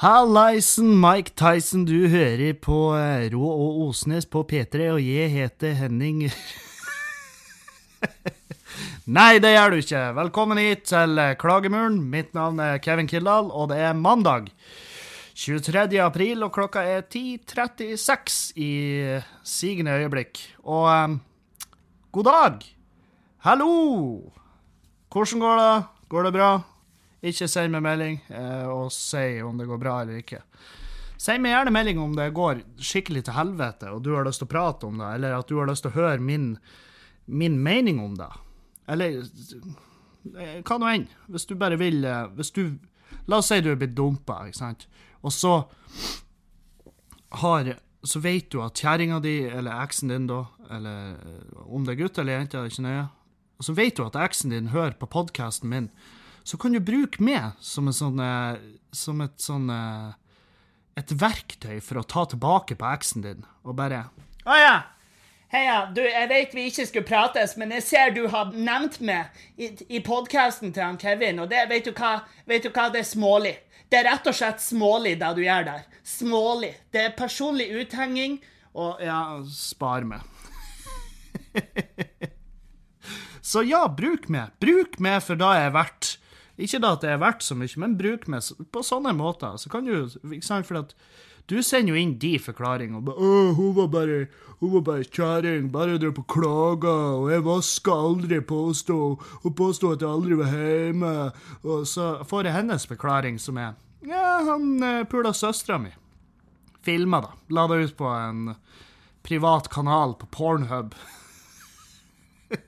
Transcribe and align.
Hallaisen, 0.00 0.94
Mike 0.96 1.34
Tyson, 1.36 1.82
du 1.84 2.06
hører 2.08 2.54
på 2.56 2.76
eh, 2.96 3.26
Rå 3.34 3.48
og 3.52 3.82
Osnes 3.90 4.24
på 4.24 4.40
P3, 4.48 4.86
og 4.94 5.00
jeg 5.04 5.28
heter 5.28 5.74
Henning 5.76 6.22
Nei, 9.18 9.34
det 9.44 9.50
gjør 9.52 9.74
du 9.74 9.76
ikke. 9.82 10.00
Velkommen 10.16 10.56
hit 10.56 10.86
til 10.88 11.20
eh, 11.20 11.34
Klagemuren. 11.36 12.00
Mitt 12.00 12.32
navn 12.32 12.64
er 12.64 12.80
Kevin 12.80 13.12
Kildahl, 13.12 13.52
og 13.52 13.68
det 13.74 13.82
er 13.90 13.92
mandag 13.92 14.48
23. 15.36 15.84
april, 16.00 16.48
og 16.48 16.56
klokka 16.56 16.80
er 16.80 17.04
10.36 17.04 18.56
i 18.56 18.72
sigende 19.44 20.00
øyeblikk. 20.00 20.46
Og 20.64 20.88
um, 20.88 21.20
god 22.16 22.32
dag! 22.32 22.64
Hallo! 23.44 23.68
Hvordan 25.12 25.44
går 25.44 25.60
det? 25.60 25.72
Går 26.08 26.30
det 26.30 26.36
bra? 26.40 26.52
Ikke 27.20 27.48
send 27.52 27.74
meg 27.74 27.84
melding 27.84 28.20
eh, 28.32 28.66
og 28.70 28.88
si 28.94 29.40
om 29.44 29.58
det 29.60 29.68
går 29.68 29.80
bra 29.80 29.98
eller 30.02 30.22
ikke. 30.22 30.40
Send 31.20 31.44
meg 31.44 31.52
gjerne 31.52 31.74
melding 31.74 31.98
om 32.00 32.14
det 32.16 32.30
går 32.36 32.62
skikkelig 32.80 33.26
til 33.26 33.36
helvete, 33.36 33.90
og 33.92 34.00
du 34.04 34.14
har 34.14 34.24
lyst 34.24 34.40
til 34.40 34.48
å 34.48 34.52
prate 34.54 34.88
om 34.88 35.02
det, 35.02 35.08
eller 35.18 35.36
at 35.36 35.50
du 35.50 35.58
har 35.58 35.68
lyst 35.68 35.84
til 35.84 35.92
å 35.92 35.98
høre 35.98 36.22
min, 36.24 36.54
min 37.28 37.58
mening 37.60 38.00
om 38.00 38.14
det. 38.16 38.30
Eller 38.88 39.20
eh, 39.20 40.62
hva 40.64 40.78
nå 40.80 40.88
enn. 40.88 41.04
Hvis 41.28 41.44
du 41.50 41.54
bare 41.60 41.76
vil 41.80 42.04
eh, 42.04 42.30
Hvis 42.38 42.54
du 42.56 42.64
La 43.28 43.40
oss 43.40 43.50
si 43.50 43.58
du 43.60 43.68
er 43.70 43.78
blitt 43.78 43.92
dumpa, 43.98 44.40
ikke 44.48 44.58
sant, 44.58 44.86
og 45.20 45.32
så 45.34 45.52
har 47.42 47.74
Så 48.06 48.22
vet 48.24 48.48
du 48.50 48.62
at 48.64 48.80
kjerringa 48.80 49.18
di, 49.20 49.42
eller 49.44 49.82
eksen 49.84 50.08
din, 50.08 50.26
da, 50.26 50.46
eller 50.72 51.18
om 51.66 51.84
det 51.84 51.92
er 51.92 51.98
gutt 51.98 52.18
eller 52.18 52.38
jente, 52.38 52.56
er 52.56 52.70
ikke 52.70 52.84
nøye, 52.86 53.02
og 53.60 53.66
så 53.66 53.74
vet 53.76 53.98
du 53.98 54.06
at 54.06 54.16
eksen 54.16 54.54
din 54.54 54.70
hører 54.72 54.96
på 54.96 55.10
podkasten 55.12 55.68
min 55.68 55.90
så 56.44 56.58
kan 56.60 56.72
du 56.72 56.80
bruke 56.80 57.22
meg 57.22 57.56
som, 57.60 57.88
en 57.90 57.96
sånn, 57.96 58.20
eh, 58.24 58.60
som 58.92 59.20
et 59.24 59.36
sånn 59.40 59.70
eh, 59.70 60.08
Et 61.00 61.12
verktøy 61.16 61.78
for 61.80 62.00
å 62.00 62.04
ta 62.04 62.24
tilbake 62.28 62.74
på 62.76 62.88
eksen 62.90 63.22
din, 63.24 63.44
og 63.64 63.76
bare 63.78 64.08
Å 64.44 64.56
ja. 64.58 64.74
Heia, 65.50 65.88
du, 65.90 65.98
jeg 66.04 66.28
vet 66.30 66.52
vi 66.54 66.64
ikke 66.70 66.84
skulle 66.86 67.08
prates, 67.08 67.56
men 67.58 67.72
jeg 67.74 67.82
ser 67.82 68.12
du 68.14 68.22
har 68.30 68.52
nevnt 68.54 69.00
meg 69.02 69.34
i, 69.58 69.72
i 69.90 69.98
podkasten 70.06 70.70
til 70.70 70.84
han 70.84 70.98
Kevin, 71.00 71.40
og 71.42 71.48
det, 71.50 71.64
vet 71.72 71.88
du 71.88 71.90
hva, 71.90 72.20
vet 72.46 72.62
du 72.62 72.70
hva, 72.70 72.86
det 72.94 73.02
er 73.02 73.08
smålig. 73.08 73.56
Det 73.90 73.98
er 73.98 74.06
rett 74.06 74.30
og 74.30 74.36
slett 74.38 74.62
smålig, 74.62 75.16
det 75.18 75.32
du 75.34 75.42
gjør 75.42 75.66
der. 75.66 75.82
Smålig. 76.06 76.70
Det 76.94 77.02
er 77.02 77.16
personlig 77.18 77.66
uthenging, 77.80 78.38
og 78.78 79.02
ja, 79.02 79.40
spar 79.50 80.06
meg. 80.06 80.22
Så 83.50 83.64
ja, 83.66 83.82
bruk 83.90 84.28
meg. 84.30 84.54
Bruk 84.62 85.00
meg 85.02 85.18
for 85.26 85.40
da 85.40 85.50
jeg 85.58 85.72
er 85.72 85.74
verdt 85.74 86.12
ikke 86.60 86.82
da 86.82 86.94
at 86.96 87.02
det 87.04 87.10
er 87.14 87.22
verdt 87.22 87.44
så 87.46 87.56
mye, 87.58 87.80
men 87.82 87.98
bruk 87.98 88.28
meg 88.30 88.66
på 88.72 88.84
sånne 88.86 89.14
måter. 89.16 89.56
Så 89.60 89.72
kan 89.72 89.88
du 89.88 89.94
ikke 90.06 90.46
sant, 90.46 90.68
for 90.68 90.82
at 90.82 90.94
du 91.50 91.58
sender 91.66 91.94
jo 91.94 91.98
inn 91.98 92.14
de 92.22 92.36
forklaringene. 92.38 93.02
Bare, 93.04 93.52
hun 93.56 93.74
var 93.74 93.90
bare 93.90 94.20
hun 94.60 94.74
var 94.74 94.82
bare 94.84 95.04
kjerring, 95.08 95.70
bare 95.72 95.96
drev 95.96 96.12
på 96.18 96.26
klaga, 96.28 96.92
og 97.16 97.30
jeg 97.32 97.44
vaska 97.46 97.94
aldri, 97.96 98.40
påstå. 98.44 98.96
Hun 99.44 99.54
påsto 99.56 99.94
at 99.94 100.04
jeg 100.04 100.10
aldri 100.10 100.36
var 100.36 100.52
hjemme. 100.52 101.12
Og 101.64 101.86
så 101.88 102.10
får 102.28 102.44
jeg 102.50 102.56
hennes 102.58 102.84
forklaring, 102.90 103.38
som 103.40 103.56
er 103.56 103.72
Ja, 104.04 104.42
han 104.44 104.82
eh, 104.84 105.06
pula 105.08 105.32
søstera 105.32 105.78
mi. 105.80 105.94
Filma, 106.84 107.22
da. 107.24 107.32
La 107.48 107.66
det 107.72 107.80
ut 107.86 107.96
på 107.96 108.12
en 108.12 108.54
privat 109.24 109.68
kanal 109.72 110.12
på 110.20 110.28
Pornhub. 110.28 110.92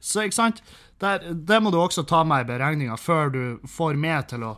så, 0.00 0.22
ikke 0.22 0.38
sant? 0.38 0.62
Der, 1.04 1.26
det 1.34 1.60
må 1.60 1.72
du 1.72 1.78
også 1.80 2.06
ta 2.08 2.22
med 2.24 2.46
i 2.46 2.48
beregninga 2.48 2.96
før 3.00 3.32
du 3.34 3.42
får 3.68 3.98
meg 4.00 4.30
til 4.30 4.46
å 4.48 4.54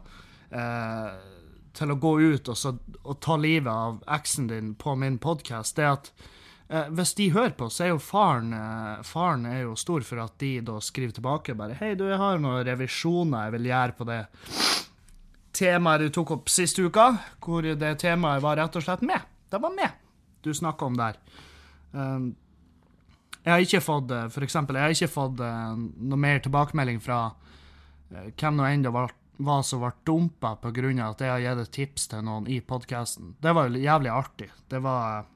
eh, 0.55 1.17
til 1.77 1.93
å 1.93 1.99
gå 2.01 2.13
ut 2.23 2.49
og, 2.49 2.57
så, 2.57 2.73
og, 3.03 3.19
ta 3.21 3.37
livet 3.37 3.69
av 3.69 3.99
eksen 4.17 4.47
din 4.49 4.71
på 4.81 4.95
min 4.97 5.19
podkast, 5.21 5.77
det 5.77 5.89
at 5.91 6.09
eh, 6.71 6.87
hvis 6.97 7.13
de 7.19 7.27
hører 7.35 7.53
på, 7.59 7.69
så 7.69 7.85
er 7.85 7.93
jo 7.93 8.01
faren 8.01 8.55
eh, 8.57 9.03
Faren 9.05 9.45
er 9.51 9.67
jo 9.67 9.75
stor 9.77 10.07
for 10.07 10.23
at 10.25 10.39
de 10.41 10.55
da 10.65 10.79
skriver 10.81 11.19
tilbake 11.19 11.59
bare 11.59 11.77
'Hei, 11.77 11.93
du, 11.99 12.07
jeg 12.09 12.23
har 12.23 12.41
noen 12.41 12.65
revisjoner 12.65 13.49
jeg 13.49 13.57
vil 13.59 13.71
gjøre 13.73 13.99
på 13.99 14.09
det 14.09 14.23
temaet 15.57 16.07
du 16.07 16.09
tok 16.13 16.35
opp 16.39 16.51
sist 16.53 16.79
uka', 16.79 17.13
hvor 17.45 17.65
det 17.67 17.95
temaet 18.01 18.45
var 18.45 18.57
rett 18.61 18.77
og 18.77 18.85
slett 18.85 19.05
med. 19.05 19.21
Det 19.51 19.61
var 19.61 19.73
med 19.77 20.03
du 20.47 20.55
snakka 20.55 20.85
om 20.85 20.97
der. 20.97 21.17
Um, 21.93 22.35
jeg 23.47 23.53
har 23.53 23.63
ikke 23.63 23.85
fått 23.85 24.11
eh, 24.11 24.27
for 24.35 24.43
eksempel, 24.43 24.75
jeg 24.75 24.89
har 24.89 24.97
ikke 24.97 25.13
fått 25.13 25.39
uh, 25.39 25.77
noe 25.79 26.19
mer 26.19 26.41
tilbakemelding 26.43 26.99
fra 27.03 27.21
uh, 27.31 28.25
hvem 28.35 28.59
nå 28.59 28.67
enn 28.67 28.83
det 28.83 28.91
var, 28.95 29.15
var 29.39 29.63
som 29.63 29.85
ble 29.85 29.93
dumpa 30.09 30.57
pga. 30.59 30.91
at 31.07 31.23
jeg 31.23 31.31
har 31.31 31.45
gitt 31.45 31.63
et 31.63 31.73
tips 31.77 32.09
til 32.11 32.25
noen 32.27 32.49
i 32.51 32.59
podkasten. 32.59 33.37
Det 33.39 33.55
var 33.55 33.71
jævlig 33.71 34.11
artig. 34.11 34.51
Det 34.69 34.83
var 34.83 35.27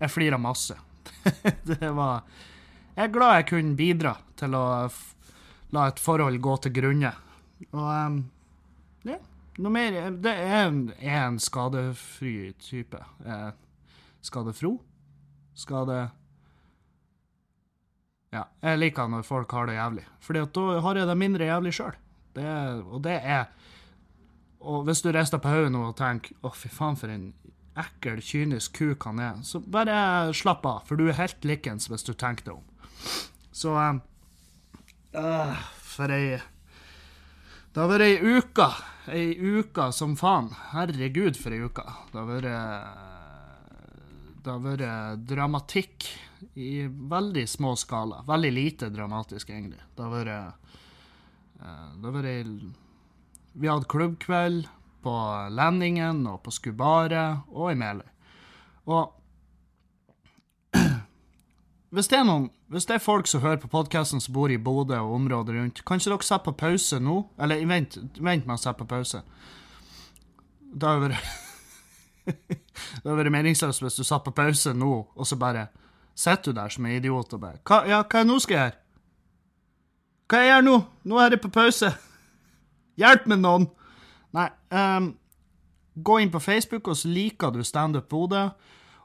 Jeg 0.00 0.10
flira 0.10 0.38
masse. 0.38 0.74
det 1.70 1.90
var 1.94 2.24
Jeg 2.96 3.04
er 3.04 3.14
glad 3.14 3.36
jeg 3.36 3.48
kunne 3.52 3.76
bidra 3.76 4.16
til 4.36 4.54
å 4.54 4.90
la 5.70 5.86
et 5.86 6.02
forhold 6.02 6.42
gå 6.42 6.56
til 6.56 6.74
grunne. 6.74 7.12
Og 7.70 7.86
um, 7.86 8.18
ja, 9.06 9.20
noe 9.62 9.72
mer 9.72 10.10
Det 10.18 10.34
er, 10.34 10.74
er 10.98 11.22
en 11.28 11.38
skadefri 11.38 12.52
type. 12.58 12.98
Eh, 13.24 13.50
skadefro? 14.20 14.80
Skade... 15.54 16.08
Ja, 18.36 18.44
jeg 18.60 18.80
liker 18.82 19.08
når 19.08 19.24
folk 19.24 19.52
har 19.56 19.68
det 19.68 19.78
jævlig, 19.78 20.04
for 20.20 20.36
da 20.36 20.64
har 20.84 20.98
jeg 21.00 21.08
det 21.08 21.16
mindre 21.16 21.48
jævlig 21.48 21.72
sjøl. 21.78 21.94
Og 22.36 23.00
det 23.04 23.20
er 23.22 23.46
Og 24.66 24.82
hvis 24.84 25.02
du 25.04 25.12
rister 25.12 25.38
på 25.38 25.48
hodet 25.52 25.70
nå 25.70 25.82
og 25.88 25.96
tenker 25.96 26.34
'Å, 26.42 26.50
fy 26.50 26.68
faen, 26.68 26.96
for 26.96 27.08
en 27.08 27.32
ekkel, 27.76 28.20
kynisk 28.20 28.72
kuk 28.72 29.04
han 29.04 29.20
er', 29.20 29.42
så 29.44 29.60
bare 29.60 30.32
slapp 30.34 30.66
av, 30.66 30.80
for 30.88 30.96
du 30.96 31.08
er 31.08 31.12
helt 31.20 31.44
likens 31.44 31.86
hvis 31.88 32.02
du 32.02 32.12
tenker 32.14 32.44
deg 32.44 32.54
om. 32.56 32.64
Så 33.52 33.76
um, 33.76 34.00
uh, 35.14 35.56
For 35.80 36.10
ei 36.10 36.40
Det 37.72 37.80
har 37.80 37.88
vært 37.88 38.08
ei 38.08 38.18
uke. 38.18 38.68
Ei 39.06 39.36
uke 39.38 39.92
som 39.92 40.16
faen. 40.16 40.50
Herregud, 40.72 41.36
for 41.36 41.52
ei 41.52 41.60
uke. 41.60 41.84
Det 42.10 42.18
har 42.18 42.26
vært 42.26 42.50
Det 44.42 44.50
har 44.50 44.60
vært 44.60 45.26
dramatikk 45.28 46.08
i 46.54 46.86
veldig 46.86 47.48
små 47.48 47.76
skala. 47.76 48.22
Veldig 48.26 48.52
lite 48.52 48.88
dramatisk, 48.88 49.50
egentlig. 49.50 49.80
Det 49.96 50.02
har 50.02 50.12
vært 50.12 50.32
eh, 50.36 51.92
Det 51.96 52.08
har 52.10 52.16
vært 52.16 52.56
Vi 53.52 53.68
hadde 53.68 53.88
klubbkveld 53.88 54.66
på 55.06 55.16
Lendingen 55.54 56.24
og 56.26 56.42
på 56.42 56.50
Skubaret 56.50 57.46
og 57.52 57.70
i 57.72 57.78
Meløy. 57.78 58.08
Og 58.86 59.12
hvis 61.94 62.10
det, 62.10 62.18
er 62.18 62.26
noen, 62.26 62.50
hvis 62.72 62.88
det 62.88 62.98
er 62.98 63.04
folk 63.04 63.30
som 63.30 63.42
hører 63.44 63.60
på 63.62 63.70
podkasten 63.72 64.22
som 64.22 64.34
bor 64.34 64.52
i 64.52 64.58
Bodø 64.58 64.98
og 64.98 65.14
området 65.20 65.56
rundt, 65.56 65.82
kan 65.86 66.02
ikke 66.02 66.12
dere 66.12 66.26
sette 66.26 66.48
på 66.48 66.56
pause 66.66 67.00
nå? 67.02 67.20
Eller 67.38 67.64
vent, 67.70 67.98
vent 68.18 68.46
med 68.46 68.58
å 68.58 68.60
sette 68.60 68.82
på 68.82 68.90
pause. 68.90 69.22
Det 70.66 70.86
har 70.86 71.02
vært 71.06 71.34
Det 73.02 73.06
har 73.06 73.18
vært 73.20 73.30
meningsløst 73.30 73.84
hvis 73.84 73.98
du 74.00 74.04
satt 74.04 74.24
på 74.26 74.34
pause 74.34 74.72
nå, 74.74 74.92
og 75.14 75.28
så 75.28 75.38
bare 75.38 75.68
sitter 76.16 76.52
du 76.52 76.60
der 76.60 76.72
som 76.72 76.86
en 76.86 76.96
idiot 76.96 77.34
og 77.36 77.42
bare 77.42 77.60
hva, 77.66 77.82
Ja, 77.88 78.02
hva 78.02 78.24
nå 78.24 78.38
skal 78.42 78.56
jeg 78.56 78.70
gjøre? 78.70 78.82
Hva 80.26 80.42
jeg 80.42 80.50
gjør 80.50 80.64
nå? 80.66 80.76
Nå 81.06 81.20
er 81.22 81.34
det 81.34 81.42
på 81.44 81.52
pause. 81.54 81.92
Hjelp 83.00 83.28
meg, 83.30 83.42
noen! 83.44 83.68
Nei, 84.34 84.48
um, 84.74 85.12
gå 85.94 86.16
inn 86.20 86.32
på 86.32 86.42
Facebook, 86.42 86.88
og 86.90 86.98
så 86.98 87.10
liker 87.12 87.54
du 87.54 87.62
Standup 87.64 88.08
Bodø. 88.10 88.48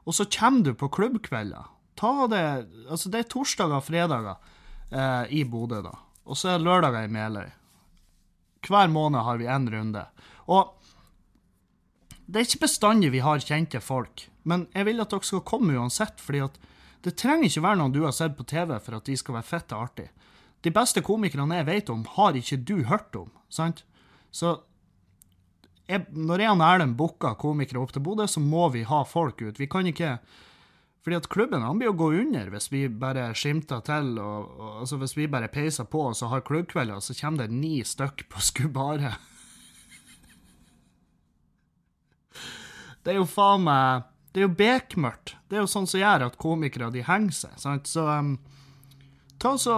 Og 0.02 0.16
så 0.16 0.26
kommer 0.26 0.66
du 0.66 0.74
på 0.74 0.90
klubbkvelder. 0.92 1.68
Ta 1.98 2.26
det 2.26 2.42
Altså, 2.90 3.12
det 3.12 3.20
er 3.20 3.30
torsdager 3.30 3.78
og 3.78 3.86
fredager 3.86 4.34
eh, 4.90 5.30
i 5.38 5.44
Bodø, 5.46 5.82
da. 5.84 5.94
Og 6.26 6.38
så 6.38 6.52
er 6.52 6.58
det 6.58 6.66
lørdager 6.66 7.06
i 7.06 7.12
Meløy. 7.12 7.50
Hver 8.66 8.90
måned 8.90 9.22
har 9.22 9.38
vi 9.38 9.50
én 9.50 9.68
runde. 9.70 10.04
Og 10.50 10.74
det 12.26 12.40
er 12.40 12.46
ikke 12.48 12.66
bestandig 12.66 13.12
vi 13.12 13.22
har 13.22 13.42
kjente 13.42 13.80
folk, 13.82 14.28
men 14.48 14.66
jeg 14.74 14.86
vil 14.88 15.02
at 15.02 15.10
dere 15.10 15.26
skal 15.26 15.42
komme 15.46 15.74
uansett, 15.76 16.20
fordi 16.22 16.44
at 16.46 16.58
det 17.02 17.16
trenger 17.18 17.48
ikke 17.48 17.64
være 17.64 17.80
noen 17.80 17.94
du 17.94 18.02
har 18.04 18.14
sett 18.14 18.36
på 18.38 18.46
TV 18.46 18.76
for 18.82 18.98
at 18.98 19.08
de 19.08 19.16
skal 19.18 19.38
være 19.38 19.48
fette 19.48 19.78
artig. 19.78 20.08
De 20.62 20.70
beste 20.70 21.02
komikerne 21.02 21.58
jeg 21.58 21.66
vet 21.66 21.90
om, 21.90 22.04
har 22.16 22.38
ikke 22.38 22.60
du 22.62 22.76
hørt 22.86 23.16
om. 23.18 23.32
sant? 23.50 23.82
Så 24.30 24.60
jeg, 25.90 26.06
når 26.14 26.44
jeg 26.44 26.54
og 26.54 26.62
Erlend 26.64 26.96
booker 26.96 27.34
komikere 27.40 27.82
opp 27.82 27.92
til 27.92 28.04
Bodø, 28.06 28.28
så 28.30 28.40
må 28.40 28.68
vi 28.72 28.84
ha 28.86 29.02
folk 29.04 29.42
ut. 29.42 29.58
Vi 29.58 29.68
kan 29.70 29.88
ikke 29.90 30.16
fordi 31.02 31.18
at 31.18 31.26
klubben 31.26 31.64
han 31.66 31.80
blir 31.80 31.90
å 31.90 31.98
gå 31.98 32.12
under 32.14 32.46
hvis 32.52 32.68
vi 32.70 32.84
bare 32.86 33.32
skimter 33.34 33.82
til. 33.82 34.14
og, 34.22 34.52
og 34.54 34.76
altså 34.84 35.00
Hvis 35.00 35.16
vi 35.18 35.26
bare 35.26 35.50
peiser 35.50 35.88
på 35.90 36.04
og 36.12 36.14
så 36.16 36.30
har 36.30 36.44
klubbkvelder, 36.46 37.02
så 37.02 37.16
kommer 37.18 37.42
det 37.42 37.56
ni 37.58 37.82
stykk 37.82 38.28
på 38.30 38.42
Skubare. 38.48 39.16
Det 43.02 43.10
er 43.10 43.18
jo 43.18 43.26
faen 43.26 43.66
meg 43.66 44.06
det 44.32 44.40
er 44.40 44.46
jo 44.46 44.54
bekmørkt. 44.56 45.36
Det 45.48 45.58
er 45.58 45.66
jo 45.66 45.70
sånn 45.70 45.86
som 45.88 46.00
gjør 46.00 46.26
at 46.28 46.38
komikere 46.40 46.88
de 46.94 47.04
henger 47.04 47.36
seg. 47.36 47.58
Sant? 47.60 47.90
Så 47.90 48.06
um, 48.08 48.34
ta 49.42 49.54
så, 49.60 49.76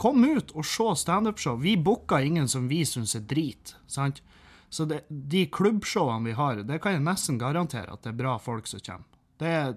kom 0.00 0.24
ut 0.24 0.54
og 0.56 0.64
se 0.64 0.88
standupshow. 1.02 1.58
Vi 1.60 1.76
booker 1.76 2.24
ingen 2.24 2.48
som 2.48 2.68
vi 2.70 2.80
syns 2.88 3.14
er 3.18 3.26
drit. 3.28 3.74
sant? 3.86 4.22
Så 4.70 4.86
det, 4.88 5.02
de 5.08 5.44
klubbshowene 5.46 6.30
vi 6.30 6.36
har, 6.38 6.62
det 6.64 6.78
kan 6.80 6.96
jeg 6.96 7.04
nesten 7.04 7.40
garantere 7.40 7.92
at 7.92 8.04
det 8.04 8.14
er 8.14 8.20
bra 8.22 8.38
folk 8.40 8.70
som 8.70 8.80
kommer. 8.86 9.04
Det 9.40 9.50
er, 9.50 9.74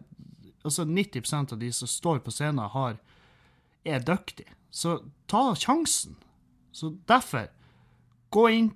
altså 0.64 0.86
90% 0.86 1.56
av 1.56 1.60
de 1.60 1.72
som 1.74 1.90
står 1.90 2.22
på 2.24 2.32
scenen, 2.32 2.64
har, 2.72 3.00
er 3.84 4.06
dyktige. 4.06 4.54
Så 4.72 5.02
ta 5.28 5.52
sjansen. 5.60 6.16
Så 6.72 6.94
derfor, 7.10 7.50
gå 8.30 8.48
inn 8.50 8.72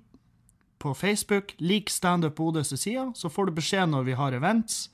på 0.78 0.92
Facebook, 0.94 1.54
lik 1.58 1.90
Standup 1.90 2.36
Bodøs 2.36 2.74
side, 2.76 3.12
så 3.14 3.30
får 3.30 3.48
du 3.48 3.56
beskjed 3.56 3.88
når 3.90 4.04
vi 4.10 4.18
har 4.18 4.36
events. 4.36 4.88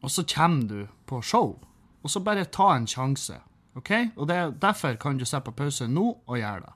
Og 0.00 0.10
så 0.10 0.24
kommer 0.24 0.68
du 0.68 0.88
på 1.06 1.22
show. 1.22 1.58
Og 2.02 2.10
så 2.10 2.22
bare 2.24 2.48
ta 2.48 2.72
en 2.74 2.88
sjanse. 2.88 3.36
OK? 3.76 3.90
Og 4.16 4.28
det, 4.28 4.38
derfor 4.60 4.96
kan 5.00 5.18
du 5.18 5.24
sette 5.24 5.44
på 5.50 5.56
pause 5.62 5.88
nå 5.88 6.06
og 6.26 6.38
gjøre 6.38 6.64
det. 6.66 6.74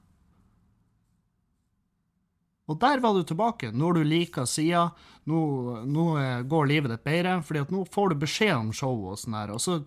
Og 2.65 2.79
der 2.81 3.01
var 3.01 3.13
du 3.13 3.23
tilbake, 3.29 3.73
når 3.77 3.99
du 3.99 4.03
liker 4.09 4.47
sida. 4.49 4.87
Nå, 5.29 5.41
nå 5.85 6.07
eh, 6.21 6.41
går 6.49 6.71
livet 6.71 6.95
ditt 6.95 7.05
bedre, 7.05 7.37
fordi 7.45 7.61
at 7.61 7.73
nå 7.75 7.85
får 7.93 8.13
du 8.13 8.23
beskjed 8.25 8.55
om 8.57 8.73
show 8.73 9.05
og 9.11 9.19
sånn 9.21 9.37
her. 9.37 9.53
Og 9.53 9.61
så, 9.61 9.79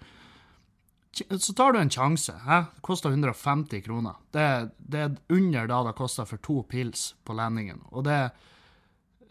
så 1.17 1.55
tar 1.57 1.73
du 1.73 1.81
en 1.81 1.93
sjanse. 1.93 2.35
Det 2.37 2.83
koster 2.85 3.15
150 3.15 3.81
kroner. 3.85 4.19
Det, 4.33 4.45
det 4.77 5.03
er 5.07 5.17
under 5.33 5.69
da 5.71 5.81
det 5.89 5.95
koster 5.97 6.29
for 6.29 6.41
to 6.45 6.61
pils 6.69 7.09
på 7.25 7.37
Lendingen. 7.37 7.81
Og 7.89 8.05
det, 8.05 8.19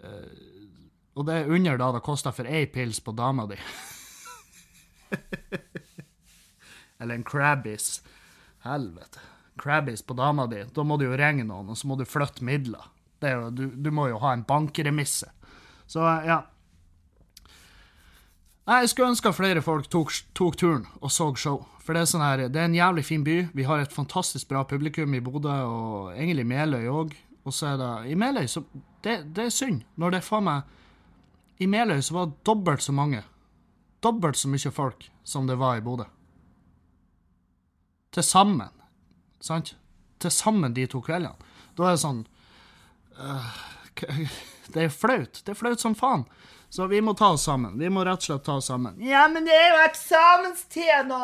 eh, 0.02 0.46
og 1.14 1.28
det 1.30 1.38
er 1.38 1.54
under 1.54 1.78
da 1.78 1.92
det 1.94 2.06
koster 2.06 2.34
for 2.34 2.50
én 2.50 2.66
pils 2.74 2.98
på 2.98 3.14
dama 3.14 3.46
di. 3.46 3.60
Eller 6.98 7.14
en 7.14 7.24
Crabbies. 7.24 8.02
Helvete. 8.64 9.22
Crabbies 9.56 10.02
på 10.02 10.14
dama 10.14 10.46
di. 10.46 10.64
Da 10.74 10.84
må 10.84 10.96
du 10.96 11.06
jo 11.06 11.16
ringe 11.16 11.44
noen, 11.44 11.70
og 11.72 11.78
så 11.78 11.88
må 11.88 11.96
du 11.96 12.04
flytte 12.08 12.44
midler. 12.44 12.90
Er 13.24 13.38
jo, 13.38 13.50
du, 13.50 13.64
du 13.72 13.90
må 13.94 14.08
jo 14.10 14.20
ha 14.22 14.34
en 14.36 14.44
bankremisse. 14.46 15.30
Så 15.86 16.02
ja. 16.26 16.42
Jeg 18.66 18.90
skulle 18.90 19.12
ønske 19.14 19.30
flere 19.30 19.62
folk 19.62 19.86
tok, 19.90 20.10
tok 20.34 20.56
turen 20.58 20.86
og 20.98 21.12
så 21.14 21.30
show. 21.38 21.62
For 21.86 21.94
det 21.94 22.02
er, 22.02 22.08
sånn 22.10 22.24
her, 22.24 22.40
det 22.50 22.58
er 22.58 22.66
en 22.66 22.74
jævlig 22.74 23.04
fin 23.06 23.22
by. 23.22 23.36
Vi 23.54 23.66
har 23.68 23.78
et 23.78 23.94
fantastisk 23.94 24.48
bra 24.50 24.64
publikum 24.66 25.14
i 25.14 25.22
Bodø, 25.22 25.54
og 25.70 26.16
egentlig 26.16 26.46
Meløy 26.50 26.88
òg. 26.90 27.14
Og 27.46 27.54
så 27.54 27.70
er 27.72 27.76
det 27.78 27.90
I 28.10 28.16
Meløy 28.18 28.48
så 28.50 28.64
det, 29.06 29.20
det 29.36 29.44
er 29.44 29.54
synd. 29.54 29.84
Når 29.94 30.16
det 30.16 30.18
er 30.18 30.26
faen 30.26 30.48
meg 30.48 31.62
I 31.62 31.68
Meløy 31.70 32.02
så 32.02 32.16
var 32.18 32.32
det 32.32 32.42
dobbelt 32.48 32.82
så 32.82 32.94
mange. 32.96 33.22
Dobbelt 34.06 34.38
så 34.38 34.50
mye 34.52 34.70
folk 34.70 35.08
som 35.26 35.48
det 35.50 35.58
var 35.58 35.80
i 35.80 35.82
Bodø. 35.82 36.06
Til 38.14 38.24
sammen. 38.24 38.70
Sant? 39.42 39.74
Til 40.22 40.32
sammen 40.32 40.74
de 40.76 40.86
to 40.88 41.02
kveldene. 41.04 41.34
Da 41.76 41.88
er 41.88 41.96
det 41.96 42.02
sånn 42.04 42.22
uh, 43.18 43.56
Det 44.72 44.86
er 44.86 44.92
flaut. 44.94 45.42
Det 45.42 45.52
er 45.52 45.58
flaut 45.58 45.82
som 45.82 45.96
faen. 45.98 46.24
Så 46.72 46.86
vi 46.90 47.00
må 47.00 47.14
ta 47.18 47.32
oss 47.34 47.46
sammen. 47.46 47.76
Vi 47.78 47.90
må 47.92 48.04
rett 48.06 48.22
og 48.22 48.28
slett 48.28 48.46
ta 48.46 48.56
oss 48.60 48.70
sammen. 48.70 48.96
Ja, 49.02 49.26
men 49.32 49.46
det 49.46 49.54
er 49.54 49.68
jo 49.70 49.82
eksamenstid 49.86 51.10
nå! 51.10 51.20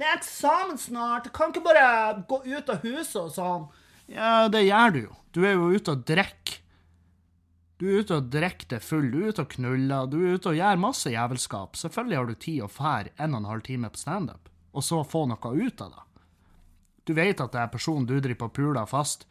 Det 0.00 0.06
er 0.08 0.16
eksamen 0.16 0.78
snart. 0.80 1.26
Du 1.28 1.32
kan 1.36 1.52
ikke 1.52 1.64
bare 1.64 2.22
gå 2.28 2.40
ut 2.46 2.70
av 2.72 2.84
huset 2.84 3.18
og 3.20 3.32
sånn. 3.34 3.66
Ja, 4.10 4.48
det 4.52 4.64
gjør 4.64 4.94
du 4.94 5.00
jo. 5.02 5.16
Du 5.36 5.42
er 5.44 5.56
jo 5.56 5.70
ute 5.74 5.94
og 5.94 6.04
drikker. 6.08 6.59
Du 7.80 7.86
er 7.88 8.02
ute 8.02 8.18
og 8.20 8.26
drikker 8.28 8.68
deg 8.74 8.82
full, 8.84 9.06
du 9.08 9.22
er 9.22 9.32
ute 9.32 9.40
og 9.46 9.54
knuller, 9.54 10.08
du 10.12 10.18
er 10.20 10.36
ute 10.36 10.50
og 10.50 10.58
gjør 10.58 10.80
masse 10.82 11.08
jævelskap. 11.08 11.78
Selvfølgelig 11.80 12.18
har 12.18 12.26
du 12.28 12.34
tid 12.36 12.60
å 12.60 12.68
fære 12.68 13.12
en 13.16 13.32
og 13.32 13.40
en 13.40 13.48
halv 13.48 13.62
time 13.64 13.88
på 13.88 14.00
standup, 14.02 14.50
og 14.76 14.84
så 14.84 14.98
få 15.00 15.22
noe 15.30 15.52
ut 15.56 15.80
av 15.80 15.94
det. 15.94 16.02
Du 17.08 17.14
vet 17.16 17.40
at 17.40 17.54
det 17.54 17.62
er 17.62 17.70
personen 17.72 18.04
du 18.04 18.18
driver 18.18 18.42
på 18.42 18.48
puler 18.60 18.88
fast, 18.88 19.24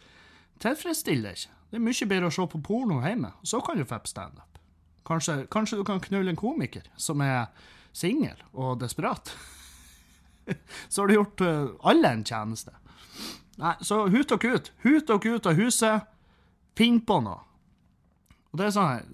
tilfredsstiller 0.65 1.37
ikke. 1.37 1.53
Det 1.69 1.77
er 1.77 1.83
mye 1.85 2.07
bedre 2.09 2.31
å 2.31 2.33
se 2.33 2.45
på 2.49 2.61
porno 2.65 2.97
hjemme, 3.03 3.29
og 3.37 3.51
så 3.51 3.59
kan 3.61 3.77
du 3.77 3.85
få 3.85 3.99
på 4.01 4.09
standup. 4.09 4.57
Kanskje, 5.05 5.35
kanskje 5.53 5.77
du 5.77 5.83
kan 5.85 6.01
knulle 6.01 6.33
en 6.33 6.39
komiker 6.39 6.87
som 6.97 7.21
er 7.21 7.51
singel 7.93 8.41
og 8.53 8.79
desperat. 8.81 9.29
så 10.89 11.03
har 11.03 11.07
du 11.07 11.15
gjort 11.19 11.45
eh, 11.45 11.69
alle 11.91 12.15
en 12.17 12.25
tjeneste. 12.25 12.73
Nei, 13.61 13.75
så 13.85 14.07
hut 14.09 14.33
og 14.33 14.41
kut. 14.41 14.71
Hut 14.81 15.13
og 15.13 15.21
kut 15.21 15.49
av 15.49 15.61
huset. 15.61 16.09
Finn 16.77 16.97
på 17.05 17.19
noe. 17.21 17.45
Og 18.51 18.59
det 18.59 18.65
er 18.65 18.75
sånn 18.75 18.91
her 18.91 19.07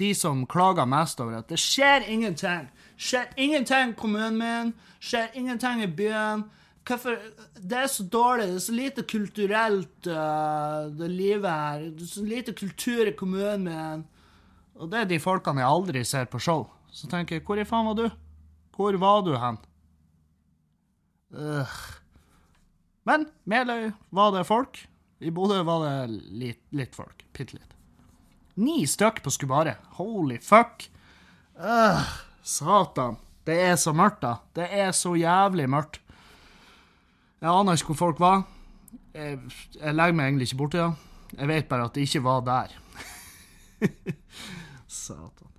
De 0.00 0.10
som 0.16 0.42
klager 0.50 0.88
mest 0.90 1.20
over 1.22 1.38
at 1.38 1.50
det 1.52 1.60
skjer 1.62 2.06
ingenting. 2.10 2.66
Skjer 2.98 3.28
ingenting 3.38 3.92
i 3.92 3.98
kommunen 3.98 4.38
min. 4.40 4.72
Skjer 4.98 5.28
ingenting 5.38 5.84
i 5.84 5.90
byen. 5.90 6.48
Hvorfor 6.84 7.20
Det 7.54 7.78
er 7.78 7.86
så 7.86 8.02
dårlig. 8.02 8.48
Det 8.48 8.54
er 8.56 8.64
så 8.64 8.72
lite 8.74 9.02
kulturelt, 9.02 10.06
uh, 10.06 10.90
det 10.98 11.10
livet 11.10 11.50
her. 11.50 11.86
Det 11.94 12.02
er 12.02 12.10
så 12.10 12.24
lite 12.24 12.52
kultur 12.52 13.06
i 13.06 13.14
kommunen 13.16 13.64
min. 13.70 14.04
Og 14.74 14.90
det 14.90 15.00
er 15.00 15.04
de 15.04 15.20
folkene 15.22 15.62
jeg 15.62 15.70
aldri 15.70 16.04
ser 16.04 16.26
på 16.26 16.38
show. 16.42 16.66
Så 16.90 17.06
tenker 17.06 17.36
jeg, 17.36 17.44
hvor 17.46 17.58
i 17.58 17.64
faen 17.64 17.86
var 17.86 17.94
du? 17.94 18.08
Hvor 18.74 18.96
var 18.98 19.22
du 19.22 19.36
hen? 19.38 19.58
Uh. 21.30 21.78
Men 23.06 23.28
Meløy 23.44 23.92
var 24.10 24.34
det 24.34 24.46
folk. 24.46 24.80
I 25.20 25.30
Bodø 25.30 25.60
var 25.66 25.84
det 25.84 26.20
litt, 26.34 26.62
litt 26.74 26.96
folk. 26.96 27.24
Bitte 27.36 27.58
litt. 27.58 27.74
Ni 28.60 28.84
stykk 28.86 29.22
på 29.24 29.32
Skubare. 29.34 29.76
Holy 29.98 30.38
fuck. 30.42 30.88
Øh, 31.58 32.02
satan. 32.42 33.18
Det 33.44 33.56
er 33.60 33.76
så 33.76 33.92
mørkt, 33.92 34.22
da. 34.24 34.36
Det 34.56 34.68
er 34.72 34.92
så 34.96 35.14
jævlig 35.18 35.68
mørkt. 35.70 36.00
Jeg 37.42 37.50
aner 37.52 37.76
ikke 37.76 37.92
hvor 37.92 38.00
folk 38.06 38.20
var. 38.22 38.44
Jeg, 39.14 39.38
jeg 39.76 39.94
legger 39.94 40.16
meg 40.16 40.30
egentlig 40.30 40.48
ikke 40.48 40.60
borti 40.62 40.80
det. 40.80 40.92
Jeg 41.34 41.50
vet 41.50 41.68
bare 41.70 41.88
at 41.88 41.96
de 41.96 42.06
ikke 42.06 42.22
var 42.24 42.44
der. 42.46 42.76
Satan. 44.88 45.50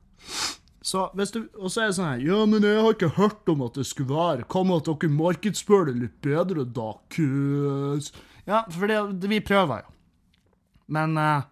Så 0.85 1.07
hvis 1.17 1.31
du, 1.33 1.39
og 1.57 1.71
så 1.73 1.81
er 1.81 1.89
det 1.89 1.95
sånn 1.97 2.11
her 2.11 2.19
Ja, 2.21 2.39
men 2.45 2.63
jeg 2.63 2.77
har 2.77 2.93
ikke 2.93 3.15
hørt 3.17 3.49
om 3.49 3.63
at 3.65 3.77
det 3.77 3.87
skulle 3.89 4.13
være. 4.13 4.45
Hva 4.45 4.61
med 4.65 4.83
at 4.83 4.89
dere 4.91 5.13
markedsfører 5.17 5.89
det 5.89 5.95
litt 6.03 6.17
bedre, 6.25 6.65
da, 6.77 6.91
kus? 7.15 8.11
Ja, 8.45 8.63
for 8.69 8.89
det, 8.89 8.99
det, 9.21 9.29
vi 9.31 9.41
prøver 9.41 9.83
jo. 9.83 9.93
Men 10.95 11.17
eh, 11.17 11.45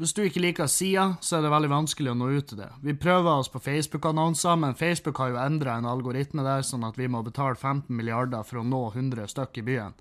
hvis 0.00 0.12
du 0.16 0.22
ikke 0.24 0.42
liker 0.44 0.68
sida, 0.68 1.06
så 1.20 1.38
er 1.38 1.44
det 1.44 1.52
veldig 1.52 1.70
vanskelig 1.72 2.12
å 2.12 2.16
nå 2.16 2.30
ut 2.32 2.50
til 2.50 2.60
det. 2.60 2.68
Vi 2.84 2.94
prøver 2.96 3.30
oss 3.32 3.50
på 3.52 3.60
Facebook-annonser, 3.60 4.56
men 4.60 4.76
Facebook 4.76 5.20
har 5.20 5.32
jo 5.32 5.40
endra 5.40 5.76
en 5.76 5.88
algoritme 5.88 6.44
der, 6.44 6.64
sånn 6.66 6.84
at 6.88 7.00
vi 7.00 7.08
må 7.12 7.24
betale 7.24 7.56
15 7.56 7.92
milliarder 7.96 8.44
for 8.48 8.60
å 8.60 8.66
nå 8.66 8.86
100 8.94 9.28
stykk 9.32 9.60
i 9.62 9.66
byen. 9.66 9.96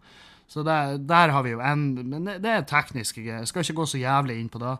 Så 0.51 0.63
der, 0.67 0.97
der 0.97 1.31
har 1.31 1.45
vi 1.45 1.53
jo 1.53 1.61
en 1.63 1.83
Men 1.95 2.25
det, 2.27 2.41
det 2.43 2.49
er 2.51 2.65
tekniske 2.67 3.23
greier. 3.23 3.45
Skal 3.47 3.63
ikke 3.63 3.77
gå 3.77 3.85
så 3.87 4.01
jævlig 4.01 4.35
inn 4.39 4.49
på 4.51 4.59
det. 4.59 4.73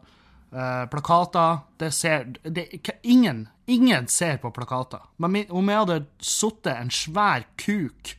Uh, 0.51 0.83
plakater 0.91 1.61
det 1.79 1.93
ser, 1.95 2.25
det, 2.43 2.65
ingen, 3.07 3.45
ingen 3.71 4.07
ser 4.11 4.41
på 4.43 4.51
plakater. 4.51 5.05
Men 5.15 5.45
om 5.47 5.71
jeg 5.71 5.83
hadde 5.85 6.01
sittet 6.19 6.73
en 6.75 6.91
svær 6.91 7.45
kuk 7.55 8.17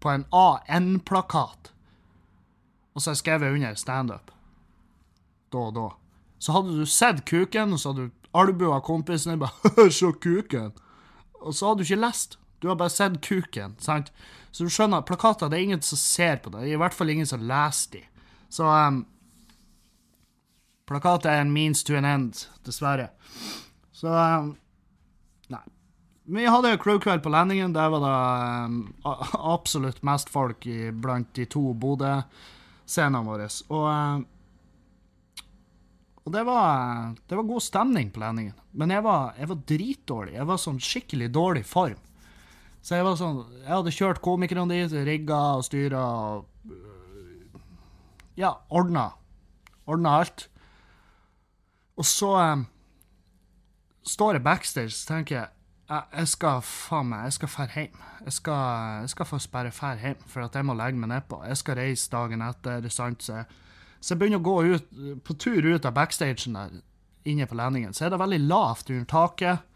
på 0.00 0.08
en 0.08 0.24
AN-plakat, 0.32 1.68
og 2.94 3.00
så 3.02 3.10
har 3.10 3.16
jeg 3.16 3.22
skrevet 3.24 3.56
under 3.56 3.78
standup 3.78 4.30
da 5.50 5.58
og 5.58 5.74
da, 5.74 5.86
så 6.38 6.54
hadde 6.54 6.76
du 6.78 6.86
sett 6.86 7.24
kuken, 7.28 7.74
og 7.74 7.80
så 7.80 7.92
hadde 7.92 8.08
du 8.08 8.28
albua 8.38 8.80
kompisen 8.84 9.34
din 9.34 9.42
bare 9.42 9.90
Se 9.98 10.12
kuken! 10.12 10.72
Og 11.40 11.54
så 11.56 11.70
hadde 11.70 11.82
du 11.82 11.88
ikke 11.88 12.04
lest. 12.04 12.38
Du 12.60 12.68
har 12.68 12.76
bare 12.76 12.92
sett 12.92 13.20
kuken. 13.24 13.74
sant? 13.80 14.12
Så 14.52 14.64
du 14.64 14.72
skjønner, 14.72 15.04
plakater 15.06 15.48
det 15.48 15.58
er 15.58 15.68
ingen 15.68 15.82
som 15.82 15.98
ser 15.98 16.40
på 16.44 16.52
det. 16.52 16.66
I 16.68 16.78
hvert 16.78 16.94
fall 16.94 17.10
ingen 17.10 17.28
som 17.28 17.42
leser 17.42 17.96
de. 17.96 18.02
Så 18.52 18.66
um, 18.66 19.04
Plakater 20.90 21.30
er 21.30 21.44
en 21.44 21.52
means 21.54 21.84
to 21.86 21.94
an 21.94 22.04
end, 22.04 22.44
dessverre. 22.66 23.12
Så 23.94 24.10
um, 24.10 24.56
Nei. 25.50 25.62
Vi 26.30 26.46
hadde 26.46 26.76
crewkveld 26.82 27.22
på 27.22 27.32
landingen. 27.32 27.72
Der 27.74 27.88
var 27.94 28.04
det 28.04 28.66
um, 28.66 28.80
absolutt 29.38 30.02
mest 30.06 30.30
folk 30.30 30.66
i, 30.66 30.90
blant 30.90 31.32
de 31.38 31.46
to 31.46 31.72
Bodø-scenene 32.90 33.24
våre. 33.24 33.46
Og, 33.70 33.86
um, 33.86 34.26
og 36.24 36.32
det 36.34 36.44
var, 36.44 37.14
det 37.26 37.36
var 37.36 37.46
god 37.48 37.62
stemning 37.62 38.10
på 38.12 38.20
landingen. 38.20 38.54
Men 38.72 38.90
jeg 38.90 39.02
var, 39.02 39.34
jeg 39.38 39.48
var 39.48 39.62
dritdårlig. 39.66 40.34
Jeg 40.34 40.46
var 40.46 40.58
sånn 40.58 40.80
skikkelig 40.80 41.30
dårlig 41.32 41.64
form. 41.66 41.98
Så 42.82 42.96
jeg 42.96 43.04
var 43.04 43.16
sånn 43.20 43.42
Jeg 43.60 43.74
hadde 43.74 43.92
kjørt 43.92 44.22
komikerne 44.24 44.64
dit, 44.70 44.92
rigga 45.04 45.40
og 45.58 45.64
styra 45.66 46.00
og 46.00 46.46
Ja, 48.36 48.54
ordna. 48.70 49.10
Ordna 49.86 50.20
alt. 50.20 50.48
Og 51.98 52.06
så 52.08 52.32
um, 52.38 52.66
står 54.06 54.38
jeg 54.38 54.46
backstage 54.46 54.94
og 54.94 55.08
tenker 55.10 55.36
jeg 55.36 55.59
jeg, 55.90 56.28
skal 56.30 56.60
faen 56.62 57.10
meg, 57.10 57.24
jeg 57.28 57.38
skal 57.38 57.50
fære 57.50 57.74
hjem. 57.74 58.04
Jeg 58.24 58.36
skal, 58.36 59.00
jeg 59.02 59.10
skal 59.14 59.26
faktisk 59.26 59.52
bare 59.52 59.72
fære 59.74 59.98
hjem, 60.04 60.22
for 60.26 60.44
at 60.46 60.54
jeg 60.54 60.68
må 60.68 60.76
legge 60.78 61.00
meg 61.02 61.10
nedpå. 61.10 61.42
Jeg 61.48 61.58
skal 61.60 61.80
reise 61.80 62.12
dagen 62.12 62.46
etter, 62.46 62.88
sant, 62.94 63.26
så 63.26 63.42
så 64.00 64.14
jeg 64.14 64.20
begynner 64.20 64.40
å 64.40 64.44
gå 64.44 64.56
ut, 64.72 64.92
på 65.28 65.36
tur 65.36 65.66
ut 65.66 65.84
av 65.84 65.96
backstagen 65.96 66.56
der, 66.56 66.78
inne 67.28 67.46
på 67.48 67.58
landingen. 67.58 67.92
Så 67.92 68.06
er 68.06 68.14
det 68.14 68.20
veldig 68.22 68.40
lavt 68.46 68.92
under 68.92 69.08
taket, 69.08 69.66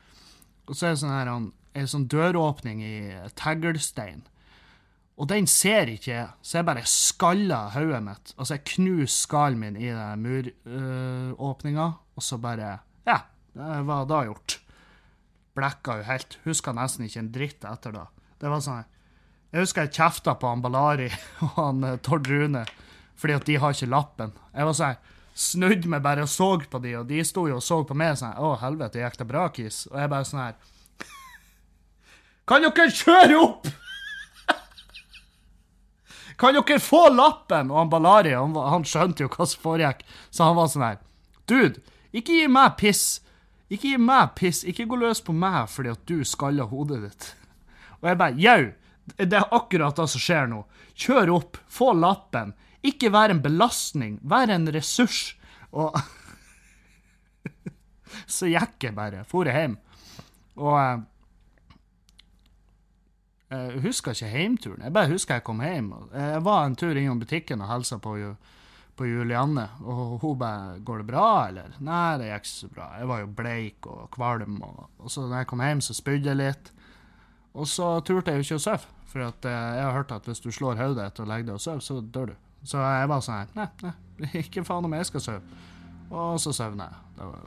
og 0.64 0.73
så 0.73 0.88
er 0.88 0.94
det 0.94 1.00
sånn 1.02 1.12
her, 1.12 1.33
en, 1.35 1.90
sånn 1.90 2.06
døråpning 2.09 2.80
i 2.85 2.94
teglstein. 3.37 4.25
Og 5.21 5.28
den 5.30 5.47
ser 5.47 5.92
ikke 5.92 6.11
jeg, 6.11 6.30
så 6.42 6.59
jeg 6.59 6.66
bare 6.66 6.87
skaller 6.88 7.75
hodet 7.76 8.00
mitt. 8.02 8.33
Altså, 8.38 8.56
jeg 8.56 8.64
knuser 8.73 9.12
skallen 9.12 9.61
min 9.61 9.76
i 9.78 9.92
den 9.92 10.25
muråpninga, 10.25 11.88
og 12.16 12.25
så 12.25 12.40
bare 12.40 12.78
Ja, 13.04 13.21
det 13.52 13.85
var 13.87 14.09
da 14.09 14.25
gjort. 14.25 14.59
Blekka 15.54 15.99
jo 16.00 16.06
helt. 16.08 16.38
Huska 16.44 16.75
nesten 16.75 17.06
ikke 17.06 17.23
en 17.23 17.32
dritt 17.34 17.64
etter 17.68 17.94
da. 17.94 18.08
Det 18.40 18.50
var 18.50 18.62
sånn 18.64 18.82
Jeg 19.54 19.62
husker 19.62 19.87
jeg 19.87 19.94
kjefta 19.94 20.34
på 20.34 20.50
han 20.50 20.62
Balari 20.64 21.11
og 21.46 21.58
han 21.58 21.84
eh, 21.87 22.00
Tord 22.02 22.30
Rune 22.30 22.64
fordi 23.14 23.34
at 23.37 23.44
de 23.46 23.54
har 23.62 23.70
ikke 23.70 23.87
lappen. 23.87 24.32
Jeg 24.50 24.66
var 24.66 24.75
sånn 24.75 24.96
snudde 25.38 25.90
meg 25.90 26.02
bare 26.02 26.25
og 26.26 26.30
så 26.30 26.49
på 26.70 26.80
de, 26.82 26.96
og 26.99 27.06
de 27.11 27.23
sto 27.26 27.46
jo 27.50 27.58
og 27.58 27.62
så 27.64 27.80
på 27.87 27.94
meg 27.99 28.18
sånn 28.18 28.37
Å, 28.38 28.54
helvete, 28.62 29.00
gikk 29.02 29.18
det 29.20 29.26
bra, 29.30 29.49
Kis? 29.54 29.84
Og 29.90 29.96
jeg 29.99 30.11
bare 30.11 30.26
sånn 30.28 30.42
her 30.42 30.58
Kan 32.50 32.66
dere 32.66 32.90
kjøre 32.90 33.38
opp?! 33.40 33.70
Kan 36.40 36.58
dere 36.58 36.78
få 36.82 37.06
lappen? 37.14 37.70
Og 37.70 37.80
han 37.82 37.90
Balari 37.90 38.34
han, 38.34 38.54
han 38.54 38.87
skjønte 38.87 39.26
jo 39.26 39.32
hva 39.34 39.46
som 39.46 39.62
foregikk, 39.62 40.04
så 40.30 40.50
han 40.50 40.58
var 40.58 40.70
sånn 40.70 40.87
her 40.87 41.02
Dude, 41.50 41.82
ikke 42.16 42.38
gi 42.38 42.46
meg 42.49 42.78
piss. 42.80 43.20
Ikke 43.73 43.88
gi 43.94 43.99
meg 44.00 44.35
piss. 44.38 44.64
Ikke 44.68 44.87
gå 44.90 44.97
løs 45.00 45.23
på 45.25 45.33
meg 45.37 45.68
fordi 45.73 45.92
at 45.94 46.02
du 46.09 46.18
skaller 46.28 46.68
hodet 46.71 47.00
ditt. 47.06 47.30
Og 48.02 48.11
jeg 48.11 48.18
bare 48.21 48.37
Jau, 48.40 48.73
det 49.16 49.33
er 49.38 49.49
akkurat 49.56 49.97
det 49.97 50.09
som 50.12 50.21
skjer 50.21 50.47
nå. 50.52 50.61
Kjør 50.94 51.33
opp, 51.38 51.56
få 51.73 51.92
lappen. 51.97 52.52
Ikke 52.85 53.09
vær 53.14 53.33
en 53.33 53.40
belastning, 53.44 54.18
vær 54.23 54.52
en 54.52 54.68
ressurs. 54.75 55.35
Og 55.73 55.97
Så 58.30 58.47
gikk 58.52 58.85
jeg 58.88 58.94
bare. 58.97 59.25
For 59.28 59.49
jeg 59.49 59.56
hjem. 59.59 59.76
Og 60.61 60.76
eh, 63.50 63.71
jeg 63.75 63.83
husker 63.85 64.14
ikke 64.14 64.30
heimturen. 64.33 64.85
Jeg 64.87 64.94
bare 64.94 65.11
husker 65.12 65.38
jeg 65.40 65.47
kom 65.47 65.61
hjem. 65.64 65.88
Jeg 66.14 66.44
var 66.47 66.66
en 66.68 66.76
tur 66.78 66.94
innom 66.97 67.21
butikken 67.23 67.64
og 67.64 67.73
hilsa 67.73 67.99
på, 68.02 68.16
Ju- 68.21 68.37
på 68.96 69.06
Julianne, 69.08 69.68
og 69.82 70.20
hun 70.22 70.38
bare 70.38 70.78
'Går 70.78 70.98
det 70.98 71.06
bra, 71.06 71.48
eller?' 71.48 71.76
Nei, 71.80 72.18
det 72.18 72.30
gikk 72.30 72.44
ikke 72.44 72.48
så 72.48 72.68
bra. 72.68 72.86
Jeg 72.98 73.08
var 73.08 73.18
jo 73.20 73.26
bleik 73.26 73.86
og 73.86 74.10
kvalm, 74.10 74.62
og, 74.62 74.90
og 74.98 75.10
så 75.10 75.20
når 75.20 75.36
jeg 75.36 75.46
kom 75.46 75.60
hjem, 75.60 75.80
så 75.80 75.94
spydde 75.94 76.28
jeg 76.28 76.36
litt. 76.36 76.72
Og 77.54 77.66
så 77.66 78.00
turte 78.00 78.30
jeg 78.30 78.38
jo 78.38 78.46
ikke 78.46 78.60
å 78.60 78.64
sove, 78.64 78.86
for 79.06 79.20
at, 79.20 79.44
eh, 79.44 79.76
jeg 79.78 79.84
har 79.84 79.92
hørt 79.92 80.12
at 80.12 80.24
hvis 80.24 80.40
du 80.40 80.50
slår 80.50 80.76
hodet 80.76 81.06
etter 81.06 81.24
å 81.24 81.28
legge 81.28 81.46
deg 81.46 81.54
og 81.54 81.60
sove, 81.60 81.80
så 81.80 82.00
dør 82.00 82.26
du. 82.26 82.34
Så 82.64 82.78
jeg 82.78 83.08
var 83.08 83.20
sånn 83.20 83.34
her 83.34 83.48
Nei, 83.54 83.68
nei, 83.82 84.30
ikke 84.44 84.64
faen 84.64 84.84
om 84.84 84.96
jeg 84.96 85.06
skal 85.06 85.20
sove. 85.20 85.60
Og 86.10 86.40
så 86.40 86.52
sovna 86.52 86.88
jeg. 86.88 86.98
Det 87.18 87.28
var 87.28 87.46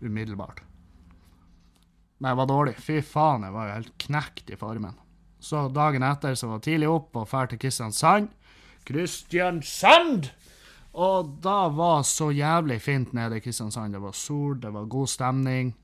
umiddelbart. 0.00 0.62
Men 2.18 2.32
jeg 2.32 2.36
var 2.36 2.50
dårlig. 2.50 2.74
Fy 2.76 3.00
faen, 3.00 3.46
jeg 3.46 3.52
var 3.52 3.68
jo 3.68 3.76
helt 3.78 3.94
knekt 3.98 4.50
i 4.50 4.58
formen. 4.60 4.98
Så 5.40 5.68
dagen 5.72 6.04
etter 6.04 6.34
så 6.36 6.50
var 6.50 6.60
jeg 6.60 6.66
tidlig 6.68 6.90
opp 6.92 7.16
og 7.16 7.28
drar 7.30 7.48
til 7.48 7.60
Kristiansand. 7.62 8.28
Kristiansand! 8.88 10.30
Og 10.92 11.36
da 11.42 11.68
var 11.70 12.02
så 12.02 12.30
jævlig 12.34 12.80
fint 12.82 13.12
nede 13.14 13.38
i 13.38 13.44
Kristiansand. 13.44 13.94
Det 13.94 14.02
var 14.02 14.12
sol, 14.16 14.58
det 14.60 14.72
var 14.74 14.90
god 14.90 15.08
stemning. 15.08 15.74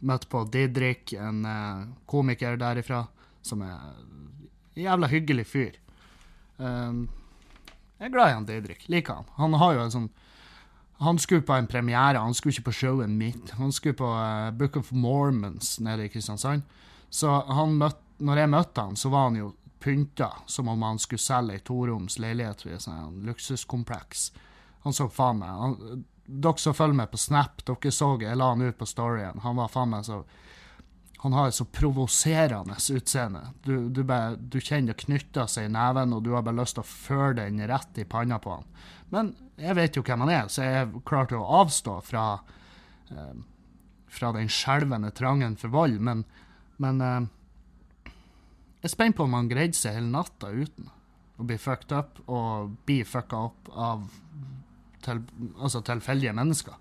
Møtte 0.00 0.30
på 0.30 0.44
Didrik, 0.52 1.12
en 1.12 1.44
eh, 1.44 1.88
komiker 2.08 2.56
derifra, 2.60 3.04
som 3.42 3.62
er 3.66 3.74
en 3.74 4.20
jævla 4.78 5.10
hyggelig 5.10 5.46
fyr. 5.46 5.80
Um, 6.56 7.08
jeg 7.98 8.08
er 8.08 8.12
glad 8.12 8.30
i 8.30 8.34
han 8.36 8.46
Didrik. 8.48 8.86
Liker 8.88 9.20
han. 9.20 9.28
Han 9.36 9.56
har 9.60 9.74
jo 9.74 9.84
en 9.84 9.94
sånn 9.94 10.10
Han 11.00 11.16
skulle 11.16 11.44
på 11.48 11.54
en 11.56 11.68
premiere, 11.68 12.20
han 12.20 12.34
skulle 12.36 12.52
ikke 12.52 12.66
på 12.68 12.76
showet 12.76 13.08
mitt. 13.08 13.54
Han 13.56 13.72
skulle 13.72 13.96
på 13.96 14.08
eh, 14.20 14.50
Book 14.52 14.76
of 14.76 14.90
Mormons 14.92 15.78
nede 15.80 16.04
i 16.04 16.10
Kristiansand. 16.12 16.60
Så 17.08 17.30
han 17.48 17.78
møtte, 17.80 18.04
når 18.20 18.42
jeg 18.42 18.50
møtte 18.52 18.84
han, 18.84 18.98
så 19.00 19.08
var 19.08 19.30
han 19.30 19.38
jo 19.38 19.46
pynta 19.80 20.32
som 20.46 20.68
om 20.68 20.82
han 20.82 20.98
skulle 20.98 21.22
selge 21.22 21.56
ei 21.58 21.64
toroms 21.64 22.18
leilighet 22.20 22.64
ved 22.66 22.78
et 22.78 23.26
luksuskompleks. 23.26 24.30
Han 24.84 24.96
så 24.96 25.08
faen 25.12 25.42
meg 25.42 25.64
han, 25.64 26.04
Dere 26.30 26.62
som 26.62 26.76
følger 26.78 26.94
med 26.94 27.10
på 27.10 27.18
Snap, 27.18 27.64
dere 27.66 27.90
så 27.90 28.12
jeg 28.22 28.38
la 28.38 28.52
han 28.52 28.62
ut 28.62 28.78
på 28.78 28.86
storyen. 28.86 29.40
Han 29.42 29.56
var 29.58 29.72
faen 29.72 29.90
meg 29.90 30.06
så 30.06 30.22
Han 31.20 31.34
har 31.36 31.48
et 31.48 31.54
så 31.54 31.66
provoserende 31.68 32.78
utseende. 32.94 33.40
Du, 33.64 33.90
du, 33.90 34.04
bare, 34.04 34.36
du 34.36 34.56
kjenner 34.60 34.94
det 34.94 35.02
knytter 35.02 35.50
seg 35.52 35.66
i 35.66 35.72
neven, 35.74 36.14
og 36.16 36.22
du 36.24 36.30
har 36.32 36.46
bare 36.46 36.56
lyst 36.62 36.78
til 36.78 36.80
å 36.80 36.88
føre 36.88 37.34
den 37.42 37.60
rett 37.68 37.98
i 38.00 38.06
panna 38.08 38.38
på 38.40 38.54
han. 38.54 38.64
Men 39.12 39.34
jeg 39.60 39.76
vet 39.76 39.98
jo 39.98 40.04
hvem 40.06 40.24
han 40.24 40.32
er, 40.32 40.48
så 40.48 40.64
jeg 40.64 41.02
klarte 41.04 41.36
å 41.36 41.60
avstå 41.60 41.98
fra 42.06 42.24
eh, 43.10 43.34
fra 44.10 44.32
den 44.32 44.48
skjelvende 44.50 45.10
trangen 45.14 45.56
for 45.56 45.72
vold, 45.72 46.00
men, 46.02 46.24
men 46.82 47.00
eh, 47.00 47.20
jeg 48.80 48.88
er 48.88 48.94
spent 48.94 49.16
på 49.16 49.26
om 49.26 49.36
han 49.36 49.48
greide 49.50 49.76
seg 49.76 49.98
hele 49.98 50.08
natta 50.08 50.48
uten 50.48 50.88
å 51.40 51.44
bli 51.48 51.56
fucked 51.60 51.92
up 51.92 52.20
og 52.28 52.76
bli 52.88 53.00
fucka 53.04 53.44
opp 53.48 53.68
av 53.72 54.04
til, 55.04 55.22
altså 55.56 55.82
tilfeldige 55.84 56.32
mennesker. 56.36 56.76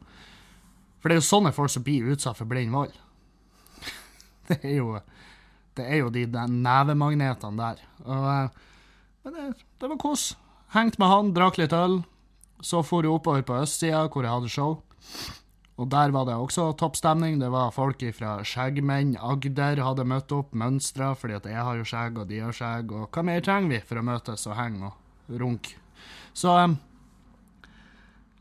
For 1.00 1.08
det 1.08 1.16
er 1.16 1.22
jo 1.22 1.30
sånne 1.30 1.54
folk 1.56 1.72
som 1.72 1.84
blir 1.86 2.12
utsatt 2.14 2.40
for 2.40 2.50
blind 2.50 2.76
vold. 2.76 2.96
Det 4.50 4.58
er 4.66 4.80
jo, 4.80 4.96
det 5.78 5.84
er 5.86 6.00
jo 6.00 6.08
de 6.10 6.24
de 6.26 6.44
nevemagnetene 6.50 7.60
der. 7.60 7.82
Og, 8.02 8.24
eh, 8.34 8.96
men 9.24 9.36
det, 9.36 9.44
det 9.78 9.90
var 9.92 10.00
kos. 10.02 10.24
Hengt 10.74 10.98
med 10.98 11.12
han, 11.12 11.30
drakk 11.36 11.60
litt 11.62 11.76
øl. 11.78 12.00
Så 12.66 12.82
for 12.82 13.06
jeg 13.06 13.14
oppover 13.14 13.46
på 13.46 13.60
østsida, 13.62 14.08
hvor 14.10 14.26
jeg 14.26 14.34
hadde 14.34 14.50
show. 14.50 14.80
Og 15.80 15.88
der 15.88 16.12
var 16.12 16.26
det 16.28 16.36
også 16.36 16.74
toppstemning. 16.76 17.38
Det 17.40 17.48
var 17.54 17.72
folk 17.72 18.02
fra 18.16 18.40
Skjeggmenn, 18.44 19.16
Agder 19.16 19.80
hadde 19.80 20.04
møtt 20.04 20.34
opp, 20.36 20.52
mønstra, 20.52 21.14
fordi 21.16 21.38
at 21.38 21.48
jeg 21.48 21.64
har 21.64 21.80
jo 21.80 21.86
skjegg, 21.88 22.20
og 22.20 22.28
de 22.28 22.42
har 22.44 22.56
skjegg, 22.56 22.92
og 22.92 23.08
hva 23.16 23.24
mer 23.24 23.46
trenger 23.46 23.72
vi 23.72 23.80
for 23.88 24.02
å 24.02 24.04
møtes 24.04 24.44
og 24.50 24.58
henge 24.60 24.90
og 24.90 25.40
runke? 25.40 25.78
Så 26.36 26.58
um, 26.66 26.76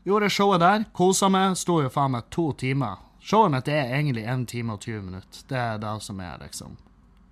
gjorde 0.03 0.31
showet 0.35 0.65
der, 0.65 0.83
kosa 0.91 1.31
meg, 1.31 1.55
sto 1.59 1.79
jo 1.85 1.93
faen 1.93 2.17
meg 2.17 2.27
to 2.35 2.49
timer. 2.59 2.99
Showet 3.23 3.55
mitt 3.55 3.71
er 3.71 3.95
egentlig 3.95 4.27
1 4.27 4.45
time 4.51 4.75
og 4.75 4.83
20 4.83 5.07
minutter. 5.07 5.47
Det 5.47 5.63
er 5.63 5.79
det 5.79 5.95
som 6.03 6.19
er 6.23 6.43
liksom 6.43 6.75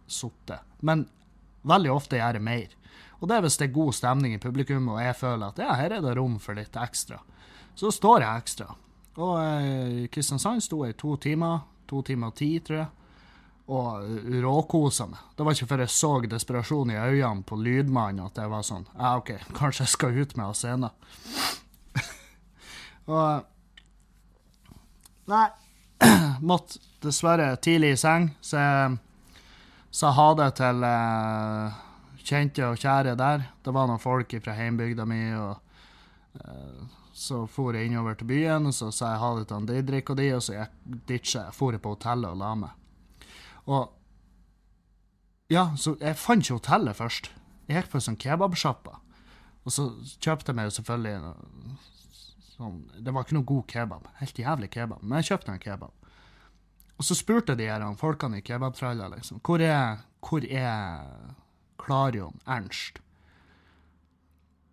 sittet. 0.08 0.64
Men 0.80 1.08
veldig 1.68 1.92
ofte 1.92 2.20
gjør 2.20 2.40
jeg 2.40 2.48
mer. 2.48 2.76
Og 3.20 3.28
det 3.28 3.36
er 3.36 3.44
hvis 3.44 3.60
det 3.60 3.68
er 3.68 3.76
god 3.76 3.96
stemning 3.98 4.36
i 4.36 4.42
publikum, 4.42 4.88
og 4.94 5.04
jeg 5.04 5.20
føler 5.20 5.50
at 5.52 5.60
ja, 5.60 5.76
her 5.76 6.00
er 6.00 6.04
det 6.06 6.16
rom 6.16 6.40
for 6.40 6.56
litt 6.56 6.76
ekstra. 6.80 7.20
Så 7.76 7.92
står 7.92 8.24
jeg 8.24 8.44
ekstra. 8.46 8.76
Og 9.18 9.34
eh, 9.42 10.06
Kristiansand 10.14 10.64
sto 10.64 10.84
i 10.86 10.94
to 10.94 11.16
timer, 11.22 11.66
to 11.90 12.04
timer 12.06 12.32
og 12.32 12.38
ti, 12.38 12.52
tror 12.62 12.78
jeg, 12.78 12.88
og 13.68 14.32
råkosa 14.44 15.10
meg. 15.10 15.24
Det 15.36 15.46
var 15.46 15.58
ikke 15.58 15.70
før 15.74 15.84
jeg 15.84 15.92
så 15.92 16.12
desperasjon 16.32 16.94
i 16.94 17.00
øynene 17.02 17.44
på 17.44 17.58
lydmannen 17.60 18.24
at 18.24 18.40
jeg 18.40 18.52
var 18.52 18.64
sånn 18.64 18.86
Ja, 18.94 19.18
OK, 19.20 19.34
kanskje 19.58 19.84
jeg 19.84 19.94
skal 19.96 20.20
ut 20.22 20.38
med 20.38 20.46
av 20.46 20.56
scenen. 20.56 20.94
og 23.12 23.54
Nei, 25.28 25.48
måtte 26.50 26.80
dessverre 27.04 27.50
tidlig 27.60 27.98
i 27.98 28.00
seng, 28.00 28.30
så 28.40 28.62
jeg 28.62 29.42
sa 29.92 30.14
ha 30.16 30.28
det 30.40 30.48
til 30.56 30.86
eh, 30.88 31.82
kjente 32.28 32.64
og 32.70 32.80
kjære 32.80 33.18
der. 33.20 33.44
Det 33.64 33.74
var 33.76 33.90
noen 33.90 34.00
folk 34.00 34.32
fra 34.44 34.56
heimbygda 34.56 35.04
mi, 35.10 35.20
og 35.36 36.40
eh, 36.40 36.86
så 37.18 37.44
for 37.50 37.74
jeg 37.74 37.90
innover 37.90 38.18
til 38.18 38.30
byen, 38.30 38.70
og 38.70 38.76
så 38.78 38.92
sa 38.94 39.14
jeg 39.16 39.22
ha 39.24 39.30
det 39.40 39.48
til 39.50 39.68
Didrik 39.72 40.12
og 40.14 40.20
de, 40.20 40.28
og 40.36 40.44
så 40.46 40.54
jeg 40.54 40.98
ditcha 41.10 41.48
jeg. 41.48 41.56
For 41.58 41.78
på 41.82 41.96
hotellet 41.96 42.30
og 42.30 42.42
la 42.44 42.56
meg. 42.66 43.30
Og 43.66 43.94
Ja, 45.48 45.70
så 45.80 45.94
jeg 46.02 46.20
fant 46.20 46.44
ikke 46.44 46.58
hotellet 46.58 46.98
først. 47.00 47.30
Jeg 47.68 47.80
gikk 47.80 47.92
på 47.92 48.00
en 48.00 48.04
sånn 48.04 48.20
kebabsjappa, 48.20 48.98
og 49.64 49.72
så 49.72 49.86
kjøpte 50.20 50.52
jeg 50.52 50.58
meg 50.58 50.68
jo 50.68 50.74
selvfølgelig 50.76 51.22
noe 51.24 51.78
sånn 52.58 52.82
Det 53.04 53.14
var 53.14 53.24
ikke 53.24 53.38
noe 53.38 53.48
god 53.48 53.66
kebab. 53.72 54.10
Helt 54.20 54.40
jævlig 54.42 54.70
kebab. 54.74 55.04
Men 55.04 55.22
jeg 55.22 55.30
kjøpte 55.32 55.54
en 55.54 55.64
kebab. 55.64 56.14
Og 56.98 57.06
så 57.06 57.16
spurte 57.16 57.56
de 57.56 57.68
her 57.70 57.84
folkene 58.00 58.40
i 58.40 58.46
kebabtralla 58.46 59.12
liksom, 59.14 59.40
hvor 59.46 59.62
er, 59.62 60.02
hvor 60.26 60.44
er 60.44 61.04
Klarion 61.78 62.40
Ernst? 62.48 63.00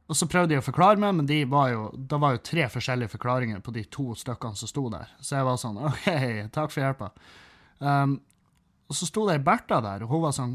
Og 0.05 0.19
så 0.19 0.29
prøvde 0.29 0.53
de 0.53 0.61
å 0.61 0.65
forklare 0.65 1.01
meg, 1.01 1.15
men 1.17 1.29
de 1.29 1.39
var 1.49 1.71
jo, 1.73 1.87
det 1.97 2.19
var 2.21 2.35
jo 2.35 2.43
tre 2.45 2.67
forskjellige 2.69 3.15
forklaringer 3.15 3.63
på 3.65 3.73
de 3.73 3.87
to 3.89 4.13
stykkene 4.19 4.59
som 4.61 4.69
sto 4.69 4.85
der. 4.93 5.15
Så 5.25 5.39
jeg 5.39 5.49
var 5.49 5.61
sånn 5.61 5.81
OK, 5.89 6.09
takk 6.53 6.75
for 6.75 6.85
hjelpa. 6.85 7.11
Um, 7.81 8.19
og 8.85 8.99
så 8.99 9.09
sto 9.09 9.25
det 9.29 9.39
ei 9.39 9.45
Bertha 9.45 9.81
der, 9.85 10.05
og 10.05 10.13
hun 10.13 10.25
var 10.27 10.37
sånn 10.37 10.55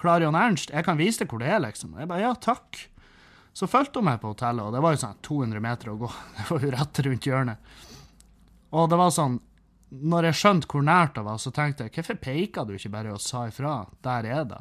Klarion 0.00 0.38
Ernst, 0.38 0.70
jeg 0.72 0.86
kan 0.86 0.96
vise 0.96 1.20
deg 1.20 1.28
hvor 1.32 1.42
det 1.42 1.50
er, 1.52 1.60
liksom. 1.60 1.92
Og 1.92 2.00
jeg 2.00 2.08
bare 2.08 2.24
ja, 2.24 2.32
takk. 2.40 2.78
Så 3.52 3.68
fulgte 3.68 4.00
hun 4.00 4.08
meg 4.08 4.22
på 4.22 4.30
hotellet, 4.32 4.64
og 4.64 4.72
det 4.72 4.80
var 4.80 4.94
jo 4.94 5.02
sånn 5.02 5.20
200 5.26 5.64
meter 5.64 5.90
å 5.92 5.98
gå. 6.00 6.08
Det 6.38 6.46
var 6.48 6.64
jo 6.64 6.72
rett 6.76 7.00
rundt 7.04 7.28
hjørnet. 7.28 7.76
Og 8.70 8.86
det 8.86 8.98
var 9.00 9.10
sånn 9.10 9.40
Når 9.90 10.28
jeg 10.28 10.38
skjønte 10.38 10.68
hvor 10.70 10.84
nært 10.86 11.16
det 11.16 11.24
var, 11.26 11.38
så 11.42 11.50
tenkte 11.50 11.88
jeg 11.88 11.94
hvorfor 11.96 12.18
peka 12.22 12.62
du 12.62 12.76
ikke 12.76 12.92
bare 12.94 13.16
og 13.16 13.22
sa 13.24 13.48
ifra? 13.50 13.80
Der 14.06 14.28
er 14.30 14.44
det. 14.46 14.60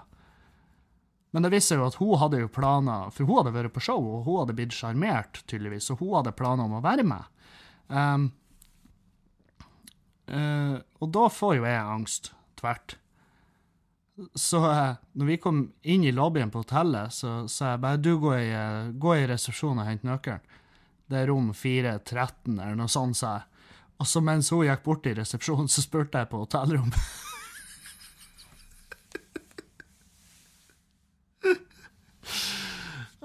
Men 1.31 1.45
det 1.45 1.51
viste 1.53 1.75
seg 1.75 1.81
jo 1.81 1.89
at 1.89 1.97
hun 1.99 2.17
hadde 2.21 2.39
jo 2.41 2.49
planer, 2.51 3.09
for 3.13 3.29
hun 3.29 3.41
hadde 3.41 3.53
vært 3.53 3.75
på 3.75 3.83
show, 3.85 4.01
og 4.01 4.25
hun 4.25 4.39
hadde 4.41 4.55
blitt 4.57 4.73
sjarmert, 4.73 5.43
tydeligvis, 5.45 5.91
og 5.93 6.01
hun 6.01 6.15
hadde 6.17 6.33
planer 6.37 6.65
om 6.65 6.79
å 6.79 6.85
være 6.85 7.05
med. 7.05 7.27
Um, 7.89 8.25
uh, 10.31 10.79
og 10.97 11.13
da 11.13 11.27
får 11.33 11.59
jo 11.59 11.67
jeg 11.69 11.83
angst, 11.83 12.31
tvert. 12.59 12.97
så 14.35 14.63
uh, 14.65 14.97
når 15.13 15.29
vi 15.29 15.37
kom 15.43 15.61
inn 15.81 16.03
i 16.03 16.15
lobbyen 16.15 16.49
på 16.51 16.63
hotellet, 16.65 17.13
så 17.13 17.43
sa 17.47 17.75
jeg 17.75 17.83
bare 17.85 18.01
du 18.01 18.15
gå 18.19 18.33
i, 18.35 18.49
eh, 18.49 18.89
gå 18.91 19.15
i 19.15 19.29
resepsjonen 19.29 19.83
og 19.83 19.89
hent 19.91 20.09
nøkkelen. 20.09 20.57
Det 21.09 21.17
er 21.17 21.29
rom 21.29 21.53
413 21.53 22.57
eller 22.57 22.75
noe 22.77 22.91
sånt, 22.91 23.17
sa 23.17 23.37
jeg. 23.37 23.45
Og 23.99 24.07
så 24.07 24.21
mens 24.23 24.49
hun 24.53 24.65
gikk 24.65 24.83
bort 24.85 25.07
i 25.09 25.15
resepsjonen, 25.17 25.69
så 25.69 25.83
spurte 25.83 26.21
jeg 26.21 26.29
på 26.31 26.41
hotellrommet. 26.41 26.99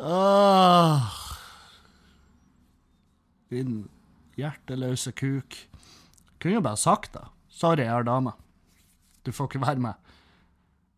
Åh. 0.04 1.12
Din 3.52 3.84
hjerteløse 4.36 5.12
kuk. 5.16 5.56
Kunne 6.42 6.58
jo 6.58 6.64
bare 6.64 6.80
sagt 6.80 7.14
det. 7.16 7.24
Sorry, 7.48 7.84
jeg 7.86 7.92
har 7.92 8.04
dame. 8.04 8.34
Du 9.24 9.32
får 9.32 9.48
ikke 9.48 9.62
være 9.64 9.80
med. 9.80 10.12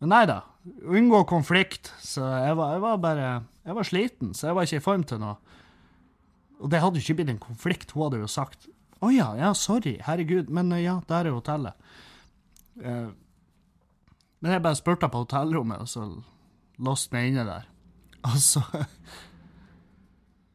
Men 0.03 0.13
nei 0.13 0.25
da. 0.29 0.41
Unngå 0.83 1.23
konflikt. 1.29 1.93
Så 2.03 2.25
jeg 2.25 2.57
var, 2.59 2.73
jeg 2.75 2.83
var 2.83 2.97
bare 2.97 3.29
Jeg 3.67 3.75
var 3.75 3.83
sliten, 3.83 4.35
så 4.35 4.47
jeg 4.49 4.57
var 4.57 4.67
ikke 4.67 4.79
i 4.79 4.85
form 4.85 5.03
til 5.03 5.19
noe. 5.19 5.37
Og 6.63 6.71
det 6.71 6.81
hadde 6.81 7.01
jo 7.01 7.05
ikke 7.05 7.17
blitt 7.19 7.33
en 7.35 7.43
konflikt. 7.43 7.93
Hun 7.93 8.07
hadde 8.07 8.21
jo 8.23 8.31
sagt 8.31 8.69
å 9.05 9.11
ja, 9.13 9.27
ja, 9.37 9.51
sorry, 9.53 9.99
herregud, 10.07 10.49
men 10.49 10.71
ja, 10.81 11.01
der 11.09 11.29
er 11.29 11.35
hotellet. 11.37 11.75
Eh, 12.81 13.11
men 14.41 14.55
jeg 14.55 14.63
bare 14.65 14.79
spurte 14.79 15.11
på 15.13 15.25
hotellrommet, 15.25 15.83
og 15.85 15.91
så 15.91 16.07
låste 16.81 17.13
meg 17.13 17.33
inne 17.33 17.45
der. 17.49 17.67
Og 18.27 18.39
så 18.43 18.63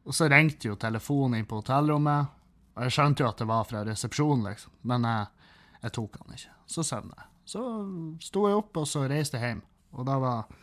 Og 0.04 0.14
så 0.14 0.26
ringte 0.28 0.66
jo 0.66 0.74
telefonen 0.76 1.38
inn 1.38 1.46
på 1.46 1.60
hotellrommet, 1.60 2.32
og 2.74 2.86
jeg 2.86 2.94
skjønte 2.96 3.22
jo 3.22 3.28
at 3.28 3.38
det 3.38 3.46
var 3.46 3.66
fra 3.68 3.84
resepsjonen, 3.86 4.48
liksom. 4.48 4.72
Men 4.90 5.06
jeg, 5.06 5.28
jeg 5.84 5.94
tok 5.94 6.16
han 6.18 6.34
ikke. 6.34 6.54
Så 6.66 6.82
sovna 6.86 7.14
jeg. 7.20 7.28
Så 7.52 7.62
sto 8.22 8.42
jeg 8.48 8.58
opp, 8.58 8.80
og 8.82 8.88
så 8.88 9.04
reiste 9.10 9.38
jeg 9.38 9.52
hjem. 9.52 9.62
Og 9.94 10.08
da 10.08 10.18
var 10.22 10.58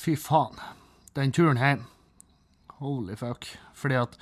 Fy 0.00 0.16
faen. 0.16 0.56
Den 1.14 1.34
turen 1.36 1.60
hjem 1.60 1.82
Holy 2.80 3.16
fuck. 3.20 3.44
Fordi 3.76 3.98
at 4.00 4.16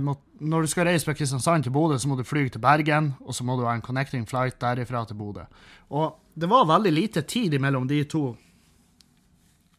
må, 0.00 0.14
når 0.40 0.64
du 0.64 0.70
skal 0.72 0.88
reise 0.88 1.08
fra 1.08 1.14
Kristiansand 1.16 1.64
til 1.64 1.72
Bodø, 1.72 1.96
så 1.98 2.08
må 2.08 2.16
du 2.16 2.24
fly 2.24 2.46
til 2.48 2.60
Bergen, 2.60 3.14
og 3.24 3.36
så 3.36 3.44
må 3.44 3.56
du 3.56 3.64
ha 3.66 3.74
en 3.76 3.84
connecting 3.84 4.24
flight 4.28 4.60
derifra 4.60 5.04
til 5.08 5.18
Bodø. 5.18 5.44
Og 5.92 6.20
det 6.34 6.48
var 6.50 6.68
veldig 6.68 6.92
lite 6.92 7.22
tid 7.28 7.56
mellom 7.60 7.88
de 7.88 8.02
to 8.08 8.26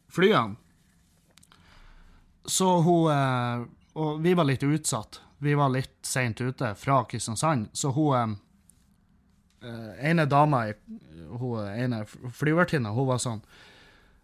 flyene. 0.08 0.56
Så 2.46 2.80
hun 2.80 3.10
eh, 3.10 3.66
Og 3.94 4.20
vi 4.22 4.34
var 4.34 4.44
litt 4.44 4.62
utsatt. 4.62 5.20
Vi 5.38 5.54
var 5.54 5.72
litt 5.72 5.98
seint 6.06 6.40
ute 6.40 6.74
fra 6.74 7.04
Kristiansand, 7.04 7.68
så 7.72 7.90
hun 7.92 8.36
eh, 9.62 10.10
ene 10.10 10.26
dama, 10.26 10.66
hun 11.40 11.66
ene 11.68 12.04
flyvertinna, 12.06 12.92
hun 12.92 13.08
var 13.08 13.20
sånn 13.20 13.42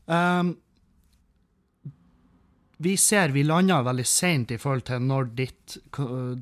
um, 0.07 0.55
vi 2.83 2.97
ser 2.97 3.33
vi 3.35 3.45
lander 3.45 3.85
veldig 3.87 4.07
seint 4.09 4.51
i 4.51 4.59
forhold 4.59 4.87
til 4.89 5.05
når 5.05 5.29
ditt, 5.39 5.77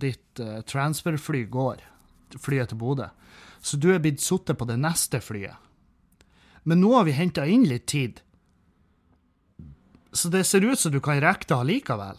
ditt 0.01 0.41
transferfly 0.71 1.43
går, 1.53 1.83
flyet 2.41 2.73
til 2.73 2.81
Bodø. 2.81 3.11
Så 3.61 3.77
du 3.77 3.91
er 3.93 4.01
blitt 4.01 4.23
sittet 4.25 4.57
på 4.57 4.65
det 4.69 4.79
neste 4.81 5.21
flyet. 5.21 5.59
Men 6.65 6.81
nå 6.81 6.95
har 6.95 7.05
vi 7.09 7.17
henta 7.17 7.45
inn 7.45 7.67
litt 7.69 7.87
tid. 7.93 8.23
Så 10.13 10.29
det 10.29 10.45
ser 10.45 10.65
ut 10.67 10.79
som 10.79 10.93
du 10.93 11.01
kan 11.01 11.21
rekke 11.23 11.47
det 11.47 11.57
allikevel. 11.57 12.19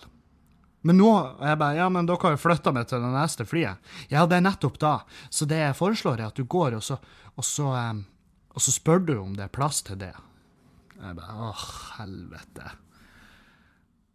Men 0.81 0.97
nå 0.97 1.09
er 1.13 1.51
jeg 1.51 1.59
bare, 1.61 1.77
ja, 1.77 1.87
men 1.93 2.07
dere 2.09 2.23
har 2.23 2.33
jo 2.33 2.41
flytta 2.41 2.73
meg 2.73 2.87
til 2.89 3.03
det 3.03 3.11
neste 3.13 3.45
flyet. 3.45 3.91
Ja, 4.09 4.25
det 4.25 4.39
er 4.39 4.45
nettopp 4.47 4.79
da. 4.81 4.93
Så 5.29 5.45
det 5.49 5.59
jeg 5.59 5.77
foreslår, 5.77 6.21
er 6.21 6.31
at 6.31 6.39
du 6.39 6.47
går, 6.49 6.79
og 6.79 6.85
så, 6.85 6.97
og 7.35 7.45
så, 7.45 7.67
um, 7.69 8.05
og 8.55 8.63
så 8.65 8.73
spør 8.73 9.03
du 9.05 9.13
om 9.19 9.35
det 9.37 9.45
er 9.45 9.53
plass 9.53 9.83
til 9.85 9.99
det. 10.01 10.13
Jeg 10.97 11.17
bare, 11.19 11.51
åh, 11.51 11.67
helvete. 11.99 12.71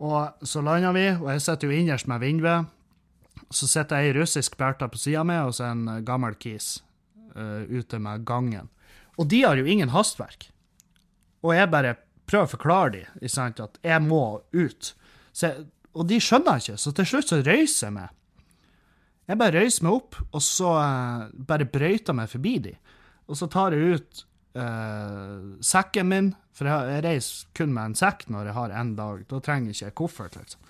Og 0.07 0.47
så 0.47 0.63
lander 0.65 0.97
vi, 0.97 1.07
og 1.15 1.31
jeg 1.33 1.45
sitter 1.45 1.71
jo 1.71 1.77
innerst 1.79 2.11
med 2.11 2.25
vinduet. 2.25 2.73
Så 3.55 3.69
sitter 3.71 4.03
ei 4.03 4.11
russisk 4.17 4.57
berta 4.59 4.89
på 4.91 4.99
sida 4.99 5.23
mi, 5.25 5.37
og 5.39 5.55
så 5.55 5.71
en 5.71 5.87
gammel 6.07 6.35
kis 6.41 6.81
uh, 7.37 7.63
ute 7.71 8.01
med 8.03 8.27
gangen. 8.27 8.73
Og 9.17 9.31
de 9.31 9.45
har 9.47 9.57
jo 9.57 9.69
ingen 9.71 9.95
hastverk. 9.95 10.49
Og 11.47 11.55
jeg 11.55 11.71
bare 11.71 11.95
prøver 12.27 12.49
å 12.49 12.53
forklare 12.53 12.91
dem 12.99 13.65
at 13.65 13.81
jeg 13.83 14.05
må 14.05 14.23
ut. 14.53 14.93
Jeg, 15.41 15.67
og 15.97 16.07
de 16.11 16.21
skjønner 16.21 16.61
ikke, 16.61 16.79
så 16.81 16.93
til 16.97 17.09
slutt 17.09 17.33
så 17.33 17.41
røyser 17.45 17.89
jeg 17.89 17.97
meg. 17.97 18.15
Jeg 19.27 19.41
bare 19.41 19.59
røyser 19.59 19.87
meg 19.87 19.99
opp, 19.99 20.19
og 20.31 20.43
så 20.45 20.73
uh, 20.79 21.27
bare 21.49 21.67
brøyter 21.67 22.15
meg 22.17 22.31
forbi 22.31 22.57
dem. 22.69 22.83
Og 23.27 23.39
så 23.39 23.49
tar 23.51 23.75
jeg 23.75 23.97
ut 23.99 24.21
uh, 24.59 25.57
sekken 25.65 26.11
min, 26.13 26.29
for 26.55 26.71
jeg, 26.71 26.93
jeg, 26.93 27.05
reiser 27.09 27.57
kun 27.59 27.75
med 27.75 27.91
en 27.91 27.99
sekk 27.99 28.29
når 28.31 28.51
jeg 28.51 28.59
har 28.61 28.77
en 28.83 28.93
dag. 28.99 29.25
Da 29.33 29.43
trenger 29.43 29.73
jeg 29.73 29.91
ikke 29.91 30.05
koffert, 30.05 30.39
liksom. 30.39 30.63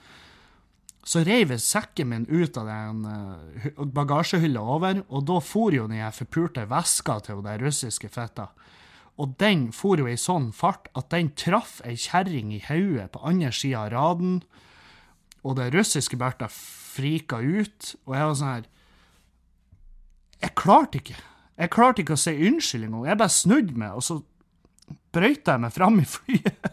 Så 1.06 1.20
reiv 1.22 1.52
jeg 1.54 1.62
sekken 1.62 2.08
min 2.10 2.24
ut 2.26 2.56
av 2.58 2.70
den 2.70 3.04
uh, 3.06 3.84
bagasjehylla 3.94 4.62
over, 4.62 5.04
og 5.06 5.28
da 5.28 5.36
for 5.44 5.74
jo 5.76 5.84
den 5.90 6.00
forpulte 6.16 6.64
veska 6.70 7.20
til 7.28 7.44
den 7.44 7.60
russiske 7.62 8.10
fitta. 8.10 8.48
Og 9.16 9.36
den 9.40 9.70
for 9.72 9.96
jo 10.00 10.08
i 10.10 10.18
sånn 10.20 10.50
fart 10.52 10.90
at 10.98 11.08
den 11.14 11.30
traff 11.38 11.78
ei 11.88 11.96
kjerring 11.96 12.52
i 12.52 12.60
hodet 12.66 13.08
på 13.14 13.22
andre 13.24 13.52
sida 13.54 13.86
av 13.86 13.92
raden, 13.94 14.40
og 15.46 15.56
det 15.56 15.70
russiske 15.72 16.18
Bertha 16.20 16.48
frika 16.50 17.38
ut, 17.40 17.94
og 18.04 18.16
jeg 18.16 18.28
var 18.28 18.36
sånn 18.40 18.54
her 18.54 18.66
Jeg 20.42 20.52
klarte 20.58 20.98
ikke. 21.00 21.16
Jeg 21.56 21.72
klarte 21.72 22.02
ikke 22.02 22.16
å 22.16 22.20
si 22.20 22.34
unnskyld 22.48 22.84
engang. 22.84 23.06
Jeg 23.08 23.20
bare 23.22 23.32
snudde 23.32 23.78
meg, 23.80 23.94
og 23.96 24.04
så 24.04 24.18
brøyta 25.16 25.54
jeg 25.54 25.62
meg 25.64 25.72
fram 25.72 25.96
i 26.02 26.04
flyet. 26.04 26.66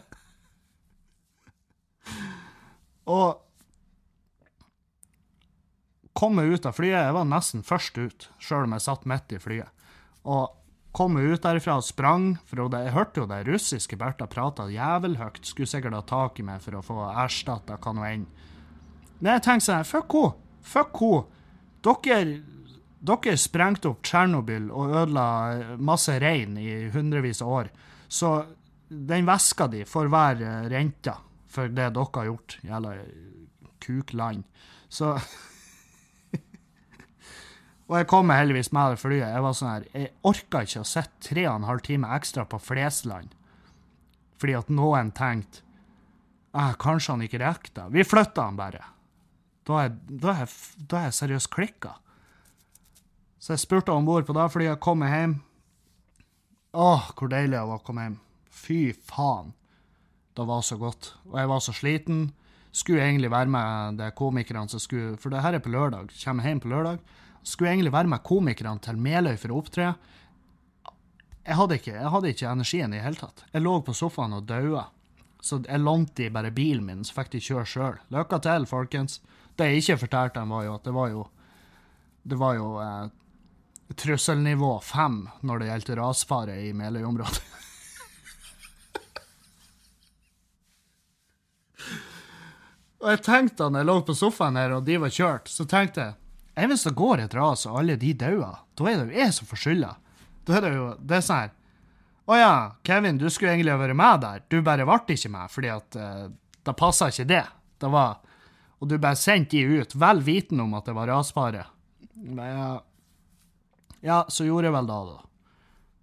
og 3.16 3.40
kom 6.12 6.36
meg 6.36 6.52
ut 6.52 6.68
av 6.68 6.76
flyet. 6.76 7.06
Jeg 7.06 7.16
var 7.16 7.30
nesten 7.30 7.64
først 7.64 7.96
ut, 7.98 8.28
sjøl 8.36 8.68
om 8.68 8.76
jeg 8.76 8.84
satt 8.84 9.08
midt 9.08 9.32
i 9.32 9.40
flyet. 9.40 9.88
Og 10.28 10.52
kom 10.94 11.18
ut 11.18 11.42
derifra 11.42 11.78
og 11.80 11.86
sprang, 11.86 12.34
for 12.46 12.64
jeg 12.70 12.94
hørte 12.94 13.22
jo 13.22 13.28
det 13.30 13.42
russiske 13.48 13.98
Bertha 13.98 14.28
prata 14.30 14.68
jævelhøyt. 14.70 15.42
Skulle 15.42 15.70
sikkert 15.70 15.98
ha 15.98 16.02
tak 16.06 16.38
i 16.38 16.46
meg 16.46 16.62
for 16.62 16.78
å 16.78 16.84
få 16.86 16.98
erstatta 17.10 17.78
hva 17.82 17.94
nå 17.94 18.06
enn. 18.08 18.26
Men 19.18 19.36
jeg 19.36 19.46
tenkte 19.46 19.68
sånn, 19.70 19.88
fuck 19.88 20.14
henne. 20.14 20.34
Fuck 20.64 21.00
henne. 21.02 21.24
Dere 21.84 22.20
dere 23.04 23.36
sprengte 23.36 23.90
opp 23.90 24.04
Tsjernobyl 24.06 24.70
og 24.72 24.94
ødela 25.02 25.76
masse 25.76 26.14
rein 26.22 26.56
i 26.56 26.86
hundrevis 26.94 27.42
av 27.44 27.50
år. 27.58 27.70
Så 28.08 28.30
den 28.88 29.26
veska 29.28 29.66
di 29.68 29.82
får 29.88 30.08
være 30.12 30.54
renta 30.72 31.18
for 31.50 31.68
det 31.68 31.90
dere 31.94 32.10
har 32.14 32.30
gjort. 32.30 32.58
Jævla 32.64 32.94
kukland. 33.84 34.44
Så 34.88 35.18
Og 37.90 37.98
jeg 37.98 38.08
kom 38.08 38.28
meg 38.30 38.40
heldigvis 38.40 38.72
med 38.72 38.94
det 38.94 39.00
flyet. 39.02 39.28
Jeg 39.28 39.44
var 39.44 39.56
sånn 39.56 39.70
her, 39.70 39.88
jeg 39.92 40.12
orka 40.24 40.62
ikke 40.64 40.84
å 40.84 40.88
sitte 40.88 41.26
tre 41.28 41.44
og 41.48 41.58
en 41.58 41.68
halv 41.68 41.84
time 41.84 42.12
ekstra 42.16 42.46
på 42.48 42.60
Flesland 42.62 43.34
fordi 44.44 44.56
at 44.58 44.70
noen 44.72 45.08
tenkte 45.14 45.62
eh, 46.52 46.74
kanskje 46.76 47.14
han 47.14 47.22
ikke 47.24 47.40
rekker 47.40 47.72
det. 47.78 47.84
Vi 47.94 48.04
flytta 48.04 48.48
han 48.50 48.58
bare. 48.58 48.82
Da 49.64 49.86
er, 49.86 49.94
jeg 50.92 51.16
seriøst 51.16 51.48
klikka. 51.54 51.94
Så 53.40 53.54
jeg 53.54 53.62
spurte 53.62 53.94
om 53.94 54.04
bord 54.04 54.26
på 54.28 54.36
det 54.36 54.66
jeg 54.66 54.80
kom 54.84 55.04
hjem. 55.06 55.38
Åh, 56.74 57.10
hvor 57.16 57.30
deilig 57.32 57.56
det 57.56 57.64
var 57.70 57.80
å 57.80 57.84
komme 57.86 58.04
hjem. 58.04 58.20
Fy 58.52 58.78
faen. 58.92 59.54
Det 60.34 60.44
var 60.44 60.64
så 60.66 60.76
godt. 60.76 61.14
Og 61.30 61.38
jeg 61.38 61.50
var 61.50 61.64
så 61.64 61.72
sliten. 61.72 62.22
Skulle 62.74 63.04
egentlig 63.04 63.30
være 63.30 63.52
med 63.54 64.00
de 64.00 64.10
komikerne 64.18 64.66
som 64.68 64.82
skulle 64.82 65.16
For 65.22 65.30
det 65.30 65.44
her 65.44 65.54
er 65.54 65.62
på 65.62 65.72
lørdag. 65.72 66.10
Kommer 66.18 66.44
hjem 66.44 66.60
på 66.60 66.72
lørdag. 66.72 66.98
Skulle 67.44 67.70
egentlig 67.70 67.92
være 67.92 68.08
med 68.08 68.22
komikerne 68.24 68.80
til 68.80 68.96
Meløy 68.96 69.36
for 69.36 69.52
å 69.52 69.58
opptre. 69.60 69.90
Jeg 71.44 71.56
hadde 71.58 71.76
ikke, 71.76 71.92
jeg 71.92 72.12
hadde 72.14 72.28
ikke 72.32 72.50
energien 72.50 72.92
i 72.94 72.96
det 72.96 73.04
hele 73.04 73.20
tatt. 73.20 73.44
Jeg 73.52 73.62
lå 73.62 73.82
på 73.84 73.92
sofaen 73.96 74.32
og 74.32 74.46
daua. 74.48 74.84
Så 75.44 75.58
jeg 75.60 75.80
lånte 75.82 76.22
de 76.22 76.30
bare 76.32 76.50
bilen 76.56 76.86
min, 76.86 77.04
så 77.04 77.12
fikk 77.18 77.30
de 77.34 77.40
kjøre 77.44 77.66
sjøl. 77.68 77.96
Lykke 78.14 78.38
til, 78.46 78.66
folkens. 78.70 79.12
Det 79.58 79.64
jeg 79.68 79.78
ikke 79.82 80.02
fortalte 80.06 80.40
dem, 80.40 80.54
var 80.56 80.62
jo 80.64 80.72
at 80.78 80.86
det 80.88 80.94
var 80.96 81.08
jo 81.12 81.22
Det 82.24 82.36
var 82.40 82.52
jo 82.56 82.80
eh, 82.80 83.12
trusselnivå 83.92 84.80
fem 84.80 85.28
når 85.44 85.60
det 85.60 85.68
gjelder 85.68 86.00
rasfare 86.00 86.56
i 86.64 86.72
Meløy-området. 86.72 87.44
og 93.04 93.08
jeg 93.12 93.20
tenkte 93.28 93.68
da 93.68 93.76
jeg 93.82 93.88
lå 93.90 94.00
på 94.08 94.16
sofaen 94.16 94.56
her 94.56 94.72
og 94.78 94.88
de 94.88 94.96
var 95.04 95.12
kjørt, 95.12 95.52
så 95.52 95.68
tenkte 95.68 96.00
jeg 96.00 96.23
hvis 96.54 96.86
det 96.86 96.94
går 96.94 97.24
et 97.24 97.34
ras 97.34 97.66
og 97.66 97.80
alle 97.80 97.96
de 97.98 98.12
dauer, 98.14 98.62
da 98.78 98.88
er 98.88 99.00
det 99.00 99.08
jo 99.08 99.20
jeg 99.20 99.34
som 99.34 99.50
får 99.50 99.62
skylda. 99.64 99.92
Da 100.46 100.56
er 100.58 100.66
det 100.66 100.72
jo 100.76 100.86
det 101.00 101.16
er 101.18 101.24
sånn 101.24 101.40
her 101.40 101.52
Å 102.24 102.36
ja, 102.38 102.54
Kevin, 102.86 103.18
du 103.20 103.26
skulle 103.32 103.52
egentlig 103.52 103.72
ha 103.74 103.80
vært 103.80 103.98
med 103.98 104.22
der. 104.22 104.44
Du 104.48 104.58
bare 104.64 104.86
ble 104.88 105.16
ikke 105.16 105.32
med, 105.32 105.50
fordi 105.52 105.70
at 105.72 105.98
uh, 106.00 106.28
da 106.64 106.72
passa 106.76 107.10
ikke 107.12 107.26
det. 107.28 107.44
Det 107.80 107.90
var 107.92 108.20
Og 108.80 108.88
du 108.88 108.96
bare 108.98 109.16
sendte 109.16 109.56
de 109.56 109.80
ut, 109.80 109.94
vel 109.96 110.22
vitende 110.24 110.64
om 110.64 110.74
at 110.76 110.88
det 110.88 110.94
var 110.96 111.08
rasfare. 111.08 111.66
Ja, 112.14 112.80
ja, 114.04 114.18
så 114.28 114.44
gjorde 114.44 114.68
jeg 114.68 114.74
vel 114.74 114.88
det, 114.90 114.98
da. 115.08 115.20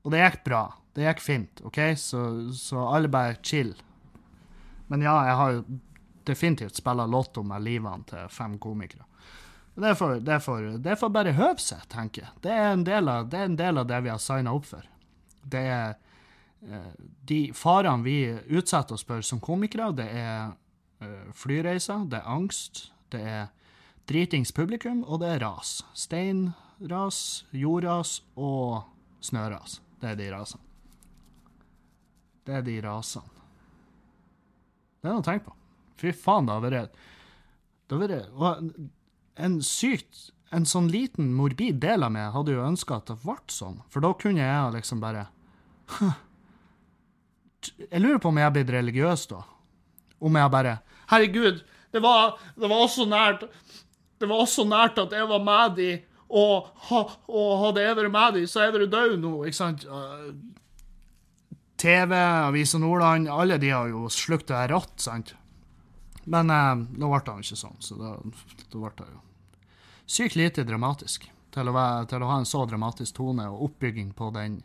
Og 0.01 0.13
det 0.13 0.21
gikk 0.23 0.43
bra. 0.47 0.61
Det 0.97 1.05
gikk 1.05 1.21
fint, 1.21 1.61
OK? 1.67 1.79
Så, 2.01 2.21
så 2.57 2.87
alle 2.89 3.11
bare 3.11 3.37
chill. 3.45 3.75
Men 4.89 5.05
ja, 5.05 5.13
jeg 5.27 5.37
har 5.37 5.53
jo 5.53 5.61
definitivt 6.27 6.79
spilla 6.79 7.05
lotto 7.05 7.43
med 7.45 7.63
livene 7.63 8.07
til 8.09 8.31
fem 8.33 8.57
komikere. 8.61 9.05
Det 9.73 9.95
får, 9.95 10.15
det 10.19 10.39
får, 10.39 10.62
det 10.62 10.95
får 10.95 11.10
bare 11.10 11.31
høve 11.31 11.62
seg, 11.63 11.84
tenker 11.91 12.25
jeg. 12.25 12.31
Det 12.43 12.51
er 12.51 12.73
en 12.73 12.84
del 12.84 13.07
av 13.07 13.29
det, 13.31 13.45
del 13.60 13.79
av 13.79 13.88
det 13.88 14.01
vi 14.03 14.12
har 14.12 14.19
signa 14.19 14.53
opp 14.53 14.67
for. 14.67 14.88
Det 15.41 15.62
er 15.63 15.93
eh, 16.67 16.91
De 17.27 17.39
farene 17.55 18.03
vi 18.03 18.17
utsetter 18.51 18.97
oss 18.97 19.07
for 19.07 19.23
som 19.25 19.39
komikere, 19.39 19.91
det 19.95 20.10
er 20.12 20.51
eh, 20.99 21.31
flyreiser, 21.34 22.03
det 22.12 22.19
er 22.19 22.29
angst, 22.36 22.89
det 23.15 23.23
er 23.23 23.47
dritings 24.12 24.51
publikum, 24.51 25.05
og 25.07 25.23
det 25.23 25.38
er 25.38 25.43
ras. 25.45 25.79
Steinras, 25.95 27.45
jordras 27.55 28.19
og 28.36 28.84
snøras. 29.23 29.79
Det 30.01 30.12
er 30.12 30.19
de 30.19 30.31
rasene. 30.36 30.67
Det 32.43 32.57
er 32.57 32.65
de 32.65 32.79
rasene. 32.84 33.38
Det 35.01 35.07
er 35.07 35.15
noe 35.15 35.23
å 35.23 35.25
tenke 35.25 35.47
på. 35.47 35.55
Fy 36.01 36.12
faen, 36.17 36.47
det 36.49 36.57
har 36.57 36.65
vært 36.65 36.97
Det 37.88 37.97
har 37.97 38.10
vært 38.41 38.89
en 39.36 39.62
sykt 39.63 40.30
En 40.52 40.65
sånn 40.67 40.89
liten 40.91 41.30
morbid 41.34 41.78
del 41.80 42.04
av 42.04 42.12
meg 42.12 42.34
hadde 42.34 42.52
jo 42.52 42.65
ønska 42.65 42.98
at 43.00 43.08
det 43.08 43.22
ble 43.24 43.38
sånn, 43.48 43.78
for 43.88 44.04
da 44.04 44.12
kunne 44.20 44.44
jeg 44.44 44.74
liksom 44.76 45.00
bare 45.04 45.28
Jeg 47.89 48.02
lurer 48.02 48.20
på 48.20 48.32
om 48.32 48.39
jeg 48.41 48.50
er 48.50 48.56
blitt 48.56 48.74
religiøs 48.74 49.28
da. 49.32 49.44
Om 50.20 50.39
jeg 50.39 50.54
bare 50.54 50.78
Herregud, 51.12 51.62
det 51.91 52.02
var, 52.04 52.38
det 52.56 52.67
var 52.67 52.84
også 52.86 53.08
nært 53.08 53.48
Det 54.20 54.28
var 54.30 54.44
også 54.44 54.65
nært 54.67 55.00
at 55.02 55.15
jeg 55.15 55.28
var 55.30 55.44
med 55.44 55.78
de, 55.80 55.91
og, 56.32 56.67
og 57.28 57.50
hadde 57.65 57.84
jeg 57.84 57.98
vært 58.00 58.13
med 58.13 58.38
de, 58.38 58.48
så 58.48 58.62
er 58.62 58.76
jeg 58.76 58.91
død 58.91 59.17
nå, 59.20 59.34
ikke 59.50 59.58
sant? 59.58 59.86
TV, 61.82 62.13
Avisa 62.13 62.78
Nordland, 62.78 63.28
alle 63.32 63.58
de 63.58 63.72
har 63.74 63.89
jo 63.89 64.06
slukt 64.13 64.52
det 64.52 64.67
rått, 64.72 64.94
sant? 65.02 65.34
Men 66.29 66.53
eh, 66.53 66.71
nå 67.01 67.10
ble 67.12 67.21
det 67.25 67.38
ikke 67.47 67.62
sånn, 67.63 67.77
så 67.81 67.97
da, 67.99 68.15
da 68.21 68.81
ble 68.86 68.95
det 69.01 69.12
jo 69.12 69.21
sykt 70.12 70.36
lite 70.36 70.65
dramatisk 70.67 71.29
til 71.51 71.69
å, 71.69 71.73
være, 71.75 72.05
til 72.12 72.23
å, 72.23 72.29
ha 72.31 72.41
en 72.41 72.47
så 72.47 72.65
dramatisk 72.67 73.15
tone 73.15 73.47
og 73.51 73.65
oppbygging 73.69 74.12
på 74.17 74.27
den, 74.36 74.60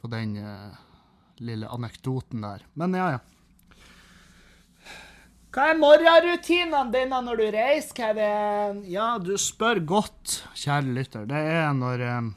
på 0.00 0.10
den 0.12 0.36
eh, 0.40 0.82
lille 1.44 1.68
anekdoten 1.72 2.44
der. 2.44 2.64
Men 2.78 2.96
ja, 2.96 3.10
ja. 3.16 3.22
Hva 5.54 5.68
er 5.70 5.78
morgenrutinene 5.78 6.90
dine 6.90 7.20
når 7.22 7.40
du 7.40 7.44
reiser, 7.54 7.94
Kevin? 7.94 8.80
Ja, 8.90 9.14
du 9.22 9.36
spør 9.38 9.78
godt, 9.86 10.40
kjære 10.58 10.96
lytter. 10.96 11.28
Det 11.30 11.42
er 11.58 11.76
når 11.76 12.08
eh, 12.08 12.32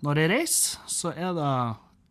Når 0.00 0.18
jeg 0.18 0.30
reiser, 0.32 0.84
så 0.88 1.10
er 1.12 1.34
det 1.36 1.54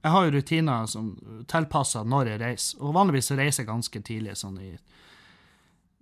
Jeg 0.01 0.12
har 0.12 0.25
jo 0.25 0.31
rutiner 0.31 0.85
som 0.88 1.09
tilpasser 1.51 2.07
når 2.07 2.33
jeg 2.33 2.41
reiser. 2.43 2.83
Og 2.83 2.95
vanligvis 2.95 3.33
reiser 3.35 3.63
jeg 3.63 3.71
ganske 3.71 4.01
tidlig, 4.05 4.38
sånn 4.39 4.59
i 4.63 4.71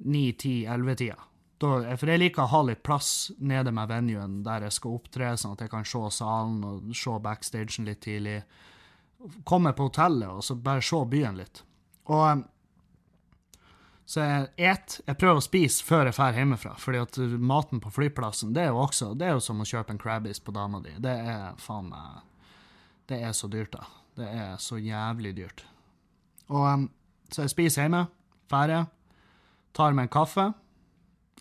9-10-11-tida. 0.05 1.17
For 1.57 2.12
jeg 2.12 2.21
liker 2.21 2.43
å 2.43 2.51
ha 2.51 2.60
litt 2.67 2.83
plass 2.86 3.31
nede 3.41 3.73
med 3.73 3.89
venuen 3.89 4.41
der 4.45 4.67
jeg 4.67 4.75
skal 4.75 4.99
opptre, 4.99 5.31
sånn 5.41 5.55
at 5.55 5.63
jeg 5.65 5.71
kan 5.71 5.88
se 5.89 6.03
salen 6.13 6.60
og 6.67 6.91
se 6.97 7.15
backstagen 7.23 7.89
litt 7.89 8.03
tidlig. 8.05 8.43
Komme 9.47 9.73
på 9.73 9.89
hotellet 9.89 10.29
og 10.29 10.45
så 10.45 10.60
bare 10.62 10.86
se 10.86 11.01
byen 11.10 11.41
litt. 11.41 11.63
Og 12.13 12.45
så 14.07 14.23
jeg 14.23 14.69
et, 14.69 14.99
jeg 15.03 15.19
prøver 15.19 15.41
å 15.41 15.43
spise 15.43 15.83
før 15.83 16.07
jeg 16.07 16.15
drar 16.15 16.38
hjemmefra, 16.38 16.77
fordi 16.79 17.01
at 17.01 17.17
maten 17.43 17.81
på 17.83 17.89
flyplassen 17.91 18.53
det 18.55 18.63
er 18.63 18.69
jo 18.71 18.86
også, 18.86 19.10
det 19.19 19.25
er 19.27 19.33
jo 19.36 19.41
som 19.43 19.60
å 19.60 19.67
kjøpe 19.67 19.91
en 19.91 19.99
Crabbies 19.99 20.39
på 20.39 20.53
dama 20.55 20.79
di. 20.86 20.93
Det 21.03 21.12
er 21.12 21.57
faen 21.60 21.89
meg 21.89 22.21
Det 23.08 23.20
er 23.24 23.34
så 23.36 23.50
dyrt, 23.52 23.72
da. 23.76 23.88
Det 24.17 24.28
er 24.28 24.56
så 24.62 24.80
jævlig 24.82 25.36
dyrt. 25.38 25.65
Og 26.48 26.88
Så 27.30 27.43
jeg 27.43 27.52
spiser 27.52 27.84
hjemme, 27.84 28.06
ferdig, 28.48 28.86
tar 29.76 29.91
meg 29.91 30.08
en 30.08 30.13
kaffe. 30.15 30.46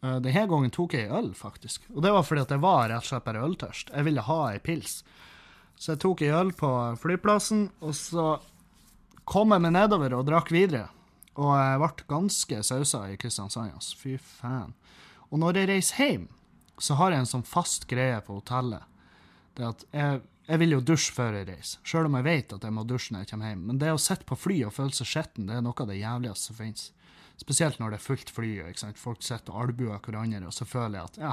Uh, 0.03 0.17
Denne 0.19 0.49
gangen 0.51 0.73
tok 0.75 0.97
jeg 0.99 1.13
øl, 1.15 1.31
faktisk. 1.39 1.87
Og 1.95 2.03
det 2.03 2.11
var 2.11 2.25
fordi 2.27 2.43
at 2.43 2.51
jeg 2.51 2.63
var 2.65 2.89
rett 2.91 3.05
og 3.05 3.07
slett 3.07 3.25
bare 3.29 3.45
øltørst. 3.47 3.93
Jeg 3.95 4.07
ville 4.09 4.25
ha 4.27 4.39
ei 4.51 4.59
pils. 4.59 5.05
Så 5.79 5.93
jeg 5.95 6.03
tok 6.03 6.25
ei 6.27 6.33
øl 6.35 6.51
på 6.59 6.71
flyplassen, 6.99 7.69
og 7.81 7.95
så 7.95 8.27
kom 9.31 9.55
jeg 9.55 9.63
meg 9.63 9.77
nedover 9.77 10.19
og 10.19 10.27
drakk 10.27 10.51
videre. 10.51 10.89
Og 11.37 11.53
jeg 11.55 11.81
ble 11.83 12.09
ganske 12.11 12.63
sausa 12.65 13.03
i 13.13 13.19
Kristiansand. 13.21 13.75
Altså. 13.77 13.97
Fy 14.01 14.17
faen. 14.19 14.75
Og 15.31 15.41
når 15.43 15.61
jeg 15.61 15.71
reiser 15.71 16.03
hjem, 16.03 16.29
så 16.81 16.97
har 16.99 17.13
jeg 17.13 17.25
en 17.25 17.31
sånn 17.31 17.47
fast 17.47 17.87
greie 17.91 18.19
på 18.25 18.39
hotellet. 18.39 18.85
Det 19.57 19.67
at 19.69 19.85
jeg, 19.93 20.23
jeg 20.47 20.61
vil 20.63 20.77
jo 20.77 20.83
dusje 20.85 21.15
før 21.15 21.41
jeg 21.41 21.49
reiser, 21.49 21.81
sjøl 21.83 22.07
om 22.07 22.19
jeg 22.21 22.27
vet 22.27 22.53
at 22.55 22.67
jeg 22.67 22.75
må 22.75 22.85
dusje 22.87 23.15
når 23.15 23.25
jeg 23.25 23.33
kommer 23.33 23.51
hjem. 23.51 23.65
Men 23.71 23.81
det 23.83 23.95
å 23.95 24.03
sitte 24.03 24.29
på 24.29 24.39
fly 24.39 24.61
og 24.69 24.75
føle 24.77 24.95
seg 24.95 25.11
skitten, 25.11 25.49
det 25.49 25.57
er 25.57 25.65
noe 25.67 25.83
av 25.83 25.91
det 25.91 25.99
jævligste 25.99 26.51
som 26.51 26.59
finnes. 26.61 26.91
Spesielt 27.37 27.81
når 27.81 27.93
det 27.93 27.99
er 27.99 28.05
fullt 28.07 28.31
fly, 28.33 28.53
ikke 28.71 28.81
sant? 28.85 29.01
folk 29.01 29.25
sitter 29.27 29.53
og 29.53 29.67
albuer 29.67 29.99
hverandre, 29.99 30.47
og 30.49 30.55
så 30.55 30.65
føler 30.69 31.01
jeg 31.01 31.11
at 31.11 31.19
ja, 31.21 31.33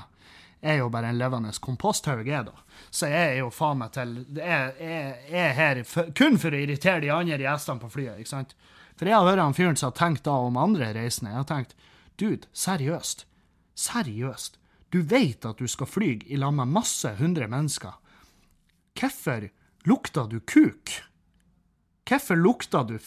jeg 0.63 0.77
er 0.77 0.79
jo 0.79 0.89
bare 0.91 1.11
en 1.11 1.19
levende 1.19 1.51
komposthaug, 1.63 2.27
jeg, 2.27 2.47
da. 2.47 2.79
Så 2.91 3.09
jeg 3.11 3.33
er 3.33 3.39
jo 3.41 3.49
faen 3.51 3.81
meg 3.81 3.91
til 3.95 4.13
Jeg, 4.37 4.75
jeg, 4.79 5.15
jeg 5.27 5.41
er 5.43 5.57
her 5.57 5.81
for, 5.87 6.11
kun 6.15 6.39
for 6.39 6.55
å 6.55 6.61
irritere 6.63 7.03
de 7.03 7.11
andre 7.11 7.39
gjestene 7.43 7.83
på 7.83 7.91
flyet, 7.91 8.19
ikke 8.19 8.31
sant. 8.31 8.55
For 8.95 9.09
jeg 9.09 9.17
har 9.17 9.27
vært 9.27 9.43
han 9.43 9.57
fyren 9.57 9.79
som 9.79 9.91
har 9.91 9.97
tenkt 9.97 10.23
da 10.27 10.37
om 10.39 10.59
andre 10.59 10.91
reisende. 10.95 11.33
Jeg 11.33 11.41
har 11.41 11.49
tenkt 11.49 11.75
dude, 12.21 12.47
seriøst. 12.55 13.25
Seriøst. 13.75 14.59
Du 14.93 15.01
vet 15.01 15.45
at 15.49 15.59
du 15.59 15.67
skal 15.67 15.89
fly 15.89 16.13
i 16.29 16.39
lag 16.39 16.53
med 16.55 16.71
masse 16.71 17.11
hundre 17.19 17.49
mennesker. 17.51 17.97
Hvorfor 18.99 19.49
lukta 19.85 20.27
du 20.29 20.39
kuk? 20.39 20.91
Hvorfor 22.07 22.35
lukta 22.35 22.83
du 22.83 22.97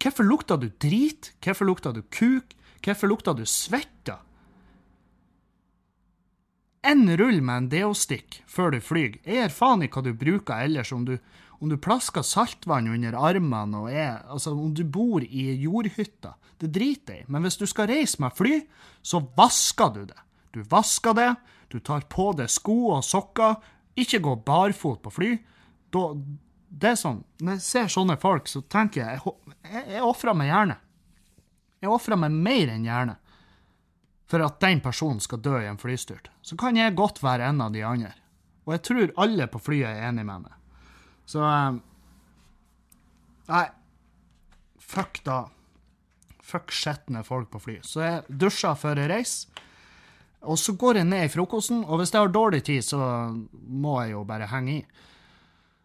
Hvorfor 0.00 0.24
lukta 0.24 0.56
du 0.56 0.70
drit? 0.78 1.32
Hvorfor 1.42 1.64
lukta 1.66 1.92
du 1.92 2.02
kuk? 2.02 2.54
Hvorfor 2.84 3.08
lukta 3.08 3.34
du 3.34 3.44
svetta? 3.46 4.20
En 6.82 7.04
rull 7.16 7.42
med 7.44 7.56
en 7.56 7.68
deostikk 7.68 8.40
før 8.48 8.72
du 8.72 8.80
flyr. 8.80 9.18
Jeg 9.26 9.36
gir 9.36 9.52
faen 9.52 9.82
i 9.84 9.88
hva 9.92 10.00
du 10.04 10.14
bruker 10.16 10.62
ellers, 10.64 10.92
om 10.96 11.04
du, 11.04 11.18
om 11.60 11.68
du 11.68 11.76
plasker 11.76 12.24
saltvann 12.24 12.88
under 12.88 13.18
armene 13.18 13.82
og 13.82 13.90
er 13.92 14.22
Altså, 14.32 14.54
om 14.56 14.72
du 14.74 14.84
bor 14.84 15.20
i 15.20 15.50
jordhytta. 15.60 16.36
Det 16.60 16.72
driter 16.72 17.18
jeg 17.18 17.26
i. 17.26 17.28
Men 17.28 17.44
hvis 17.44 17.60
du 17.60 17.66
skal 17.68 17.90
reise 17.90 18.20
med 18.20 18.36
fly, 18.36 18.62
så 19.02 19.20
vasker 19.36 19.92
du 19.96 20.04
det. 20.08 20.16
Du 20.56 20.62
vasker 20.70 21.14
det, 21.14 21.34
du 21.70 21.78
tar 21.78 22.08
på 22.10 22.32
deg 22.36 22.48
sko 22.50 22.96
og 22.96 23.04
sokker. 23.04 23.60
Ikke 23.98 24.20
gå 24.22 24.36
barfot 24.46 25.00
på 25.02 25.12
fly. 25.14 25.30
Da, 25.90 26.04
det 26.70 26.92
er 26.92 27.00
sånn, 27.00 27.24
Når 27.42 27.58
jeg 27.58 27.64
ser 27.66 27.90
sånne 27.90 28.16
folk, 28.20 28.46
så 28.48 28.62
tenker 28.62 29.02
jeg 29.02 29.18
jeg, 29.18 29.84
jeg, 29.96 30.04
ofrer 30.06 30.36
meg 30.36 30.52
gjerne. 30.52 30.78
Jeg 31.80 31.90
ofrer 31.90 32.20
meg 32.20 32.36
mer 32.36 32.72
enn 32.74 32.86
gjerne 32.86 33.16
for 34.30 34.44
at 34.44 34.60
den 34.62 34.78
personen 34.84 35.18
skal 35.20 35.40
dø 35.42 35.56
i 35.58 35.66
en 35.66 35.80
flystyrt. 35.80 36.30
Så 36.42 36.56
kan 36.60 36.76
jeg 36.78 36.94
godt 36.94 37.18
være 37.24 37.48
en 37.50 37.64
av 37.64 37.72
de 37.74 37.82
andre. 37.82 38.12
Og 38.68 38.76
jeg 38.76 38.82
tror 38.86 39.14
alle 39.24 39.48
på 39.50 39.58
flyet 39.58 39.88
er 39.90 40.04
enig 40.10 40.26
med 40.28 40.44
meg. 40.44 40.52
Så 41.26 41.42
um, 41.42 41.80
Nei. 43.50 43.66
Fuck 44.78 45.24
da. 45.26 45.40
Fuck 46.42 46.70
skitne 46.74 47.24
folk 47.26 47.50
på 47.50 47.60
fly. 47.62 47.76
Så 47.86 48.02
jeg 48.04 48.38
dusjer 48.42 48.78
før 48.78 49.02
jeg 49.02 49.10
reiser. 49.10 49.66
Og 50.48 50.56
så 50.58 50.72
går 50.78 51.00
jeg 51.00 51.08
ned 51.08 51.26
i 51.26 51.32
frokosten, 51.32 51.82
og 51.84 52.00
hvis 52.00 52.14
jeg 52.14 52.22
har 52.22 52.32
dårlig 52.32 52.62
tid, 52.64 52.82
så 52.82 52.98
må 53.52 53.98
jeg 54.02 54.14
jo 54.14 54.24
bare 54.24 54.48
henge 54.48 54.78
i. 54.78 54.84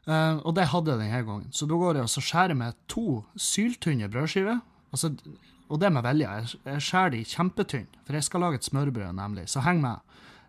Uh, 0.06 0.38
og 0.46 0.54
det 0.56 0.68
hadde 0.70 0.94
jeg 0.94 1.02
denne 1.02 1.24
gangen. 1.26 1.52
Så 1.52 1.66
da 1.66 1.78
går 1.82 1.98
jeg 1.98 2.06
og 2.06 2.24
skjærer 2.24 2.58
med 2.58 2.78
to 2.88 3.24
syltynne 3.36 4.10
brødskiver. 4.12 4.60
Altså, 4.94 5.12
og 5.66 5.82
det 5.82 5.92
med 5.92 6.06
vilje. 6.06 6.30
Jeg, 6.30 6.60
jeg 6.66 6.84
skjærer 6.88 7.16
de 7.16 7.24
kjempetynne, 7.26 8.04
for 8.06 8.14
jeg 8.14 8.28
skal 8.28 8.46
lage 8.46 8.60
et 8.62 8.68
smørbrød, 8.70 9.16
nemlig. 9.18 9.48
Så 9.50 9.64
heng 9.66 9.82
med. 9.82 9.98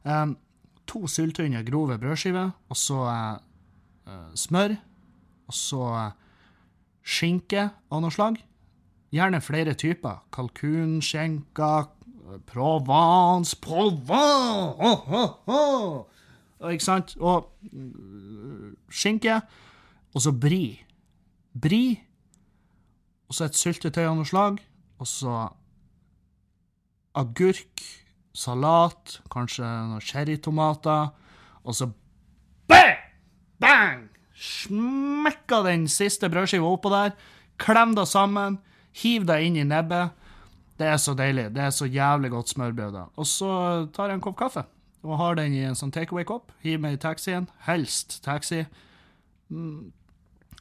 Um, 0.04 0.36
to 0.86 1.06
syltynne, 1.10 1.64
grove 1.64 1.98
brødskiver, 1.98 2.50
og 2.68 2.76
så 2.76 3.00
uh, 4.06 4.28
smør. 4.34 4.76
Og 5.46 5.54
så 5.54 5.82
skinke 7.06 7.70
av 7.90 8.02
noe 8.02 8.12
slag. 8.12 8.38
Gjerne 9.14 9.40
flere 9.40 9.74
typer. 9.78 10.20
Kalkunskinke, 10.34 11.72
Provence 12.46 13.54
Provence! 13.54 14.76
Oh, 14.78 15.12
oh, 15.12 15.30
oh. 15.46 16.70
Ikke 16.70 16.84
sant? 16.84 17.16
Og 17.20 17.52
skinke. 18.90 19.40
Og 20.14 20.24
så 20.24 20.32
bri. 20.32 20.80
Bri. 21.52 22.00
Og 23.28 23.36
så 23.36 23.46
et 23.46 23.58
syltetøy 23.58 24.06
av 24.06 24.16
noe 24.18 24.28
slag. 24.28 24.58
Og 24.98 25.10
så 25.10 25.36
agurk, 27.16 27.84
salat, 28.36 29.18
kanskje 29.32 29.64
noen 29.64 30.04
cherrytomater. 30.04 31.12
Og 31.64 31.78
så 31.78 31.90
bang! 32.70 33.00
Bang! 33.60 34.06
Smekka 34.36 35.62
den 35.64 35.86
siste 35.88 36.28
brødskiva 36.32 36.68
oppå 36.68 36.92
der. 36.92 37.16
Klem 37.60 37.94
det 37.96 38.08
sammen. 38.08 38.58
Hiv 38.96 39.26
det 39.28 39.42
inn 39.46 39.56
i 39.60 39.64
nebbet. 39.68 40.16
Det 40.76 40.86
er 40.86 40.96
så 41.00 41.14
deilig. 41.16 41.50
Det 41.54 41.62
er 41.62 41.70
så 41.72 41.86
jævlig 41.88 42.30
godt 42.30 42.52
smørbrød. 42.52 42.92
da. 42.92 43.04
Og 43.16 43.26
så 43.26 43.50
tar 43.96 44.10
jeg 44.10 44.20
en 44.20 44.24
kopp 44.24 44.38
kaffe 44.38 44.66
og 45.06 45.18
har 45.20 45.36
den 45.38 45.54
i 45.54 45.62
en 45.62 45.76
sånn 45.78 45.92
takeaway-kopp. 45.94 46.50
Hiver 46.64 46.82
meg 46.82 46.96
i 46.96 47.02
taxien. 47.02 47.46
Helst 47.66 48.18
taxi. 48.24 48.64
Mm. 49.52 49.92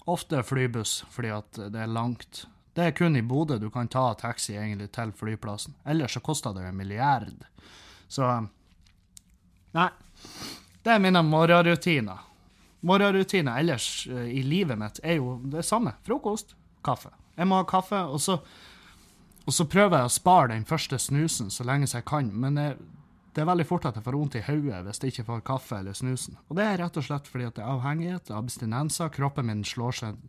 Ofte 0.06 0.44
flybuss, 0.46 1.00
fordi 1.10 1.32
at 1.34 1.58
det 1.74 1.82
er 1.82 1.90
langt. 1.90 2.46
Det 2.78 2.84
er 2.84 2.94
kun 2.94 3.18
i 3.18 3.24
Bodø 3.26 3.58
du 3.58 3.72
kan 3.74 3.90
ta 3.90 4.12
taxi 4.20 4.54
egentlig 4.54 4.92
til 4.94 5.14
flyplassen. 5.18 5.74
Ellers 5.88 6.14
så 6.14 6.22
koster 6.22 6.54
det 6.54 6.68
en 6.68 6.78
milliard. 6.78 7.48
Så 8.08 8.28
Nei. 9.76 9.90
Det 10.86 10.94
er 10.94 11.02
mine 11.02 11.24
morgenrutiner. 11.26 12.22
Morgenrutiner 12.86 13.58
ellers 13.60 14.06
eh, 14.08 14.30
i 14.38 14.44
livet 14.46 14.78
mitt 14.80 15.02
er 15.04 15.18
jo 15.18 15.40
det 15.52 15.66
samme. 15.66 15.96
Frokost, 16.06 16.54
kaffe. 16.86 17.10
Jeg 17.36 17.50
må 17.50 17.58
ha 17.60 17.66
kaffe, 17.68 17.98
og 18.06 18.22
så, 18.22 18.38
og 19.46 19.54
så 19.54 19.68
prøver 19.70 20.00
jeg 20.00 20.10
å 20.10 20.14
spare 20.14 20.54
den 20.54 20.66
første 20.68 20.98
snusen 21.02 21.52
så 21.54 21.66
lenge 21.68 21.90
jeg 21.92 22.06
kan. 22.10 22.32
Men 22.34 22.58
jeg, 22.58 22.78
det 23.36 23.44
er 23.44 23.50
veldig 23.50 23.68
fort 23.70 23.86
at 23.90 24.00
jeg 24.00 24.06
får 24.06 24.18
vondt 24.18 24.38
i 24.40 24.44
hodet 24.48 24.82
hvis 24.88 25.02
jeg 25.04 25.14
ikke 25.14 25.28
får 25.30 25.46
kaffe 25.46 25.80
eller 25.80 25.98
snusen. 25.98 26.40
Og 26.50 26.58
det 26.58 26.66
er 26.66 26.82
rett 26.82 26.98
og 26.98 27.06
slett 27.06 27.30
fordi 27.30 27.50
at 27.50 27.58
det 27.58 27.66
er 27.66 27.74
avhengighet, 27.76 28.34
abstinenser, 28.34 29.14
kroppen 29.14 29.50
min 29.52 29.64
slår 29.68 30.00
seg 30.02 30.20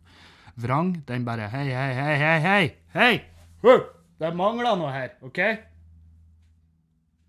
vrang. 0.61 0.93
Den 1.09 1.25
bare 1.27 1.49
hei, 1.53 1.67
hei, 1.71 1.91
hei, 1.97 2.15
hei, 2.21 2.37
hei! 2.45 2.63
hei! 2.97 3.13
Huh! 3.65 3.89
Det 4.17 4.31
mangler 4.33 4.77
noe 4.79 4.89
her, 4.89 5.11
OK? 5.25 5.43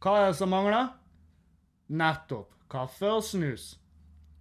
Hva 0.00 0.14
er 0.16 0.30
det 0.30 0.38
som 0.38 0.48
mangler? 0.52 0.94
Nettopp. 1.88 2.54
Kaffe 2.68 3.10
og 3.16 3.22
snus. 3.24 3.74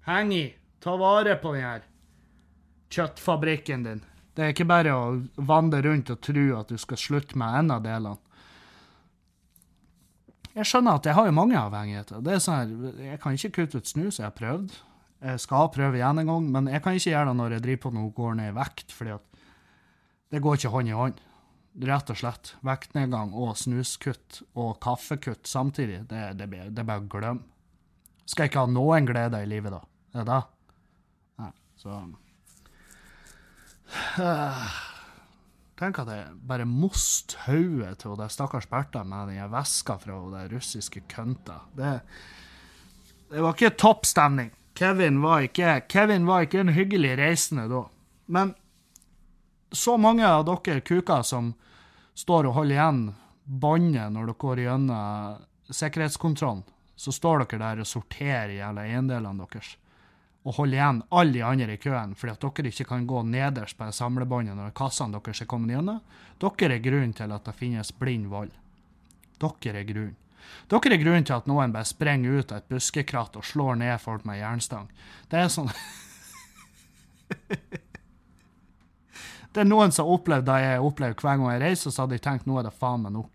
Heng 0.08 0.32
i. 0.36 0.46
Ta 0.84 0.96
vare 1.00 1.36
på 1.40 1.52
den 1.56 1.64
her 1.64 1.86
kjøttfabrikken 2.94 3.84
din. 3.84 4.04
Det 4.38 4.46
er 4.46 4.54
ikke 4.54 4.68
bare 4.70 4.94
å 4.94 5.06
vandre 5.50 5.82
rundt 5.82 6.12
og 6.14 6.20
tro 6.22 6.46
at 6.60 6.70
du 6.70 6.78
skal 6.78 7.00
slutte 7.02 7.38
med 7.42 7.56
en 7.58 7.74
av 7.74 7.86
delene. 7.86 8.20
Jeg 10.58 10.70
skjønner 10.70 10.98
at 10.98 11.08
jeg 11.10 11.18
har 11.18 11.26
jo 11.26 11.34
mange 11.38 11.58
avhengigheter. 11.58 12.22
Det 12.26 12.34
er 12.34 12.42
sånn 12.42 12.58
her, 12.58 13.02
Jeg 13.02 13.20
kan 13.22 13.34
ikke 13.38 13.54
kutte 13.56 13.82
ut 13.82 13.90
snus, 13.90 14.20
jeg 14.20 14.26
har 14.26 14.38
prøvd. 14.38 14.76
Jeg 15.22 15.42
skal 15.42 15.70
prøve 15.74 15.98
igjen 15.98 16.22
en 16.22 16.30
gang, 16.30 16.50
men 16.54 16.70
jeg 16.70 16.84
kan 16.86 16.98
ikke 16.98 17.12
gjøre 17.12 17.30
det 17.30 17.38
når 17.40 17.56
jeg 17.56 17.64
driver 17.66 17.82
på 17.84 17.92
noe 17.98 18.14
går 18.18 18.38
ned 18.38 18.52
i 18.52 18.58
vekt, 18.58 18.94
fordi 18.94 19.16
at 19.16 19.42
det 20.34 20.42
går 20.46 20.58
ikke 20.58 20.74
hånd 20.74 20.92
i 20.92 20.98
hånd. 20.98 21.24
Rett 21.90 22.14
og 22.14 22.22
slett. 22.22 22.54
Vektnedgang 22.66 23.34
og 23.38 23.58
snuskutt 23.58 24.42
og 24.58 24.78
kaffekutt 24.82 25.50
samtidig, 25.50 26.04
det, 26.10 26.24
det, 26.38 26.50
det 26.50 26.82
er 26.82 26.90
bare 26.90 27.06
å 27.06 27.10
glemme. 27.10 27.46
Skal 28.26 28.46
jeg 28.46 28.54
ikke 28.54 28.66
ha 28.66 28.70
noen 28.70 29.10
glede 29.10 29.42
i 29.42 29.50
livet, 29.50 29.74
da? 29.74 29.82
Er 30.14 30.26
det 30.26 30.30
det? 30.34 30.42
Nei, 31.42 31.52
så 31.80 32.00
Tenk 35.78 36.00
at 36.02 36.10
jeg 36.10 36.30
bare 36.50 36.66
most 36.66 37.38
hodet 37.46 38.00
til 38.02 38.16
det 38.18 38.30
stakkars 38.34 38.68
Bertha 38.70 39.04
med 39.06 39.30
den 39.32 39.52
veska 39.52 39.98
fra 40.02 40.18
den 40.34 40.50
russiske 40.56 41.04
kønta. 41.12 41.62
Det, 41.78 42.00
det 43.30 43.44
var 43.44 43.54
ikke 43.54 43.76
topp 43.78 44.06
stemning. 44.10 44.52
Kevin 44.78 45.22
var, 45.22 45.46
ikke, 45.46 45.82
Kevin 45.90 46.28
var 46.28 46.46
ikke 46.46 46.62
en 46.62 46.74
hyggelig 46.74 47.16
reisende 47.18 47.68
da. 47.70 47.84
Men 48.26 48.54
så 49.72 49.98
mange 49.98 50.26
av 50.28 50.46
dere 50.46 50.82
kuker 50.82 51.24
som 51.26 51.54
står 52.18 52.50
og 52.50 52.58
holder 52.60 52.78
igjen 52.78 53.02
båndet 53.44 54.14
når 54.14 54.30
dere 54.30 54.42
går 54.44 54.62
gjennom 54.66 55.46
sikkerhetskontrollen, 55.70 56.64
så 56.98 57.14
står 57.14 57.46
dere 57.46 57.62
der 57.62 57.82
og 57.84 57.90
sorterer 57.90 58.54
i 58.54 58.62
alle 58.64 58.86
eiendelene 58.88 59.46
deres 59.46 59.76
og 60.48 60.56
holder 60.56 60.78
igjen 60.78 61.02
alle 61.12 61.34
de 61.36 61.42
andre 61.44 61.74
i 61.76 61.82
køen 61.82 62.14
fordi 62.16 62.32
at 62.34 62.46
dere 62.46 62.72
ikke 62.72 62.88
kan 62.88 63.08
gå 63.08 63.24
nederst 63.28 63.78
på 63.78 63.90
samlebåndet 63.92 64.56
når 64.56 64.76
kassene 64.78 65.20
deres 65.20 65.42
er 65.44 65.50
kommet 65.52 65.76
gjennom. 65.76 66.00
Dere 66.40 66.78
er 66.78 66.86
grunnen 66.86 67.14
til 67.18 67.34
at 67.36 67.44
det 67.50 67.56
finnes 67.58 67.92
blind 68.00 68.30
vold. 68.32 68.54
Dere 69.44 69.82
er 69.82 69.90
grunnen. 69.90 70.16
Dere 70.72 70.94
er 70.96 71.02
grunnen 71.04 71.28
til 71.28 71.36
at 71.36 71.50
noen 71.52 71.74
bare 71.76 71.90
sprenger 71.90 72.40
ut 72.40 72.54
av 72.54 72.62
et 72.62 72.70
buskekratt 72.72 73.36
og 73.36 73.46
slår 73.46 73.76
ned 73.82 74.00
folk 74.00 74.24
med 74.28 74.40
jernstang. 74.40 74.88
Det 75.28 75.44
er 75.44 75.52
sånn 75.52 75.72
Det 79.52 79.64
er 79.64 79.68
noen 79.68 79.92
som 79.92 80.06
har 80.06 80.16
opplevd 80.16 80.46
det 80.48 80.58
jeg 80.62 80.86
opplever 80.86 81.16
hver 81.18 81.38
gang 81.40 81.50
jeg 81.50 81.64
reiser, 81.64 81.92
så 81.92 82.04
hadde 82.04 82.16
jeg 82.20 82.24
tenkt 82.28 82.48
nå 82.48 82.60
er 82.60 82.68
det 82.68 82.76
faen 82.78 83.04
meg 83.04 83.16
nok. 83.16 83.34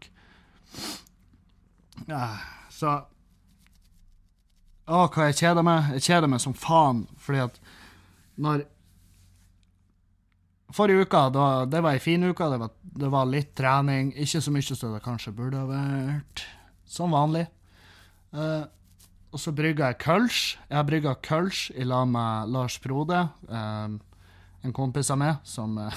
Så 2.72 2.92
å, 4.86 5.06
hva 5.06 5.28
jeg 5.28 5.38
kjeder 5.42 5.66
meg. 5.66 5.92
Jeg 5.96 6.06
kjeder 6.08 6.30
meg 6.30 6.42
som 6.42 6.54
faen, 6.56 7.04
fordi 7.22 7.44
at 7.46 7.58
når 8.42 8.66
Forrige 10.72 11.04
uka, 11.04 11.26
var, 11.28 11.66
det 11.68 11.82
var 11.84 11.92
ei 11.92 12.00
fin 12.00 12.22
uke. 12.24 12.46
Det 12.48 12.58
var, 12.62 12.70
det 13.04 13.08
var, 13.12 13.26
litt 13.28 13.50
trening. 13.58 14.12
Ikke 14.16 14.40
så 14.40 14.52
mye 14.54 14.64
som 14.64 14.94
det 14.94 15.02
kanskje 15.04 15.34
burde 15.36 15.60
ha 15.60 15.66
vært. 15.68 16.46
Som 16.88 17.12
vanlig. 17.12 17.44
Uh, 18.32 18.64
og 19.32 19.40
så 19.40 19.52
brygga 19.56 19.90
jeg 19.90 20.00
kølsj. 20.00 20.40
Jeg 20.70 20.78
har 20.78 20.88
brygga 20.88 21.14
kølsj 21.24 21.76
i 21.76 21.84
lag 21.88 22.08
med 22.08 22.52
Lars 22.52 22.78
Frode, 22.80 23.20
um, 23.48 23.98
en 24.62 24.74
kompis 24.76 25.12
av 25.12 25.20
meg, 25.20 25.44
som 25.44 25.76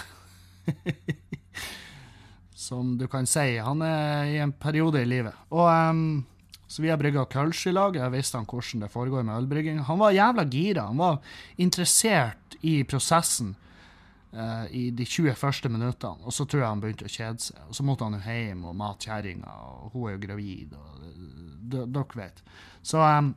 Som 2.65 2.95
du 2.97 3.05
kan 3.11 3.27
si, 3.29 3.57
han 3.61 3.83
er 3.83 4.31
i 4.31 4.37
en 4.41 4.53
periode 4.55 5.03
i 5.03 5.07
livet. 5.07 5.35
Og 5.53 5.67
um, 5.67 6.23
så 6.67 6.81
vi 6.81 6.89
har 6.89 6.97
brygga 6.97 7.25
kølsj 7.29 7.67
i 7.69 7.75
lag. 7.75 7.97
Jeg 7.99 8.13
visste 8.13 8.39
han 8.39 8.47
hvordan 8.49 8.85
det 8.85 8.91
foregår 8.93 9.25
med 9.25 9.37
ølbrygging. 9.37 9.83
Han 9.85 10.01
var 10.01 10.15
jævla 10.15 10.45
gira. 10.49 10.87
Han 10.89 10.97
var 10.97 11.19
interessert 11.61 12.57
i 12.65 12.79
prosessen 12.89 13.53
uh, 14.33 14.65
i 14.73 14.89
de 14.89 15.05
20 15.05 15.35
første 15.37 15.69
minuttene. 15.69 16.25
Og 16.25 16.33
så 16.33 16.47
tror 16.49 16.63
jeg 16.63 16.71
han 16.71 16.81
begynte 16.81 17.05
å 17.05 17.13
kjede 17.13 17.45
seg. 17.47 17.59
Og 17.69 17.77
så 17.77 17.85
måtte 17.85 18.07
han 18.07 18.17
jo 18.17 18.23
hjem 18.25 18.63
og 18.65 18.77
mate 18.79 19.09
kjerringa, 19.09 19.57
og 19.69 19.93
hun 19.93 20.07
er 20.09 20.15
jo 20.15 20.23
gravid, 20.25 20.73
og 20.73 21.03
dere 21.75 22.21
vet. 22.21 22.41
Så, 22.81 23.01
um, 23.01 23.33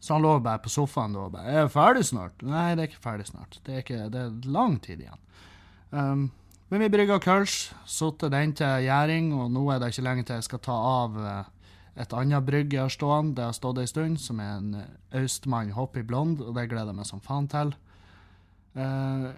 så 0.00 0.16
han 0.16 0.26
lå 0.26 0.32
bare 0.42 0.62
på 0.64 0.72
sofaen 0.72 1.14
da 1.14 1.26
og 1.26 1.32
bare 1.36 1.46
'Er 1.46 1.62
jeg 1.62 1.74
ferdig 1.74 2.04
snart?' 2.06 2.42
Nei, 2.42 2.74
det 2.74 2.82
er 2.82 2.90
ikke 2.90 3.06
ferdig 3.06 3.26
snart. 3.26 3.60
Det 3.64 3.74
er, 3.74 3.78
ikke, 3.78 4.10
det 4.10 4.20
er 4.20 4.50
lang 4.50 4.80
tid 4.82 5.00
igjen. 5.00 5.22
Um, 5.90 6.30
men 6.68 6.80
vi 6.80 6.90
brygga 6.92 7.18
kølsj, 7.18 7.72
satte 7.86 8.28
den 8.28 8.52
til 8.52 8.84
gjæring, 8.84 9.32
og 9.32 9.50
nå 9.50 9.70
er 9.70 9.78
det 9.78 9.88
ikke 9.88 10.04
lenge 10.04 10.24
til 10.24 10.34
jeg 10.34 10.44
skal 10.44 10.58
ta 10.58 10.72
av 10.72 11.16
uh, 11.16 11.44
et 11.98 12.14
annet 12.14 12.46
brygg 12.46 12.74
jeg 12.74 12.84
har 12.84 12.92
stående, 12.94 13.34
det 13.34 13.46
har 13.48 13.56
stått 13.56 13.80
en 13.82 13.90
stund, 13.90 14.20
som 14.22 14.40
er 14.40 14.52
en 14.60 14.74
Austmann 15.18 15.74
Hoppy 15.74 16.04
Blond, 16.06 16.40
og 16.44 16.54
det 16.54 16.68
gleder 16.70 16.92
jeg 16.92 17.00
meg 17.00 17.08
som 17.08 17.22
faen 17.24 17.48
til. 17.50 17.74
Uh, 18.78 19.32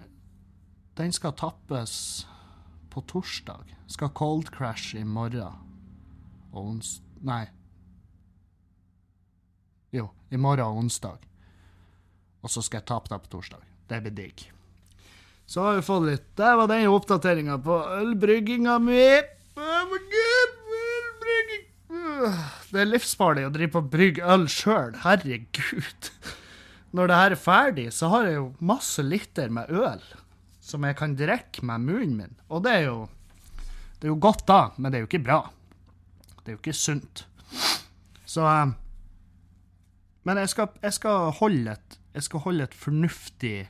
den 1.01 1.15
skal 1.17 1.33
tappes 1.41 1.95
på 2.93 3.01
torsdag. 3.09 3.73
Skal 3.89 4.13
cold 4.13 4.53
crash 4.53 4.95
i 4.99 5.05
morgen. 5.05 5.57
Og 6.53 6.75
ons... 6.75 6.99
Nei. 7.25 7.47
Jo, 9.95 10.11
i 10.31 10.37
morgen 10.37 10.67
og 10.67 10.85
onsdag. 10.85 11.27
Og 12.41 12.53
så 12.53 12.63
skal 12.65 12.81
jeg 12.81 12.91
tappe 12.93 13.13
det 13.13 13.23
på 13.25 13.35
torsdag. 13.39 13.65
Det 13.89 14.03
blir 14.05 14.17
digg. 14.21 14.47
Så 15.51 15.65
har 15.65 15.81
vi 15.81 15.83
fått 15.83 16.07
litt 16.07 16.29
Der 16.39 16.55
var 16.61 16.71
den 16.71 16.87
oppdateringa 16.93 17.59
på 17.65 17.81
ølbrygginga 17.99 18.79
mi. 18.79 19.05
Oh 19.59 19.85
my 19.91 20.05
God. 20.15 20.60
Det 22.71 22.81
er 22.83 22.89
livsfarlig 22.89 23.47
å 23.49 23.53
drive 23.55 23.73
på 23.75 23.83
og 23.83 23.91
brygge 23.93 24.27
øl 24.35 24.47
sjøl. 24.51 24.97
Herregud. 25.05 26.11
Når 26.97 27.11
det 27.11 27.17
her 27.21 27.35
er 27.37 27.41
ferdig, 27.41 27.87
så 27.95 28.09
har 28.11 28.27
jeg 28.27 28.37
jo 28.41 28.47
masse 28.67 29.03
liter 29.05 29.53
med 29.55 29.71
øl 29.71 30.03
som 30.71 30.85
jeg 30.87 30.97
kan 30.99 31.17
drikke 31.19 31.65
med 31.67 31.83
munnen 31.87 32.17
min. 32.19 32.37
Og 32.49 32.65
det 32.67 32.73
er 32.81 32.85
jo 32.91 33.09
Det 34.01 34.09
er 34.09 34.15
jo 34.15 34.21
godt, 34.21 34.47
da, 34.49 34.71
men 34.79 34.93
det 34.93 34.97
er 34.97 35.03
jo 35.03 35.09
ikke 35.11 35.25
bra. 35.27 35.51
Det 36.41 36.49
er 36.49 36.55
jo 36.55 36.61
ikke 36.63 36.73
sunt. 36.73 37.27
Så 38.25 38.47
eh, 38.47 38.73
Men 40.25 40.37
jeg 40.41 40.49
skal, 40.49 40.69
jeg 40.83 40.93
skal 40.93 41.31
holde 41.41 41.71
et 41.73 41.99
Jeg 42.15 42.23
skal 42.23 42.41
holde 42.41 42.65
et 42.65 42.75
fornuftig 42.75 43.69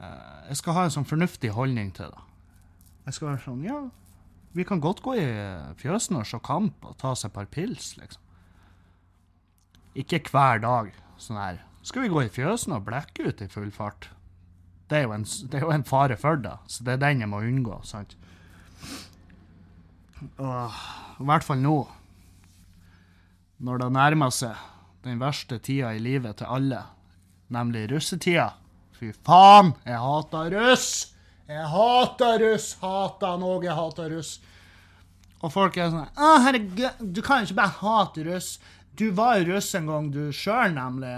eh, 0.00 0.48
Jeg 0.48 0.56
skal 0.56 0.72
ha 0.72 0.84
en 0.84 0.90
sånn 0.96 1.06
fornuftig 1.08 1.50
holdning 1.54 1.92
til 1.94 2.10
det. 2.10 2.22
Jeg 3.06 3.14
skal 3.14 3.28
være 3.28 3.44
sånn 3.44 3.64
Ja, 3.64 3.80
vi 4.56 4.64
kan 4.64 4.80
godt 4.80 5.02
gå 5.04 5.14
i 5.20 5.26
fjøsen 5.76 6.16
og 6.16 6.26
se 6.28 6.40
kamp 6.44 6.84
og 6.88 6.96
ta 7.00 7.12
oss 7.12 7.26
et 7.28 7.34
par 7.34 7.48
pils, 7.52 7.94
liksom. 8.00 8.22
Ikke 9.96 10.20
hver 10.32 10.60
dag. 10.60 10.92
Sånn 11.20 11.40
her. 11.40 11.62
Skal 11.86 12.04
vi 12.04 12.12
gå 12.12 12.24
i 12.24 12.32
fjøsen 12.32 12.74
og 12.76 12.84
blekke 12.88 13.30
ut 13.30 13.42
i 13.44 13.48
full 13.48 13.70
fart? 13.72 14.10
Det 14.90 15.02
er 15.02 15.12
en, 15.12 15.24
er 15.50 15.64
jo 15.64 15.72
en 15.74 15.86
fare 15.86 16.16
for 16.20 16.38
det, 16.38 16.54
så 16.70 16.84
det 16.86 16.96
er 16.96 17.02
den 17.02 17.24
jeg 17.24 17.30
må 17.30 17.40
unngå. 17.42 17.80
sant? 17.86 18.16
Og, 20.36 20.76
I 21.20 21.26
hvert 21.28 21.46
fall 21.46 21.60
nå, 21.62 21.78
når 23.66 23.82
det 23.82 23.90
nærmer 23.96 24.32
seg 24.34 24.60
den 25.06 25.20
verste 25.20 25.58
tida 25.62 25.94
i 25.96 26.02
livet 26.02 26.40
til 26.40 26.50
alle, 26.52 26.82
nemlig 27.52 27.86
russetida. 27.92 28.52
Fy 28.96 29.12
faen, 29.26 29.74
jeg 29.84 30.00
hater 30.00 30.52
russ! 30.56 31.15
Jeg 31.46 31.66
hater 31.70 32.38
russ! 32.42 32.72
Hater 32.80 33.38
Norge! 33.38 33.70
hater 33.70 34.10
russ. 34.10 34.36
Og 35.44 35.52
folk 35.52 35.76
er 35.78 35.92
sånn 35.92 36.08
Å, 36.16 36.30
herregud, 36.42 37.02
du 37.14 37.20
kan 37.24 37.44
ikke 37.44 37.58
bare 37.58 37.76
hate 37.82 38.24
russ. 38.26 38.56
Du 38.96 39.10
var 39.14 39.42
russ 39.46 39.68
en 39.76 39.90
gang, 39.90 40.08
du 40.10 40.32
sjøl, 40.34 40.72
nemlig. 40.74 41.12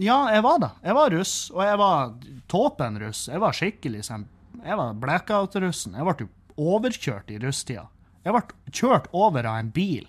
Ja, 0.00 0.18
jeg 0.32 0.44
var 0.46 0.60
det. 0.62 0.70
Jeg 0.86 0.96
var 0.96 1.12
russ, 1.12 1.34
og 1.52 1.64
jeg 1.66 1.80
var 1.82 2.14
tåpen-russ. 2.52 3.26
Jeg 3.28 3.42
var 3.42 3.56
skikkelig 3.58 4.06
sånn 4.08 4.28
Jeg 4.62 4.78
var 4.78 4.96
blackout-russen. 5.02 5.98
Jeg 5.98 6.06
ble 6.06 6.28
overkjørt 6.62 7.32
i 7.34 7.40
russtida. 7.42 7.88
Jeg 8.22 8.36
ble 8.36 8.72
kjørt 8.72 9.10
over 9.12 9.48
av 9.50 9.58
en 9.58 9.72
bil 9.74 10.06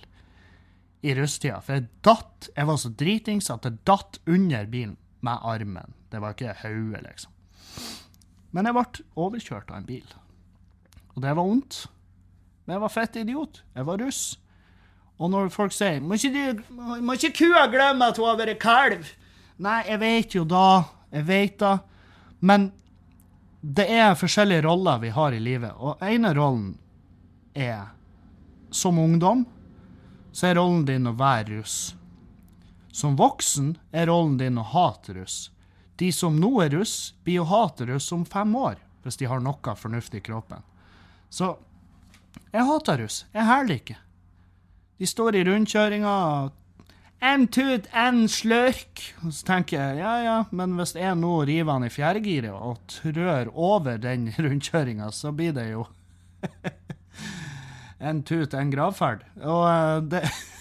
i 1.03 1.15
russtida, 1.17 1.57
for 1.59 1.79
jeg 1.79 1.89
datt 2.05 2.47
Jeg 2.53 2.69
var 2.69 2.79
så 2.79 2.93
dritings 2.95 3.49
at 3.51 3.65
jeg 3.67 3.81
datt 3.83 4.21
under 4.29 4.69
bilen 4.71 4.95
med 5.25 5.43
armen. 5.43 5.97
Det 6.11 6.21
var 6.21 6.35
ikke 6.35 6.55
hodet, 6.61 7.03
liksom. 7.09 7.31
Men 8.53 8.69
jeg 8.69 8.77
ble 8.77 9.05
overkjørt 9.25 9.71
av 9.71 9.81
en 9.81 9.87
bil. 9.87 10.05
Og 11.13 11.23
det 11.23 11.33
var 11.33 11.45
vondt. 11.45 11.83
Men 12.63 12.77
jeg 12.77 12.83
var 12.85 12.93
fett 12.93 13.17
idiot. 13.21 13.63
Jeg 13.75 13.87
var 13.87 14.01
russ. 14.01 14.21
Og 15.21 15.29
når 15.29 15.51
folk 15.53 15.73
sier 15.75 16.01
Må 16.01 16.17
ikke, 16.17 16.53
ikke 17.15 17.33
kua 17.43 17.67
glemme 17.71 18.09
at 18.09 18.17
hun 18.17 18.31
har 18.31 18.39
vært 18.39 18.61
kalv? 18.61 19.09
Nei, 19.61 19.81
jeg 19.87 20.01
vet 20.01 20.37
jo 20.37 20.45
da. 20.49 20.67
Jeg 21.13 21.27
vet 21.29 21.57
da. 21.61 21.73
Men 22.41 22.71
det 23.63 23.85
er 23.93 24.17
forskjellige 24.19 24.65
roller 24.65 24.99
vi 24.99 25.11
har 25.15 25.31
i 25.31 25.39
livet, 25.39 25.71
og 25.79 26.01
ene 26.03 26.33
rollen 26.35 26.73
er 27.55 27.93
Som 28.73 28.97
ungdom 28.99 29.45
så 30.33 30.49
er 30.49 30.57
rollen 30.57 30.81
din 30.87 31.05
å 31.05 31.13
være 31.13 31.59
russ. 31.59 31.93
Som 32.89 33.15
voksen 33.19 33.75
er 33.93 34.09
rollen 34.09 34.39
din 34.39 34.57
å 34.57 34.65
hate 34.65 35.13
russ. 35.13 35.51
De 36.01 36.09
som 36.15 36.39
nå 36.39 36.49
er 36.63 36.73
russ, 36.73 37.13
blir 37.23 37.43
å 37.43 37.49
hate 37.49 37.87
russ 37.89 38.11
om 38.15 38.25
fem 38.25 38.55
år, 38.57 38.79
hvis 39.03 39.19
de 39.19 39.29
har 39.29 39.43
noe 39.43 39.75
fornuftig 39.77 40.23
i 40.23 40.25
kroppen. 40.25 40.63
Så 41.29 41.55
jeg 42.53 42.65
hater 42.65 43.01
russ. 43.03 43.23
Jeg 43.33 43.45
hæler 43.45 43.79
ikke. 43.79 43.97
De 45.01 45.09
står 45.09 45.37
i 45.37 45.43
rundkjøringa 45.47 46.17
en 47.23 47.47
tut, 47.47 47.87
en 47.95 48.25
slørk. 48.29 49.01
Og 49.23 49.33
så 49.33 49.47
tenker 49.47 49.79
jeg 49.79 50.01
ja 50.01 50.13
ja, 50.25 50.37
men 50.51 50.75
hvis 50.77 50.95
jeg 50.97 51.15
nå 51.19 51.33
river 51.47 51.71
han 51.77 51.87
i 51.87 51.91
fjerdegiret 51.93 52.53
og 52.53 52.81
trør 52.91 53.51
over 53.53 54.01
den 54.01 54.27
rundkjøringa, 54.45 55.11
så 55.15 55.31
blir 55.35 55.55
det 55.55 55.69
jo 55.71 55.85
en 58.09 58.23
tut, 58.27 58.53
en 58.53 58.73
gravferd. 58.73 59.23
Og 59.39 59.63
eh, 59.69 59.99
det 60.15 60.25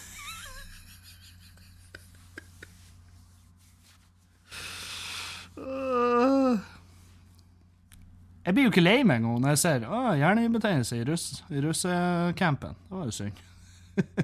Jeg 8.42 8.56
blir 8.56 8.66
jo 8.66 8.72
ikke 8.72 8.82
lei 8.82 9.02
meg 9.06 9.20
engang 9.20 9.38
når 9.44 9.54
jeg 9.54 9.60
ser 9.62 9.84
å, 9.86 10.00
i, 10.18 11.02
russ, 11.06 11.26
i 11.46 11.62
russecampen. 11.62 12.74
Det 12.88 12.96
var 12.98 13.06
jo 13.06 13.14
synd. 13.14 13.38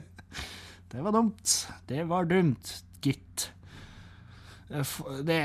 det 0.93 1.05
var 1.05 1.15
dumt. 1.15 1.55
Det 1.87 2.03
var 2.11 2.27
dumt, 2.27 2.73
gitt. 3.05 3.47
Det 4.69 4.83
er, 4.83 5.23
det, 5.25 5.37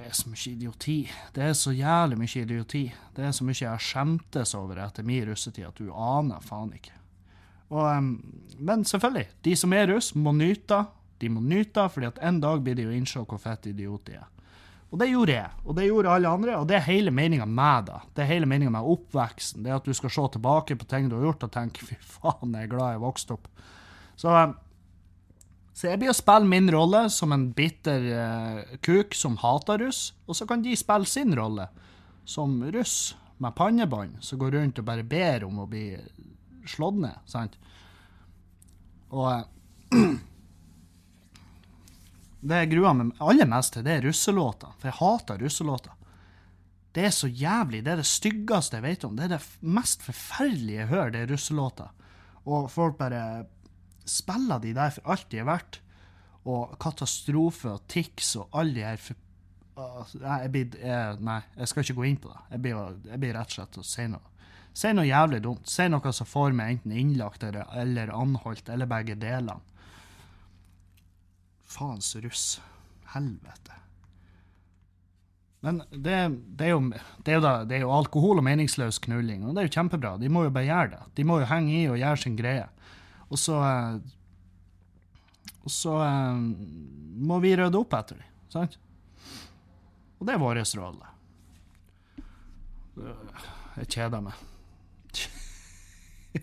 er, 0.00 0.14
så 0.16 0.32
mye 0.32 0.54
idioti. 0.54 0.96
Det 1.36 1.44
er 1.44 1.52
så 1.54 1.74
jævlig 1.76 2.18
mye 2.18 2.40
idioti. 2.40 2.82
Det 3.14 3.28
er 3.28 3.36
så 3.36 3.46
mye 3.46 3.60
jeg 3.60 3.84
skjemtes 3.84 4.56
over 4.58 4.80
etter 4.82 5.06
min 5.06 5.28
russetid 5.28 5.68
at 5.68 5.78
du 5.78 5.92
aner 5.92 6.42
faen 6.42 6.72
ikke. 6.74 6.96
Og, 7.72 8.08
men 8.58 8.84
selvfølgelig, 8.88 9.28
de 9.44 9.54
som 9.56 9.76
er 9.76 9.86
russ, 9.92 10.14
må 10.16 10.32
nyte. 10.36 10.82
De 11.20 11.28
må 11.30 11.44
nyte, 11.44 11.84
fordi 11.92 12.08
at 12.08 12.18
en 12.24 12.40
dag 12.42 12.64
blir 12.64 12.80
de 12.80 12.88
jo 12.88 12.96
innse 12.96 13.20
hvor 13.22 13.40
fett 13.40 13.68
idiot 13.70 14.08
de 14.08 14.18
er. 14.18 14.31
Og 14.92 14.98
det 15.00 15.08
gjorde 15.08 15.32
jeg, 15.32 15.52
og 15.64 15.76
det 15.78 15.86
gjorde 15.86 16.10
alle 16.12 16.28
andre, 16.28 16.56
og 16.60 16.66
det 16.68 16.76
er 16.76 16.84
hele 16.84 17.12
meninga 17.14 17.46
med 17.48 17.86
det. 17.88 18.00
Det 18.12 18.24
er 18.24 18.28
hele 18.28 18.48
meninga 18.48 18.74
med 18.74 18.88
oppveksten. 18.92 19.62
Det 19.64 19.72
at 19.72 19.86
du 19.88 19.94
skal 19.96 20.12
se 20.12 20.26
tilbake 20.34 20.76
på 20.76 20.88
ting 20.90 21.08
du 21.08 21.16
har 21.16 21.30
gjort, 21.30 21.46
og 21.46 21.54
tenke 21.54 21.84
fy 21.88 21.96
faen, 22.18 22.52
jeg 22.52 22.68
er 22.68 22.74
glad 22.74 22.98
jeg 22.98 23.02
vokste 23.06 23.38
opp. 23.38 23.48
Så, 24.20 24.34
så 25.72 25.88
jeg 25.88 26.02
blir 26.02 26.12
å 26.12 26.16
spille 26.16 26.50
min 26.50 26.68
rolle 26.74 27.06
som 27.14 27.32
en 27.32 27.48
bitter 27.56 28.04
uh, 28.12 28.76
kuk 28.84 29.16
som 29.16 29.40
hater 29.40 29.80
russ, 29.86 30.10
og 30.28 30.36
så 30.36 30.46
kan 30.50 30.64
de 30.64 30.76
spille 30.76 31.08
sin 31.08 31.32
rolle 31.40 31.70
som 32.28 32.60
russ 32.76 33.14
med 33.42 33.56
pannebånd, 33.56 34.20
som 34.20 34.38
går 34.38 34.58
rundt 34.58 34.82
og 34.82 34.86
bare 34.86 35.08
ber 35.08 35.48
om 35.48 35.64
å 35.64 35.70
bli 35.70 35.86
slått 36.68 37.00
ned, 37.00 37.16
sant? 37.26 37.56
Og 39.12 39.26
eh, 39.32 40.12
det 42.42 42.60
jeg 42.62 42.70
gruer 42.74 42.94
meg 42.98 43.22
aller 43.22 43.48
mest 43.50 43.76
til, 43.76 43.84
det 43.86 43.96
er 43.96 44.06
russelåter, 44.08 44.74
for 44.78 44.90
jeg 44.90 44.98
hater 44.98 45.42
russelåter. 45.42 45.98
Det 46.92 47.06
er 47.08 47.14
så 47.14 47.28
jævlig, 47.30 47.84
det 47.86 47.94
er 47.94 48.02
det 48.02 48.08
styggeste 48.08 48.76
jeg 48.76 48.84
vet 48.84 49.04
om, 49.08 49.14
det 49.16 49.28
er 49.28 49.36
det 49.36 49.42
mest 49.64 50.02
forferdelige 50.04 50.82
jeg 50.82 50.90
hører, 50.90 51.12
det 51.14 51.22
er 51.22 51.30
russelåter. 51.32 51.92
Og 52.44 52.66
folk 52.70 52.98
bare 52.98 53.22
spiller 54.04 54.58
de 54.58 54.74
der 54.74 54.90
for 54.90 55.14
alt 55.14 55.30
de 55.30 55.40
er 55.40 55.48
verdt. 55.48 55.78
Og 56.42 56.74
Katastrofe 56.82 57.76
og 57.76 57.84
Tix 57.88 58.34
og 58.36 58.48
alle 58.58 58.74
de 58.74 58.86
her 58.86 58.98
for... 58.98 59.18
Nei, 60.20 60.38
jeg 60.42 60.50
blir, 60.52 60.74
jeg, 60.82 61.16
nei, 61.24 61.38
jeg 61.56 61.70
skal 61.70 61.86
ikke 61.86 61.96
gå 62.00 62.06
inn 62.10 62.18
på 62.20 62.32
det. 62.32 62.40
Jeg 62.50 62.62
blir, 62.64 62.80
jeg 63.08 63.22
blir 63.22 63.36
rett 63.38 63.52
og 63.54 63.56
slett 63.56 63.78
å 63.78 63.86
si 63.86 64.06
noe. 64.10 64.32
Si 64.76 64.90
noe 64.92 65.06
jævlig 65.06 65.40
dumt. 65.44 65.70
Si 65.70 65.86
noe 65.88 66.12
som 66.12 66.28
får 66.28 66.56
meg 66.56 66.74
enten 66.74 66.96
innlagt 66.98 67.46
eller 67.46 68.12
anholdt, 68.12 68.68
eller 68.72 68.90
begge 68.90 69.16
delene. 69.20 69.60
Faens 71.72 72.12
russ. 72.20 72.60
Helvete. 73.14 73.78
Men 75.62 75.78
det, 75.90 76.16
det, 76.58 76.64
er 76.66 76.72
jo, 76.72 76.80
det, 77.22 77.36
er 77.36 77.42
da, 77.42 77.52
det 77.62 77.76
er 77.76 77.84
jo 77.84 77.92
alkohol 77.94 78.40
og 78.40 78.46
meningsløs 78.48 78.98
knulling, 79.04 79.44
og 79.46 79.54
det 79.54 79.62
er 79.62 79.68
jo 79.68 79.74
kjempebra. 79.76 80.16
De 80.18 80.30
må 80.32 80.42
jo 80.48 80.54
bare 80.54 80.66
gjøre 80.66 80.90
det. 80.96 81.02
De 81.20 81.26
må 81.28 81.38
jo 81.38 81.46
henge 81.46 81.76
i 81.76 81.84
og 81.86 82.00
gjøre 82.00 82.18
sin 82.18 82.34
greie. 82.38 82.64
Og 83.30 83.38
så 83.40 83.60
eh, 83.62 84.00
Og 85.62 85.70
så 85.70 85.94
eh, 86.02 86.42
må 87.30 87.38
vi 87.44 87.54
rydde 87.54 87.78
opp 87.78 87.94
etter 87.94 88.18
dem, 88.18 88.32
sant? 88.50 88.74
Og 90.18 90.26
det 90.26 90.34
er 90.34 90.42
vår 90.42 90.58
rolle. 90.80 91.12
Jeg 93.78 93.88
kjeder 93.94 94.20
meg. 94.26 94.42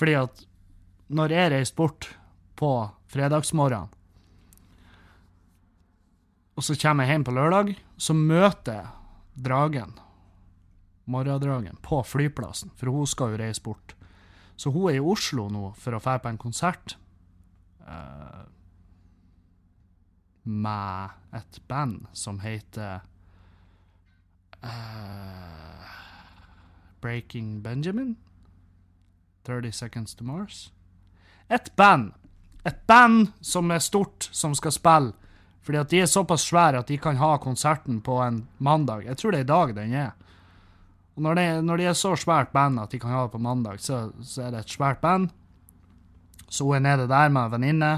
Fordi 0.00 0.16
at 0.24 0.46
når 1.12 1.36
jeg 1.36 1.52
reiste 1.52 1.76
bort 1.76 2.08
på 2.56 2.72
fredagsmorgenen, 3.12 3.92
og 6.56 6.64
så 6.64 6.76
kommer 6.80 7.04
jeg 7.04 7.12
hjem 7.12 7.24
på 7.28 7.34
lørdag, 7.36 7.74
så 8.00 8.14
møter 8.16 8.78
jeg 8.78 9.44
dragen, 9.44 9.92
morgendragen, 11.04 11.76
på 11.84 12.00
flyplassen, 12.02 12.72
for 12.76 12.90
hun 12.90 13.06
skal 13.06 13.34
jo 13.34 13.40
reise 13.42 13.62
bort. 13.62 13.92
Så 14.56 14.72
hun 14.72 14.88
er 14.88 14.96
i 14.96 15.04
Oslo 15.04 15.50
nå 15.52 15.74
for 15.76 15.92
å 15.92 16.00
dra 16.00 16.16
på 16.16 16.32
en 16.32 16.40
konsert 16.40 16.96
uh, 17.84 18.48
med 20.48 21.36
et 21.36 21.60
band 21.68 22.06
som 22.16 22.40
heter 22.40 23.04
uh, 24.64 25.92
Breaking 27.04 27.60
Benjamin? 27.62 28.16
30 29.44 29.76
Seconds 29.76 30.16
to 30.16 30.24
Mars? 30.24 30.72
Et 31.52 31.68
band! 31.76 32.16
Et 32.66 32.78
band 32.86 33.30
som 33.40 33.70
er 33.70 33.82
stort, 33.84 34.28
som 34.32 34.54
skal 34.58 34.74
spille. 34.74 35.14
Fordi 35.66 35.80
at 35.80 35.90
de 35.90 36.00
er 36.02 36.10
såpass 36.10 36.46
svære 36.46 36.82
at 36.82 36.90
de 36.90 36.98
kan 37.02 37.18
ha 37.18 37.36
konserten 37.42 38.00
på 38.02 38.20
en 38.22 38.44
mandag. 38.58 39.06
Jeg 39.06 39.18
tror 39.18 39.34
det 39.34 39.40
er 39.40 39.46
i 39.46 39.50
dag 39.50 39.74
den 39.74 39.94
er. 39.98 40.14
Og 41.16 41.22
når, 41.24 41.34
det, 41.34 41.46
når 41.64 41.80
de 41.80 41.88
er 41.90 41.96
så 41.96 42.12
svært 42.18 42.52
band 42.54 42.78
at 42.80 42.92
de 42.92 43.00
kan 43.02 43.10
ha 43.10 43.24
det 43.24 43.32
på 43.32 43.42
mandag, 43.42 43.80
så, 43.80 44.10
så 44.22 44.46
er 44.46 44.54
det 44.54 44.64
et 44.64 44.74
svært 44.76 45.00
band. 45.02 45.30
Så 46.48 46.64
hun 46.64 46.76
er 46.76 46.84
nede 46.84 47.08
der 47.08 47.32
med 47.32 47.48
en 47.48 47.54
venninne. 47.56 47.92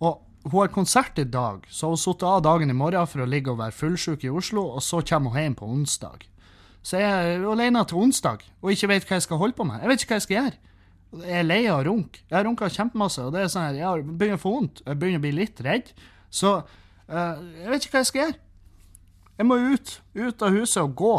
Og 0.00 0.20
hun 0.44 0.60
har 0.60 0.72
konsert 0.72 1.18
i 1.18 1.24
dag, 1.24 1.64
så 1.68 1.92
hun 1.92 2.00
sittet 2.00 2.26
av 2.28 2.42
dagen 2.44 2.70
i 2.70 2.76
morgen 2.76 3.08
for 3.08 3.24
å 3.24 3.28
ligge 3.28 3.52
og 3.52 3.60
være 3.60 3.76
fullsjuk 3.76 4.24
i 4.24 4.32
Oslo, 4.32 4.64
og 4.74 4.82
så 4.84 5.00
kommer 5.06 5.34
hun 5.34 5.42
hjem 5.42 5.56
på 5.58 5.68
onsdag. 5.68 6.26
Så 6.82 7.00
jeg 7.00 7.34
er 7.34 7.46
alene 7.48 7.82
til 7.88 8.00
onsdag 8.00 8.44
og 8.62 8.72
ikke 8.72 8.88
vet 8.88 9.06
hva 9.08 9.18
jeg 9.18 9.26
skal 9.26 9.40
holde 9.40 9.56
på 9.58 9.66
med. 9.68 9.80
Jeg 9.82 9.90
vet 9.90 10.02
ikke 10.02 10.14
hva 10.14 10.20
jeg 10.20 10.26
skal 10.26 10.38
gjøre. 10.38 10.58
Jeg 11.08 11.40
er 11.40 11.46
lei 11.46 11.62
av 11.66 11.80
å 11.80 11.86
runke. 11.88 12.20
Jeg 12.26 12.36
har 12.36 12.44
runka 12.44 12.68
kjempemasse, 12.72 13.24
og 13.24 13.32
det 13.32 13.44
er 13.44 13.52
sånn 13.52 13.64
her, 13.70 13.78
jeg 13.80 14.04
begynner 14.10 14.36
å 14.36 14.42
få 14.42 14.52
vondt. 14.52 14.82
Jeg 14.84 15.00
begynner 15.00 15.22
å 15.22 15.24
bli 15.24 15.32
litt 15.38 15.62
redd. 15.64 15.90
Så 16.28 16.52
uh, 16.60 17.38
jeg 17.62 17.70
vet 17.72 17.86
ikke 17.86 17.96
hva 17.96 18.02
jeg 18.02 18.10
skal 18.10 18.22
gjøre. 18.24 18.38
Jeg 19.38 19.48
må 19.48 19.58
ut. 19.72 19.94
Ut 20.18 20.44
av 20.44 20.56
huset 20.58 20.82
og 20.82 20.94
gå. 20.98 21.14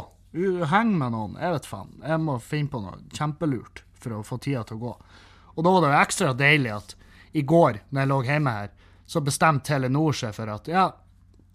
Henge 0.70 1.00
med 1.00 1.16
noen. 1.16 1.36
Jeg 1.42 1.56
vet 1.56 1.70
faen. 1.72 1.92
Jeg 2.04 2.22
må 2.22 2.38
finne 2.44 2.70
på 2.70 2.84
noe 2.84 3.00
kjempelurt 3.18 3.84
for 4.00 4.20
å 4.20 4.24
få 4.28 4.38
tida 4.44 4.62
til 4.68 4.78
å 4.78 4.84
gå. 4.84 4.96
Og 5.56 5.66
da 5.66 5.74
var 5.74 5.84
det 5.84 5.92
jo 5.92 6.02
ekstra 6.04 6.34
deilig 6.38 6.76
at 6.76 6.96
i 7.38 7.44
går, 7.46 7.82
når 7.90 8.02
jeg 8.02 8.12
lå 8.12 8.20
hjemme 8.28 8.56
her, 8.56 8.74
så 9.10 9.22
bestemte 9.26 9.72
Telenor 9.72 10.14
seg 10.18 10.36
for 10.38 10.52
at 10.54 10.70
ja, 10.70 10.86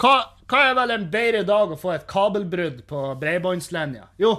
hva, 0.00 0.14
hva 0.50 0.61
er 0.68 0.74
vel 0.74 0.92
en 0.94 1.06
bedre 1.11 1.42
dag 1.46 1.70
å 1.70 1.78
få 1.78 1.92
et 1.94 2.06
kabelbrudd 2.11 2.82
på 2.90 3.02
bredbåndslinja? 3.20 4.09
Jo, 4.18 4.32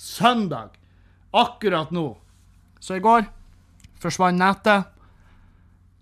søndag. 0.00 0.78
Akkurat 1.36 1.92
nå. 1.92 2.08
Så 2.86 3.00
i 3.00 3.02
går 3.02 3.26
forsvant 3.98 4.38
nettet. 4.38 4.92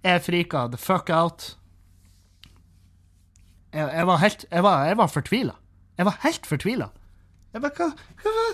Jeg 0.05 0.21
frika 0.21 0.67
the 0.69 0.77
fuck 0.81 1.09
out. 1.09 1.57
Jeg, 3.73 3.89
jeg 3.89 4.07
var 4.07 4.21
helt 4.21 4.45
Jeg 4.51 4.63
var, 4.67 4.85
jeg 4.91 4.99
var 5.01 5.09
fortvila. 5.09 5.55
Jeg 5.97 6.07
var 6.11 6.19
helt 6.27 6.47
fortvila. 6.47 6.89
Jeg 7.55 7.63
bare 7.63 7.73
Hva, 7.79 7.93
hva? 8.25 8.49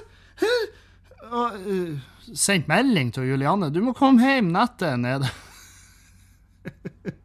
Og, 1.30 1.56
uh, 1.66 1.98
sendt 2.34 2.68
melding 2.70 3.10
til 3.14 3.28
Julianne. 3.28 3.70
Du 3.74 3.80
må 3.84 3.92
komme 3.96 4.22
hjem, 4.24 4.52
nettet 4.54 4.88
er 4.88 4.96
nede. 5.00 5.28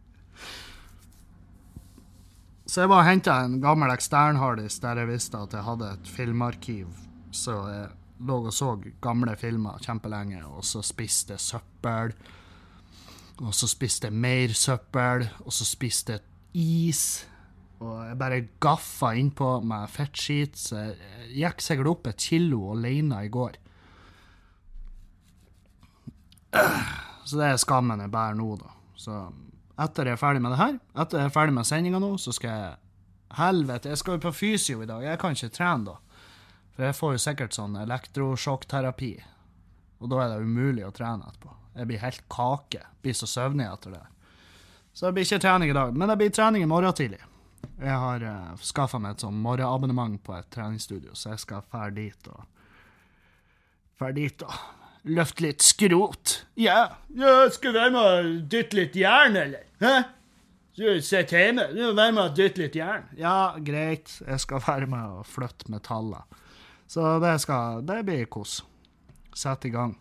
Så 2.70 2.82
jeg 2.84 2.92
bare 2.92 3.08
henta 3.08 3.38
en 3.46 3.62
gammel 3.64 3.94
eksternharddisk 3.94 4.82
der 4.84 5.00
jeg 5.00 5.12
visste 5.14 5.38
at 5.40 5.54
jeg 5.56 5.64
hadde 5.64 5.88
et 5.96 6.08
filmarkiv. 6.12 6.88
Så 7.32 7.54
jeg 7.72 7.88
lå 8.20 8.40
og 8.48 8.54
så 8.56 8.76
gamle 9.04 9.36
filmer 9.40 9.82
kjempelenge, 9.84 10.44
og 10.48 10.64
så 10.66 10.84
spiste 10.86 11.36
jeg 11.36 11.44
søppel. 11.44 12.16
Og 13.44 13.52
så 13.52 13.68
spiste 13.68 14.08
jeg 14.08 14.16
mer 14.16 14.54
søppel, 14.56 15.28
og 15.44 15.54
så 15.54 15.68
spiste 15.68 16.16
jeg 16.16 16.22
is. 16.62 17.04
Og 17.84 17.98
jeg 18.08 18.18
bare 18.20 18.46
gaffa 18.64 19.12
innpå 19.20 19.50
med 19.68 19.92
fettskit. 19.92 20.56
Så 20.56 20.80
jeg 20.80 21.34
gikk 21.42 21.64
sikkert 21.64 21.92
opp 21.92 22.08
et 22.08 22.28
kilo 22.30 22.62
alene 22.72 23.26
i 23.26 23.32
går. 23.32 23.60
Så 27.26 27.36
det 27.42 27.50
er 27.50 27.60
skammen 27.60 28.00
jeg 28.06 28.14
bærer 28.14 28.38
nå, 28.40 28.54
da. 28.62 28.72
Så 28.96 29.20
etter 29.84 30.08
jeg 30.08 30.16
er 30.16 30.22
ferdig 30.22 30.42
med 30.46 30.54
det 30.56 30.62
her, 30.62 30.78
etter 31.04 31.20
jeg 31.20 31.28
er 31.28 31.36
ferdig 31.36 31.56
med 31.58 31.68
sendinga 31.68 32.00
nå, 32.00 32.16
så 32.22 32.32
skal 32.36 32.52
jeg 32.54 32.74
Helvete, 33.36 33.90
jeg 33.92 34.00
skal 34.00 34.16
jo 34.16 34.22
på 34.24 34.32
fysio 34.32 34.80
i 34.80 34.86
dag. 34.88 35.02
Jeg 35.04 35.20
kan 35.20 35.34
ikke 35.36 35.50
trene 35.52 35.90
da. 35.90 35.96
For 36.76 36.88
jeg 36.90 36.98
får 36.98 37.14
jo 37.16 37.22
sikkert 37.24 37.56
sånn 37.56 37.78
elektrosjokkterapi. 37.80 39.14
Og 40.04 40.12
da 40.12 40.24
er 40.24 40.34
det 40.34 40.44
umulig 40.44 40.84
å 40.88 40.92
trene 40.96 41.28
etterpå. 41.30 41.54
Jeg 41.76 41.90
blir 41.90 42.04
helt 42.04 42.26
kake. 42.32 42.82
Blir 43.04 43.16
så 43.16 43.30
søvnig 43.30 43.68
etter 43.68 43.96
det. 43.96 44.04
Så 44.96 45.08
det 45.08 45.16
blir 45.16 45.28
ikke 45.28 45.44
trening 45.44 45.72
i 45.72 45.76
dag. 45.76 45.96
Men 45.96 46.12
det 46.12 46.20
blir 46.20 46.36
trening 46.36 46.64
i 46.64 46.70
morgen 46.70 46.96
tidlig. 46.96 47.22
Jeg 47.80 47.96
har 48.00 48.24
uh, 48.24 48.52
skaffa 48.64 49.00
meg 49.02 49.16
et 49.16 49.26
sånn 49.26 49.40
morgenabonnement 49.44 50.20
på 50.24 50.36
et 50.38 50.48
treningsstudio, 50.54 51.16
så 51.18 51.34
jeg 51.34 51.42
skal 51.44 51.66
dra 51.72 51.90
dit 51.94 52.30
og 52.32 52.52
Dra 53.96 54.10
dit 54.12 54.42
og 54.44 54.56
løfte 55.08 55.46
litt 55.46 55.64
skrot. 55.64 56.32
Ja, 56.60 56.98
ja 57.16 57.36
skal 57.54 57.72
du 57.72 57.80
være 57.80 57.94
med 57.94 58.02
å 58.02 58.34
dytte 58.52 58.76
litt 58.76 58.98
jern, 59.00 59.38
eller? 59.40 59.62
Hæ? 59.80 59.94
Du 60.76 60.84
sitter 61.00 61.40
hjemme, 61.40 61.70
du 61.72 61.94
være 61.96 62.12
med 62.12 62.24
å 62.26 62.34
dytte 62.36 62.60
litt 62.60 62.76
jern. 62.76 63.06
Ja, 63.16 63.56
greit, 63.64 64.18
jeg 64.20 64.42
skal 64.44 64.64
være 64.66 64.90
med 64.92 65.22
å 65.22 65.24
flytte 65.24 65.72
metaller. 65.72 66.26
Så 66.88 67.20
det 67.20 67.40
skal 67.42 67.86
Det 67.86 68.04
blir 68.06 68.26
kos. 68.26 68.64
Sett 69.36 69.66
i 69.66 69.70
gang. 69.70 69.96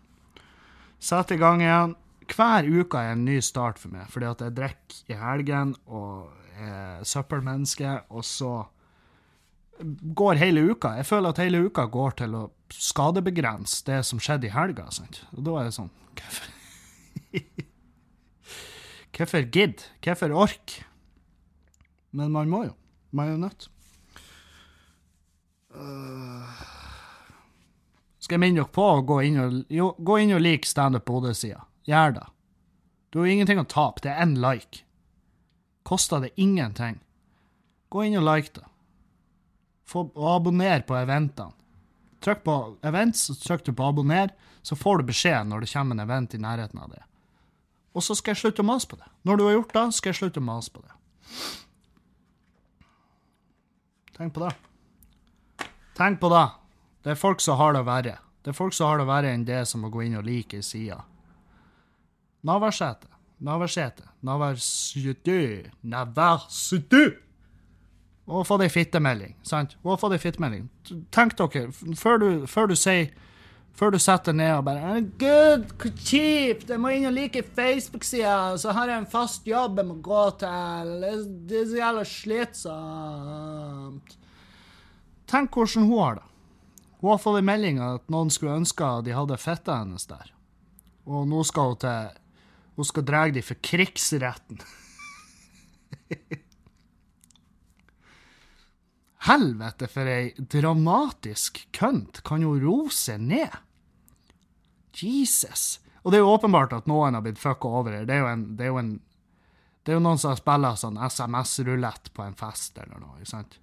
Sett 0.99 1.30
i 1.30 1.37
gang 1.37 1.62
igjen. 1.62 1.97
Hver 2.30 2.64
uke 2.64 3.01
er 3.01 3.12
en 3.12 3.24
ny 3.24 3.41
start 3.45 3.78
for 3.78 3.93
meg, 3.93 4.09
fordi 4.09 4.26
at 4.30 4.41
jeg 4.41 4.57
drikker 4.57 5.12
i 5.12 5.18
helgen 5.20 5.74
og 5.85 6.30
er 6.55 7.03
søppelmenneske, 7.05 7.99
og 8.09 8.24
så 8.24 8.53
går 10.14 10.39
hele 10.41 10.62
uka. 10.70 10.95
Jeg 10.99 11.07
føler 11.07 11.35
at 11.35 11.43
hele 11.43 11.64
uka 11.66 11.87
går 11.91 12.16
til 12.22 12.37
å 12.39 12.45
skadebegrense 12.72 13.82
det 13.87 14.01
som 14.07 14.22
skjedde 14.22 14.49
i 14.49 14.55
helga. 14.55 14.87
Sant? 14.95 15.24
Og 15.35 15.45
da 15.47 15.59
er 15.61 15.68
det 15.68 15.76
sånn 15.76 15.93
Hvorfor 16.14 16.53
Hvorfor 19.14 19.47
gidd? 19.55 19.85
Hvorfor 20.03 20.35
ork? 20.35 20.78
Men 22.14 22.32
man 22.35 22.51
må 22.51 22.64
jo. 22.68 22.74
Man 23.14 23.28
er 23.28 23.35
jo 23.35 23.43
nødt. 23.45 23.68
Uh, 25.74 26.74
skal 28.25 28.39
jeg 28.39 28.41
minne 28.41 28.62
dere 28.62 28.72
på 28.72 28.85
å 28.89 29.03
gå 29.05 29.18
inn 29.27 29.41
og, 29.43 29.57
jo, 29.72 29.91
gå 30.01 30.14
inn 30.22 30.33
og 30.33 30.41
like 30.41 30.68
standup 30.68 31.05
Bodø-sida? 31.09 31.66
Gjør 31.85 32.14
det. 32.16 32.25
Du 33.12 33.18
har 33.20 33.29
ingenting 33.29 33.61
å 33.61 33.66
tape. 33.68 34.01
Det 34.01 34.14
er 34.14 34.22
én 34.25 34.39
like. 34.41 34.81
Koster 35.85 36.25
det 36.25 36.33
ingenting. 36.41 37.03
Gå 37.93 38.07
inn 38.07 38.16
og 38.16 38.25
like 38.25 38.55
det. 38.57 38.64
Få, 39.85 40.07
abonner 40.16 40.81
på 40.89 40.97
eventene. 40.97 41.53
Trykk 42.25 42.41
på 42.47 42.57
events, 42.89 43.27
så 43.29 43.37
trykk 43.37 43.66
du 43.66 43.75
på 43.77 43.85
abonner, 43.85 44.31
så 44.64 44.79
får 44.81 45.03
du 45.03 45.11
beskjed 45.11 45.51
når 45.51 45.66
det 45.66 45.72
kommer 45.75 45.93
en 45.93 46.07
event 46.07 46.33
i 46.33 46.41
nærheten 46.41 46.81
av 46.81 46.95
det. 46.95 47.03
Og 47.93 48.03
så 48.03 48.16
skal 48.16 48.33
jeg 48.33 48.41
slutte 48.41 48.64
å 48.64 48.70
mase 48.72 48.89
på 48.89 48.97
det. 48.97 49.11
Når 49.29 49.37
du 49.37 49.45
har 49.45 49.57
gjort 49.59 49.77
det, 49.77 49.85
skal 49.99 50.14
jeg 50.14 50.22
slutte 50.22 50.41
å 50.41 50.49
mase 50.49 50.72
på 50.72 50.81
det. 50.81 50.97
Tenk 54.16 54.33
på 54.33 54.47
det. 54.47 54.55
Tenk 55.99 56.22
på 56.25 56.33
det. 56.33 56.47
Det 57.05 57.13
er 57.13 57.21
folk 57.21 57.43
som 57.45 57.59
har 57.61 57.75
det 57.77 57.83
verre. 57.85 58.15
Det 58.45 58.53
er 58.53 58.57
folk 58.57 58.75
som 58.77 58.89
har 58.89 59.01
det 59.01 59.09
verre 59.09 59.33
enn 59.33 59.45
det 59.49 59.65
som 59.69 59.83
må 59.85 59.91
gå 59.93 60.07
inn 60.07 60.17
og 60.17 60.25
like 60.25 60.57
ei 60.57 60.65
side. 60.65 60.97
Navarsete. 62.45 63.09
Navarsete. 63.45 64.07
Navarsete. 64.25 65.43
Navarsete. 65.83 67.05
Og 68.25 68.47
fått 68.49 68.65
ei 68.65 68.73
fittemelding, 68.73 69.35
sant? 69.45 69.77
Og 69.85 70.01
fått 70.01 70.15
ei 70.17 70.23
fittemelding. 70.23 70.65
Tenk 71.13 71.37
dere, 71.37 71.67
før 72.01 72.23
du, 72.23 72.29
før 72.49 72.73
du 72.73 72.77
sier 72.79 73.13
før 73.75 73.91
du 73.91 73.99
setter 73.99 74.31
deg 74.31 74.39
ned 74.39 74.53
og 74.55 74.67
bare 74.69 75.01
Gud, 75.19 75.65
hvor 75.83 75.91
kjipt! 75.99 76.69
Jeg 76.71 76.79
må 76.79 76.93
inn 76.95 77.09
og 77.09 77.17
like 77.17 77.43
Facebook-sida, 77.57 78.55
så 78.61 78.71
har 78.77 78.87
jeg 78.91 79.03
en 79.03 79.09
fast 79.11 79.49
jobb 79.51 79.81
jeg 79.81 79.89
må 79.89 79.97
gå 80.05 80.25
til. 80.39 80.93
Det 81.49 81.57
er 81.59 81.67
så 81.73 81.81
jævla 81.81 82.05
slitsomt. 82.07 84.15
Tenk 85.27 85.59
hvordan 85.59 85.89
hun 85.91 85.99
har 85.99 86.15
det. 86.21 86.27
Hun 87.05 87.11
har 87.11 87.19
fått 87.21 87.37
en 87.37 87.45
melding 87.45 87.77
at 87.85 88.07
noen 88.09 88.31
skulle 88.33 88.55
ønske 88.57 88.87
de 89.05 89.13
hadde 89.13 89.37
fitta 89.37 89.75
hennes 89.83 90.07
der. 90.09 90.31
Og 91.05 91.27
nå 91.29 91.43
skal 91.45 91.75
hun 91.75 91.81
til 91.83 92.15
Hun 92.79 92.87
skal 92.89 93.05
dra 93.05 93.21
dem 93.29 93.45
for 93.45 93.61
krigsretten. 93.61 94.57
Helvete, 99.29 99.87
for 99.93 100.09
ei 100.09 100.33
dramatisk 100.39 101.61
kønt 101.77 102.23
kan 102.25 102.41
jo 102.41 102.57
roe 102.57 102.89
seg 102.89 103.21
ned. 103.21 103.53
Jesus. 104.97 105.85
Og 106.03 106.09
det 106.09 106.19
er 106.19 106.25
jo 106.25 106.33
åpenbart 106.33 106.73
at 106.73 106.89
noen 106.89 107.21
har 107.21 107.23
blitt 107.29 107.45
fucka 107.45 107.69
over 107.69 107.93
her. 107.99 108.09
Det 108.09 108.17
er 108.17 108.25
jo, 108.25 108.33
en, 108.33 108.49
det 108.57 108.65
er 108.65 108.73
jo, 108.73 108.81
en, 108.81 108.97
det 109.85 109.93
er 109.93 110.01
jo 110.01 110.07
noen 110.09 110.25
som 110.25 110.33
har 110.33 110.41
spilla 110.41 110.73
sånn 110.81 110.97
SMS-rulett 111.05 112.17
på 112.17 112.25
en 112.25 112.41
fest 112.41 112.81
eller 112.81 112.97
noe, 112.97 113.21
ikke 113.21 113.35
sant? 113.37 113.61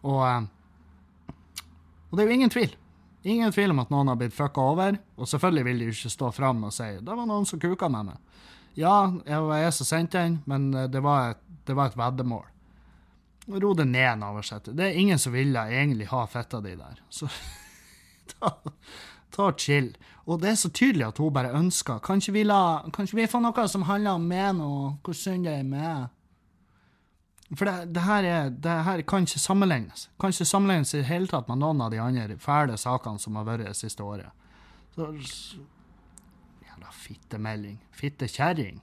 Og, 0.00 0.24
eh, 0.24 0.48
og 2.10 2.16
det 2.16 2.24
er 2.24 2.28
jo 2.30 2.36
ingen 2.38 2.52
tvil. 2.52 2.74
Ingen 3.26 3.52
tvil 3.52 3.72
om 3.74 3.80
at 3.82 3.90
noen 3.90 4.08
har 4.12 4.18
blitt 4.20 4.34
fucka 4.34 4.62
over. 4.62 4.98
Og 5.18 5.28
selvfølgelig 5.28 5.64
vil 5.66 5.78
de 5.80 5.88
jo 5.88 5.94
ikke 5.96 6.12
stå 6.12 6.30
fram 6.30 6.64
og 6.64 6.72
si 6.72 6.84
'det 7.00 7.16
var 7.16 7.26
noen 7.26 7.46
som 7.46 7.60
kuka 7.60 7.88
med 7.88 8.06
meg'. 8.06 8.18
Ja, 8.76 9.12
jeg 9.26 9.40
var 9.40 9.56
jeg 9.56 9.72
som 9.72 9.86
sendte 9.86 10.18
den, 10.18 10.42
men 10.44 10.74
eh, 10.74 10.88
det 10.88 11.02
var 11.02 11.30
et, 11.30 11.42
det 11.66 11.76
var 11.76 11.86
et 11.86 11.96
veddemål. 11.96 12.44
Ro 13.48 13.72
det 13.74 13.86
ned, 13.86 14.18
Navarsete. 14.18 14.72
Det 14.72 14.84
er 14.84 14.98
ingen 14.98 15.18
som 15.18 15.32
ville 15.32 15.58
egentlig 15.58 16.06
ha 16.06 16.26
fetta 16.26 16.60
di 16.60 16.74
der. 16.74 17.00
Så 17.08 17.28
ta, 18.32 18.50
ta 19.30 19.52
chill. 19.52 19.96
Og 20.26 20.40
det 20.42 20.50
er 20.50 20.54
så 20.54 20.68
tydelig 20.68 21.06
at 21.06 21.18
hun 21.18 21.32
bare 21.32 21.54
ønsker 21.54 21.98
Kanskje 22.02 22.32
vi, 22.32 22.42
la, 22.42 22.82
kanskje 22.92 23.16
vi 23.16 23.26
får 23.30 23.40
noe 23.40 23.68
som 23.68 23.86
handler 23.86 24.18
om 24.18 24.26
meg 24.26 24.56
nå? 24.58 24.70
Hvor 25.02 25.14
synd 25.14 25.46
det 25.46 25.54
er 25.60 25.62
med? 25.62 26.08
For 27.54 27.68
det, 27.68 27.92
det, 27.94 28.02
her 28.02 28.26
er, 28.26 28.50
det 28.50 28.74
her 28.88 29.00
kan 29.06 29.26
ikke 29.26 29.38
sammenlignes. 29.38 30.08
Kan 30.18 30.34
ikke 30.34 30.48
sammenlignes 30.48 30.94
i 30.98 31.04
hele 31.06 31.30
tatt 31.30 31.46
med 31.46 31.60
noen 31.62 31.84
av 31.84 31.92
de 31.94 32.00
andre 32.02 32.38
fæle 32.42 32.74
sakene 32.80 33.22
som 33.22 33.38
har 33.38 33.46
vært 33.46 33.68
det 33.68 33.76
siste 33.78 34.02
året. 34.02 34.32
Så, 34.96 35.12
Jævla 36.66 36.90
fittemelding. 36.90 37.78
Fittekjerring. 37.94 38.80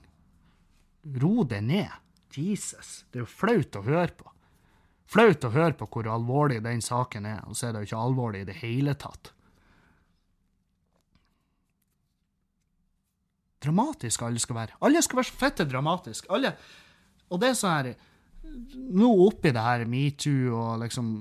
Ro 1.20 1.44
det 1.44 1.60
ned. 1.66 1.92
Jesus. 2.34 3.04
Det 3.12 3.20
er 3.20 3.26
jo 3.26 3.30
flaut 3.30 3.76
å 3.76 3.84
høre 3.84 4.14
på. 4.16 4.30
Flaut 5.12 5.44
å 5.44 5.52
høre 5.52 5.76
på 5.78 5.86
hvor 5.92 6.08
alvorlig 6.10 6.62
den 6.64 6.80
saken 6.82 7.28
er, 7.28 7.42
og 7.44 7.58
så 7.58 7.68
er 7.68 7.74
det 7.74 7.84
jo 7.84 7.90
ikke 7.90 8.04
alvorlig 8.06 8.40
i 8.42 8.48
det 8.48 8.56
hele 8.62 8.94
tatt. 8.98 9.34
Dramatisk 13.64 14.24
alle 14.24 14.40
skal 14.42 14.58
være. 14.58 14.80
Alle 14.84 15.04
skal 15.04 15.20
være 15.20 15.28
så 15.28 15.38
fette 15.40 15.68
dramatisk. 15.68 16.26
Alle. 16.32 16.54
Og 17.28 17.40
det 17.40 17.52
er 17.52 17.60
sånn 17.60 17.76
her 17.76 17.92
Nå 18.94 19.08
oppi 19.26 19.52
det 19.54 19.62
her 19.64 19.84
metoo 19.88 20.54
og 20.58 20.84
liksom 20.84 21.16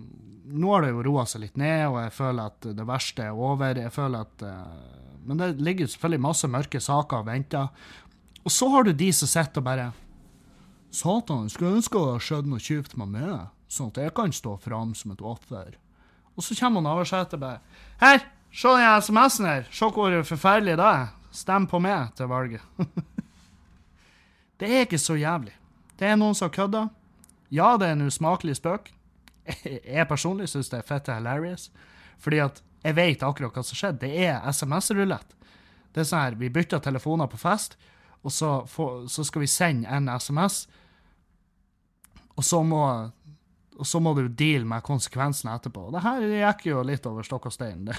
Nå 0.53 0.69
har 0.69 0.84
det 0.84 0.91
jo 0.91 1.03
roa 1.07 1.24
seg 1.26 1.45
litt 1.45 1.55
ned, 1.57 1.88
og 1.88 1.95
jeg 2.03 2.11
føler 2.13 2.51
at 2.51 2.65
det 2.78 2.84
verste 2.86 3.24
er 3.26 3.38
over. 3.39 3.80
Jeg 3.80 3.89
føler 3.95 4.26
at 4.28 4.43
uh, 4.45 5.21
Men 5.26 5.39
det 5.39 5.47
ligger 5.63 5.88
selvfølgelig 5.89 6.21
masse 6.21 6.49
mørke 6.51 6.82
saker 6.84 7.24
og 7.24 7.30
venter. 7.30 7.71
Og 8.43 8.51
så 8.51 8.67
har 8.69 8.84
du 8.86 8.91
de 8.93 9.07
som 9.15 9.32
sitter 9.32 9.63
og 9.63 9.65
bare 9.65 9.88
Satan, 10.93 11.49
skulle 11.49 11.80
ønske 11.80 11.97
det 11.97 12.05
hadde 12.05 12.26
skjedd 12.28 12.49
noe 12.51 12.61
kjipt 12.61 12.93
med 13.01 13.15
meg, 13.15 13.47
sånn 13.71 13.89
at 13.89 13.97
jeg 14.03 14.13
kan 14.13 14.36
stå 14.36 14.59
fram 14.61 14.91
som 14.93 15.15
et 15.15 15.24
offer. 15.26 15.71
Og 16.38 16.45
så 16.45 16.57
kommer 16.59 16.84
Navarsete 16.86 17.39
bare 17.41 17.61
Her, 18.01 18.21
se 18.53 18.69
den 18.78 19.01
SMS-en 19.01 19.49
her. 19.49 19.65
Se 19.74 19.89
hvor 19.89 20.19
forferdelig 20.28 20.78
det 20.78 20.89
er. 20.89 21.07
Stem 21.34 21.65
på 21.65 21.80
meg 21.82 22.13
til 22.17 22.30
valget. 22.30 22.61
det 24.61 24.69
er 24.69 24.86
ikke 24.86 25.01
så 25.01 25.17
jævlig. 25.17 25.55
Det 25.97 26.11
er 26.11 26.19
noen 26.19 26.38
som 26.38 26.51
kødda. 26.53 26.88
Ja, 27.53 27.75
det 27.77 27.87
er 27.87 27.97
en 27.97 28.07
usmakelig 28.07 28.57
spøk. 28.57 28.91
Jeg 29.95 30.09
personlig 30.09 30.49
syns 30.49 30.71
det 30.71 30.79
er 30.79 30.87
fette 30.87 31.13
hilarious. 31.13 31.69
Fordi 32.23 32.39
at 32.41 32.61
jeg 32.83 32.95
vet 32.97 33.23
akkurat 33.23 33.55
hva 33.55 33.63
som 33.63 33.79
skjedde. 33.79 34.03
Det 34.03 34.25
er 34.27 34.43
SMS-rulett. 34.51 35.35
Det 35.95 36.01
er 36.03 36.07
sånn 36.07 36.23
her, 36.23 36.37
Vi 36.39 36.49
bytter 36.51 36.81
telefoner 36.83 37.29
på 37.31 37.39
fest, 37.39 37.77
og 38.23 38.31
så, 38.31 38.49
får, 38.67 39.05
så 39.11 39.23
skal 39.27 39.43
vi 39.43 39.47
sende 39.47 39.87
en 39.87 40.09
SMS. 40.11 40.65
Og 42.35 42.43
så 42.43 42.63
må 42.63 42.83
og 43.73 43.87
så 43.89 43.97
må 44.03 44.11
du 44.13 44.27
deale 44.29 44.67
med 44.69 44.83
konsekvensene 44.85 45.55
etterpå. 45.57 45.87
Det 45.95 46.03
her 46.03 46.25
gikk 46.29 46.67
jo 46.67 46.83
litt 46.85 47.07
over 47.09 47.25
stokk 47.25 47.47
og 47.49 47.55
stein. 47.55 47.87
det 47.87 47.95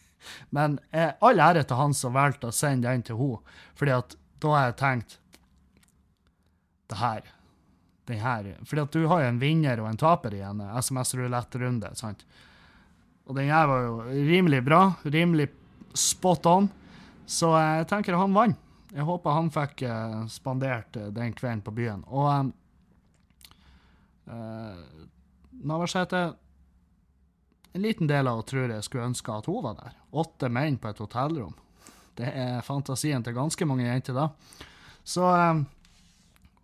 men 0.56 0.78
eh, 0.90 1.14
all 1.24 1.40
ære 1.40 1.62
til 1.64 1.78
han 1.80 1.94
som 1.96 2.12
valgte 2.16 2.50
å 2.50 2.54
sende 2.54 2.90
den 2.90 3.04
til 3.06 3.16
henne, 3.16 3.56
fordi 3.78 3.94
at 3.96 4.16
da 4.42 4.52
har 4.52 4.66
jeg 4.66 4.76
tenkt 4.82 5.18
Det 6.90 6.98
her 7.00 7.24
den 8.06 8.20
her, 8.22 8.52
fordi 8.64 8.82
at 8.82 8.94
du 8.94 9.06
har 9.10 9.22
jo 9.22 9.30
en 9.32 9.40
vinner 9.42 9.80
og 9.82 9.88
en 9.90 9.98
taper 10.00 10.36
i 10.38 10.42
en 10.46 10.60
SMS-rulettrunde. 10.80 11.90
sant? 11.98 12.26
Og 13.26 13.34
den 13.34 13.50
her 13.50 13.66
var 13.66 13.82
jo 13.82 13.96
rimelig 14.06 14.62
bra, 14.64 14.82
rimelig 15.02 15.48
spot 15.96 16.46
on, 16.46 16.68
så 17.26 17.50
jeg 17.58 17.88
tenker 17.90 18.18
han 18.18 18.34
vant. 18.36 18.62
Jeg 18.94 19.04
håper 19.04 19.34
han 19.34 19.50
fikk 19.52 19.82
eh, 19.82 20.20
spandert 20.30 20.96
eh, 20.96 21.10
den 21.12 21.34
kvelden 21.36 21.62
på 21.66 21.74
byen. 21.74 22.04
Og 22.06 22.52
eh, 24.30 25.02
Navarsete 25.66 26.22
En 27.72 27.82
liten 27.82 28.08
del 28.08 28.28
av 28.28 28.38
henne 28.38 28.48
tror 28.48 28.72
jeg 28.72 28.86
skulle 28.86 29.08
ønske 29.10 29.34
at 29.34 29.48
hun 29.50 29.64
var 29.66 29.74
der. 29.82 29.98
Åtte 30.16 30.48
menn 30.48 30.78
på 30.80 30.88
et 30.88 31.02
hotellrom. 31.02 31.52
Det 32.16 32.30
er 32.30 32.64
fantasien 32.64 33.20
til 33.24 33.36
ganske 33.36 33.68
mange 33.68 33.84
jenter, 33.84 34.16
da. 34.16 34.30
Så 35.04 35.26
um, 35.28 35.66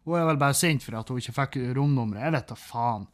hun 0.04 0.18
er 0.18 0.26
vel 0.26 0.36
bare 0.40 0.54
sint 0.58 0.82
for 0.82 0.96
at 0.98 1.08
hun 1.08 1.18
ikke 1.22 1.32
fikk 1.36 1.52
romnummeret. 1.76 2.24
Jeg 2.26 2.32
vet 2.34 2.48
da 2.50 2.54
faen. 2.58 3.04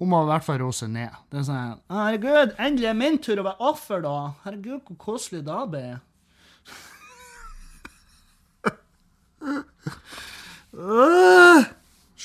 Hun 0.00 0.08
må 0.10 0.16
i 0.24 0.30
hvert 0.32 0.46
fall 0.46 0.58
roe 0.58 0.74
seg 0.74 0.88
ned. 0.90 1.12
Det 1.30 1.38
er 1.40 1.44
sånn 1.46 1.80
Herregud, 1.94 2.50
endelig 2.58 2.88
er 2.90 2.98
min 2.98 3.18
tur 3.22 3.38
å 3.38 3.46
være 3.46 3.62
offer, 3.70 3.98
da. 4.02 4.16
Herregud, 4.42 4.80
hvor 4.88 4.96
koselig 5.06 5.42
da 5.46 5.58
blir. 5.70 5.94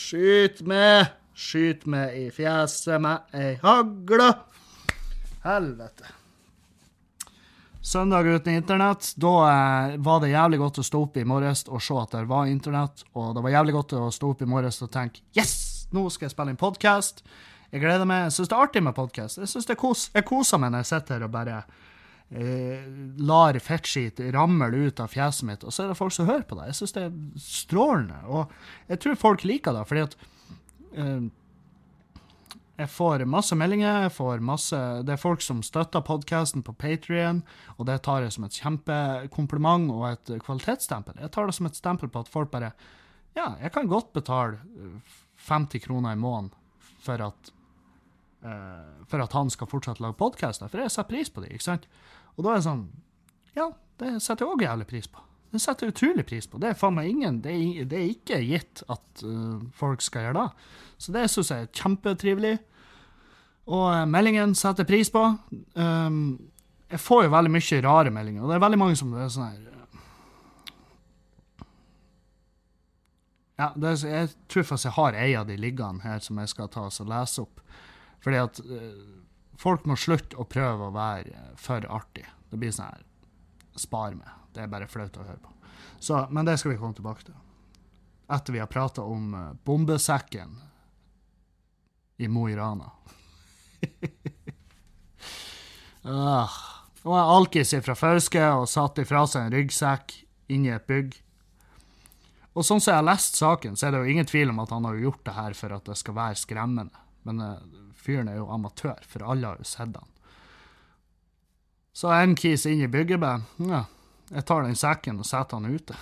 Skyt 0.10 0.58
meg, 0.66 1.14
skyt 1.38 1.86
meg 1.86 2.18
i 2.18 2.34
fjeset 2.34 2.98
med 3.04 3.18
ei 3.38 3.62
hagle. 3.62 4.32
Helvete. 5.46 6.19
Søndag 7.90 8.28
uten 8.28 8.54
internett. 8.54 9.14
Da 9.16 9.30
eh, 9.50 9.96
var 9.98 10.20
det 10.22 10.28
jævlig 10.30 10.60
godt 10.62 10.78
å 10.78 10.84
stå 10.86 11.00
opp 11.08 11.16
i 11.18 11.24
morges 11.26 11.64
og 11.66 11.82
se 11.82 11.96
at 11.98 12.12
det 12.14 12.28
var 12.30 12.46
internett. 12.46 13.02
Og 13.18 13.32
det 13.34 13.42
var 13.42 13.56
jævlig 13.56 13.74
godt 13.74 13.96
å 13.98 14.02
stå 14.14 14.30
opp 14.30 14.44
i 14.46 14.48
morges 14.50 14.78
og 14.86 14.92
tenke 14.94 15.24
Yes! 15.34 15.56
Nå 15.90 16.04
skal 16.14 16.28
jeg 16.28 16.36
spille 16.36 16.54
inn 16.54 16.60
podkast. 16.62 17.24
Jeg 17.74 17.82
gleder 17.82 18.06
meg. 18.06 18.28
Jeg 18.28 18.36
syns 18.36 18.52
det 18.52 18.58
er 18.60 18.68
artig 18.68 18.84
med 18.86 18.94
podkast. 18.94 19.42
Jeg 19.42 19.50
synes 19.50 19.66
det 19.66 19.74
er 19.74 19.80
kos. 19.82 20.04
Jeg 20.14 20.28
koser 20.30 20.62
meg 20.62 20.76
når 20.76 20.86
jeg 20.86 20.90
sitter 20.92 21.18
her 21.18 21.26
og 21.26 21.34
bare 21.34 21.58
eh, 22.30 22.86
lar 23.32 23.58
fettskit 23.72 24.22
ramle 24.38 24.70
ut 24.70 25.02
av 25.02 25.10
fjeset 25.10 25.50
mitt, 25.50 25.66
og 25.66 25.74
så 25.74 25.88
er 25.88 25.90
det 25.90 25.98
folk 25.98 26.14
som 26.14 26.30
hører 26.30 26.46
på 26.46 26.60
det. 26.60 26.70
Jeg 26.70 26.80
syns 26.84 26.94
det 27.00 27.08
er 27.08 27.18
strålende. 27.42 28.22
Og 28.30 28.54
jeg 28.94 29.02
tror 29.02 29.22
folk 29.26 29.50
liker 29.50 29.80
det, 29.80 29.88
fordi 29.90 30.06
at 30.06 30.18
eh, 30.94 31.26
jeg 32.80 32.90
får 32.94 33.26
masse 33.28 33.56
meldinger. 33.60 34.06
jeg 34.06 34.14
får 34.16 34.40
masse, 34.40 34.78
Det 35.04 35.14
er 35.14 35.18
folk 35.18 35.42
som 35.42 35.62
støtter 35.64 36.02
podkasten 36.02 36.64
på 36.64 36.74
Patrion, 36.74 37.44
og 37.78 37.86
det 37.86 38.02
tar 38.04 38.22
jeg 38.22 38.32
som 38.32 38.44
et 38.46 38.56
kjempekompliment 38.56 39.92
og 39.92 40.06
et 40.12 40.42
kvalitetsstempel. 40.46 41.20
Jeg 41.20 41.32
tar 41.32 41.46
det 41.46 41.56
som 41.56 41.66
et 41.66 41.76
stempel 41.76 42.10
på 42.10 42.20
at 42.20 42.28
folk 42.28 42.52
bare 42.52 42.74
Ja, 43.36 43.56
jeg 43.62 43.72
kan 43.72 43.88
godt 43.88 44.14
betale 44.14 44.60
50 45.48 45.80
kroner 45.80 46.14
i 46.14 46.16
måneden 46.16 46.52
for 47.00 47.22
at, 47.22 47.52
uh, 48.44 49.06
for 49.08 49.22
at 49.22 49.34
han 49.34 49.50
skal 49.50 49.68
fortsette 49.68 50.02
å 50.02 50.08
lage 50.08 50.18
podkaster, 50.18 50.68
for 50.68 50.80
jeg 50.80 50.90
setter 50.90 51.10
pris 51.10 51.30
på 51.30 51.42
det, 51.42 51.54
ikke 51.54 51.64
sant? 51.64 51.88
Og 52.38 52.44
da 52.44 52.52
er 52.52 52.56
det 52.56 52.64
sånn 52.64 52.90
Ja, 53.56 53.72
det 53.98 54.22
setter 54.22 54.46
jeg 54.46 54.56
òg 54.56 54.64
jævlig 54.64 54.88
pris 54.88 55.08
på. 55.08 55.29
Det 55.50 55.62
setter 55.62 55.88
jeg 55.88 55.96
utrolig 55.96 56.26
pris 56.30 56.46
på. 56.46 56.60
Det 56.62 56.70
er 56.70 56.78
faen 56.78 56.94
meg 56.94 57.10
ingen 57.10 57.40
Det 57.42 57.54
er, 57.54 57.86
det 57.90 57.98
er 57.98 58.12
ikke 58.12 58.42
gitt 58.46 58.84
at 58.86 59.24
uh, 59.26 59.58
folk 59.74 60.04
skal 60.06 60.28
gjøre 60.28 60.44
det. 60.44 60.68
Så 61.02 61.16
det 61.16 61.26
syns 61.34 61.50
jeg 61.54 61.66
er 61.66 61.74
kjempetrivelig. 61.74 62.54
Og 63.70 63.88
uh, 63.90 64.06
meldingen 64.10 64.54
setter 64.58 64.86
pris 64.90 65.10
på. 65.14 65.24
Um, 65.74 66.38
jeg 66.90 67.02
får 67.02 67.26
jo 67.26 67.34
veldig 67.34 67.54
mye 67.54 67.82
rare 67.86 68.14
meldinger, 68.14 68.44
og 68.44 68.50
det 68.50 68.58
er 68.58 68.64
veldig 68.66 68.82
mange 68.82 68.98
som 68.98 69.12
er 69.14 69.34
sånn 69.34 69.50
her 69.50 69.66
Ja, 73.60 73.74
er, 73.76 73.96
jeg 74.08 74.30
tror 74.48 74.64
faktisk 74.64 74.88
jeg 74.88 74.96
har 74.96 75.16
ei 75.20 75.32
av 75.36 75.50
de 75.50 75.58
liggende 75.60 76.06
her 76.06 76.22
som 76.24 76.38
jeg 76.40 76.48
skal 76.54 76.70
ta 76.72 76.86
og 76.88 77.10
lese 77.12 77.44
opp. 77.44 77.60
Fordi 78.24 78.40
at 78.40 78.62
uh, 78.64 79.02
folk 79.60 79.84
må 79.90 80.00
slutte 80.00 80.40
å 80.40 80.48
prøve 80.48 80.88
å 80.88 80.96
være 80.96 81.50
for 81.60 81.84
artig. 81.92 82.24
Det 82.50 82.62
blir 82.62 82.72
sånn 82.72 82.94
her 82.94 83.06
Spar 83.80 84.16
meg. 84.16 84.39
Det 84.60 84.66
er 84.66 84.72
bare 84.74 84.90
flaut 84.92 85.16
å 85.16 85.24
høre 85.24 85.40
på. 85.40 85.54
Så, 86.04 86.18
men 86.36 86.44
det 86.44 86.58
skal 86.60 86.74
vi 86.74 86.78
komme 86.82 86.92
tilbake 86.98 87.24
til. 87.24 87.36
Etter 88.28 88.52
vi 88.52 88.60
har 88.60 88.68
prata 88.68 89.06
om 89.08 89.32
uh, 89.32 89.54
bombesekken 89.64 90.58
i 92.20 92.28
Mo 92.28 92.44
i 92.52 92.56
Rana. 92.60 92.90
uh, 96.04 96.58
og 97.08 97.16
Alkis 97.16 97.72
fra 97.86 97.96
Fauske 97.96 98.44
og 98.52 98.68
satt 98.68 99.00
ifra 99.00 99.24
seg 99.32 99.48
en 99.48 99.56
ryggsekk 99.56 100.18
inni 100.52 100.74
et 100.76 100.90
bygg. 100.92 101.16
Og 102.52 102.68
sånn 102.68 102.84
som 102.84 102.92
jeg 102.92 103.00
har 103.00 103.08
lest 103.08 103.40
saken, 103.40 103.78
så 103.80 103.88
er 103.88 103.96
det 103.96 104.02
jo 104.04 104.12
ingen 104.12 104.28
tvil 104.28 104.52
om 104.52 104.60
at 104.60 104.74
han 104.76 104.90
har 104.90 105.00
gjort 105.00 105.24
det 105.24 105.38
her 105.38 105.56
for 105.56 105.78
at 105.78 105.88
det 105.88 105.96
skal 106.02 106.18
være 106.18 106.42
skremmende. 106.42 107.06
Men 107.24 107.40
uh, 107.40 107.64
fyren 107.96 108.28
er 108.28 108.42
jo 108.42 108.52
amatør, 108.52 109.00
for 109.08 109.24
alle 109.24 109.54
har 109.54 109.64
jo 109.64 109.70
sett 109.72 109.96
han. 109.96 110.12
Så 111.96 112.12
en 112.12 112.36
kis 112.36 112.68
inn 112.68 112.84
i 112.84 112.92
bygget 112.92 113.24
bare 113.24 113.40
Ja, 113.64 113.86
jeg 114.30 114.46
tar 114.46 114.66
den 114.66 114.78
sekken 114.78 115.20
og 115.22 115.28
setter 115.28 115.60
han 115.60 115.76
ute. 115.76 115.98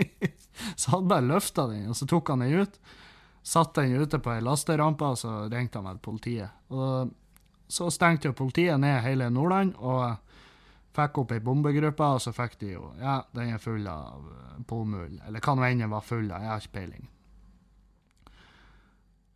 så 0.80 0.96
han 0.96 1.08
bare 1.10 1.28
løfta 1.28 1.66
den, 1.70 1.90
og 1.92 1.96
så 1.98 2.08
tok 2.08 2.32
han 2.32 2.44
den 2.44 2.64
ut. 2.64 2.80
Satte 3.42 3.84
den 3.84 4.00
ute 4.00 4.20
på 4.20 4.32
ei 4.34 4.42
lasterampe, 4.44 5.12
og 5.12 5.20
så 5.20 5.36
ringte 5.52 5.80
han 5.80 5.88
vel 5.88 6.00
politiet. 6.02 6.56
Og 6.72 7.12
så 7.70 7.88
stengte 7.92 8.28
jo 8.28 8.36
politiet 8.36 8.80
ned 8.80 9.00
hele 9.04 9.30
Nordland. 9.32 9.76
og 9.78 10.18
Fikk 10.90 11.20
opp 11.22 11.32
ei 11.36 11.42
bombegruppe, 11.44 12.02
og 12.16 12.20
så 12.22 12.32
fikk 12.34 12.58
de 12.60 12.72
jo 12.72 12.88
Ja, 12.98 13.20
den 13.36 13.54
er 13.54 13.62
full 13.62 13.86
av 13.86 14.26
bomull. 14.66 15.20
Eller 15.26 15.44
hva 15.44 15.54
nå 15.54 15.64
enn 15.68 15.84
den 15.84 15.92
var 15.92 16.04
full 16.04 16.26
av, 16.32 16.42
jeg 16.42 16.50
har 16.50 16.64
ikke 16.64 16.76
peiling. 16.80 17.08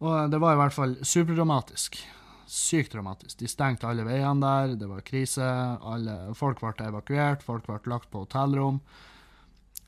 Og 0.04 0.30
det 0.30 0.40
var 0.42 0.56
i 0.56 0.60
hvert 0.60 0.74
fall 0.74 0.96
superdramatisk. 1.06 2.00
Sykt 2.46 2.92
dramatisk. 2.92 3.38
De 3.38 3.48
stengte 3.48 3.88
alle 3.88 4.04
veiene 4.06 4.44
der, 4.44 4.76
det 4.80 4.88
var 4.90 5.04
krise. 5.06 5.46
Alle, 5.80 6.34
folk 6.36 6.60
ble 6.60 6.88
evakuert, 6.88 7.42
folk 7.42 7.66
ble 7.66 7.78
lagt 7.90 8.10
på 8.12 8.24
hotellrom. 8.24 8.80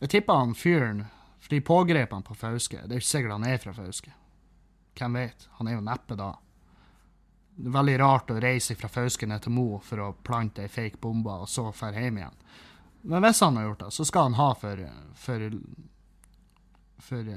Jeg 0.00 0.12
tipper 0.12 0.40
han 0.42 0.54
fyren, 0.56 1.04
for 1.40 1.54
de 1.54 1.60
pågrep 1.64 2.12
han 2.12 2.24
på 2.26 2.36
Fauske. 2.36 2.82
Det 2.84 2.96
er 2.96 3.00
ikke 3.00 3.12
sikkert 3.12 3.36
han 3.36 3.46
er 3.48 3.60
fra 3.62 3.74
Fauske. 3.76 4.12
Hvem 4.96 5.18
vet? 5.20 5.48
Han 5.58 5.68
er 5.68 5.76
jo 5.76 5.84
neppe 5.84 6.16
da. 6.18 6.32
Det 7.56 7.70
er 7.70 7.76
veldig 7.76 7.98
rart 8.02 8.32
å 8.32 8.40
reise 8.40 8.76
fra 8.76 8.90
Fauske 8.92 9.28
ned 9.28 9.44
til 9.44 9.54
Mo 9.56 9.78
for 9.84 10.02
å 10.04 10.12
plante 10.26 10.64
ei 10.64 10.72
fake 10.72 11.00
bombe, 11.00 11.32
og 11.32 11.48
så 11.48 11.70
dra 11.70 11.92
hjem 11.96 12.20
igjen. 12.20 12.40
Men 13.06 13.24
hvis 13.24 13.40
han 13.44 13.56
har 13.56 13.68
gjort 13.68 13.84
det, 13.84 13.90
så 13.94 14.04
skal 14.04 14.28
han 14.28 14.36
ha 14.40 14.48
for, 14.58 14.82
for, 15.16 15.44
for 17.06 17.30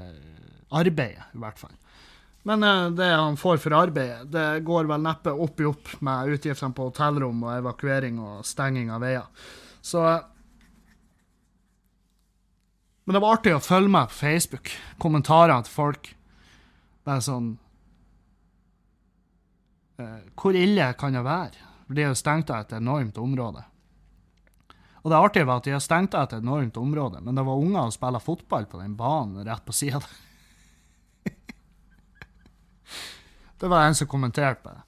arbeidet, 0.81 1.29
i 1.35 1.43
hvert 1.43 1.61
fall. 1.61 1.75
Men 2.49 2.65
det 2.97 3.11
han 3.11 3.37
får 3.37 3.59
for 3.61 3.75
arbeidet, 3.77 4.25
det 4.33 4.63
går 4.65 4.89
vel 4.89 5.03
neppe 5.05 5.29
opp 5.45 5.61
i 5.61 5.67
opp 5.69 5.91
med 6.05 6.33
utgiftene 6.33 6.73
på 6.73 6.87
hotellrom 6.89 7.43
og 7.45 7.55
evakuering 7.59 8.17
og 8.23 8.45
stenging 8.47 8.89
av 8.89 9.05
veier. 9.05 9.47
Så 9.81 10.01
Men 13.05 13.15
det 13.17 13.21
var 13.21 13.37
artig 13.37 13.53
å 13.53 13.61
følge 13.61 13.89
med 13.89 14.09
på 14.09 14.17
Facebook. 14.19 14.69
Kommentarer 15.01 15.61
til 15.65 15.73
folk. 15.73 16.11
Bare 17.05 17.23
sånn 17.25 17.53
Eh, 19.99 20.19
hvor 20.39 20.55
ille 20.55 20.93
kan 20.95 21.13
det 21.15 21.25
være? 21.25 21.67
For 21.87 21.97
de 21.97 22.07
har 22.07 22.15
stengt 22.15 22.51
av 22.53 22.63
et 22.63 22.77
enormt 22.77 23.17
område. 23.19 23.65
Og 25.03 25.11
det 25.11 25.19
artige 25.19 25.47
var 25.47 25.59
at 25.59 25.67
de 25.67 25.75
har 25.75 25.83
stengt 25.83 26.15
av 26.15 26.27
et 26.27 26.37
enormt 26.39 26.77
område, 26.77 27.21
men 27.23 27.35
det 27.35 27.45
var 27.47 27.59
unger 27.59 27.87
som 27.87 27.95
spilte 27.95 28.23
fotball 28.23 28.67
på 28.69 28.81
den 28.81 28.97
banen 28.99 29.47
rett 29.47 29.63
på 29.65 29.75
sida. 29.75 30.01
Det 33.59 33.69
var 33.71 33.85
en 33.85 33.95
som 33.95 34.07
kommenterte 34.07 34.63
på 34.63 34.73
det. 34.73 34.83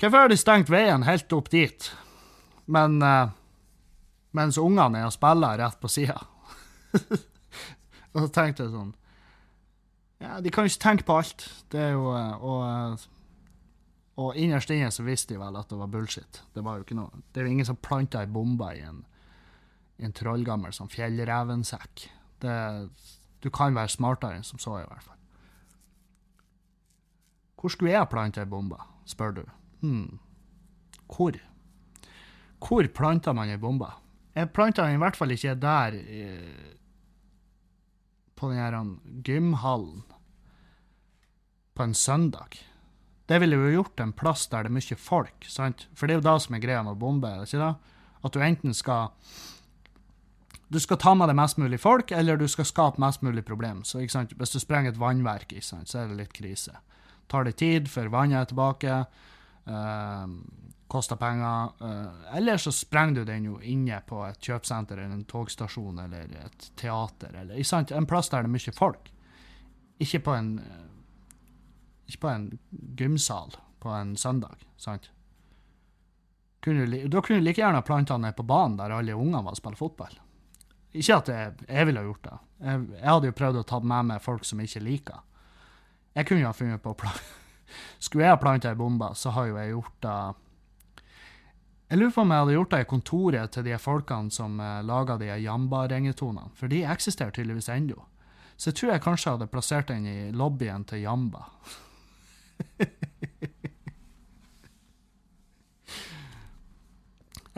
Hvorfor 0.00 0.22
har 0.22 0.32
de 0.32 0.38
stengt 0.40 0.72
veien 0.72 1.04
helt 1.04 1.32
opp 1.36 1.50
dit, 1.52 1.90
men 2.70 3.00
uh, 3.04 3.32
mens 4.36 4.58
ungene 4.60 5.02
er 5.02 5.10
og 5.10 5.16
spiller 5.16 5.60
rett 5.60 5.80
på 5.80 5.90
sida? 5.92 6.16
og 8.12 8.24
så 8.24 8.28
tenkte 8.34 8.64
jeg 8.64 8.72
sånn 8.72 8.94
Ja, 10.20 10.40
de 10.42 10.50
kan 10.52 10.66
jo 10.66 10.72
ikke 10.72 10.82
tenke 10.82 11.06
på 11.08 11.18
alt. 11.20 11.44
Det 11.72 11.80
er 11.80 11.92
jo 11.94 12.10
uh, 12.12 12.36
og 12.40 13.08
og 14.20 14.36
innerst 14.36 14.72
inne 14.74 14.90
så 14.92 15.04
visste 15.06 15.34
de 15.34 15.40
vel 15.40 15.56
at 15.56 15.70
det 15.70 15.78
var 15.80 15.88
bullshit. 15.92 16.42
Det 16.52 16.64
var 16.64 16.76
jo 16.76 16.84
ikke 16.84 16.98
noe, 16.98 17.22
det 17.32 17.40
er 17.40 17.46
jo 17.46 17.54
ingen 17.54 17.68
som 17.68 17.78
planta 17.80 18.20
ei 18.20 18.28
bombe 18.28 18.68
i 18.76 18.82
en, 18.84 18.98
en 20.02 20.16
trollgammel 20.16 20.74
sånn 20.76 20.90
fjellrevensekk. 20.92 22.04
Du 22.40 23.48
kan 23.54 23.76
være 23.76 23.94
smartere 23.94 24.40
enn 24.40 24.46
som 24.46 24.60
så, 24.60 24.76
i 24.80 24.88
hvert 24.88 25.06
fall. 25.06 25.19
Hvor 27.60 27.72
skulle 27.72 27.92
jeg 27.92 28.08
plante 28.08 28.40
ei 28.40 28.48
bombe, 28.48 28.78
spør 29.08 29.34
du. 29.36 29.42
Hm, 29.82 30.18
Hvor? 31.10 31.36
Hvor 32.60 32.88
planter 32.94 33.32
man 33.36 33.50
ei 33.52 33.58
bombe? 33.60 33.88
Jeg 34.36 34.52
planta 34.54 34.86
den 34.86 34.98
i 34.98 35.02
hvert 35.02 35.16
fall 35.18 35.32
ikke 35.34 35.54
der 35.58 35.96
eh, 35.98 36.74
på 38.38 38.48
den 38.50 38.60
her 38.60 38.76
gymhallen 39.26 40.04
på 41.74 41.82
en 41.84 41.94
søndag. 41.94 42.60
Det 43.28 43.38
ville 43.40 43.56
jo 43.56 43.70
gjort 43.80 44.00
en 44.02 44.12
plass 44.12 44.46
der 44.50 44.66
det 44.66 44.72
er 44.72 44.76
mye 44.78 44.96
folk, 44.98 45.46
sant? 45.48 45.86
For 45.94 46.06
det 46.06 46.14
er 46.16 46.20
jo 46.20 46.26
det 46.28 46.36
som 46.44 46.56
er 46.56 46.62
greia 46.64 46.82
med 46.86 46.98
bombe, 46.98 47.30
ikke 47.44 47.60
det? 47.62 47.74
At 48.24 48.34
du 48.34 48.40
enten 48.44 48.74
skal 48.76 49.14
Du 50.70 50.78
skal 50.78 51.00
ta 51.02 51.14
med 51.14 51.26
deg 51.26 51.34
mest 51.34 51.58
mulig 51.58 51.80
folk, 51.82 52.12
eller 52.14 52.36
du 52.38 52.46
skal 52.46 52.64
skape 52.68 53.00
mest 53.02 53.22
mulig 53.26 53.42
problem. 53.44 53.82
Så? 53.82 53.98
Hvis 53.98 54.52
du 54.52 54.60
sprenger 54.62 54.92
et 54.92 55.00
vannverk, 55.00 55.50
sant, 55.66 55.88
så 55.90 55.98
er 55.98 56.08
det 56.08 56.16
litt 56.20 56.32
krise. 56.32 56.76
Tar 57.30 57.46
det 57.46 57.56
tid 57.60 57.86
før 57.88 58.10
vannet 58.10 58.40
er 58.40 58.50
tilbake, 58.50 58.96
øh, 59.70 60.32
koster 60.90 61.16
penger. 61.16 61.72
Øh, 61.86 62.36
eller 62.36 62.56
så 62.58 62.72
sprenger 62.74 63.20
du 63.20 63.24
den 63.24 63.44
jo 63.44 63.58
inne 63.62 64.02
på 64.06 64.24
et 64.26 64.40
kjøpesenter 64.42 64.98
eller 64.98 65.14
en 65.14 65.24
togstasjon 65.30 66.02
eller 66.04 66.34
et 66.44 66.70
teater, 66.76 67.36
eller 67.42 67.62
sant? 67.62 67.92
en 67.92 68.06
plass 68.10 68.32
der 68.32 68.42
det 68.42 68.50
er 68.50 68.56
mye 68.56 68.76
folk. 68.76 69.12
Ikke 70.00 70.22
på 70.26 70.34
en 70.34 70.54
ikke 72.10 72.20
på 72.24 72.28
en 72.28 72.46
gymsal 72.98 73.54
på 73.80 73.92
en 73.94 74.16
søndag, 74.16 74.66
sant? 74.76 75.10
Kunne 76.60 76.86
da 77.08 77.22
kunne 77.22 77.40
du 77.40 77.44
like 77.44 77.62
gjerne 77.62 77.82
planta 77.86 78.18
ned 78.20 78.36
på 78.36 78.44
banen 78.44 78.76
der 78.76 78.92
alle 78.92 79.14
ungene 79.16 79.44
var 79.44 79.54
og 79.54 79.60
spilte 79.60 79.80
fotball. 79.80 80.18
Ikke 80.92 81.16
at 81.16 81.30
jeg, 81.30 81.52
jeg 81.68 81.86
ville 81.86 82.02
ha 82.02 82.08
gjort 82.08 82.26
det. 82.26 82.38
Jeg, 82.60 82.86
jeg 82.98 83.08
hadde 83.08 83.30
jo 83.30 83.36
prøvd 83.38 83.60
å 83.60 83.66
ta 83.70 83.78
med 83.80 84.08
meg 84.10 84.24
folk 84.24 84.44
som 84.44 84.60
ikke 84.60 84.82
liker. 84.84 85.22
Jeg 86.14 86.26
kunne 86.26 86.42
jo 86.42 86.50
ha 86.50 86.56
funnet 86.56 86.82
på 86.82 86.90
å 86.92 86.98
plante 86.98 87.22
Skulle 88.02 88.24
jeg 88.26 88.34
ha 88.34 88.40
planta 88.40 88.70
ei 88.72 88.78
bombe, 88.78 89.08
så 89.14 89.30
har 89.36 89.44
jo 89.46 89.58
jeg 89.60 89.70
gjort 89.74 89.98
det 90.02 90.16
Jeg 91.90 91.98
lurer 92.00 92.14
på 92.14 92.22
om 92.24 92.32
jeg 92.34 92.42
hadde 92.44 92.56
gjort 92.56 92.72
det 92.74 92.80
i 92.82 92.90
kontoret 92.92 93.48
til 93.54 93.64
de 93.66 93.78
folkene 93.78 94.30
som 94.34 94.60
uh, 94.62 94.82
laga 94.86 95.14
de 95.20 95.28
Jamba-ringetonene, 95.44 96.50
for 96.54 96.66
de 96.70 96.84
eksisterer 96.86 97.34
tydeligvis 97.34 97.68
ennå. 97.74 97.98
Så 98.54 98.70
jeg 98.70 98.76
tror 98.78 98.92
jeg 98.92 99.02
kanskje 99.02 99.32
hadde 99.34 99.50
plassert 99.50 99.88
den 99.90 100.04
i 100.06 100.30
lobbyen 100.30 100.84
til 100.86 101.02
Jamba. 101.02 101.42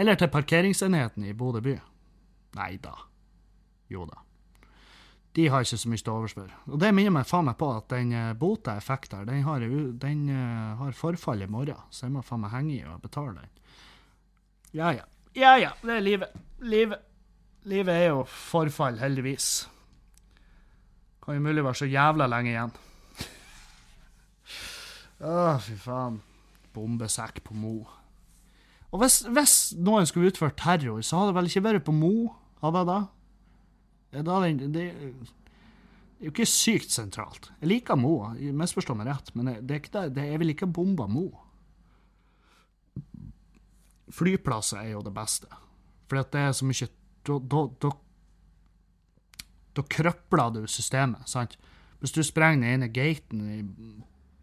Eller 0.00 0.14
til 0.16 0.28
parkeringsenheten 0.32 1.24
i 1.28 1.32
Bodø 1.36 1.60
by. 1.60 1.76
Nei 2.56 2.76
da. 2.80 2.94
Jo 3.92 4.06
da. 4.08 4.31
De 5.32 5.46
har 5.48 5.64
ikke 5.64 5.78
så 5.80 5.88
mye 5.88 6.02
til 6.02 6.12
overs 6.12 6.34
for. 6.36 6.50
Og 6.68 6.80
det 6.80 6.90
minner 6.92 7.14
meg 7.14 7.28
faen 7.28 7.46
meg 7.48 7.56
på 7.60 7.70
at 7.72 7.86
den 7.92 8.12
uh, 8.12 8.34
bota 8.36 8.74
jeg 8.76 8.84
fikk 8.84 9.08
der, 9.14 9.24
den 9.30 9.46
har, 9.46 9.64
den, 10.02 10.26
eh, 10.28 10.74
har 10.76 10.92
forfall 10.96 11.44
i 11.44 11.48
morgen, 11.48 11.78
så 11.88 12.04
jeg 12.06 12.12
må 12.12 12.24
faen 12.26 12.42
meg 12.44 12.52
henge 12.52 12.74
i 12.74 12.82
og 12.84 13.00
betale 13.00 13.40
den. 13.40 13.54
Ja 14.76 14.92
ja. 14.92 15.08
Ja 15.32 15.54
ja, 15.56 15.70
det 15.80 15.96
er 15.96 16.04
livet. 16.04 16.36
Livet. 16.60 17.08
Livet 17.64 17.94
er 17.94 18.08
jo 18.10 18.24
forfall, 18.28 18.98
heldigvis. 19.00 19.68
Kan 21.24 21.38
jo 21.38 21.44
mulig 21.46 21.64
være 21.64 21.80
så 21.80 21.88
jævla 21.88 22.26
lenge 22.28 22.52
igjen. 22.52 22.76
Å, 25.22 25.56
fy 25.62 25.76
faen. 25.78 26.20
Bombesekk 26.74 27.40
på 27.46 27.54
Mo. 27.54 27.76
Og 28.92 29.00
hvis, 29.00 29.22
hvis 29.30 29.56
noen 29.80 30.08
skulle 30.08 30.32
utført 30.32 30.58
terror, 30.60 31.00
så 31.00 31.20
hadde 31.20 31.32
det 31.32 31.38
vel 31.38 31.50
ikke 31.52 31.64
vært 31.68 31.86
på 31.86 31.94
Mo? 31.96 32.14
Hadde 32.64 32.82
jeg 32.82 32.90
da? 32.90 32.98
Ja, 34.12 34.22
da 34.22 34.40
den- 34.44 34.72
det, 34.72 34.82
er 34.92 35.12
jo 36.26 36.30
ikke 36.30 36.46
sykt 36.46 36.90
sentralt. 36.92 37.50
Jeg 37.60 37.68
liker 37.68 37.96
Mo, 37.96 38.28
misforstå 38.34 38.94
meg 38.96 39.06
rett, 39.08 39.32
men 39.34 39.46
det, 39.66 39.70
er 39.70 39.80
ikke 39.80 40.08
det, 40.14 40.26
jeg 40.30 40.38
vil 40.42 40.52
ikke 40.54 40.68
bomba 40.72 41.06
Mo. 41.08 41.30
Flyplasser 44.12 44.82
er 44.84 44.90
jo 44.92 45.02
det 45.02 45.14
beste. 45.16 45.48
For 46.08 46.20
det 46.20 46.40
er 46.42 46.52
så 46.52 46.66
mye 46.68 46.88
da, 47.24 47.92
da 49.72 49.82
krøpler 49.88 50.52
du 50.52 50.64
systemet, 50.68 51.24
sant? 51.30 51.56
Hvis 52.02 52.12
du 52.12 52.20
sprenger 52.26 52.60
den 52.60 52.68
ene 52.82 52.88
gaten 52.92 53.42
i, 53.48 53.60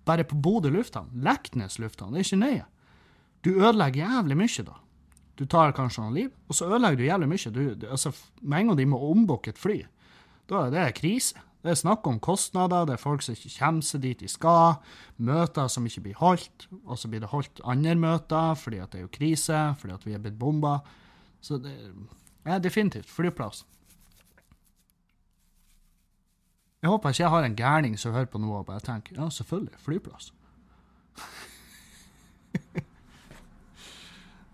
bare 0.08 0.24
på 0.26 0.38
Bodø 0.42 0.72
lufthavn, 0.74 1.12
Leknes 1.22 1.78
lufthavn, 1.80 2.14
det 2.16 2.24
er 2.24 2.28
ikke 2.30 2.40
nøye. 2.44 2.66
Du 3.46 3.50
ødelegger 3.60 4.08
jævlig 4.08 4.38
mye 4.40 4.64
da. 4.66 4.78
Du 5.40 5.46
tar 5.48 5.72
kanskje 5.72 6.04
noen 6.04 6.18
liv, 6.18 6.32
og 6.50 6.58
så 6.58 6.68
ødelegger 6.68 7.00
du 7.00 7.06
jævlig 7.06 7.30
mye. 7.32 7.52
Du, 7.56 7.62
du, 7.80 7.86
altså, 7.88 8.12
med 8.42 8.60
en 8.60 8.72
gang 8.72 8.80
de 8.82 8.88
må 8.92 9.00
ombooke 9.10 9.54
et 9.54 9.62
fly, 9.62 9.78
da 10.52 10.66
er 10.66 10.74
det 10.74 10.88
krise. 11.00 11.40
Det 11.60 11.74
er 11.74 11.76
snakk 11.76 12.08
om 12.08 12.22
kostnader, 12.24 12.86
det 12.88 12.94
er 12.96 13.02
folk 13.02 13.24
som 13.24 13.36
ikke 13.36 13.52
kommer 13.58 13.84
seg 13.84 14.04
dit 14.06 14.22
de 14.24 14.30
skal, 14.32 14.78
møter 15.18 15.68
som 15.68 15.88
ikke 15.88 16.06
blir 16.06 16.20
holdt, 16.22 16.70
og 16.86 17.00
så 17.00 17.10
blir 17.12 17.20
det 17.20 17.32
holdt 17.34 17.60
andre 17.68 17.98
møter 18.00 18.54
fordi 18.56 18.80
at 18.80 18.94
det 18.94 19.02
er 19.02 19.04
jo 19.04 19.12
krise, 19.12 19.58
fordi 19.82 19.96
at 19.98 20.06
vi 20.08 20.16
er 20.16 20.24
blitt 20.24 20.40
bomba. 20.40 20.78
Så 21.44 21.60
det 21.60 21.76
er 22.46 22.64
definitivt 22.64 23.12
flyplass. 23.12 23.66
Jeg 26.80 26.90
håper 26.94 27.12
ikke 27.12 27.24
jeg 27.24 27.34
har 27.36 27.44
en 27.44 27.60
gærning 27.60 28.00
som 28.00 28.16
hører 28.16 28.32
på 28.32 28.40
noe 28.40 28.62
og 28.62 28.70
bare 28.72 28.80
tenker 28.80 29.20
ja, 29.20 29.28
selvfølgelig, 29.28 29.76
flyplass. 29.84 30.32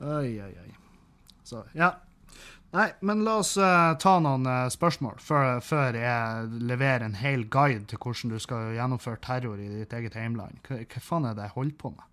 Oi, 0.01 0.41
oi, 0.41 0.51
oi. 0.63 0.73
Så, 1.45 1.63
ja. 1.77 1.93
Nei, 2.75 2.89
men 3.07 3.21
la 3.23 3.37
oss 3.39 3.53
uh, 3.55 3.93
ta 4.01 4.17
noen 4.19 4.47
uh, 4.49 4.65
spørsmål 4.71 5.21
før, 5.23 5.61
før 5.63 5.95
jeg 5.95 6.49
leverer 6.67 7.05
en 7.05 7.15
hel 7.15 7.45
guide 7.47 7.85
til 7.87 8.01
hvordan 8.01 8.33
du 8.33 8.41
skal 8.43 8.73
gjennomføre 8.75 9.21
terror 9.23 9.61
i 9.61 9.69
ditt 9.77 9.95
eget 9.95 10.17
heimland. 10.19 10.59
Hva, 10.67 10.81
faen 10.99 11.29
er 11.29 11.37
det 11.37 11.47
jeg 11.47 11.55
holder 11.55 11.77
på 11.79 11.93
med? 11.93 12.11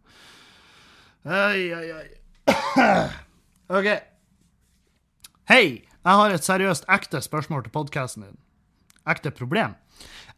Oi, 1.27 1.67
oi, 1.75 1.89
oi. 1.97 2.53
OK. 3.79 3.91
Hei! 5.51 5.67
Jeg 6.03 6.19
har 6.19 6.33
et 6.35 6.47
seriøst 6.47 6.89
ekte 6.91 7.21
spørsmål 7.23 7.67
til 7.67 7.75
podkasten 7.75 8.25
din. 8.27 8.39
Ekte 9.07 9.31
problem. 9.35 9.75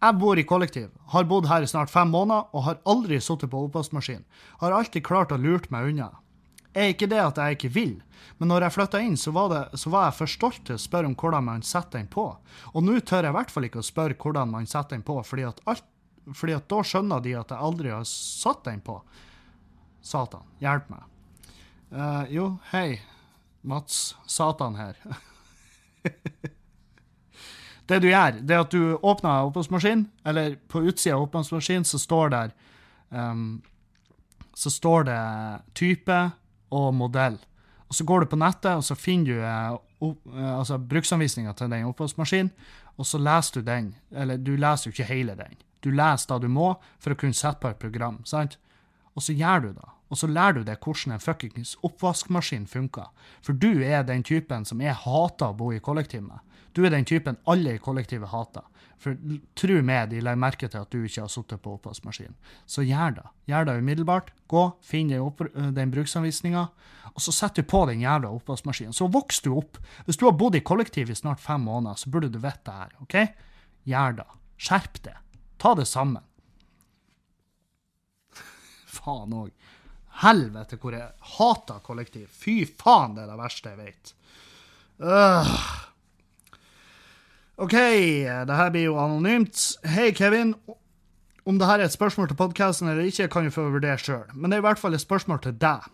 Jeg 0.01 0.19
bor 0.21 0.41
i 0.41 0.45
kollektiv, 0.45 0.91
har 1.13 1.25
bodd 1.29 1.49
her 1.49 1.65
i 1.65 1.69
snart 1.69 1.93
fem 1.93 2.11
måneder 2.13 2.51
og 2.53 2.67
har 2.67 2.83
aldri 2.89 3.21
sittet 3.21 3.53
på 3.53 3.63
oppvaskmaskin. 3.69 4.25
Har 4.61 4.77
alltid 4.77 5.05
klart 5.07 5.33
å 5.33 5.41
lurt 5.41 5.71
meg 5.73 5.93
unna. 5.93 6.11
Er 6.75 6.91
ikke 6.91 7.07
det 7.11 7.21
at 7.23 7.39
jeg 7.39 7.57
ikke 7.57 7.73
vil, 7.75 7.95
men 8.39 8.51
når 8.51 8.67
jeg 8.67 8.75
flytta 8.75 9.01
inn, 9.05 9.17
så 9.21 9.31
var, 9.35 9.51
det, 9.53 9.79
så 9.79 9.91
var 9.93 10.09
jeg 10.09 10.17
for 10.19 10.33
stolt 10.33 10.63
til 10.67 10.75
å 10.75 10.83
spørre 10.83 11.07
om 11.07 11.15
hvordan 11.19 11.47
man 11.47 11.63
setter 11.67 12.01
den 12.01 12.11
på. 12.11 12.27
Og 12.73 12.83
nå 12.83 12.97
tør 13.07 13.29
jeg 13.29 13.35
i 13.35 13.37
hvert 13.37 13.53
fall 13.55 13.69
ikke 13.69 13.83
å 13.83 13.87
spørre 13.87 14.19
hvordan 14.19 14.51
man 14.51 14.67
setter 14.67 14.97
den 14.97 15.05
på, 15.07 15.21
fordi 15.27 15.47
at, 15.47 15.63
alt, 15.71 15.87
fordi 16.35 16.57
at 16.57 16.67
da 16.73 16.81
skjønner 16.83 17.23
de 17.23 17.37
at 17.39 17.55
jeg 17.55 17.67
aldri 17.69 17.93
har 17.95 18.07
satt 18.11 18.65
den 18.67 18.83
på. 18.85 18.99
Satan, 20.05 20.45
hjelp 20.61 20.91
meg. 20.93 21.07
Uh, 21.95 22.25
jo, 22.33 22.49
hei. 22.73 22.99
Mats 23.65 24.17
Satan 24.29 24.75
her. 24.77 24.99
det 27.89 28.01
du 28.03 28.11
gjør, 28.11 28.41
det 28.43 28.59
at 28.61 28.75
du 28.75 28.99
åpner 28.99 29.47
oppvaskmaskinen, 29.47 30.09
eller 30.27 30.59
på 30.69 30.83
utsida 30.85 31.17
av 31.17 31.29
oppvaskmaskinen 31.29 31.87
så 31.89 32.03
står 32.03 32.35
der 32.35 32.53
um, 33.09 33.63
så 34.55 34.71
står 34.71 35.09
det 35.09 35.21
type 35.75 36.19
og 36.75 36.95
modell. 36.97 37.39
Og 37.89 37.95
Så 37.95 38.05
går 38.05 38.25
du 38.25 38.27
på 38.33 38.41
nettet 38.41 38.73
og 38.75 38.85
så 38.85 38.97
finner 38.99 39.27
du 39.31 39.37
uh, 40.03 40.59
altså 40.59 40.79
bruksanvisninga 40.79 41.53
til 41.55 41.71
den 41.71 41.87
oppvaskmaskinen, 41.87 42.51
og 42.99 43.07
så 43.07 43.19
leser 43.19 43.61
du 43.61 43.67
den. 43.67 43.95
Eller 44.11 44.39
du 44.39 44.55
leser 44.57 44.89
jo 44.89 44.95
ikke 44.95 45.11
hele 45.13 45.35
den. 45.39 45.57
Du 45.85 45.91
leser 45.91 46.35
det 46.35 46.47
du 46.47 46.53
må 46.53 46.75
for 46.99 47.13
å 47.13 47.19
kunne 47.19 47.37
sette 47.37 47.61
på 47.61 47.71
et 47.71 47.79
program. 47.79 48.23
sant? 48.25 48.59
Og 49.15 49.23
så 49.23 49.35
gjør 49.37 49.61
du 49.61 49.69
det. 49.75 49.91
Og 50.11 50.19
så 50.19 50.29
lærer 50.31 50.61
du 50.61 50.65
deg 50.69 50.79
hvordan 50.85 51.15
en 51.15 51.23
fuckings 51.23 51.77
oppvaskmaskin 51.83 52.67
funker. 52.71 53.09
For 53.43 53.53
du 53.53 53.83
er 53.83 54.05
den 54.07 54.23
typen 54.23 54.65
som 54.65 54.81
jeg 54.81 54.95
hater 54.95 55.51
å 55.51 55.57
bo 55.59 55.73
i 55.73 55.83
kollektiv 55.83 56.23
med. 56.23 56.39
Du 56.75 56.85
er 56.85 56.91
den 56.91 57.07
typen 57.07 57.39
alle 57.51 57.77
i 57.77 57.83
kollektivet 57.83 58.31
hater. 58.31 58.63
For 59.03 59.17
tro 59.59 59.81
meg, 59.85 60.11
de 60.11 60.21
legger 60.23 60.41
merke 60.41 60.69
til 60.71 60.83
at 60.83 60.93
du 60.93 61.03
ikke 61.05 61.25
har 61.25 61.33
sittet 61.33 61.63
på 61.65 61.75
oppvaskmaskinen. 61.77 62.37
Så 62.67 62.85
gjør 62.87 63.19
det. 63.19 63.25
Gjør 63.51 63.69
det 63.69 63.77
umiddelbart. 63.81 64.31
Gå, 64.51 64.65
finn 64.85 65.11
den, 65.13 65.25
opp, 65.25 65.43
den 65.55 65.93
bruksanvisninga, 65.95 66.67
og 67.15 67.23
så 67.23 67.35
setter 67.35 67.65
du 67.65 67.71
på 67.71 67.85
den 67.91 68.03
jævla 68.03 68.31
oppvaskmaskinen. 68.35 68.97
Så 68.97 69.09
vokser 69.13 69.49
du 69.49 69.59
opp. 69.61 69.79
Hvis 70.07 70.19
du 70.21 70.27
har 70.29 70.37
bodd 70.39 70.59
i 70.59 70.65
kollektiv 70.65 71.11
i 71.11 71.19
snart 71.19 71.43
fem 71.43 71.63
måneder, 71.67 71.99
så 72.01 72.11
burde 72.11 72.33
du 72.33 72.41
vite 72.43 72.65
det 72.67 72.79
her. 72.81 72.97
OK? 73.05 73.19
Gjør 73.91 74.19
det. 74.23 74.29
Skjerp 74.65 75.01
det. 75.05 75.17
Ta 75.63 75.75
det 75.79 75.87
sammen. 75.91 76.25
Faen 78.97 79.37
òg. 79.45 79.55
Helvete 80.25 80.79
hvor 80.79 80.95
jeg 80.95 81.11
hater 81.37 81.81
kollektiv. 81.87 82.29
Fy 82.31 82.63
faen, 82.67 83.17
det 83.17 83.25
er 83.25 83.33
det 83.33 83.41
verste 83.41 83.75
jeg 83.75 83.83
vet. 83.83 84.15
Øh. 85.03 85.57
OK, 87.57 87.71
det 87.71 88.55
her 88.59 88.71
blir 88.75 88.89
jo 88.89 88.97
anonymt. 88.99 89.61
Hei, 89.87 90.09
Kevin. 90.11 90.57
Om 91.47 91.59
det 91.61 91.67
her 91.69 91.79
er 91.79 91.87
et 91.87 91.95
spørsmål 91.95 92.27
til 92.33 92.39
podkasten 92.41 92.89
eller 92.91 93.07
ikke, 93.07 93.29
kan 93.31 93.47
du 93.47 93.53
få 93.55 93.69
vurdere 93.71 94.01
sjøl. 94.01 94.25
Men 94.35 94.51
det 94.51 94.57
er 94.57 94.63
i 94.65 94.67
hvert 94.67 94.81
fall 94.81 94.97
et 94.97 95.03
spørsmål 95.05 95.39
til 95.45 95.55
deg. 95.63 95.85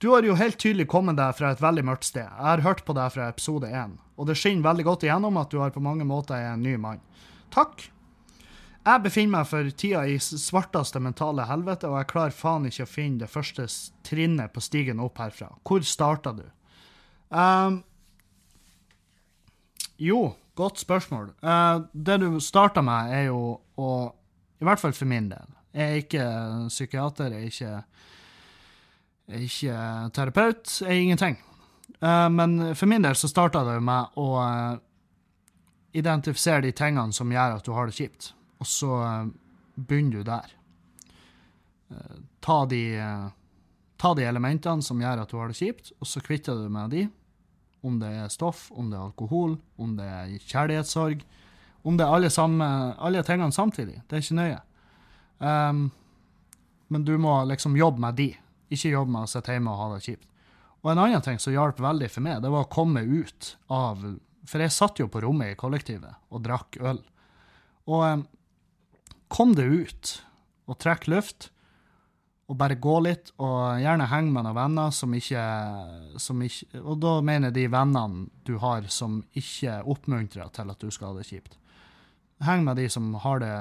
Du 0.00 0.12
har 0.14 0.22
jo 0.24 0.36
helt 0.38 0.60
tydelig 0.62 0.86
kommet 0.88 1.18
deg 1.18 1.34
fra 1.36 1.50
et 1.50 1.60
veldig 1.60 1.82
mørkt 1.88 2.06
sted. 2.06 2.22
Jeg 2.22 2.46
har 2.46 2.62
hørt 2.62 2.84
på 2.86 2.94
deg 2.96 3.10
fra 3.12 3.26
episode 3.32 3.66
én, 3.66 3.96
og 4.14 4.28
det 4.28 4.36
skinner 4.38 4.68
veldig 4.68 4.86
godt 4.86 5.08
igjennom 5.08 5.40
at 5.40 5.50
du 5.50 5.58
har 5.60 5.74
på 5.74 5.82
mange 5.82 6.06
måter 6.06 6.38
er 6.38 6.54
en 6.54 6.62
ny 6.62 6.76
mann. 6.80 7.02
Takk. 7.50 7.88
Jeg 8.86 9.04
befinner 9.04 9.40
meg 9.40 9.48
for 9.50 9.72
tida 9.76 10.06
i 10.08 10.16
svarteste 10.22 11.02
mentale 11.02 11.44
helvete, 11.50 11.90
og 11.90 11.98
jeg 11.98 12.10
klarer 12.14 12.36
faen 12.36 12.70
ikke 12.70 12.86
å 12.86 12.92
finne 12.94 13.24
det 13.24 13.32
første 13.32 13.66
trinnet 14.06 14.54
på 14.54 14.62
stigen 14.64 15.02
opp 15.02 15.18
herfra. 15.20 15.50
Hvor 15.66 15.82
starta 15.84 16.32
du? 16.38 16.46
Um, 17.28 17.82
jo, 20.00 20.30
godt 20.58 20.80
spørsmål. 20.82 21.30
Uh, 21.42 21.86
det 21.92 22.20
du 22.20 22.40
starta 22.40 22.82
med, 22.84 23.12
er 23.14 23.28
jo 23.30 23.60
å 23.80 23.90
I 24.60 24.66
hvert 24.68 24.80
fall 24.82 24.92
for 24.92 25.08
min 25.08 25.30
del. 25.30 25.46
Jeg 25.72 25.86
er 25.86 26.00
ikke 26.02 26.24
psykiater, 26.68 27.32
jeg 27.32 27.46
er 27.46 27.48
ikke, 27.48 27.70
jeg 29.30 29.38
er 29.38 29.44
ikke 29.46 29.84
terapeut, 30.18 30.72
jeg 30.82 30.90
er 30.90 31.04
ingenting. 31.06 31.38
Uh, 32.00 32.28
men 32.28 32.74
for 32.76 32.90
min 32.90 33.06
del 33.06 33.16
så 33.16 33.30
starta 33.30 33.62
det 33.64 33.78
med 33.84 34.18
å 34.20 34.26
uh, 34.36 34.74
identifisere 35.96 36.66
de 36.66 36.74
tingene 36.76 37.16
som 37.16 37.32
gjør 37.32 37.56
at 37.56 37.64
du 37.64 37.72
har 37.76 37.88
det 37.88 37.96
kjipt, 37.96 38.32
og 38.60 38.68
så 38.68 38.96
begynner 39.74 40.20
du 40.20 40.28
der. 40.28 40.52
Ta 42.44 42.58
de, 42.70 42.82
ta 43.98 44.12
de 44.14 44.26
elementene 44.28 44.84
som 44.86 45.00
gjør 45.02 45.24
at 45.24 45.32
du 45.32 45.38
har 45.40 45.50
det 45.50 45.58
kjipt, 45.58 45.90
og 45.98 46.06
så 46.06 46.22
kvitter 46.22 46.60
du 46.60 46.68
med 46.70 46.92
de. 46.94 47.06
Om 47.86 48.00
det 48.02 48.10
er 48.22 48.32
stoff, 48.32 48.68
om 48.76 48.90
det 48.90 48.98
er 48.98 49.06
alkohol, 49.06 49.54
om 49.80 49.94
det 49.96 50.06
er 50.06 50.34
kjærlighetssorg. 50.50 51.22
Om 51.82 51.96
det 51.96 52.04
er 52.04 52.14
alle, 52.14 52.30
samme, 52.32 52.66
alle 53.00 53.22
tingene 53.24 53.56
samtidig. 53.56 54.02
Det 54.08 54.18
er 54.18 54.24
ikke 54.24 54.36
nøye. 54.36 54.58
Um, 55.40 55.86
men 56.92 57.06
du 57.06 57.14
må 57.18 57.38
liksom 57.48 57.78
jobbe 57.78 58.02
med 58.02 58.18
de. 58.20 58.28
Ikke 58.68 58.92
jobbe 58.92 59.14
med 59.14 59.24
å 59.24 59.30
sitte 59.30 59.54
hjemme 59.54 59.72
og 59.72 59.80
ha 59.80 59.86
det 59.94 60.02
kjipt. 60.04 60.26
Og 60.80 60.92
en 60.92 61.00
annen 61.02 61.24
ting 61.24 61.40
som 61.40 61.52
hjalp 61.52 61.80
veldig 61.80 62.08
for 62.12 62.24
meg, 62.24 62.42
det 62.44 62.50
var 62.52 62.66
å 62.66 62.72
komme 62.72 63.02
ut 63.04 63.54
av 63.72 64.00
For 64.48 64.64
jeg 64.64 64.72
satt 64.72 64.98
jo 64.98 65.06
på 65.12 65.20
rommet 65.22 65.52
i 65.52 65.58
kollektivet 65.58 66.16
og 66.32 66.42
drakk 66.44 66.78
øl. 66.80 67.00
Og 67.88 68.04
um, 68.04 68.26
kom 69.32 69.52
det 69.56 69.68
ut 69.68 70.12
og 70.70 70.78
trekk 70.82 71.06
luft 71.12 71.50
og 72.50 72.56
bare 72.58 72.74
gå 72.82 72.96
litt, 73.06 73.30
og 73.38 73.78
gjerne 73.78 74.08
henge 74.10 74.32
med 74.34 74.42
noen 74.42 74.56
venner 74.56 74.94
som 74.94 75.12
ikke, 75.14 75.42
som 76.18 76.40
ikke 76.42 76.80
Og 76.82 76.96
da 76.98 77.12
mener 77.22 77.50
jeg 77.50 77.56
de 77.60 77.66
vennene 77.70 78.26
du 78.46 78.56
har 78.58 78.88
som 78.90 79.20
ikke 79.38 79.76
oppmuntrer 79.86 80.50
til 80.56 80.72
at 80.72 80.82
du 80.82 80.90
skal 80.90 81.12
ha 81.12 81.20
det 81.20 81.28
kjipt. 81.28 81.54
Heng 82.42 82.64
med 82.66 82.80
de 82.80 82.88
som 82.90 83.12
har 83.22 83.42
det 83.44 83.54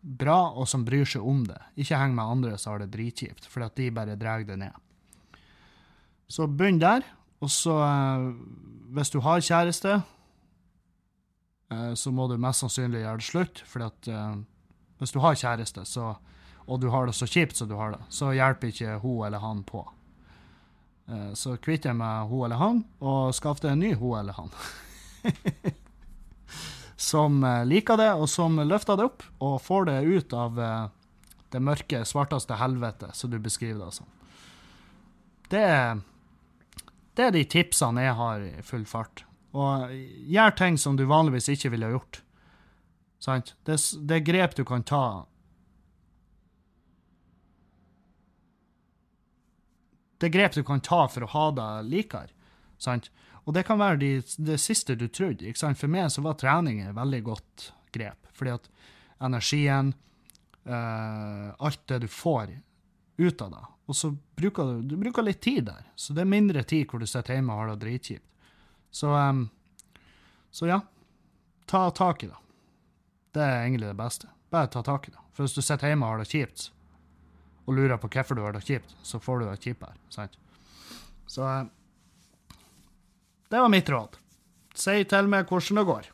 bra, 0.00 0.52
og 0.52 0.68
som 0.68 0.84
bryr 0.84 1.08
seg 1.08 1.24
om 1.24 1.40
det. 1.48 1.58
Ikke 1.80 1.98
heng 1.98 2.14
med 2.18 2.36
andre 2.36 2.58
som 2.60 2.74
har 2.74 2.84
det 2.84 2.92
dritkjipt, 2.92 3.48
for 3.48 3.64
at 3.64 3.76
de 3.80 3.88
bare 3.94 4.18
drar 4.20 4.44
det 4.44 4.58
ned. 4.60 4.76
Så 6.28 6.44
begynn 6.50 6.82
der, 6.82 7.06
og 7.40 7.48
så, 7.50 7.78
eh, 7.86 8.28
hvis 8.92 9.10
du 9.10 9.20
har 9.24 9.40
kjæreste, 9.40 10.02
eh, 11.70 11.92
så 11.94 12.12
må 12.12 12.28
du 12.28 12.36
mest 12.36 12.60
sannsynlig 12.60 13.06
gjøre 13.06 13.22
det 13.22 13.30
slutt, 13.30 13.62
for 13.64 13.88
at 13.88 14.08
eh, 14.08 14.36
hvis 14.98 15.14
du 15.14 15.20
har 15.24 15.38
kjæreste, 15.38 15.86
så 15.86 16.16
og 16.68 16.80
du 16.82 16.90
har 16.92 17.08
det 17.08 17.16
så 17.16 17.26
kjipt 17.26 17.56
som 17.56 17.70
du 17.70 17.74
har 17.78 17.94
det, 17.96 18.02
så 18.12 18.34
hjelper 18.36 18.72
ikke 18.72 18.98
hun 19.02 19.26
eller 19.26 19.40
han 19.42 19.62
på. 19.64 19.82
Eh, 21.08 21.32
så 21.32 21.56
kvitt 21.56 21.86
deg 21.88 21.96
med 21.96 22.28
hun 22.28 22.44
eller 22.46 22.60
han, 22.60 22.82
og 23.00 23.32
skaff 23.36 23.62
deg 23.64 23.72
en 23.72 23.82
ny 23.82 23.94
hun 23.96 24.18
eller 24.20 24.36
han. 24.36 24.52
som 27.08 27.40
eh, 27.44 27.64
liker 27.68 27.96
det, 28.00 28.12
og 28.12 28.28
som 28.28 28.60
løfter 28.60 29.00
det 29.00 29.08
opp, 29.08 29.24
og 29.40 29.56
får 29.64 29.88
det 29.88 29.98
ut 30.04 30.36
av 30.36 30.60
eh, 30.60 30.84
det 31.54 31.64
mørke, 31.64 32.04
svarteste 32.04 32.60
helvete, 32.60 33.10
som 33.16 33.32
du 33.32 33.40
beskriver 33.40 33.86
det 33.86 33.96
som. 33.96 34.14
Det 35.48 35.64
det 37.18 37.24
er 37.26 37.32
de 37.34 37.40
tipsene 37.50 38.04
jeg 38.04 38.14
har 38.14 38.42
i 38.46 38.62
full 38.62 38.84
fart. 38.86 39.24
Og 39.58 39.90
gjør 40.30 40.52
ting 40.54 40.76
som 40.78 40.94
du 40.94 41.02
vanligvis 41.10 41.48
ikke 41.50 41.72
ville 41.72 41.88
gjort. 41.90 42.20
Sant? 43.18 43.56
Det, 43.66 43.74
det 44.06 44.20
er 44.20 44.28
grep 44.28 44.54
du 44.54 44.62
kan 44.68 44.84
ta 44.86 45.00
det 50.18 50.28
er 50.28 50.34
grep 50.34 50.58
du 50.58 50.64
kan 50.66 50.82
ta 50.84 51.04
for 51.10 51.24
å 51.24 51.32
ha 51.32 51.46
deg 51.54 51.90
likere. 51.92 52.34
Sant? 52.78 53.10
Og 53.46 53.54
det 53.56 53.64
kan 53.64 53.80
være 53.80 54.00
de, 54.02 54.10
det 54.44 54.58
siste 54.60 54.96
du 54.98 55.06
trodde. 55.08 55.46
Ikke 55.46 55.62
sant? 55.62 55.78
For 55.80 55.90
meg 55.90 56.10
så 56.12 56.22
var 56.24 56.38
trening 56.40 56.82
et 56.82 56.96
veldig 56.96 57.20
godt 57.26 57.70
grep. 57.94 58.28
Fordi 58.36 58.54
at 58.58 58.68
energien, 59.24 59.94
eh, 60.66 61.46
alt 61.58 61.86
det 61.88 62.02
du 62.04 62.08
får 62.12 62.52
ut 63.18 63.42
av 63.42 63.50
deg 63.50 63.64
Og 63.90 63.96
så 63.96 64.12
bruker 64.38 64.68
du, 64.68 64.82
du 64.92 64.96
bruker 65.00 65.24
litt 65.24 65.40
tid 65.42 65.64
der. 65.70 65.86
Så 65.96 66.12
det 66.14 66.22
er 66.22 66.34
mindre 66.34 66.62
tid 66.62 66.86
hvor 66.90 67.00
du 67.00 67.06
sitter 67.08 67.38
hjemme 67.38 67.54
og 67.54 67.62
har 67.62 67.70
det 67.72 67.80
dritkjipt. 67.86 68.26
Så, 68.90 69.10
um, 69.12 69.46
så 70.50 70.68
ja, 70.68 70.80
ta 71.66 71.88
tak 71.90 72.22
i 72.24 72.28
det. 72.28 72.36
Det 73.32 73.42
er 73.44 73.62
egentlig 73.62 73.88
det 73.88 73.96
beste. 73.96 74.28
Bare 74.52 74.68
ta 74.72 74.82
tak 74.84 75.08
i 75.08 75.14
det. 75.14 75.24
For 75.32 75.46
hvis 75.46 75.56
du 75.56 75.62
sitter 75.64 75.88
hjemme 75.88 76.04
og 76.04 76.14
har 76.18 76.22
det 76.22 76.30
kjipt, 76.30 76.68
og 77.68 77.76
lurer 77.76 78.00
på 78.00 78.08
hvorfor 78.08 78.38
du 78.38 78.44
har 78.46 78.56
det 78.56 78.64
kjipt, 78.64 78.94
så 79.04 79.20
får 79.20 79.42
du 79.42 79.48
det 79.50 79.58
kjipere. 79.60 79.92
Sant? 80.08 80.38
Så 81.28 81.44
eh, 81.44 81.66
det 83.48 83.60
var 83.60 83.68
mitt 83.72 83.90
råd. 83.92 84.16
Si 84.78 85.02
til 85.10 85.28
meg 85.28 85.50
hvordan 85.50 85.80
det 85.80 85.84
går. 85.88 86.08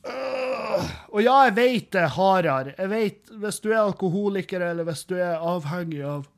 Uh, 0.00 0.86
og 1.12 1.20
ja, 1.20 1.34
jeg 1.48 1.56
vet 1.58 1.90
det 1.92 2.04
er 2.04 2.14
hardere. 2.14 2.74
Jeg 2.78 2.90
vet 2.92 3.34
hvis 3.42 3.60
du 3.64 3.68
er 3.72 3.82
alkoholiker, 3.82 4.62
eller 4.70 4.86
hvis 4.88 5.04
du 5.10 5.16
er 5.18 5.42
avhengig 5.42 6.04
av 6.06 6.28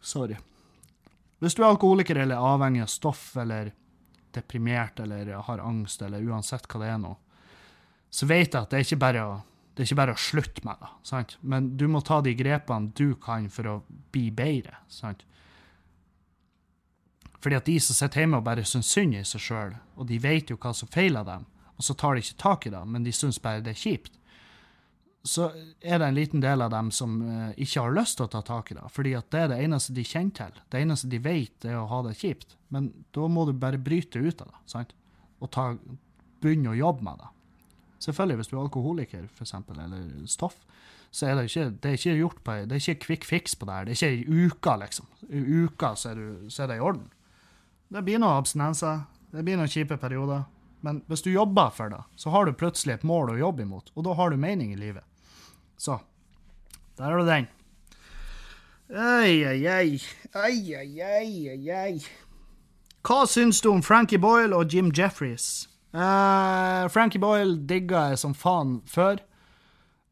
Sorry. 0.00 0.36
Hvis 1.40 1.56
du 1.56 1.62
er 1.62 1.70
alkoholiker 1.70 2.20
eller 2.20 2.36
avhengig 2.36 2.82
av 2.84 2.90
stoff, 2.92 3.30
eller 3.40 3.72
deprimert, 4.36 5.00
eller 5.00 5.32
har 5.46 5.62
angst, 5.64 6.02
eller 6.04 6.24
uansett 6.28 6.68
hva 6.68 6.82
det 6.82 6.90
er 6.92 7.00
nå, 7.00 7.14
så 8.10 8.28
vet 8.28 8.52
jeg 8.52 8.60
at 8.60 8.72
det 8.72 8.80
er 8.80 8.84
ikke 8.84 9.00
bare 9.00 9.24
å 9.24 9.38
det 9.80 9.86
er 9.86 9.88
ikke 9.94 9.96
bare 10.02 10.12
å 10.12 10.20
slutte 10.20 10.60
med 10.68 10.76
det, 10.76 10.88
sant? 11.08 11.30
men 11.40 11.70
du 11.80 11.86
må 11.88 12.02
ta 12.04 12.18
de 12.20 12.34
grepene 12.36 12.92
du 12.92 13.14
kan 13.16 13.46
for 13.48 13.64
å 13.70 13.76
bli 14.12 14.26
bedre. 14.28 14.76
sant? 14.92 15.22
Fordi 17.40 17.56
at 17.56 17.64
de 17.64 17.78
som 17.80 17.96
sitter 17.96 18.20
hjemme 18.20 18.42
og 18.42 18.44
bare 18.44 18.66
syns 18.68 18.90
synd 18.92 19.16
i 19.16 19.22
seg 19.24 19.40
sjøl, 19.40 19.72
og 19.96 20.04
de 20.10 20.18
vet 20.20 20.52
jo 20.52 20.58
hva 20.60 20.74
som 20.76 20.90
feiler 20.92 21.24
dem, 21.24 21.46
og 21.78 21.86
så 21.86 21.96
tar 21.96 22.12
de 22.12 22.26
ikke 22.26 22.42
tak 22.42 22.68
i 22.68 22.74
det, 22.74 22.82
men 22.92 23.08
de 23.08 23.16
syns 23.16 23.40
bare 23.40 23.64
det 23.64 23.72
er 23.72 23.80
kjipt, 23.80 24.20
så 25.24 25.48
er 25.80 26.02
det 26.02 26.10
en 26.10 26.18
liten 26.20 26.44
del 26.44 26.66
av 26.66 26.74
dem 26.76 26.92
som 26.92 27.16
uh, 27.24 27.48
ikke 27.56 27.86
har 27.86 27.96
lyst 27.96 28.18
til 28.20 28.28
å 28.28 28.32
ta 28.36 28.44
tak 28.44 28.74
i 28.74 28.76
det. 28.76 28.84
Fordi 28.92 29.16
at 29.16 29.32
det 29.32 29.40
er 29.46 29.50
det 29.54 29.62
eneste 29.64 29.96
de 29.96 30.04
kjenner 30.04 30.36
til. 30.36 30.62
Det 30.68 30.84
eneste 30.84 31.08
de 31.12 31.24
vet, 31.24 31.56
er 31.64 31.80
å 31.80 31.88
ha 31.88 32.04
det 32.04 32.18
kjipt. 32.20 32.56
Men 32.68 32.92
da 33.16 33.32
må 33.32 33.48
du 33.48 33.56
bare 33.56 33.80
bryte 33.80 34.20
ut 34.20 34.44
av 34.44 34.52
det, 34.52 34.62
sant? 34.76 34.92
og 35.40 35.48
ta, 35.56 35.70
begynne 36.44 36.74
å 36.74 36.76
jobbe 36.76 37.08
med 37.08 37.20
det. 37.24 37.32
Selvfølgelig, 38.00 38.36
hvis 38.40 38.48
du 38.48 38.56
er 38.56 38.62
alkoholiker, 38.62 39.26
for 39.34 39.44
eksempel, 39.44 39.80
eller 39.84 40.26
stoff, 40.26 40.56
så 41.10 41.26
er 41.26 41.34
det 41.36 41.48
ikke, 41.50 41.64
det 41.82 41.88
er 41.88 41.98
ikke 41.98 42.16
gjort 42.16 42.38
på 42.44 42.52
Det 42.52 42.72
er 42.76 42.82
ikke 42.82 43.04
quick 43.04 43.24
fix 43.28 43.56
på 43.58 43.66
det 43.66 43.74
her. 43.74 43.84
Det 43.84 43.90
er 43.90 43.98
ikke 43.98 44.36
ei 44.36 44.46
uke, 44.46 44.76
liksom. 44.80 45.06
I 45.28 45.40
uka 45.64 45.94
så 45.98 46.10
er, 46.10 46.14
du, 46.14 46.50
så 46.50 46.62
er 46.62 46.70
det 46.70 46.78
i 46.78 46.86
orden. 46.86 47.08
Det 47.90 48.04
blir 48.06 48.22
noen 48.22 48.38
abstinenser, 48.38 49.02
det 49.34 49.44
blir 49.44 49.58
noen 49.58 49.70
kjipe 49.70 49.98
perioder. 50.00 50.46
Men 50.80 51.02
hvis 51.10 51.22
du 51.26 51.32
jobber 51.32 51.72
for 51.76 51.92
det, 51.92 52.00
så 52.16 52.30
har 52.30 52.46
du 52.46 52.56
plutselig 52.56 52.94
et 52.94 53.04
mål 53.04 53.34
å 53.34 53.40
jobbe 53.40 53.66
imot, 53.66 53.90
og 53.94 54.06
da 54.06 54.14
har 54.16 54.30
du 54.30 54.40
mening 54.40 54.72
i 54.72 54.78
livet. 54.80 55.04
Så 55.76 55.98
der 56.96 57.10
har 57.10 57.18
du 57.18 57.26
den. 57.26 57.48
Ei, 58.90 59.44
ei, 59.44 59.66
ei. 59.66 60.00
Ei, 60.34 60.74
ei, 60.74 61.00
ei, 61.00 61.70
ei. 61.70 62.00
Hva 63.06 63.24
syns 63.26 63.60
du 63.60 63.70
om 63.70 63.82
Frankie 63.82 64.18
Boyle 64.20 64.56
og 64.56 64.72
Jim 64.72 64.90
Jeffries? 64.96 65.68
Uh, 65.90 66.86
Frankie 66.88 67.18
Boyle 67.18 67.58
digga 67.66 68.10
jeg 68.12 68.20
som 68.22 68.34
faen 68.36 68.78
før. 68.86 69.22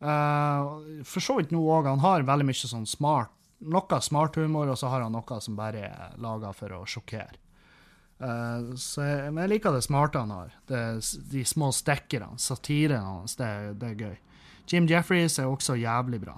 Uh, 0.03 1.03
for 1.07 1.23
så 1.23 1.39
vidt 1.39 1.53
nå 1.55 1.63
òg. 1.63 1.91
Han 1.91 2.03
har 2.03 2.27
veldig 2.27 2.47
mye 2.49 2.71
sånn 2.71 2.89
smart 2.89 3.35
Noe 3.59 3.97
smarthumor, 3.99 4.69
og 4.71 4.77
så 4.79 4.87
har 4.87 5.03
han 5.03 5.17
noe 5.17 5.37
som 5.43 5.57
bare 5.59 5.81
er 5.89 6.13
laga 6.23 6.53
for 6.55 6.71
å 6.77 6.85
sjokkere. 6.87 7.41
Uh, 8.23 8.71
jeg, 8.71 9.33
men 9.33 9.41
jeg 9.43 9.51
liker 9.51 9.75
det 9.75 9.81
smarte 9.83 10.23
han 10.23 10.31
har. 10.31 10.53
Det, 10.71 10.83
de 11.33 11.43
små 11.43 11.73
stikkerne, 11.75 12.39
satiren 12.39 13.03
hans. 13.03 13.35
Det, 13.35 13.49
det, 13.83 13.91
er 13.91 14.05
gøy. 14.05 14.15
Jim 14.71 14.87
Jeffries 14.87 15.41
er 15.43 15.51
også 15.51 15.75
jævlig 15.75 16.23
bra. 16.23 16.37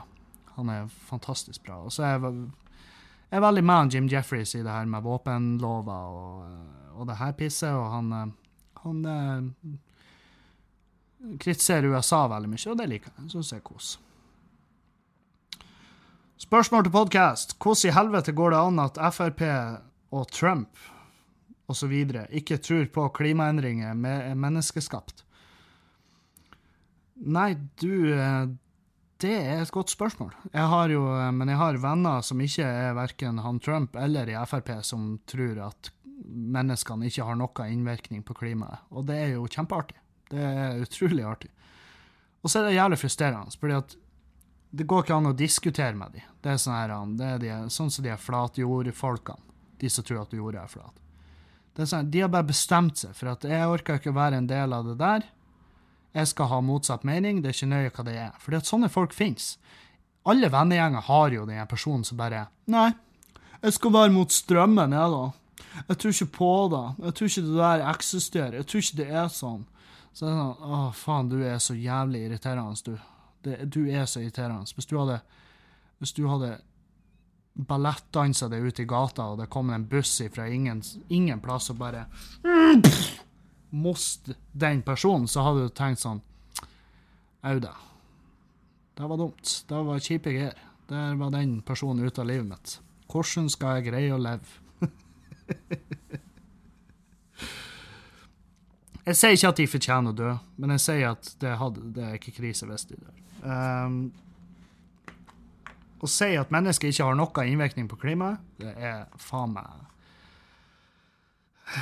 Han 0.56 0.72
er 0.72 0.88
fantastisk 1.10 1.66
bra. 1.68 1.82
Og 1.84 1.92
så 1.92 2.08
er 2.08 2.24
jeg 3.30 3.38
er 3.38 3.44
veldig 3.44 3.62
med 3.68 3.92
Jim 3.94 4.08
Jeffries 4.08 4.56
i 4.56 4.64
det 4.64 4.72
her 4.72 4.88
med 4.90 5.04
våpenlover 5.04 6.16
og, 6.16 6.96
og 6.96 7.06
det 7.06 7.20
her 7.20 7.36
pisset, 7.36 7.76
og 7.76 7.84
han 7.92 8.32
han 8.84 9.04
eh, 9.04 9.40
kritiserer 11.40 11.90
USA 11.92 12.24
veldig 12.32 12.50
mye, 12.52 12.68
og 12.72 12.78
det 12.80 12.88
liker 12.90 13.12
jeg. 13.12 13.30
Syns 13.34 13.52
jeg 13.52 13.60
er 13.60 13.66
kos. 13.66 13.98
Spørsmål 16.40 16.86
til 16.86 16.94
podkast. 16.94 17.58
Hvordan 17.60 17.90
i 17.90 17.94
helvete 17.94 18.32
går 18.32 18.54
det 18.54 18.60
an 18.64 18.80
at 18.80 19.00
Frp 19.12 19.42
og 20.16 20.30
Trump 20.32 20.78
osv. 21.70 21.92
ikke 22.30 22.56
tror 22.58 22.86
på 22.94 23.08
klimaendringer 23.20 23.94
med 23.94 24.34
menneskeskapt? 24.40 25.24
Nei, 27.20 27.52
du 27.76 28.16
eh, 28.16 28.48
Det 29.20 29.34
er 29.36 29.60
et 29.60 29.70
godt 29.70 29.92
spørsmål. 29.92 30.32
Jeg 30.48 30.66
har 30.72 30.88
jo, 30.88 31.04
eh, 31.12 31.32
men 31.36 31.52
jeg 31.52 31.60
har 31.60 31.76
venner 31.82 32.24
som 32.24 32.40
ikke 32.40 32.64
er 32.64 32.96
verken 32.96 33.42
han 33.44 33.60
Trump 33.60 33.96
eller 34.00 34.32
i 34.32 34.38
Frp, 34.48 34.72
som 34.82 35.18
tror 35.28 35.60
at 35.68 35.92
menneskene 36.24 37.08
ikke 37.08 37.26
har 37.26 37.38
noen 37.38 37.72
innvirkning 37.72 38.22
på 38.26 38.36
klimaet. 38.36 38.84
Og 38.90 39.06
det 39.08 39.16
er 39.18 39.34
jo 39.34 39.48
kjempeartig. 39.50 39.98
Det 40.30 40.44
er 40.44 40.84
utrolig 40.84 41.26
artig. 41.26 41.50
Og 42.40 42.50
så 42.50 42.60
er 42.60 42.68
det 42.68 42.78
jævlig 42.78 42.98
frustrerende, 43.00 43.58
fordi 43.60 43.76
at 43.76 43.96
det 44.70 44.86
går 44.86 45.02
ikke 45.02 45.16
an 45.16 45.32
å 45.32 45.36
diskutere 45.36 45.96
med 45.98 46.14
dem. 46.14 46.26
Det 46.40 46.52
er 46.52 46.60
sånn 46.62 46.76
her, 46.76 46.94
det 47.18 47.26
er 47.26 47.42
de, 47.42 47.50
sånn 47.74 47.90
som 47.90 48.06
de 48.06 48.14
flatjordfolkene. 48.16 49.48
De 49.80 49.88
som 49.90 50.04
tror 50.04 50.22
at 50.22 50.36
jorda 50.36 50.62
er 50.62 50.70
flat. 50.70 50.96
Er 51.80 51.88
sånn, 51.88 52.10
de 52.12 52.22
har 52.22 52.30
bare 52.32 52.48
bestemt 52.50 53.00
seg 53.00 53.14
for 53.16 53.32
at 53.32 53.44
jeg 53.48 53.68
orker 53.72 53.98
ikke 53.98 54.12
å 54.12 54.18
være 54.18 54.40
en 54.40 54.48
del 54.50 54.74
av 54.76 54.86
det 54.86 54.98
der. 55.00 55.24
Jeg 56.12 56.30
skal 56.30 56.50
ha 56.50 56.58
motsatt 56.64 57.06
mening. 57.06 57.40
Det 57.40 57.50
er 57.50 57.56
ikke 57.56 57.70
nøye 57.70 57.92
hva 57.94 58.04
det 58.06 58.16
er. 58.20 58.32
Fordi 58.42 58.58
at 58.58 58.68
sånne 58.68 58.90
folk 58.92 59.14
fins. 59.16 59.54
Alle 60.28 60.50
vennegjenger 60.52 61.06
har 61.06 61.34
jo 61.34 61.46
den 61.48 61.70
personen 61.70 62.04
som 62.04 62.18
bare 62.20 62.48
Nei, 62.70 62.90
jeg 63.60 63.76
skal 63.76 63.94
være 63.94 64.12
mot 64.14 64.32
strømmen, 64.32 64.94
jeg, 64.96 65.14
da. 65.14 65.22
Jeg 65.88 65.98
tror 65.98 66.14
ikke 66.14 66.32
på 66.36 66.52
det. 66.72 66.84
Jeg 67.04 67.14
tror 67.14 67.30
ikke 67.30 67.44
det 67.46 67.58
der 67.58 67.84
eksisterer. 67.90 68.56
Jeg 68.60 68.66
tror 68.66 68.84
ikke 68.84 68.98
det 69.02 69.08
er 69.10 69.28
sånn. 69.34 69.66
Så 70.12 70.26
er 70.26 70.34
sånn 70.34 70.64
Å, 70.70 70.80
faen, 70.96 71.30
du 71.30 71.38
er 71.46 71.60
så 71.62 71.76
jævlig 71.78 72.24
irriterende, 72.26 72.82
du. 72.84 72.96
Det, 73.44 73.56
du 73.72 73.84
er 73.88 74.08
så 74.10 74.22
irriterende. 74.22 74.68
Hvis 74.76 74.90
du 74.90 74.96
hadde 74.98 75.20
Hvis 76.00 76.12
du 76.16 76.26
hadde 76.28 76.58
ballettdansa 77.54 78.48
deg 78.48 78.64
ut 78.64 78.80
i 78.80 78.86
gata, 78.88 79.32
og 79.32 79.40
det 79.40 79.50
kom 79.52 79.70
en 79.74 79.84
buss 79.88 80.20
fra 80.32 80.46
ingen, 80.48 80.82
ingen 81.08 81.40
plass 81.40 81.70
og 81.70 81.80
bare 81.80 82.06
Most 83.70 84.30
den 84.52 84.82
personen, 84.82 85.28
så 85.28 85.44
hadde 85.44 85.66
du 85.66 85.74
tenkt 85.74 86.02
sånn 86.02 86.22
Au 87.42 87.56
da. 87.60 87.72
Det 88.94 89.06
var 89.08 89.16
dumt. 89.16 89.52
Det 89.68 89.82
var 89.86 90.02
kjipe 90.04 90.32
greier. 90.34 90.56
Der 90.90 91.14
var 91.16 91.30
den 91.32 91.60
personen 91.64 92.04
ute 92.04 92.20
av 92.20 92.26
livet 92.28 92.48
mitt. 92.50 92.72
Hvordan 93.08 93.46
skal 93.48 93.78
jeg 93.78 93.86
greie 93.86 94.10
å 94.12 94.18
leve? 94.20 94.59
jeg 99.06 99.14
sier 99.18 99.32
ikke 99.36 99.52
at 99.52 99.60
de 99.60 99.72
fortjener 99.74 100.10
å 100.12 100.18
dø, 100.20 100.30
men 100.60 100.68
jeg 100.76 100.82
sier 100.86 101.06
at 101.12 101.24
det, 101.42 101.52
hadde, 101.60 101.80
det 101.96 102.04
er 102.06 102.14
ikke 102.20 102.38
krise 102.38 102.64
hvis 102.68 102.88
de 102.90 102.96
dør. 103.00 103.16
Um, 103.44 103.96
å 106.00 106.06
si 106.08 106.30
at 106.40 106.52
mennesker 106.52 106.86
ikke 106.92 107.06
har 107.08 107.16
noen 107.18 107.48
innvirkning 107.48 107.86
på 107.90 108.00
klimaet, 108.00 108.38
det 108.60 108.72
er 108.76 108.98
faen 109.20 109.52
meg 109.56 109.66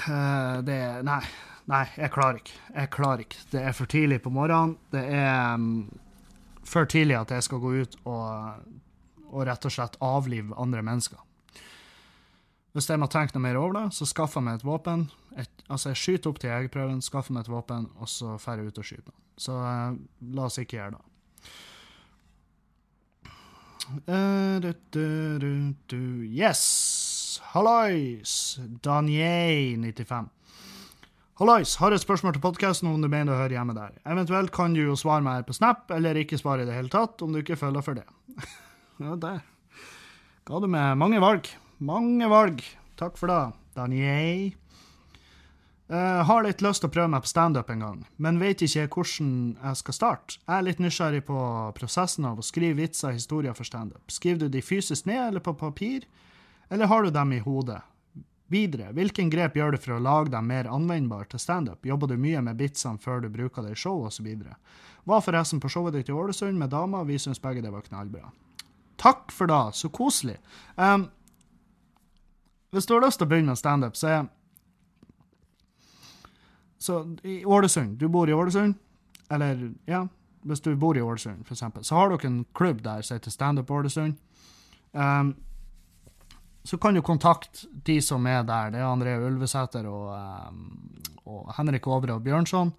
uh, 0.08 0.56
Det 0.66 0.74
er 0.74 1.02
Nei. 1.06 1.24
Nei, 1.68 1.84
jeg 2.00 2.08
klarer 2.14 2.38
ikke. 2.40 2.54
Jeg 2.72 2.88
klarer 2.94 3.20
ikke. 3.26 3.40
Det 3.52 3.60
er 3.60 3.74
for 3.76 3.86
tidlig 3.92 4.22
på 4.24 4.30
morgenen. 4.32 4.78
Det 4.88 5.02
er 5.04 5.52
um, 5.52 5.84
for 6.64 6.88
tidlig 6.88 7.12
at 7.18 7.28
jeg 7.34 7.44
skal 7.44 7.60
gå 7.60 7.70
ut 7.82 7.92
og, 8.08 8.32
og 9.28 9.44
rett 9.44 9.66
og 9.68 9.72
slett 9.74 9.98
avlive 10.04 10.56
andre 10.56 10.80
mennesker. 10.86 11.20
Hvis 12.76 12.88
jeg 12.90 13.00
må 13.00 13.08
tenke 13.10 13.34
noe 13.34 13.44
mer 13.46 13.58
over 13.58 13.78
det, 13.78 13.86
så 13.96 14.06
skaffer 14.08 14.42
jeg 14.42 14.48
meg 14.48 14.58
et 14.58 14.66
våpen. 14.68 15.06
Et, 15.40 15.62
altså, 15.68 15.92
jeg 15.92 16.00
skyter 16.02 16.30
opp 16.30 16.40
til 16.42 16.52
jegerprøven, 16.52 17.00
skaffer 17.04 17.34
meg 17.34 17.46
et 17.46 17.52
våpen, 17.52 17.88
og 17.96 18.10
så 18.12 18.36
drar 18.36 18.60
jeg 18.60 18.68
ut 18.68 18.80
og 18.80 18.88
skyter 18.88 19.08
noen. 19.08 19.22
Så 19.38 19.54
eh, 19.62 19.98
la 20.34 20.48
oss 20.48 20.58
ikke 20.60 20.76
gjøre 20.80 20.96
det. 20.96 21.04
Eh, 23.88 24.56
du, 24.64 24.72
du, 24.92 25.06
du, 25.40 25.52
du. 25.88 26.02
Yes! 26.28 27.40
Hallois! 27.54 28.58
Danier95. 28.84 30.28
Hallois, 31.38 31.76
har 31.78 31.94
et 31.94 32.02
spørsmål 32.02 32.34
til 32.34 32.42
podkasten 32.42 32.90
om 32.90 32.98
du 33.00 33.08
mener 33.08 33.32
å 33.32 33.38
høre 33.38 33.54
hjemme 33.54 33.76
der. 33.76 33.94
Eventuelt 34.10 34.52
kan 34.52 34.74
du 34.74 34.82
jo 34.82 34.98
svare 34.98 35.24
meg 35.24 35.38
her 35.38 35.46
på 35.48 35.56
Snap, 35.56 35.86
eller 35.94 36.18
ikke 36.18 36.40
svare 36.40 36.66
i 36.66 36.68
det 36.68 36.74
hele 36.76 36.92
tatt, 36.92 37.22
om 37.22 37.32
du 37.32 37.40
ikke 37.40 37.56
føler 37.60 37.86
for 37.86 37.96
det. 37.96 38.04
ja, 39.04 39.14
der 39.14 39.40
ga 40.48 40.60
du 40.64 40.68
meg 40.72 40.96
mange 40.96 41.20
valg. 41.22 41.48
Mange 41.78 42.28
valg. 42.28 42.62
Takk 42.98 43.18
for 43.18 43.30
det, 43.30 43.52
Daniel. 43.78 44.50
Uh, 45.88 46.20
har 46.28 46.42
litt 46.44 46.60
lyst 46.60 46.82
til 46.82 46.90
å 46.90 46.92
prøve 46.92 47.08
meg 47.14 47.22
på 47.24 47.30
standup 47.30 47.70
en 47.72 47.80
gang, 47.80 48.00
men 48.20 48.40
vet 48.42 48.60
ikke 48.66 48.90
hvordan 48.92 49.30
jeg 49.56 49.78
skal 49.80 49.96
starte. 49.96 50.40
Jeg 50.42 50.52
er 50.52 50.66
litt 50.66 50.82
nysgjerrig 50.84 51.22
på 51.24 51.38
prosessen 51.78 52.26
av 52.28 52.42
å 52.42 52.44
skrive 52.44 52.76
vitser 52.82 53.14
og 53.14 53.16
historier 53.16 53.56
for 53.56 53.64
standup. 53.64 54.02
Skriver 54.12 54.42
du 54.42 54.52
de 54.52 54.60
fysisk 54.60 55.06
ned 55.08 55.22
eller 55.30 55.44
på 55.44 55.54
papir, 55.56 56.04
eller 56.68 56.90
har 56.90 57.06
du 57.06 57.14
dem 57.14 57.32
i 57.32 57.40
hodet? 57.40 57.80
Videre, 58.52 58.90
hvilken 58.96 59.30
grep 59.32 59.56
gjør 59.56 59.76
du 59.76 59.78
for 59.80 59.96
å 59.96 60.02
lage 60.02 60.32
dem 60.34 60.46
mer 60.50 60.68
anvendbare 60.72 61.28
til 61.32 61.40
standup? 61.40 61.86
Jobber 61.86 62.12
du 62.12 62.18
mye 62.20 62.42
med 62.44 62.60
bitsene 62.60 63.00
før 63.00 63.24
du 63.24 63.30
bruker 63.32 63.64
det 63.64 63.72
i 63.76 63.80
show, 63.80 64.04
osv.? 64.08 64.28
Var 65.08 65.24
forresten 65.24 65.60
på 65.60 65.72
showet 65.72 65.96
ditt 65.96 66.12
i 66.12 66.16
Ålesund 66.16 66.60
med 66.60 66.72
dama, 66.74 67.00
vi 67.08 67.16
syns 67.20 67.40
begge 67.40 67.64
det 67.64 67.72
var 67.72 67.86
knallbra. 67.88 68.28
Takk 69.00 69.32
for 69.32 69.48
det, 69.48 69.62
så 69.78 69.88
koselig. 69.94 70.36
Um, 70.76 71.06
hvis 72.70 72.86
du 72.86 72.94
har 72.94 73.06
lyst 73.06 73.20
til 73.20 73.28
å 73.28 73.30
begynne 73.30 73.54
med 73.54 73.60
standup, 73.60 73.96
så 73.96 74.08
er 74.08 74.26
Så 76.78 77.16
i 77.26 77.44
Ålesund, 77.44 77.98
du 77.98 78.08
bor 78.08 78.30
i 78.30 78.32
Ålesund, 78.32 78.74
eller 79.30 79.72
ja, 79.84 80.06
hvis 80.46 80.60
du 80.60 80.76
bor 80.76 80.96
i 80.96 81.02
Ålesund, 81.02 81.42
eksempel, 81.50 81.84
så 81.84 81.94
har 81.94 82.12
dere 82.12 82.28
en 82.28 82.44
klubb 82.54 82.82
der 82.84 83.02
som 83.02 83.16
heter 83.16 83.34
Standup 83.34 83.70
Ålesund. 83.70 84.14
Um, 84.92 85.34
så 86.64 86.78
kan 86.78 86.94
du 86.94 87.02
kontakte 87.02 87.66
de 87.84 87.98
som 88.02 88.26
er 88.26 88.42
der. 88.46 88.70
Det 88.70 88.78
er 88.78 88.86
André 88.86 89.16
Ulvesæter 89.26 89.88
og, 89.88 90.12
um, 90.14 91.02
og 91.24 91.50
Henrik 91.56 91.86
Ovre 91.86 92.14
og 92.14 92.22
Bjørnson. 92.22 92.72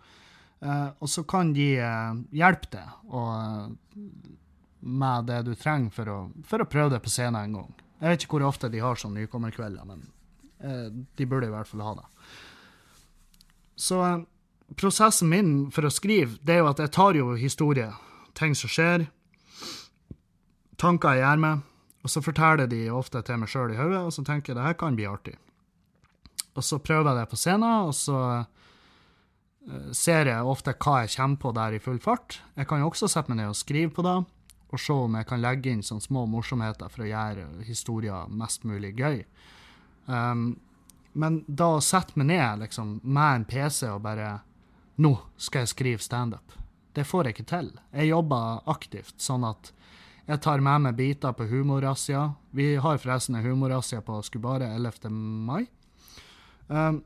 Uh, 0.62 0.90
og 1.00 1.10
så 1.10 1.24
kan 1.24 1.54
de 1.56 1.68
uh, 1.80 2.16
hjelpe 2.36 2.72
deg 2.74 3.14
og, 3.16 3.76
med 4.80 5.28
det 5.28 5.44
du 5.48 5.54
trenger 5.60 5.92
for 5.96 6.12
å, 6.12 6.18
for 6.48 6.64
å 6.64 6.68
prøve 6.70 6.96
det 6.96 7.04
på 7.04 7.12
scenen 7.12 7.42
en 7.42 7.60
gang. 7.60 7.72
Jeg 8.00 8.14
vet 8.14 8.24
ikke 8.24 8.38
hvor 8.38 8.47
ofte 8.47 8.72
de 8.72 8.82
har 8.84 9.00
sånn 9.00 9.18
nykommerkvelder, 9.18 9.88
men 9.88 10.06
eh, 10.64 10.88
de 10.89 11.28
burde 11.28 11.50
i 11.50 11.54
hvert 11.54 11.68
fall 11.68 11.84
ha 11.84 11.95
det. 12.00 12.06
Så 13.80 14.00
eh, 14.06 14.22
prosessen 14.80 15.32
min 15.32 15.52
for 15.76 15.88
å 15.88 15.93
skrive, 15.93 16.38
det 16.43 16.56
er 16.56 16.64
jo 16.64 16.70
at 16.72 16.80
jeg 16.84 16.93
tar 16.95 17.20
jo 17.20 17.34
historie, 17.39 17.89
ting 18.39 18.56
som 18.56 18.72
skjer, 18.72 19.10
tanker 20.80 21.18
jeg 21.18 21.26
gjør 21.26 21.43
meg, 21.43 21.66
og 22.00 22.14
så 22.14 22.24
forteller 22.24 22.70
de 22.72 22.86
ofte 22.95 23.20
til 23.28 23.41
meg 23.41 23.52
sjøl 23.52 23.76
i 23.76 23.80
hodet, 23.80 24.00
og 24.00 24.16
så 24.16 24.24
tenker 24.24 24.54
jeg 24.54 24.62
det 24.62 24.68
her 24.70 24.80
kan 24.80 24.95
bli 24.95 25.08
artig. 25.10 25.36
Og 26.56 26.64
så 26.66 26.80
prøver 26.80 27.12
jeg 27.12 27.20
det 27.20 27.30
på 27.32 27.39
scenen, 27.39 27.89
og 27.89 27.95
så 27.97 28.20
eh, 28.32 29.91
ser 29.91 30.32
jeg 30.32 30.47
ofte 30.56 30.78
hva 30.80 31.02
jeg 31.04 31.18
kommer 31.18 31.43
på 31.43 31.56
der 31.60 31.76
i 31.76 31.84
full 31.84 32.00
fart. 32.04 32.39
Jeg 32.56 32.70
kan 32.70 32.80
jo 32.80 32.93
også 32.93 33.12
sette 33.12 33.32
meg 33.32 33.41
ned 33.41 33.52
og 33.52 33.60
skrive 33.60 33.91
på 33.91 34.08
det, 34.08 34.18
og 34.70 34.82
se 34.82 34.93
om 34.93 35.15
jeg 35.17 35.28
kan 35.30 35.41
legge 35.41 35.72
inn 35.74 35.84
sånne 35.86 36.05
små 36.05 36.26
morsomheter 36.30 36.91
for 36.93 37.05
å 37.05 37.09
gjøre 37.09 37.47
historien 37.67 38.36
mest 38.38 38.65
mulig 38.70 38.93
gøy. 38.99 39.24
Um, 40.05 40.59
men 41.13 41.41
da 41.47 41.74
å 41.78 41.82
sette 41.84 42.20
meg 42.20 42.30
ned 42.30 42.63
liksom, 42.65 42.99
med 43.03 43.36
en 43.36 43.49
PC 43.49 43.89
og 43.89 44.03
bare 44.05 44.39
Nå 44.99 45.13
skal 45.39 45.63
jeg 45.63 45.72
skrive 45.72 46.03
standup. 46.03 46.51
Det 46.91 47.05
får 47.07 47.30
jeg 47.30 47.38
ikke 47.38 47.45
til. 47.47 47.67
Jeg 47.95 48.09
jobber 48.09 48.65
aktivt, 48.67 49.13
sånn 49.24 49.45
at 49.47 49.70
jeg 50.28 50.41
tar 50.43 50.59
med 50.59 50.84
meg 50.84 50.97
biter 50.97 51.32
på 51.34 51.47
humorrazzia. 51.47 52.26
Vi 52.51 52.74
har 52.76 52.99
forresten 52.99 53.38
en 53.39 53.45
humorrazzia 53.45 54.01
på 54.03 54.17
Skubare 54.28 54.67
11. 54.76 55.07
mai. 55.47 55.70
Um, 56.67 56.99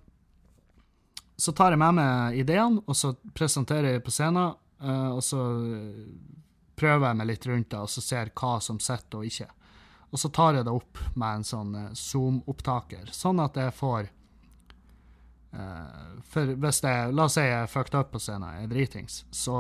så 1.38 1.54
tar 1.54 1.76
jeg 1.76 1.84
med 1.84 2.00
meg 2.00 2.40
ideene, 2.42 2.82
og 2.82 2.98
så 2.98 3.14
presenterer 3.38 3.94
jeg 3.94 4.04
på 4.04 4.16
scenen, 4.16 4.58
uh, 4.82 5.14
og 5.14 5.22
så 5.22 5.44
prøver 6.80 7.08
jeg 7.08 7.20
meg 7.20 7.30
litt 7.30 7.48
rundt 7.50 7.70
det, 7.72 7.80
og 7.80 7.92
så 7.92 8.04
ser 8.04 8.34
hva 8.40 8.58
som 8.64 8.80
sitter 8.82 9.22
og 9.22 9.30
ikke. 9.30 9.50
Og 10.14 10.22
så 10.22 10.30
tar 10.30 10.60
jeg 10.60 10.68
det 10.68 10.74
opp 10.74 11.00
med 11.16 11.40
en 11.40 11.48
sånn 11.48 11.74
uh, 11.76 11.88
Zoom-opptaker, 11.98 13.10
sånn 13.14 13.42
at 13.42 13.58
jeg 13.58 13.74
får 13.74 14.12
uh, 15.58 16.22
For 16.30 16.54
hvis 16.54 16.84
jeg 16.86 17.16
La 17.18 17.26
oss 17.26 17.40
si 17.40 17.46
jeg 17.46 17.64
er 17.64 17.72
fucked 17.72 17.98
up 17.98 18.14
på 18.14 18.22
scenen, 18.22 18.60
jeg 18.60 18.68
er 18.68 18.74
dritings, 18.76 19.24
så 19.34 19.58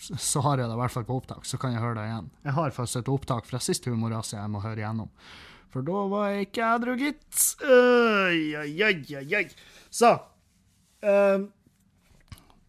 så 0.00 0.40
har 0.40 0.56
jeg 0.56 0.68
det 0.70 0.74
i 0.74 0.80
hvert 0.80 0.92
fall 0.94 1.04
på 1.04 1.16
opptak, 1.20 1.44
så 1.44 1.58
kan 1.60 1.74
jeg 1.74 1.82
høre 1.82 1.98
det 1.98 2.06
igjen. 2.08 2.28
Jeg 2.46 2.56
har 2.56 2.72
faktisk 2.72 3.02
et 3.02 3.12
opptak 3.12 3.48
fra 3.48 3.60
sist 3.60 3.84
humorrasse 3.84 4.36
jeg 4.36 4.52
må 4.52 4.62
høre 4.64 4.80
igjennom. 4.80 5.10
For 5.70 5.86
da 5.86 6.04
var 6.10 6.30
jeg 6.32 6.48
ikke 6.48 6.68
edru, 6.74 6.94
gitt. 6.98 7.42
Så 9.92 10.14
um, 11.04 11.44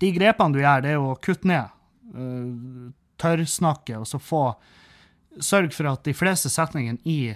De 0.01 0.11
grepene 0.17 0.53
du 0.53 0.59
gjør, 0.61 0.83
det 0.83 0.91
er 0.93 1.01
å 1.01 1.15
kutte 1.23 1.49
ned. 1.49 1.77
Uh, 2.11 2.91
tørrsnakke, 3.21 3.99
og 4.01 4.07
så 4.09 4.19
få 4.19 4.45
Sørg 5.39 5.71
for 5.71 5.87
at 5.87 6.03
de 6.03 6.11
fleste 6.17 6.49
setningene 6.51 6.99
i 7.07 7.31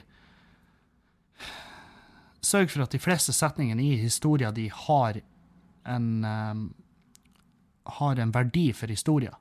Sørg 2.43 2.73
for 2.73 2.84
at 2.84 2.91
de 2.91 2.99
fleste 2.99 3.32
setningene 3.34 3.86
i 3.86 3.93
historien 4.01 4.53
de 4.53 4.65
har 4.73 5.21
en 5.88 6.09
um, 6.26 6.65
har 7.86 8.19
en 8.19 8.34
verdi 8.34 8.71
for 8.73 8.91
historien 8.91 9.38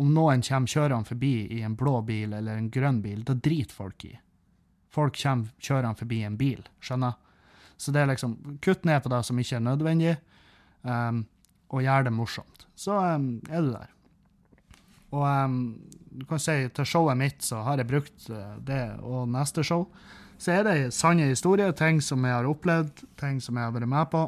om 0.00 0.12
noen 0.14 0.42
kommer 0.42 0.70
kjørende 0.70 1.08
forbi 1.08 1.34
i 1.58 1.62
en 1.62 1.76
blå 1.78 2.00
bil 2.06 2.32
eller 2.34 2.58
en 2.58 2.70
grønn 2.72 3.00
bil, 3.04 3.22
da 3.26 3.34
driter 3.34 3.74
folk 3.74 4.06
i. 4.08 4.12
Folk 4.92 5.16
kommer 5.20 5.52
kjørende 5.62 5.98
forbi 6.00 6.22
en 6.26 6.38
bil, 6.40 6.62
skjønner? 6.82 7.18
Så 7.76 7.94
det 7.94 8.02
er 8.02 8.12
liksom 8.12 8.36
kutt 8.62 8.86
ned 8.88 9.02
på 9.02 9.12
det 9.12 9.22
som 9.26 9.38
ikke 9.38 9.58
er 9.58 9.64
nødvendig, 9.64 10.16
um, 10.82 11.24
og 11.72 11.84
gjør 11.84 12.08
det 12.08 12.14
morsomt. 12.14 12.66
Så 12.78 12.96
um, 12.96 13.34
er 13.48 13.64
du 13.64 13.72
der. 13.72 13.90
Og 15.12 15.24
um, 15.28 15.56
du 16.12 16.24
kan 16.28 16.40
si 16.40 16.56
til 16.72 16.88
showet 16.88 17.20
mitt 17.20 17.44
så 17.44 17.62
har 17.66 17.80
jeg 17.80 17.90
brukt 17.90 18.28
uh, 18.32 18.56
det, 18.64 18.82
og 19.04 19.28
neste 19.32 19.64
show 19.66 19.86
så 20.42 20.56
er 20.56 20.64
det 20.66 20.94
sanne 20.96 21.28
historier, 21.30 21.70
ting 21.76 22.00
som 22.02 22.24
jeg 22.26 22.34
har 22.34 22.48
opplevd, 22.50 23.04
ting 23.20 23.38
som 23.40 23.58
jeg 23.58 23.68
har 23.68 23.74
vært 23.76 23.90
med 23.92 24.08
på. 24.10 24.24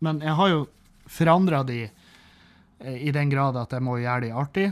Men 0.00 0.22
jeg 0.24 0.32
har 0.38 0.48
jo 0.48 0.62
forandra 1.12 1.60
de 1.66 1.82
i 2.80 3.12
den 3.12 3.30
grad 3.32 3.56
at 3.60 3.72
jeg 3.72 3.84
må 3.84 3.98
gjøre 4.00 4.24
de 4.24 4.32
artig, 4.32 4.66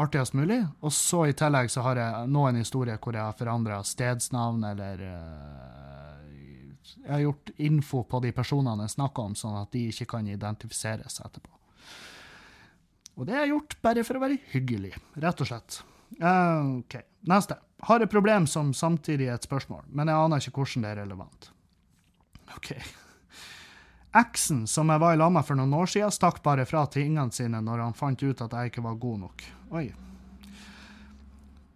artigst 0.00 0.36
mulig. 0.36 0.62
Og 0.80 0.92
så 0.92 1.26
i 1.28 1.36
tillegg 1.36 1.68
så 1.72 1.84
har 1.84 2.00
jeg 2.00 2.30
noen 2.32 2.60
historier 2.60 3.00
hvor 3.00 3.16
jeg 3.16 3.24
har 3.24 3.36
forandra 3.36 3.82
stedsnavn, 3.84 4.64
eller 4.72 5.04
uh, 5.04 6.22
Jeg 7.06 7.12
har 7.12 7.20
gjort 7.26 7.50
info 7.56 8.02
på 8.08 8.20
de 8.24 8.32
personene 8.32 8.88
jeg 8.88 8.96
snakker 8.96 9.28
om, 9.28 9.36
sånn 9.36 9.60
at 9.60 9.72
de 9.72 9.84
ikke 9.90 10.08
kan 10.16 10.26
identifiseres 10.28 11.20
etterpå. 11.20 11.55
Og 13.16 13.26
det 13.26 13.36
har 13.36 13.46
jeg 13.46 13.54
gjort 13.54 13.76
bare 13.84 14.04
for 14.04 14.18
å 14.18 14.22
være 14.26 14.38
hyggelig, 14.52 14.92
rett 15.24 15.40
og 15.40 15.48
slett. 15.48 15.80
Uh, 16.20 16.82
OK. 16.82 16.98
Neste. 17.28 17.56
Har 17.88 18.00
et 18.00 18.12
problem 18.12 18.46
som 18.48 18.72
samtidig 18.76 19.28
er 19.28 19.36
et 19.36 19.48
spørsmål, 19.48 19.84
men 19.88 20.08
jeg 20.08 20.26
aner 20.26 20.42
ikke 20.42 20.60
hvordan 20.60 20.84
det 20.84 20.92
er 20.92 21.00
relevant. 21.02 21.50
OK. 22.56 22.72
Eksen 24.16 24.64
som 24.70 24.88
jeg 24.92 25.02
var 25.02 25.16
i 25.16 25.20
lag 25.20 25.32
med 25.32 25.44
for 25.44 25.58
noen 25.58 25.74
år 25.76 25.90
siden, 25.92 26.12
stakk 26.14 26.42
bare 26.44 26.64
fra 26.68 26.86
tingene 26.92 27.34
sine 27.36 27.60
når 27.64 27.84
han 27.84 27.96
fant 27.96 28.22
ut 28.22 28.44
at 28.44 28.54
jeg 28.56 28.72
ikke 28.72 28.84
var 28.86 29.00
god 29.00 29.24
nok. 29.26 29.46
Oi. 29.76 29.86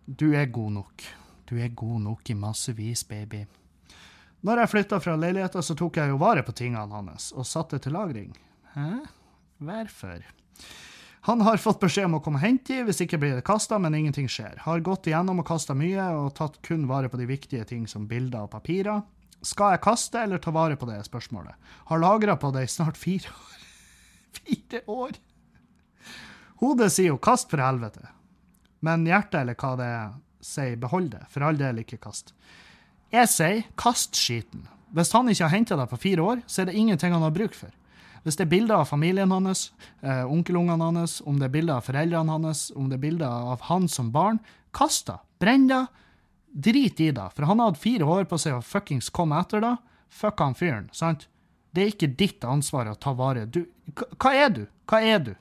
Du 0.06 0.30
er 0.36 0.48
god 0.52 0.76
nok. 0.78 1.08
Du 1.50 1.56
er 1.60 1.72
god 1.76 2.00
nok 2.06 2.30
i 2.30 2.36
massevis, 2.38 3.02
baby. 3.04 3.44
Når 4.46 4.62
jeg 4.62 4.72
flytta 4.72 5.00
fra 5.04 5.16
leiligheta, 5.20 5.60
så 5.60 5.76
tok 5.76 5.98
jeg 6.00 6.12
jo 6.12 6.20
vare 6.20 6.44
på 6.46 6.54
tingene 6.56 6.96
hans 6.96 7.28
og 7.36 7.48
satte 7.48 7.80
til 7.82 7.92
lagring. 7.92 8.32
Hæ? 8.72 9.02
Hvorfor? 9.60 10.24
Han 11.28 11.40
har 11.44 11.60
fått 11.60 11.80
beskjed 11.82 12.08
om 12.08 12.16
å 12.16 12.22
komme 12.24 12.40
og 12.40 12.44
hente 12.46 12.72
de, 12.72 12.84
hvis 12.88 13.02
ikke 13.04 13.18
blir 13.20 13.34
det 13.36 13.44
kasta, 13.44 13.76
men 13.78 13.94
ingenting 13.94 14.28
skjer. 14.30 14.56
Har 14.64 14.80
gått 14.84 15.10
igjennom 15.10 15.42
og 15.42 15.48
kasta 15.50 15.76
mye, 15.76 16.06
og 16.16 16.32
tatt 16.38 16.56
kun 16.64 16.86
vare 16.88 17.10
på 17.12 17.20
de 17.20 17.26
viktige 17.28 17.66
ting 17.68 17.84
som 17.90 18.06
bilder 18.08 18.46
og 18.46 18.54
papirer. 18.54 19.02
Skal 19.44 19.74
jeg 19.74 19.82
kaste 19.84 20.20
eller 20.20 20.40
ta 20.40 20.52
vare 20.52 20.78
på 20.80 20.88
det, 20.88 20.96
er 20.96 21.08
spørsmålet. 21.08 21.56
Har 21.92 22.00
lagra 22.00 22.36
på 22.40 22.52
det 22.56 22.64
i 22.64 22.72
snart 22.72 22.96
fire 23.00 23.32
år. 23.32 23.60
fire 24.40 24.80
år! 24.88 25.20
Hodet 26.60 26.90
sier 26.92 27.14
jo 27.14 27.20
'kast, 27.20 27.48
for 27.48 27.60
helvete', 27.60 28.10
men 28.84 29.06
hjertet, 29.08 29.40
eller 29.40 29.56
hva 29.56 29.76
det 29.80 29.86
er, 29.88 30.10
sier 30.44 30.76
'behold 30.76 31.10
det', 31.14 31.28
for 31.32 31.44
all 31.44 31.56
del 31.56 31.80
ikke 31.80 32.00
kast. 32.00 32.34
Jeg 33.12 33.28
sier 33.28 33.62
'kast 33.76 34.16
skiten'. 34.16 34.68
Hvis 34.92 35.12
han 35.12 35.28
ikke 35.28 35.46
har 35.46 35.56
henta 35.56 35.76
deg 35.76 35.88
på 35.88 36.00
fire 36.00 36.22
år, 36.22 36.42
så 36.46 36.62
er 36.62 36.68
det 36.68 36.76
ingenting 36.76 37.12
han 37.12 37.22
har 37.22 37.30
bruk 37.30 37.54
for. 37.54 37.70
Hvis 38.22 38.36
det 38.36 38.44
er 38.44 38.50
bilder 38.52 38.74
av 38.82 38.88
familien 38.90 39.30
hans, 39.32 39.70
eh, 40.02 40.24
onkelungene 40.28 40.90
hans, 40.92 41.20
om 41.24 41.38
det 41.40 41.46
er 41.48 41.54
bilder 41.54 41.78
av 41.78 41.86
foreldrene 41.88 42.34
hans, 42.36 42.66
om 42.76 42.88
det 42.90 42.98
er 42.98 43.04
bilder 43.06 43.26
av 43.54 43.60
han 43.70 43.88
som 43.88 44.10
barn, 44.12 44.40
kast 44.76 45.06
det. 45.08 45.16
Brenn 45.40 45.66
det. 45.70 45.86
Drit 46.52 47.00
i 47.00 47.10
det. 47.16 47.28
For 47.36 47.46
han 47.48 47.60
hadde 47.62 47.78
fire 47.80 48.04
år 48.04 48.24
på 48.28 48.36
seg 48.38 48.56
å 48.58 48.62
fuckings 48.64 49.08
komme 49.14 49.38
etter 49.40 49.60
det. 49.64 49.76
Fuck 50.10 50.40
han 50.42 50.54
fyren, 50.58 50.88
sant? 50.92 51.28
Det 51.72 51.82
er 51.84 51.92
ikke 51.94 52.16
ditt 52.18 52.44
ansvar 52.44 52.88
å 52.90 52.96
ta 52.98 53.12
vare 53.14 53.46
du, 53.46 53.62
hva- 53.94 54.34
er 54.34 54.50
du? 54.50 54.64
Hva 54.90 54.98
er 55.06 55.18
du? 55.22 55.34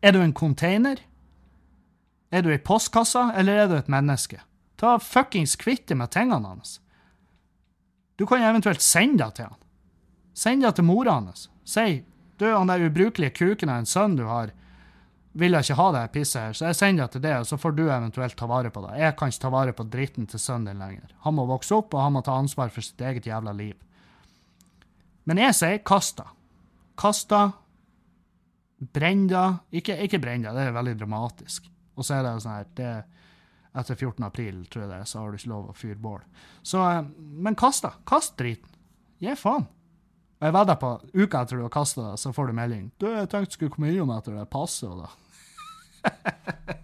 Er 0.00 0.12
du 0.12 0.20
en 0.22 0.32
container? 0.32 1.00
Er 2.30 2.42
du 2.42 2.50
ei 2.52 2.58
postkasse, 2.58 3.32
eller 3.34 3.64
er 3.64 3.68
du 3.68 3.74
et 3.76 3.90
menneske? 3.90 4.38
Ta 4.78 4.96
fuckings 5.02 5.56
kvitt 5.58 5.86
deg 5.90 5.98
med 5.98 6.10
tingene 6.14 6.46
hans. 6.54 6.78
Du 8.16 8.26
kan 8.30 8.42
eventuelt 8.42 8.82
sende 8.82 9.24
det 9.24 9.34
til 9.40 9.50
han. 9.50 9.60
Send 10.34 10.64
det 10.66 10.74
til 10.76 10.86
mora 10.86 11.18
hans. 11.20 11.48
Si 11.64 12.02
du, 12.38 12.48
han 12.50 12.70
der 12.70 12.82
ubrukelige 12.88 13.36
kuken 13.38 13.70
av 13.70 13.82
en 13.82 13.88
sønn 13.88 14.16
du 14.18 14.24
har, 14.26 14.50
vil 15.34 15.54
jeg 15.54 15.66
ikke 15.66 15.78
ha 15.78 15.86
det 15.94 16.04
pisset 16.14 16.40
her, 16.40 16.54
så 16.54 16.68
jeg 16.68 16.78
sender 16.78 17.06
det 17.06 17.16
til 17.16 17.22
deg, 17.24 17.40
og 17.42 17.48
så 17.48 17.58
får 17.58 17.74
du 17.74 17.82
eventuelt 17.88 18.36
ta 18.38 18.46
vare 18.50 18.70
på 18.74 18.84
det. 18.84 18.92
Jeg 19.02 19.16
kan 19.18 19.30
ikke 19.30 19.42
ta 19.42 19.50
vare 19.54 19.74
på 19.74 19.86
dritten 19.90 20.28
til 20.30 20.42
sønnen 20.42 20.68
din 20.70 20.82
lenger. 20.82 21.14
Han 21.26 21.34
må 21.38 21.46
vokse 21.50 21.74
opp, 21.74 21.94
og 21.94 22.04
han 22.04 22.14
må 22.14 22.22
ta 22.26 22.36
ansvar 22.38 22.70
for 22.74 22.86
sitt 22.86 23.02
eget 23.02 23.26
jævla 23.26 23.54
liv. 23.56 23.74
Men 25.26 25.40
jeg 25.42 25.56
sier 25.58 25.82
kast 25.86 26.20
det. 26.20 26.28
Kast 27.00 27.30
det. 27.32 27.44
Brenn 28.94 29.26
det. 29.30 29.46
Ikke, 29.80 29.98
ikke 30.06 30.22
brenn 30.22 30.46
det, 30.46 30.54
det 30.54 30.68
er 30.68 30.76
veldig 30.76 30.94
dramatisk. 31.00 31.66
Og 31.94 32.06
så 32.06 32.18
er 32.18 32.26
det 32.26 32.36
sånn 32.44 32.58
her 32.58 32.70
det, 32.78 32.94
Etter 33.74 33.96
14. 33.98 34.22
april, 34.22 34.60
tror 34.70 34.84
jeg 34.84 34.90
det 34.92 35.00
så 35.10 35.18
har 35.18 35.32
du 35.32 35.38
ikke 35.40 35.50
lov 35.50 35.70
å 35.72 35.74
fyre 35.74 35.98
bål. 35.98 36.20
Så, 36.62 36.78
eh, 36.78 37.00
men 37.42 37.56
kast 37.58 37.82
det. 37.82 37.90
Kast 38.06 38.36
driten. 38.38 38.70
Gi 39.18 39.34
faen. 39.38 39.66
Og 40.44 40.50
jeg 40.50 40.56
vedder 40.58 40.76
på, 40.76 40.88
uka 41.16 41.40
etter 41.40 41.56
du 41.56 41.64
har 41.64 41.70
kasta 41.72 42.02
det, 42.04 42.18
så 42.20 42.28
får 42.36 42.50
du 42.50 42.52
melding. 42.58 42.90
Du, 43.00 43.06
jeg 43.08 43.30
tenkte 43.32 43.48
du 43.48 43.54
skulle 43.56 43.72
komme 43.72 43.88
innom 43.88 44.10
etter 44.12 44.34
det 44.36 44.44
passet, 44.52 44.92
og 44.92 45.00
da. 45.00 45.08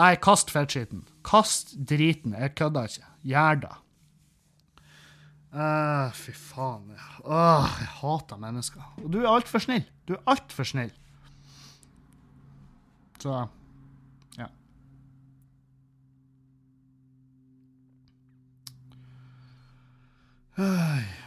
Nei, 0.00 0.18
kast 0.18 0.50
fettskitten. 0.50 1.06
Kast 1.22 1.78
driten. 1.78 2.34
Jeg 2.34 2.58
kødder 2.58 2.90
ikke. 2.90 3.06
Gjør 3.30 3.54
det. 3.62 3.70
Uh, 5.54 6.10
fy 6.18 6.34
faen. 6.34 6.90
Uh, 7.22 7.70
jeg 7.78 7.86
hater 8.00 8.40
mennesker. 8.42 8.82
Og 9.04 9.14
du 9.14 9.22
er 9.22 9.30
altfor 9.30 9.62
snill. 9.62 9.86
Du 10.10 10.18
er 10.18 10.26
altfor 10.34 10.66
snill. 10.66 10.90
Så 13.22 13.46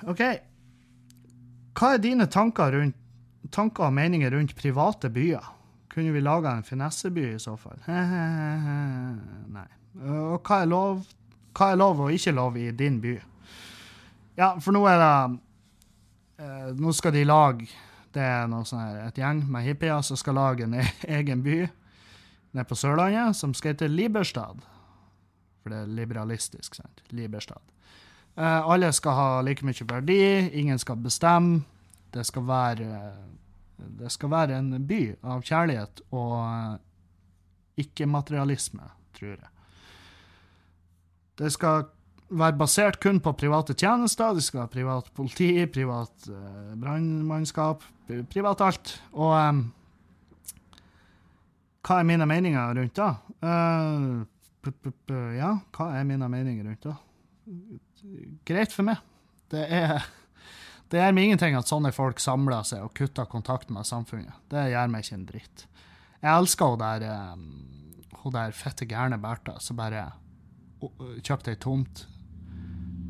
OK. 0.07 0.21
Hva 1.78 1.93
er 1.93 2.01
dine 2.01 2.28
tanker, 2.32 2.71
rundt, 2.73 2.95
tanker 3.53 3.88
og 3.89 3.93
meninger 3.93 4.32
rundt 4.34 4.55
private 4.57 5.11
byer? 5.13 5.53
Kunne 5.93 6.13
vi 6.13 6.21
laga 6.21 6.53
en 6.55 6.63
finesseby 6.65 7.34
i 7.34 7.39
så 7.41 7.55
fall? 7.59 7.80
Nei. 9.57 9.67
Og 9.97 10.39
hva 10.45 10.61
er 10.61 10.69
lov, 10.69 11.01
hva 11.57 11.71
er 11.73 11.80
lov 11.82 12.03
og 12.05 12.13
ikke 12.13 12.36
lov 12.38 12.57
i 12.61 12.69
din 12.78 12.99
by? 13.01 13.15
Ja, 14.38 14.51
for 14.61 14.75
nå 14.75 14.84
er 14.86 14.99
det 15.01 15.13
eh, 16.45 16.67
Nå 16.78 16.91
skal 16.93 17.15
de 17.15 17.23
lage 17.25 17.65
Det 18.13 18.21
er 18.21 18.43
noe 18.51 18.67
sånn 18.69 18.84
her, 18.84 18.99
et 19.07 19.17
gjeng 19.17 19.39
med 19.49 19.65
hippier 19.65 20.03
som 20.05 20.19
skal 20.21 20.38
lage 20.38 20.67
en 20.67 20.75
e- 20.78 20.91
egen 21.17 21.41
by 21.45 21.63
nede 22.53 22.65
på 22.69 22.78
Sørlandet, 22.80 23.36
som 23.36 23.51
skal 23.53 23.73
hete 23.73 23.89
Liberstad. 23.91 24.61
For 25.61 25.73
det 25.73 25.82
er 25.84 25.89
liberalistisk, 25.97 26.78
sant? 26.80 27.01
Liberstad. 27.13 27.61
Eh, 28.38 28.69
alle 28.69 28.91
skal 28.93 29.17
ha 29.17 29.29
like 29.41 29.65
mye 29.65 29.85
verdi, 29.89 30.21
ingen 30.61 30.77
skal 30.79 30.99
bestemme. 31.01 31.63
Det 32.13 32.25
skal 32.25 32.45
være 32.47 33.13
Det 33.77 34.09
skal 34.11 34.29
være 34.29 34.57
en 34.57 34.85
by 34.88 35.01
av 35.21 35.41
kjærlighet 35.45 36.01
og 36.11 36.79
ikke-materialisme, 37.77 38.88
tror 39.13 39.35
jeg. 39.35 39.49
Det 41.38 41.51
skal 41.53 41.83
være 42.29 42.57
basert 42.57 42.97
kun 42.99 43.19
på 43.21 43.35
private 43.38 43.75
tjenester. 43.77 44.33
Det 44.33 44.43
skal 44.43 44.63
være 44.63 44.73
privat 44.73 45.11
politi, 45.13 45.51
privat 45.69 46.25
uh, 46.33 46.73
brannmannskap, 46.81 47.85
privat 48.33 48.61
alt. 48.65 48.95
Og 49.13 49.35
um, 49.38 49.61
hva 51.85 51.99
er 52.01 52.09
mine 52.09 52.25
meninger 52.25 52.73
rundt 52.81 52.97
det? 52.97 53.11
P- 54.65 55.21
ja, 55.38 55.53
hva 55.77 55.91
er 55.99 56.03
mine 56.09 56.27
meninger 56.33 56.65
rundt 56.65 56.89
det? 56.89 56.97
Greit 58.47 58.73
for 58.73 58.87
meg. 58.87 59.01
Det 59.51 59.63
er 59.73 60.05
det 60.87 61.01
gjør 61.01 61.15
meg 61.15 61.27
ingenting 61.27 61.57
at 61.59 61.67
sånne 61.67 61.91
folk 61.91 62.21
samler 62.23 62.63
seg 62.67 62.85
og 62.85 62.93
kutter 62.95 63.27
kontakten 63.27 63.75
med 63.75 63.87
samfunnet. 63.87 64.35
Det 64.47 64.69
gjør 64.71 64.91
meg 64.91 65.03
ikke 65.03 65.17
en 65.17 65.25
dritt. 65.27 65.65
Jeg 66.21 66.31
elsker 66.31 66.71
hun 66.71 66.79
der, 66.79 67.03
eh, 67.03 68.21
hun 68.23 68.35
der 68.35 68.55
fette 68.55 68.87
gærne 68.87 69.19
Bertha 69.19 69.57
som 69.59 69.79
bare 69.79 70.05
kjøpte 70.79 71.51
ei 71.51 71.59
tomt. 71.59 72.05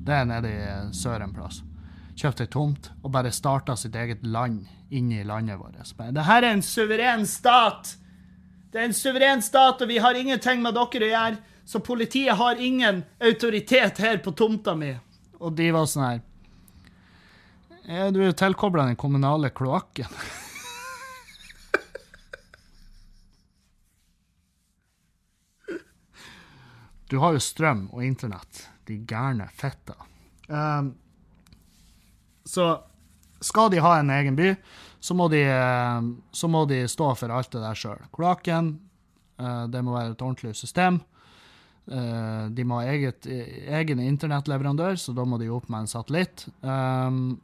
Det 0.07 0.15
er 0.15 0.25
nede 0.25 0.49
i 0.49 0.95
sør 0.95 1.21
en 1.21 1.35
plass. 1.35 1.61
Kjøpte 2.17 2.47
ei 2.47 2.51
tomt 2.51 2.89
og 3.03 3.11
bare 3.13 3.31
starta 3.35 3.75
sitt 3.77 3.95
eget 3.95 4.25
land 4.25 4.65
inni 4.89 5.21
landet 5.23 5.59
vårt. 5.59 5.77
Det 5.77 6.25
her 6.25 6.43
er 6.43 6.53
en 6.55 6.65
suveren 6.65 7.27
stat! 7.27 7.97
Det 8.71 8.81
er 8.81 8.89
en 8.89 8.95
suveren 8.95 9.41
stat, 9.41 9.81
og 9.81 9.87
vi 9.87 9.97
har 9.97 10.17
ingenting 10.17 10.61
med 10.63 10.75
dere 10.75 11.05
å 11.05 11.11
gjøre, 11.11 11.37
så 11.67 11.79
politiet 11.83 12.35
har 12.39 12.55
ingen 12.55 13.03
autoritet 13.19 13.97
her 13.99 14.17
på 14.23 14.31
tomta 14.31 14.75
mi. 14.75 14.93
Og 15.43 15.51
de 15.53 15.67
var 15.75 15.85
sånn 15.89 16.05
her 16.07 16.21
ja, 17.87 18.09
du 18.11 18.19
er 18.19 18.33
jo 18.33 18.35
tilkobla 18.35 18.83
den 18.89 18.97
kommunale 18.99 19.49
kloakken. 19.55 20.11
Du 27.07 27.17
har 27.23 27.31
jo 27.31 27.39
strøm 27.39 27.85
og 27.95 28.03
internett, 28.03 28.65
de 28.83 28.97
gærne 29.07 29.47
fitta. 29.55 29.95
Um, 30.51 30.89
så 32.43 32.65
skal 33.39 33.71
de 33.71 33.79
ha 33.79 33.93
en 34.01 34.11
egen 34.11 34.35
by, 34.35 34.49
så 34.99 35.15
må 35.15 35.29
de, 35.31 35.45
eh, 35.47 36.01
så 36.31 36.47
må 36.51 36.65
de 36.67 36.81
stå 36.91 37.13
for 37.15 37.31
alt 37.31 37.51
det 37.55 37.61
der 37.63 37.79
sjøl. 37.79 38.01
Kloakken, 38.11 38.73
eh, 39.39 39.63
det 39.71 39.83
må 39.85 39.95
være 39.95 40.17
et 40.17 40.21
ordentlig 40.25 40.55
system. 40.59 40.99
Eh, 41.87 42.45
de 42.51 42.65
må 42.67 42.81
ha 42.81 42.91
eget, 42.91 43.27
egen 43.27 44.01
internettleverandør, 44.03 44.97
så 44.99 45.13
da 45.15 45.23
må 45.27 45.39
de 45.39 45.51
opp 45.53 45.69
med 45.71 45.85
en 45.85 45.91
satellitt. 45.91 46.47
Um, 46.59 47.37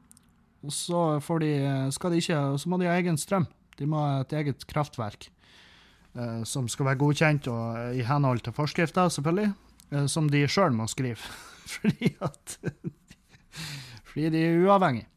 så, 0.72 1.20
de, 1.40 1.52
de 1.90 2.20
ikke, 2.20 2.42
så 2.60 2.72
må 2.72 2.80
de 2.80 2.90
ha 2.90 2.98
egen 3.00 3.20
strøm. 3.20 3.48
De 3.80 3.88
må 3.90 4.02
ha 4.04 4.24
et 4.24 4.36
eget 4.40 4.66
kraftverk 4.70 5.30
uh, 6.18 6.44
som 6.48 6.68
skal 6.72 6.92
være 6.92 7.02
godkjent 7.02 7.48
og 7.52 7.80
eh, 7.80 8.02
i 8.02 8.08
henhold 8.08 8.44
til 8.44 8.56
forskrifter, 8.56 9.12
selvfølgelig. 9.16 9.54
Uh, 9.94 10.06
som 10.12 10.28
de 10.32 10.44
sjøl 10.52 10.76
må 10.76 10.90
skrive. 10.92 11.24
fordi 11.78 12.14
at 12.24 12.60
Fordi 14.12 14.30
de 14.30 14.44
er 14.44 14.60
uavhengige. 14.68 15.08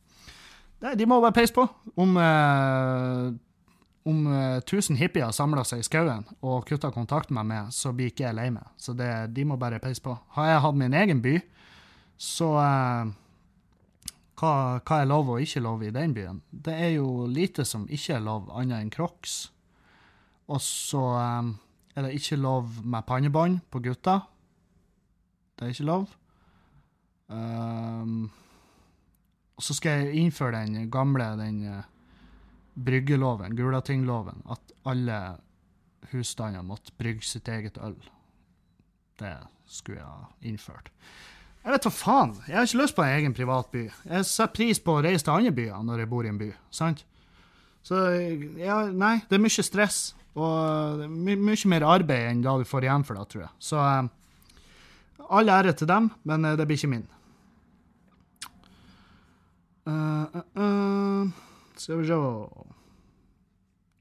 Nei, 0.85 0.95
de 0.95 1.07
må 1.09 1.19
bare 1.21 1.35
peise 1.35 1.55
på. 1.57 1.65
Om, 1.97 2.19
om 4.07 4.27
eh, 4.31 4.57
1000 4.63 5.01
hippier 5.01 5.35
samler 5.35 5.67
seg 5.67 5.83
i 5.83 5.87
skauen 5.87 6.25
og 6.41 6.67
kutter 6.69 6.95
kontakt 6.95 7.33
med 7.35 7.49
meg, 7.51 7.71
så 7.75 7.93
blir 7.93 8.13
ikke 8.13 8.29
jeg 8.29 8.39
lei 8.39 8.49
meg. 8.55 8.67
Så 8.79 8.95
det, 8.97 9.11
de 9.35 9.45
må 9.49 9.59
bare 9.61 9.83
peise 9.83 10.03
på. 10.05 10.15
Har 10.37 10.51
jeg 10.51 10.63
hatt 10.63 10.79
min 10.79 10.95
egen 10.95 11.23
by, 11.25 11.35
så 12.23 12.53
eh, 12.63 13.15
hva, 14.37 14.53
hva 14.85 15.01
er 15.01 15.09
lov 15.09 15.33
og 15.33 15.43
ikke 15.43 15.65
lov 15.65 15.83
i 15.83 15.93
den 15.95 16.15
byen? 16.17 16.41
Det 16.51 16.75
er 16.77 16.95
jo 16.99 17.27
lite 17.31 17.65
som 17.65 17.87
ikke 17.89 18.19
er 18.19 18.25
lov, 18.25 18.51
annet 18.55 18.85
enn 18.85 18.93
crocs. 18.93 19.37
Og 20.53 20.61
så 20.63 21.01
um, 21.01 21.55
er 21.97 22.07
det 22.07 22.19
ikke 22.19 22.39
lov 22.39 22.69
med 22.85 23.07
pannebånd 23.09 23.59
på 23.73 23.81
gutter. 23.83 24.27
Det 25.57 25.67
er 25.67 25.73
ikke 25.73 25.89
lov. 25.89 26.07
Um, 27.33 28.29
og 29.57 29.65
så 29.65 29.75
skal 29.75 30.05
jeg 30.05 30.21
innføre 30.21 30.61
den 30.61 30.91
gamle 30.93 31.33
den 31.41 31.63
uh, 31.65 31.81
bryggeloven, 32.77 33.57
Gulatingloven, 33.57 34.43
at 34.53 34.75
alle 34.87 35.21
husstander 36.13 36.63
måtte 36.63 36.93
brygge 36.99 37.25
sitt 37.27 37.49
eget 37.49 37.79
øl. 37.83 37.97
Det 39.19 39.37
skulle 39.67 39.99
jeg 39.99 40.07
ha 40.07 40.29
innført. 40.47 40.91
Jeg 41.65 41.75
vet 41.75 41.87
hva 41.89 41.91
faen. 41.91 42.35
Jeg 42.47 42.55
har 42.55 42.69
ikke 42.69 42.83
lyst 42.83 42.95
på 42.95 43.03
en 43.03 43.17
egen 43.17 43.35
privat 43.35 43.71
by. 43.73 43.87
Jeg 43.89 44.29
setter 44.29 44.53
pris 44.55 44.79
på 44.79 44.95
å 44.95 45.03
reise 45.03 45.27
til 45.27 45.35
andre 45.35 45.55
byer 45.57 45.81
når 45.83 46.05
jeg 46.05 46.11
bor 46.13 46.27
i 46.27 46.31
en 46.31 46.39
by. 46.39 46.53
sant? 46.71 47.03
Så 47.87 47.99
ja, 48.59 48.85
nei, 48.91 49.17
det 49.27 49.39
er 49.39 49.43
mye 49.43 49.65
stress. 49.67 49.99
Og 50.37 51.03
er 51.03 51.11
my 51.11 51.35
mye 51.41 51.71
mer 51.73 51.87
arbeid 51.89 52.31
enn 52.31 52.45
da 52.45 52.55
du 52.61 52.67
får 52.69 52.87
igjen 52.87 53.07
for 53.09 53.19
det, 53.19 53.27
tror 53.33 53.45
jeg. 53.47 53.53
Så 53.59 53.81
eh, 53.81 54.57
all 55.33 55.51
ære 55.51 55.73
til 55.73 55.89
dem, 55.91 56.11
men 56.29 56.45
eh, 56.45 56.57
det 56.61 56.67
blir 56.69 56.79
ikke 56.79 56.93
min. 56.93 57.07
Uh, 59.87 60.27
uh, 60.35 60.43
uh. 60.59 61.46
Skal 61.77 62.01
vi 62.01 62.07
se 62.09 62.17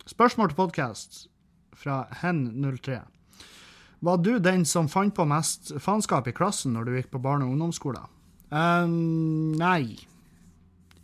Spørsmål 0.05 0.51
til 0.51 0.55
podkast 0.55 1.15
fra 1.75 2.05
Hen03. 2.21 2.99
Var 4.05 4.17
du 4.23 4.37
den 4.39 4.63
som 4.69 4.87
fant 4.87 5.15
på 5.17 5.25
mest 5.27 5.73
faenskap 5.81 6.29
i 6.29 6.33
klassen 6.35 6.75
når 6.77 6.85
du 6.85 6.91
gikk 6.95 7.09
på 7.11 7.19
barne- 7.19 7.43
og 7.43 7.55
ungdomsskolen? 7.55 8.05
Um, 8.51 9.57
nei. 9.59 9.97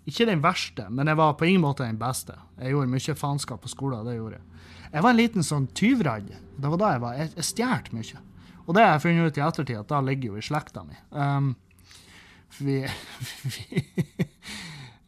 Ikke 0.08 0.30
den 0.30 0.44
verste, 0.44 0.86
men 0.90 1.08
jeg 1.08 1.18
var 1.18 1.34
på 1.34 1.50
ingen 1.50 1.66
måte 1.66 1.84
den 1.84 2.00
beste. 2.00 2.38
Jeg 2.62 2.72
gjorde 2.72 2.94
mye 2.94 3.16
faenskap 3.16 3.62
på 3.62 3.74
skolen. 3.74 4.06
det 4.06 4.16
gjorde 4.16 4.40
Jeg 4.40 4.94
Jeg 4.94 5.04
var 5.04 5.10
en 5.10 5.18
liten 5.18 5.44
sånn 5.44 5.68
tyvradd. 5.68 6.32
Det 6.58 6.70
var 6.70 6.78
da 6.78 6.92
jeg 6.92 7.02
var. 7.02 7.14
Jeg, 7.14 7.34
jeg 7.36 7.44
stjal 7.44 7.92
mye. 7.92 8.22
Og 8.68 8.76
det 8.76 8.84
har 8.84 8.92
jeg 8.94 9.02
funnet 9.02 9.28
ut 9.28 9.38
i 9.38 9.42
ettertid, 9.42 9.78
at 9.78 9.90
da 9.90 10.00
ligger 10.00 10.28
jo 10.30 10.38
i 10.38 10.42
slekta 10.42 10.84
mi. 10.84 10.96
Um, 11.12 11.56
vi, 12.60 12.86
vi, 13.44 13.84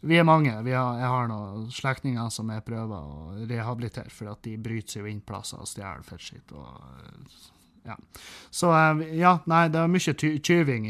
vi, 0.03 0.17
er 0.19 0.27
mange. 0.27 0.53
Vi 0.65 0.75
har, 0.75 0.99
jeg 0.99 1.11
har 1.15 1.31
noen 1.31 1.71
slektninger 1.73 2.29
som 2.33 2.51
jeg 2.53 2.65
prøver 2.67 2.93
å 2.93 3.47
rehabilitere, 3.49 4.11
for 4.13 4.33
at 4.33 4.43
de 4.45 4.57
bryter 4.61 4.97
seg 4.97 5.03
jo 5.03 5.11
inn 5.11 5.23
plasser 5.25 5.63
og 5.63 5.69
stjeler 5.69 6.05
fettskitt. 6.07 6.53
og 6.53 6.69
ja. 7.83 7.97
Så 8.51 8.69
ja, 9.11 9.37
nei, 9.49 9.65
det 9.71 9.81
er 9.81 9.91
mye 9.91 10.15
ty 10.15 10.37
tyving 10.39 10.87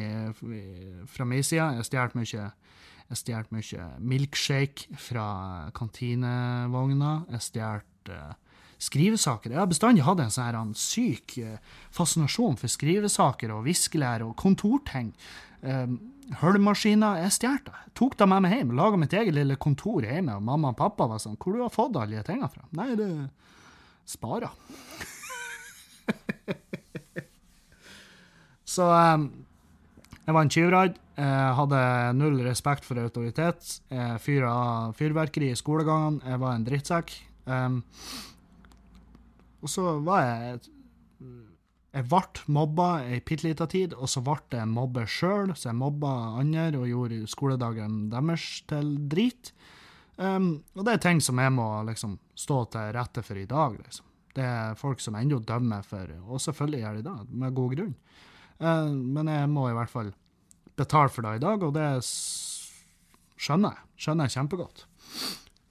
fra 1.09 1.25
min 1.25 1.45
side. 1.45 1.71
Jeg 1.79 1.89
stjal 1.89 2.13
mye 2.17 2.51
jeg 3.13 3.19
stjal 3.19 3.49
mye 3.53 3.87
milkshake 3.99 4.97
fra 4.97 5.25
kantinevogna. 5.75 7.15
Jeg 7.33 7.45
stjal 7.45 7.83
uh, 8.09 8.33
skrivesaker. 8.81 9.53
Jeg 9.53 9.61
har 9.61 9.69
bestandig 9.69 10.05
hatt 10.07 10.21
en 10.23 10.33
sånn 10.33 10.73
syk 10.77 11.37
fascinasjon 11.93 12.57
for 12.59 12.71
skrivesaker 12.71 13.53
og 13.53 13.65
viskelære 13.67 14.27
og 14.27 14.37
kontorting. 14.39 15.13
Um, 15.63 15.99
Høllmaskiner 16.39 17.19
Jeg 17.23 17.31
stjal. 17.35 17.59
Tok 17.95 18.17
dem 18.19 18.29
med 18.33 18.41
meg 18.45 18.53
hjem. 18.57 18.75
Laga 18.77 18.97
mitt 18.99 19.13
eget 19.15 19.35
lille 19.35 19.55
kontor 19.59 20.01
hjemme. 20.05 20.37
Og 20.37 20.43
mamma 20.43 20.71
og 20.73 20.79
pappa 20.79 21.07
var 21.07 21.19
sånn 21.23 21.37
'Hvor 21.37 21.53
du 21.53 21.61
har 21.61 21.69
fått 21.73 21.95
alle 21.99 22.15
de 22.15 22.23
tingene 22.23 22.49
fra?' 22.51 22.67
Nei, 22.71 22.95
det 22.95 23.29
sparer. 24.05 24.51
Så 28.73 28.83
um, 28.89 29.45
jeg 30.25 30.33
var 30.33 30.41
en 30.41 30.49
tyvradd. 30.49 30.99
Hadde 31.13 31.79
null 32.17 32.39
respekt 32.41 32.85
for 32.87 32.97
autoritet. 32.97 33.81
Jeg 33.91 34.21
fyra 34.23 34.91
fyrverkeri 34.97 35.51
i 35.51 35.55
skolegangene. 35.59 36.23
Jeg 36.25 36.39
var 36.41 36.55
en 36.55 36.65
drittsekk. 36.65 37.13
Um, 37.45 37.83
og 39.63 39.69
så 39.69 39.99
var 40.03 40.23
jeg 40.25 40.59
Jeg 41.93 42.07
ble 42.09 42.47
mobba 42.49 42.87
ei 43.05 43.19
bitte 43.21 43.45
lita 43.45 43.67
tid, 43.69 43.91
og 43.93 44.09
så 44.09 44.23
ble 44.25 44.39
jeg 44.49 44.69
mobber 44.69 45.05
sjøl, 45.05 45.51
så 45.53 45.69
jeg 45.69 45.77
mobba 45.77 46.13
andre 46.41 46.79
og 46.79 46.87
gjorde 46.89 47.19
skoledagen 47.29 48.07
deres 48.09 48.47
til 48.69 48.95
drit. 49.11 49.51
Um, 50.17 50.63
og 50.73 50.87
det 50.87 50.95
er 50.95 51.03
ting 51.05 51.21
som 51.21 51.37
jeg 51.41 51.53
må 51.53 51.67
liksom 51.85 52.17
stå 52.37 52.63
til 52.73 52.89
rette 52.97 53.21
for 53.25 53.37
i 53.37 53.45
dag, 53.49 53.77
liksom. 53.77 54.09
Det 54.33 54.41
er 54.41 54.77
folk 54.79 55.01
som 55.01 55.13
ennå 55.19 55.37
dømmer 55.45 55.85
for, 55.85 56.09
og 56.25 56.41
selvfølgelig 56.41 56.79
gjør 56.81 56.95
de 56.97 57.03
det, 57.05 57.17
med 57.43 57.53
god 57.59 57.75
grunn. 57.77 57.93
Uh, 58.57 58.89
men 58.89 59.29
jeg 59.29 59.51
må 59.53 59.67
i 59.69 59.75
hvert 59.77 59.93
fall 59.93 60.09
betale 60.77 61.13
for 61.13 61.25
det 61.27 61.35
i 61.37 61.43
dag, 61.43 61.61
og 61.61 61.75
det 61.77 61.89
skjønner 63.37 63.77
jeg. 63.77 63.85
Skjønner 64.01 64.25
jeg 64.25 64.39
kjempegodt. 64.39 64.87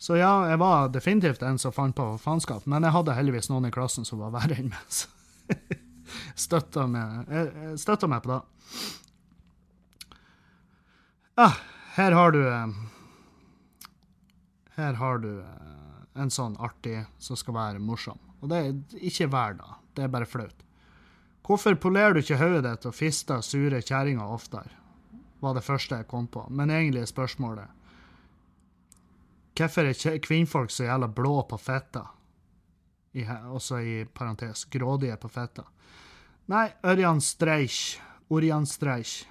Så 0.03 0.19
ja, 0.19 0.31
jeg 0.51 0.59
var 0.63 0.89
definitivt 0.95 1.43
en 1.47 1.59
som 1.63 1.75
fant 1.75 1.95
på 1.99 2.07
faenskap, 2.23 2.63
men 2.71 2.87
jeg 2.87 2.95
hadde 2.95 3.19
heldigvis 3.19 3.51
noen 3.51 3.67
i 3.67 3.75
klassen 3.75 4.07
som 4.07 4.23
var 4.23 4.35
verre 4.39 4.59
enn 4.63 4.71
meg. 4.71 5.03
Så 6.35 6.49
støtta 6.49 6.87
meg, 6.89 7.29
jeg 7.29 7.79
støtta 7.81 8.09
meg 8.09 8.25
på 8.25 8.33
det. 8.33 8.41
Ja, 11.37 11.49
her 11.97 12.17
har 12.17 12.33
du 12.33 12.43
Her 14.77 14.95
har 14.97 15.19
du 15.21 15.45
en 16.15 16.31
sånn 16.31 16.57
artig 16.61 17.05
som 17.21 17.37
skal 17.37 17.55
være 17.55 17.81
morsom. 17.81 18.19
Og 18.41 18.49
det 18.51 18.59
er 18.59 19.01
ikke 19.01 19.29
hver 19.33 19.57
dag, 19.57 19.81
det 19.97 20.05
er 20.05 20.13
bare 20.13 20.29
flaut. 20.29 20.65
Hvorfor 21.43 21.75
polerer 21.75 22.15
du 22.15 22.21
ikke 22.23 22.41
hodet 22.41 22.65
ditt 22.65 22.87
og 22.89 22.95
fister 22.97 23.41
sure 23.45 23.81
kjerringer 23.83 24.25
oftere? 24.25 24.83
var 25.43 25.57
det 25.59 25.67
første 25.67 25.99
jeg 25.99 26.07
kom 26.11 26.29
på. 26.31 26.45
Men 26.51 26.71
egentlig 26.71 27.03
er 27.03 27.11
spørsmålet 27.11 27.79
Hvorfor 29.59 29.85
er 29.85 30.19
kvinnfolk 30.25 30.71
så 30.73 30.87
jævla 30.87 31.09
blå 31.13 31.35
på 31.51 31.59
fitta? 31.61 32.07
Også 33.53 33.81
i 33.85 33.97
parentes 34.05 34.65
grådige 34.73 35.17
på 35.21 35.29
fitta. 35.29 35.67
Nei, 36.51 36.67
Ørjan 36.83 37.21
Streich. 37.23 38.01
Orjan 38.33 38.67
Streich. 38.67 39.23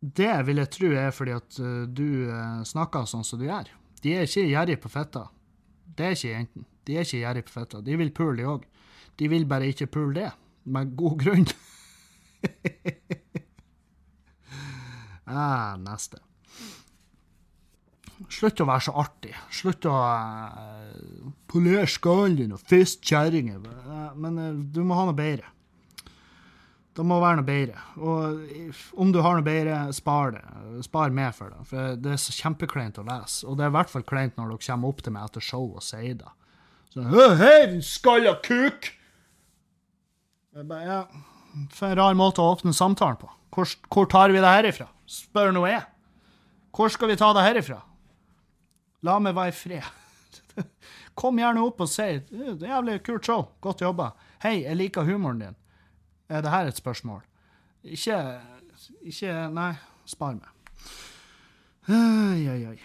Det 0.00 0.30
vil 0.46 0.60
jeg 0.62 0.70
tro 0.74 0.90
er 0.94 1.10
fordi 1.14 1.34
at 1.34 1.58
uh, 1.62 1.84
du 1.86 2.30
uh, 2.30 2.62
snakker 2.66 3.06
sånn 3.06 3.26
som 3.26 3.40
du 3.40 3.46
gjør. 3.46 3.70
De 4.02 4.14
er 4.14 4.26
ikke 4.26 4.46
gjerrige 4.46 4.82
på 4.82 4.90
fitta. 4.92 5.24
Det 5.86 6.06
er 6.06 6.16
ikke 6.16 6.34
jentene. 6.34 6.68
De 6.86 6.96
er 6.96 7.06
ikke 7.06 7.22
gjerrige 7.22 7.48
på 7.48 7.54
fitta. 7.54 7.80
De 7.84 7.96
vil 7.98 8.12
pule, 8.14 8.36
de 8.38 8.46
òg. 8.48 8.66
De 9.18 9.30
vil 9.30 9.46
bare 9.50 9.70
ikke 9.70 9.90
pule 9.90 10.14
det, 10.20 10.30
med 10.70 10.94
god 10.98 11.18
grunn. 11.18 11.48
ah, 15.26 15.74
neste. 15.82 16.22
Slutt 18.26 18.60
å 18.60 18.66
være 18.66 18.84
så 18.88 18.94
artig. 18.98 19.34
Slutt 19.54 19.86
å 19.86 19.94
uh, 19.94 21.28
polere 21.50 21.86
skallen 21.90 22.34
din 22.40 22.56
og 22.56 22.64
fiste 22.66 23.06
kjerringer. 23.06 23.62
Uh, 23.62 24.10
men 24.18 24.40
uh, 24.42 24.50
du 24.74 24.82
må 24.86 24.98
ha 24.98 25.06
noe 25.06 25.16
bedre. 25.16 25.46
Det 26.98 27.04
må 27.06 27.20
være 27.22 27.38
noe 27.38 27.46
bedre. 27.46 27.82
Og 28.02 28.96
om 28.98 29.12
du 29.14 29.20
har 29.22 29.38
noe 29.38 29.46
bedre, 29.46 29.76
spar 29.94 30.32
det. 30.34 30.42
Spar 30.82 31.14
med 31.14 31.30
for 31.36 31.54
det. 31.54 31.66
For 31.70 32.00
det 32.02 32.16
er 32.16 32.18
så 32.18 32.34
kjempekleint 32.34 32.98
å 32.98 33.06
lese. 33.06 33.44
Og 33.46 33.54
det 33.54 33.68
er 33.68 33.70
i 33.70 33.76
hvert 33.76 33.92
fall 33.92 34.06
kleint 34.08 34.34
når 34.34 34.50
dere 34.50 34.64
kommer 34.66 34.90
opp 34.90 35.04
til 35.06 35.14
meg 35.14 35.28
etter 35.30 35.44
show 35.46 35.68
og 35.68 35.84
sier 35.86 36.18
det. 36.18 36.32
Sånn 36.90 37.12
Hei, 37.38 37.58
din 37.70 37.84
skalla 37.86 38.34
kuk! 38.42 38.90
Ja, 40.58 41.04
For 41.70 41.92
en 41.92 42.00
rar 42.00 42.18
måte 42.18 42.42
å 42.42 42.56
åpne 42.56 42.74
samtalen 42.74 43.20
på. 43.20 43.30
Hvor, 43.54 43.70
hvor 43.94 44.10
tar 44.10 44.34
vi 44.34 44.42
det 44.42 44.50
herifra? 44.50 44.88
Spør 45.06 45.54
nå 45.54 45.62
jeg. 45.70 45.84
Hvor 46.74 46.90
skal 46.90 47.12
vi 47.12 47.18
ta 47.20 47.30
det 47.36 47.46
herifra? 47.46 47.78
La 49.06 49.18
meg 49.22 49.36
være 49.36 49.52
i 49.52 49.54
fred. 49.54 49.88
Kom 51.18 51.38
gjerne 51.38 51.62
opp 51.62 51.82
og 51.84 51.90
si 51.90 52.08
det 52.30 52.66
er 52.66 52.74
jævlig 52.74 52.98
kult 53.06 53.26
show, 53.26 53.46
godt 53.62 53.82
jobba. 53.84 54.12
Hei, 54.42 54.62
jeg 54.64 54.78
liker 54.78 55.06
humoren 55.06 55.42
din. 55.42 55.58
Er 56.28 56.42
det 56.44 56.52
her 56.52 56.68
et 56.68 56.78
spørsmål? 56.78 57.22
Ikke 57.82 58.18
Ikke 59.06 59.48
Nei, 59.54 59.72
spar 60.06 60.36
meg. 60.38 60.54
Oi, 61.88 62.44
oi, 62.52 62.62
oi. 62.74 62.78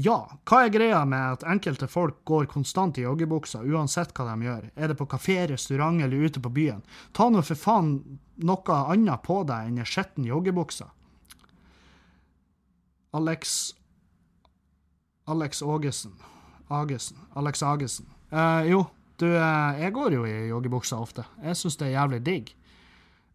Ja, 0.00 0.16
hva 0.46 0.60
er 0.64 0.70
greia 0.72 1.00
med 1.04 1.34
at 1.34 1.44
enkelte 1.50 1.88
folk 1.90 2.20
går 2.28 2.46
konstant 2.48 3.00
i 3.00 3.02
joggebukser 3.02 3.66
uansett 3.66 4.14
hva 4.14 4.28
de 4.30 4.46
gjør? 4.46 4.68
Er 4.76 4.92
det 4.92 4.96
på 5.00 5.08
kafé, 5.10 5.40
restaurant 5.50 6.00
eller 6.04 6.28
ute 6.28 6.40
på 6.40 6.52
byen? 6.54 6.84
Ta 7.12 7.26
nå 7.28 7.42
for 7.44 7.58
faen 7.58 7.96
noe 8.40 8.78
annet 8.94 9.24
på 9.26 9.42
deg 9.48 9.68
enn 9.68 9.82
ei 9.82 9.88
skitten 9.88 10.28
joggebukse. 10.28 10.86
Alex 13.12 13.74
Alex 15.30 15.62
Ågesen. 15.62 16.12
Agesen. 16.68 17.16
Alex 17.34 17.62
Agesen. 17.62 18.06
Uh, 18.32 18.70
jo, 18.70 18.84
du, 19.20 19.26
uh, 19.26 19.80
jeg 19.80 19.92
går 19.92 20.14
jo 20.14 20.24
i 20.26 20.48
joggebukser 20.48 20.98
ofte. 20.98 21.24
Jeg 21.42 21.56
syns 21.56 21.76
det 21.76 21.88
er 21.88 21.96
jævlig 21.98 22.20
digg. 22.26 22.54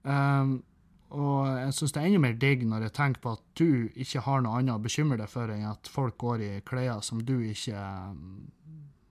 Um, 0.03 0.63
og 1.09 1.47
jeg 1.47 1.73
syns 1.73 1.93
det 1.95 2.01
er 2.01 2.09
enda 2.09 2.19
mer 2.19 2.35
digg 2.39 2.65
når 2.67 2.87
jeg 2.87 2.93
tenker 2.97 3.21
på 3.21 3.35
at 3.37 3.43
du 3.59 3.87
ikke 3.95 4.23
har 4.25 4.43
noe 4.43 4.59
annet 4.59 4.75
å 4.75 4.83
bekymre 4.83 5.17
deg 5.21 5.31
for 5.31 5.51
enn 5.51 5.67
at 5.69 5.87
folk 5.91 6.17
går 6.21 6.43
i 6.43 6.51
klær 6.67 7.03
som 7.05 7.21
du 7.23 7.37
ikke 7.45 7.79
um, 8.11 8.47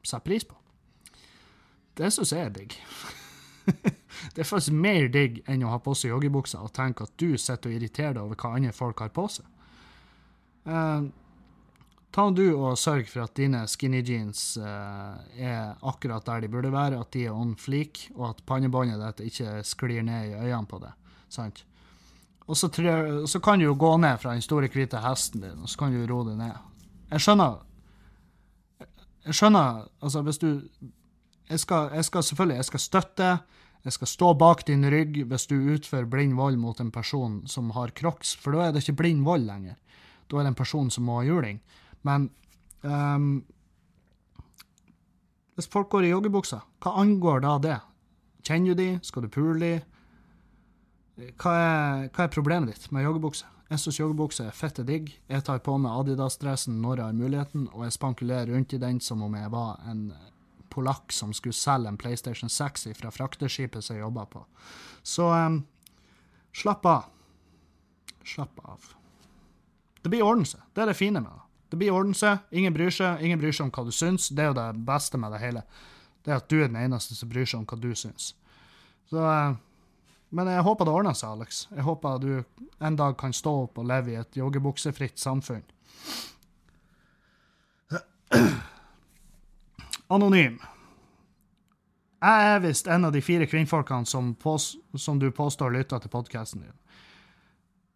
setter 0.03 0.25
pris 0.27 0.45
på. 0.49 0.59
Det 1.97 2.11
syns 2.13 2.35
jeg 2.35 2.49
er 2.49 2.53
digg. 2.53 2.77
det 4.35 4.43
er 4.43 4.49
faktisk 4.49 4.77
mer 4.77 5.09
digg 5.13 5.41
enn 5.49 5.65
å 5.65 5.73
ha 5.73 5.81
på 5.81 5.95
seg 5.97 6.13
joggebukser 6.13 6.65
og 6.65 6.75
tenke 6.77 7.07
at 7.07 7.17
du 7.21 7.39
sitter 7.39 7.71
og 7.71 7.79
irriterer 7.79 8.19
deg 8.19 8.25
over 8.27 8.41
hva 8.41 8.57
andre 8.59 8.75
folk 8.77 9.05
har 9.05 9.15
på 9.15 9.29
seg. 9.39 9.47
Uh, 10.65 11.11
ta 12.15 12.25
du 12.31 12.47
og 12.55 12.79
sørg 12.81 13.09
for 13.11 13.27
at 13.27 13.37
dine 13.37 13.65
skinny 13.69 14.01
jeans 14.07 14.55
uh, 14.57 15.21
er 15.37 15.75
akkurat 15.85 16.25
der 16.27 16.45
de 16.45 16.51
burde 16.53 16.73
være, 16.73 17.01
at 17.01 17.13
de 17.13 17.27
er 17.27 17.37
on 17.37 17.55
fleak, 17.59 18.07
og 18.15 18.31
at 18.31 18.43
pannebåndet 18.49 19.03
ditt 19.19 19.33
ikke 19.33 19.61
sklir 19.67 20.05
ned 20.07 20.33
i 20.33 20.39
øynene 20.41 20.69
på 20.71 20.81
det. 20.83 20.95
Sant? 21.29 21.65
Og 22.47 22.57
så, 22.57 22.69
så, 23.27 23.41
kan 23.41 23.59
du 23.59 23.65
jo 23.65 23.77
gå 23.79 23.97
ned 23.97 24.19
fra 24.21 24.35
den 24.37 24.45
store, 24.45 24.69
hvite 24.69 25.01
hesten 25.01 25.41
din, 25.41 25.63
og 25.63 25.69
så 25.69 25.81
kan 25.81 25.95
du 25.95 26.05
ro 26.09 26.23
deg 26.29 26.37
ned. 26.39 26.59
Jeg 27.11 27.25
skjønner 27.25 27.63
Jeg 29.25 29.35
skjønner 29.39 29.85
Altså, 30.03 30.23
hvis 30.23 30.39
du 30.39 30.49
jeg 31.49 31.61
skal, 31.61 31.91
jeg 31.93 32.05
skal 32.05 32.23
selvfølgelig 32.25 32.57
jeg 32.57 32.65
skal 32.65 32.81
støtte, 32.81 33.27
jeg 33.85 33.93
skal 33.93 34.09
stå 34.09 34.33
bak 34.41 34.63
din 34.67 34.87
rygg 34.89 35.19
hvis 35.29 35.47
du 35.47 35.57
utfører 35.75 36.09
blind 36.09 36.37
vold 36.39 36.57
mot 36.57 36.79
en 36.81 36.93
person 36.93 37.43
som 37.47 37.71
har 37.77 37.93
crocs, 37.97 38.33
for 38.41 38.57
da 38.57 38.69
er 38.69 38.73
det 38.73 38.81
ikke 38.85 39.03
blind 39.03 39.25
vold 39.27 39.45
lenger. 39.45 39.77
Da 40.29 40.39
er 40.39 40.47
det 40.47 40.55
en 40.55 40.61
person 40.63 40.91
som 40.91 41.07
må 41.09 41.21
ha 41.21 41.27
juling. 41.27 41.61
Men 42.07 42.29
um, 42.83 43.45
hvis 45.55 45.71
folk 45.71 45.91
går 45.93 46.09
i 46.09 46.13
joggebuksa, 46.13 46.61
hva 46.83 46.95
angår 47.01 47.45
da 47.45 47.57
det? 47.63 47.81
Kjenner 48.45 48.75
du 48.75 48.83
de? 48.83 48.89
Skal 49.07 49.25
du 49.25 49.33
pule 49.33 49.59
de? 49.61 49.75
Hva 51.39 51.53
er, 51.55 52.09
hva 52.11 52.25
er 52.25 52.33
problemet 52.35 52.73
ditt 52.73 52.91
med 52.93 53.07
joggebukse? 53.07 53.47
Jeg 53.71 53.81
syns 53.81 54.01
joggebukse 54.01 54.45
er 54.49 54.57
fette 54.57 54.85
digg. 54.87 55.13
Jeg 55.31 55.45
tar 55.47 55.63
på 55.65 55.77
meg 55.81 55.95
Adidas-dressen 55.95 56.77
når 56.83 57.01
jeg 57.01 57.07
har 57.07 57.17
muligheten, 57.17 57.69
og 57.73 57.87
jeg 57.87 57.95
spankulerer 57.97 58.53
rundt 58.53 58.75
i 58.77 58.83
den 58.83 59.01
som 59.01 59.23
om 59.25 59.37
jeg 59.39 59.53
var 59.55 59.79
en 59.91 60.09
polakk 60.75 61.15
som 61.15 61.33
skulle 61.33 61.57
selge 61.57 61.89
en 61.89 62.01
PlayStation 62.01 62.51
6 62.51 62.89
fra 62.99 63.13
frakteskipet 63.15 63.85
som 63.85 63.97
jeg 63.97 64.03
jobba 64.05 64.27
på. 64.31 64.43
Så 65.07 65.31
um, 65.31 65.63
slapp 66.53 66.87
av. 66.91 67.09
Slapp 68.27 68.61
av. 68.67 68.93
Det 70.05 70.13
blir 70.13 70.25
ordne 70.27 70.47
seg. 70.47 70.61
Det 70.77 70.85
er 70.85 70.93
det 70.93 70.99
fine 70.99 71.23
med 71.25 71.33
det. 71.33 71.43
Det 71.73 71.81
blir 71.81 71.97
ordne 71.97 72.15
seg. 72.15 72.43
Ingen 72.53 72.75
bryr 72.77 72.93
seg. 72.93 73.23
Ingen 73.25 73.41
bryr 73.41 73.55
seg 73.57 73.67
om 73.67 73.75
hva 73.75 73.87
du 73.87 73.95
syns. 73.95 74.29
Det 74.29 74.45
er 74.45 74.53
jo 74.53 74.59
det 74.61 74.71
beste 74.85 75.19
med 75.19 75.33
det 75.33 75.41
hele. 75.41 75.65
Det 76.25 76.33
er 76.33 76.43
at 76.43 76.51
du 76.53 76.59
er 76.61 76.69
den 76.69 76.81
eneste 76.81 77.17
som 77.17 77.31
bryr 77.33 77.49
seg 77.49 77.63
om 77.63 77.69
hva 77.69 77.79
du 77.81 77.91
syns. 77.97 78.35
Så 79.09 79.25
uh, 79.25 79.57
men 80.35 80.51
jeg 80.51 80.65
håper 80.67 80.89
det 80.89 80.95
ordner 80.99 81.15
seg, 81.15 81.31
Alex. 81.31 81.65
Jeg 81.71 81.85
håper 81.87 82.19
du 82.19 82.31
en 82.83 82.97
dag 82.99 83.17
kan 83.19 83.33
stå 83.33 83.53
opp 83.65 83.79
og 83.79 83.87
leve 83.87 84.11
i 84.11 84.19
et 84.19 84.37
joggebuksefritt 84.37 85.21
samfunn. 85.23 85.63
Anonym. 90.11 90.57
Jeg 92.25 92.49
er 92.51 92.65
visst 92.65 92.89
en 92.91 93.07
av 93.07 93.13
de 93.15 93.23
fire 93.23 93.47
kvinnfolkene 93.47 94.09
som, 94.11 94.33
som 94.97 95.21
du 95.23 95.31
påstår 95.31 95.71
lytter 95.77 96.03
til 96.03 96.11
podkasten 96.11 96.65
din. 96.65 96.75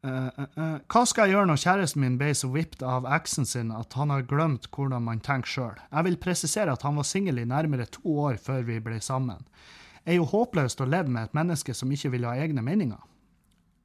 Uh, 0.07 0.31
uh, 0.39 0.45
uh. 0.55 0.75
Hva 0.87 1.01
skal 1.11 1.27
jeg 1.27 1.35
gjøre 1.35 1.49
når 1.51 1.59
kjæresten 1.59 2.03
min 2.05 2.19
ble 2.20 2.31
så 2.39 2.47
vippet 2.55 2.85
av 2.87 3.07
eksen 3.16 3.49
sin 3.49 3.73
at 3.75 3.97
han 3.99 4.12
har 4.15 4.29
glemt 4.31 4.69
hvordan 4.70 5.03
man 5.09 5.23
tenker 5.25 5.51
sjøl? 5.51 5.81
Jeg 5.91 6.07
vil 6.07 6.19
presisere 6.23 6.75
at 6.75 6.85
han 6.87 7.01
var 7.01 7.09
singel 7.09 7.41
i 7.43 7.49
nærmere 7.49 7.89
to 7.91 8.15
år 8.29 8.39
før 8.43 8.62
vi 8.69 8.79
ble 8.85 9.01
sammen. 9.03 9.43
Det 10.05 10.15
er 10.15 10.20
jo 10.20 10.29
håpløst 10.31 10.81
å 10.81 10.89
leve 10.89 11.11
med 11.11 11.27
et 11.27 11.35
menneske 11.37 11.75
som 11.75 11.91
ikke 11.93 12.12
vil 12.15 12.29
ha 12.29 12.37
egne 12.39 12.62
meninger, 12.65 13.01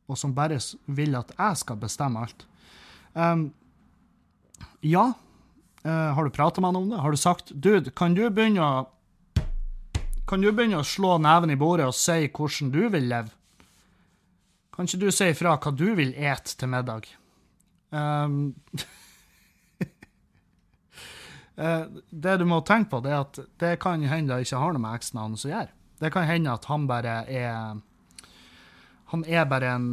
og 0.08 0.20
som 0.20 0.36
bare 0.38 0.62
vil 0.86 1.18
at 1.18 1.34
jeg 1.34 1.60
skal 1.64 1.82
bestemme 1.82 2.22
alt. 2.22 2.46
Um, 3.18 3.50
ja, 4.86 5.10
har 5.84 6.24
du 6.24 6.32
prata 6.32 6.62
med 6.62 6.72
han 6.72 6.80
om 6.80 6.90
det? 6.94 7.02
Har 7.04 7.12
du 7.12 7.20
sagt 7.20 7.52
Dude, 7.52 7.92
kan 7.92 8.16
du 8.16 8.24
begynne 8.30 8.64
å 8.64 8.74
kan 10.30 10.40
du 10.40 10.54
begynne 10.56 10.80
å 10.80 10.88
slå 10.88 11.18
neven 11.20 11.52
i 11.52 11.60
bordet 11.60 11.90
og 11.90 11.98
si 11.98 12.30
hvordan 12.32 12.72
du 12.72 12.86
vil 12.94 13.10
leve? 13.12 13.34
Kan 14.74 14.90
ikke 14.90 15.04
du 15.06 15.12
si 15.14 15.30
ifra 15.30 15.54
hva 15.62 15.72
du 15.76 15.94
vil 15.98 16.14
ete 16.18 16.56
til 16.58 16.70
middag? 16.72 17.06
Um, 17.94 18.56
det 22.26 22.38
du 22.42 22.46
må 22.50 22.58
tenke 22.66 22.90
på, 22.96 23.02
det 23.06 23.12
er 23.14 23.22
at 23.22 23.40
det 23.62 23.74
kan 23.84 24.02
hende 24.10 24.34
det 24.34 24.48
ikke 24.48 24.62
har 24.64 24.74
noe 24.74 24.82
med 24.82 24.98
eksen 24.98 25.22
hans 25.22 25.46
å 25.46 25.52
gjøre. 25.52 25.72
Det 26.02 26.10
kan 26.14 26.26
hende 26.28 26.56
at 26.58 26.66
han 26.68 26.88
bare 26.90 27.14
er 27.30 27.54
Han 29.14 29.22
er 29.30 29.46
bare 29.46 29.68
en 29.78 29.88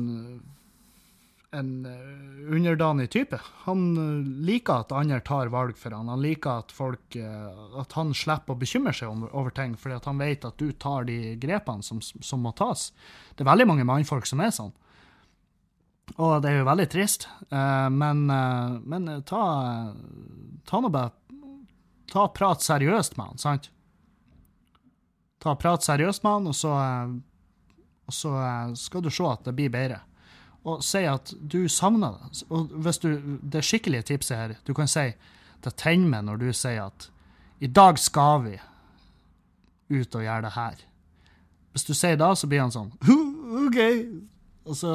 en 1.51 1.87
eh, 1.87 2.55
underdanig 2.55 3.11
type. 3.11 3.41
Han 3.65 3.97
eh, 3.97 4.27
liker 4.47 4.85
at 4.85 4.93
andre 4.93 5.21
tar 5.21 5.51
valg 5.53 5.79
for 5.79 5.95
han. 5.95 6.09
Han 6.09 6.23
liker 6.23 6.63
at 6.63 6.75
folk 6.75 7.17
eh, 7.17 7.81
at 7.81 7.97
han 7.99 8.13
slipper 8.15 8.55
å 8.55 8.61
bekymre 8.61 8.95
seg 8.95 9.11
over 9.31 9.55
ting, 9.55 9.75
fordi 9.79 9.99
han 10.05 10.23
vet 10.23 10.47
at 10.47 10.61
du 10.61 10.71
tar 10.73 11.09
de 11.09 11.35
grepene 11.43 11.87
som, 11.87 12.03
som 12.03 12.45
må 12.45 12.55
tas. 12.59 12.91
Det 13.35 13.45
er 13.45 13.51
veldig 13.51 13.69
mange 13.73 13.89
mannfolk 13.89 14.29
som 14.31 14.43
er 14.45 14.55
sånn. 14.55 14.73
Og 16.19 16.41
det 16.43 16.51
er 16.51 16.59
jo 16.59 16.67
veldig 16.67 16.89
trist. 16.91 17.29
Men, 17.51 18.25
men 18.27 19.05
ta, 19.23 19.43
ta 20.67 20.81
nå 20.83 20.91
bare 20.91 21.15
Ta 22.11 22.25
prat 22.35 22.59
seriøst 22.59 23.15
med 23.15 23.29
han, 23.29 23.39
sant? 23.39 23.69
ta 25.39 25.53
og 25.55 25.61
prate 25.63 25.87
seriøst 25.87 26.25
med 26.25 26.33
han, 26.35 26.49
og 26.51 26.57
så, 26.59 26.73
og 28.11 28.17
så 28.17 28.33
skal 28.75 29.05
du 29.07 29.13
se 29.15 29.29
at 29.31 29.47
det 29.47 29.55
blir 29.55 29.71
bedre. 29.71 30.01
Og 30.69 30.83
si 30.85 31.05
at 31.09 31.33
du 31.41 31.63
savner 31.73 32.19
det. 32.19 32.43
Og 32.53 32.73
hvis 32.85 33.01
du, 33.01 33.09
det 33.41 33.65
skikkelige 33.65 34.11
tipset 34.13 34.37
her, 34.37 34.57
du 34.67 34.75
kan 34.77 34.91
si 34.91 35.13
det 35.65 35.75
tenner 35.77 36.09
meg 36.09 36.25
når 36.25 36.41
du 36.41 36.51
sier 36.57 36.87
at 36.87 37.09
i 37.61 37.69
dag 37.69 37.99
skal 38.01 38.45
vi 38.47 38.55
ut 39.91 40.15
og 40.17 40.25
gjøre 40.25 40.45
det 40.47 40.53
her. 40.55 40.85
Hvis 41.75 41.87
du 41.87 41.95
sier 41.95 42.17
da, 42.19 42.33
så 42.35 42.49
blir 42.49 42.65
han 42.65 42.73
sånn 42.75 42.93
OK. 43.61 43.81
Og 44.71 44.77
så 44.77 44.95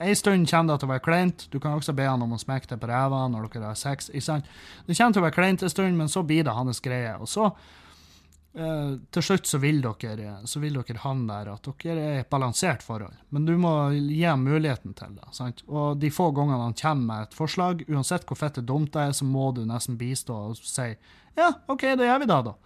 Ei 0.00 0.14
stund 0.16 0.48
kommer 0.48 0.72
det 0.72 0.80
til 0.80 0.88
å 0.88 0.92
være 0.94 1.04
kleint. 1.04 1.42
Du 1.52 1.58
kan 1.60 1.76
også 1.76 1.92
be 1.96 2.06
han 2.08 2.22
om 2.24 2.32
å 2.32 2.40
smekke 2.40 2.70
deg 2.70 2.80
på 2.80 2.88
ræva 2.88 3.26
når 3.28 3.50
dere 3.52 3.68
har 3.68 3.78
sex. 3.78 4.08
ikke 4.08 4.24
sant? 4.24 4.48
Det 4.86 4.96
kommer 4.96 5.12
til 5.12 5.20
å 5.20 5.26
være 5.26 5.36
kleint 5.36 5.62
en 5.62 5.72
stund, 5.72 5.98
men 5.98 6.08
så 6.08 6.22
blir 6.24 6.46
det 6.46 6.54
hans 6.56 6.80
greie. 6.80 7.12
Og 7.20 7.28
så 7.28 7.50
Uh, 8.50 8.96
til 9.14 9.22
slutt 9.22 9.46
så 9.46 9.60
vil, 9.62 9.78
dere, 9.78 10.32
så 10.50 10.58
vil 10.58 10.74
dere 10.80 11.02
havne 11.04 11.28
der 11.30 11.52
at 11.52 11.68
dere 11.84 12.02
er 12.02 12.16
et 12.24 12.30
balansert 12.32 12.82
forhold. 12.82 13.14
Men 13.30 13.46
du 13.46 13.54
må 13.60 13.72
gi 13.94 14.24
ham 14.24 14.42
muligheten 14.42 14.96
til 14.98 15.14
det. 15.14 15.28
Sant? 15.36 15.62
Og 15.70 16.00
de 16.02 16.10
få 16.10 16.32
gangene 16.34 16.64
han 16.64 16.74
kommer 16.74 17.06
med 17.12 17.28
et 17.28 17.38
forslag, 17.38 17.84
uansett 17.86 18.26
hvor 18.26 18.40
fett 18.40 18.58
det 18.58 18.66
dumt 18.66 18.90
det 18.96 19.06
er, 19.06 19.14
så 19.14 19.28
må 19.28 19.52
du 19.54 19.62
nesten 19.68 20.00
bistå 20.00 20.34
og 20.50 20.58
si 20.58 20.90
ja, 21.38 21.52
OK, 21.70 21.86
det 21.94 22.08
gjør 22.08 22.24
vi 22.24 22.28
da, 22.30 22.40
da. 22.50 22.56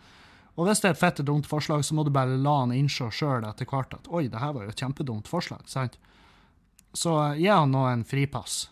Og 0.54 0.68
hvis 0.68 0.80
det 0.80 0.88
er 0.88 0.94
et 0.94 1.00
fett 1.00 1.22
dumt 1.26 1.48
forslag, 1.50 1.82
så 1.84 1.96
må 1.96 2.04
du 2.06 2.12
bare 2.14 2.38
la 2.38 2.60
han 2.62 2.72
innse 2.74 3.10
sjøl 3.12 3.44
etter 3.44 3.68
hvert 3.68 3.96
at 3.96 4.08
oi, 4.08 4.28
det 4.30 4.40
her 4.40 4.54
var 4.54 4.64
jo 4.64 4.72
et 4.72 4.80
kjempedumt 4.80 5.28
forslag. 5.28 5.66
sant? 5.70 5.98
Så 6.94 7.16
uh, 7.18 7.34
gi 7.36 7.50
han 7.50 7.74
nå 7.74 7.84
en 7.90 8.06
fripass. 8.06 8.70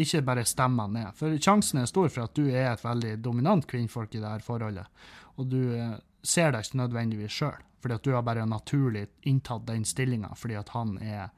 Ikke 0.00 0.24
bare 0.26 0.44
stem 0.46 0.78
han 0.82 0.94
ned. 0.96 1.14
For 1.18 1.34
sjansen 1.38 1.80
er 1.80 1.90
stor 1.90 2.10
for 2.10 2.26
at 2.26 2.34
du 2.34 2.48
er 2.50 2.72
et 2.72 2.84
veldig 2.84 3.16
dominant 3.22 3.66
kvinnfolk 3.70 4.14
i 4.16 4.22
dette 4.22 4.46
forholdet. 4.46 4.90
Og 5.38 5.46
du 5.50 5.60
uh, 5.78 5.94
ser 6.22 6.52
deg 6.54 6.66
ikke 6.66 6.80
nødvendigvis 6.82 7.36
sjøl, 7.40 7.62
fordi 7.80 7.96
at 7.96 8.04
du 8.04 8.12
har 8.14 8.24
bare 8.26 8.46
naturlig 8.48 9.06
inntatt 9.28 9.66
den 9.68 9.84
stillinga 9.88 10.34
fordi 10.36 10.58
at 10.60 10.72
han 10.74 10.96
er 11.02 11.28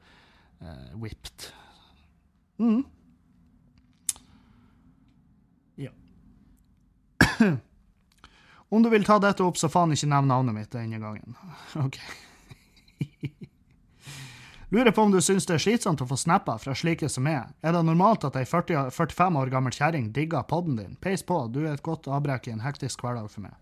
uh, 0.61 0.91
whipped. 0.99 1.51
Mm. 2.59 2.83
Ja. 5.75 5.91
Om 8.73 8.83
du 8.83 8.89
vil 8.89 9.05
ta 9.05 9.19
dette 9.21 9.43
opp, 9.45 9.57
så 9.61 9.69
faen 9.69 9.93
ikke 9.93 10.09
nevn 10.09 10.31
navnet 10.31 10.55
mitt 10.57 10.71
denne 10.73 10.99
gangen. 11.01 11.35
OK. 11.85 11.99
Lurer 14.73 14.91
på 14.91 15.03
om 15.05 15.11
du 15.13 15.19
syns 15.21 15.45
det 15.45 15.53
er 15.53 15.61
slitsomt 15.61 16.01
å 16.01 16.07
få 16.09 16.15
snapper 16.17 16.57
fra 16.57 16.73
slike 16.73 17.05
som 17.05 17.27
er. 17.29 17.51
Er 17.61 17.75
det 17.75 17.83
normalt 17.85 18.23
at 18.25 18.39
ei 18.39 18.47
45 18.49 19.37
år 19.37 19.51
gammel 19.53 19.75
kjerring 19.75 20.07
digger 20.15 20.47
podden 20.49 20.79
din? 20.79 20.95
Peis 20.97 21.21
på, 21.21 21.43
du 21.53 21.59
er 21.61 21.75
et 21.75 21.83
godt 21.85 22.09
avbrekk 22.09 22.49
i 22.49 22.55
en 22.55 22.63
hektisk 22.65 23.05
hverdag 23.05 23.29
for 23.29 23.45
meg. 23.45 23.53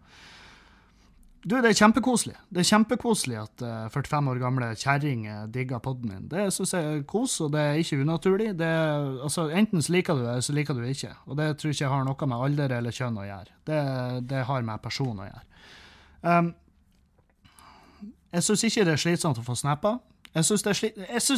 Du, 1.42 1.56
det 1.58 1.72
er 1.72 1.78
kjempekoselig. 1.78 2.36
Det 2.54 2.62
er 2.62 2.68
kjempekoselig 2.70 3.38
at 3.42 3.64
uh, 3.66 3.70
eh, 3.88 3.94
45 3.94 4.30
år 4.30 4.42
gamle 4.44 4.68
kjerring 4.78 5.24
digger 5.50 5.82
poden 5.82 6.12
min. 6.12 6.28
Det 6.30 6.52
syns 6.54 6.76
jeg 6.78 6.86
er 6.86 7.04
kos, 7.10 7.40
og 7.42 7.50
det 7.56 7.64
er 7.66 7.80
ikke 7.82 8.02
unaturlig. 8.04 8.52
Er, 8.62 9.08
altså, 9.26 9.48
enten 9.50 9.82
så 9.82 9.96
liker 9.96 10.20
du 10.20 10.22
det, 10.22 10.36
eller 10.36 10.46
så 10.46 10.54
liker 10.54 10.78
du 10.78 10.84
det 10.84 10.94
ikke. 10.94 11.16
Og 11.26 11.40
det 11.40 11.48
tror 11.58 11.72
jeg 11.72 11.80
ikke 11.80 11.94
har 11.96 12.06
noe 12.06 12.30
med 12.30 12.46
alder 12.46 12.78
eller 12.78 12.94
kjønn 12.94 13.18
å 13.18 13.26
gjøre. 13.26 13.58
Det, 13.72 13.82
det 14.30 14.46
har 14.52 14.68
med 14.70 14.84
person 14.86 15.18
å 15.18 15.30
gjøre. 15.32 15.48
Um, 16.22 16.54
jeg 18.32 18.46
syns 18.46 18.64
ikke 18.70 18.86
det 18.88 18.96
er 18.96 19.02
slitsomt 19.02 19.42
å 19.42 19.46
få 19.46 19.58
snapper. 19.58 19.98
Jeg 20.32 20.48
syns 20.48 20.64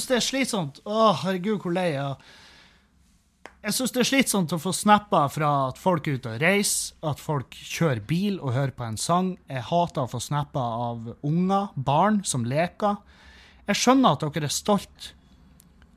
det, 0.06 0.18
er 0.20 0.22
slitsomt 0.22 0.84
Å, 0.86 1.14
herregud, 1.24 1.64
hvor 1.64 1.74
lei 1.74 1.88
jeg 1.96 2.04
er. 2.04 2.34
Jeg 3.64 3.78
syns 3.78 3.94
det 3.96 4.02
er 4.02 4.08
slitsomt 4.10 4.52
å 4.52 4.58
få 4.60 4.74
snapper 4.76 5.30
fra 5.32 5.50
at 5.70 5.78
folk 5.80 6.08
er 6.10 6.18
ute 6.18 6.32
og 6.34 6.42
reiser, 6.44 6.98
at 7.08 7.22
folk 7.24 7.56
kjører 7.56 8.02
bil 8.04 8.34
og 8.42 8.52
hører 8.58 8.74
på 8.76 8.84
en 8.84 8.98
sang. 9.00 9.30
Jeg 9.48 9.64
hater 9.70 10.04
å 10.04 10.10
få 10.12 10.20
snapper 10.20 10.74
av 10.90 11.06
unger, 11.24 11.70
barn, 11.80 12.18
som 12.28 12.44
leker. 12.44 12.98
Jeg 13.70 13.80
skjønner 13.80 14.18
at 14.18 14.26
dere 14.26 14.50
er 14.50 14.52
stolt 14.52 15.08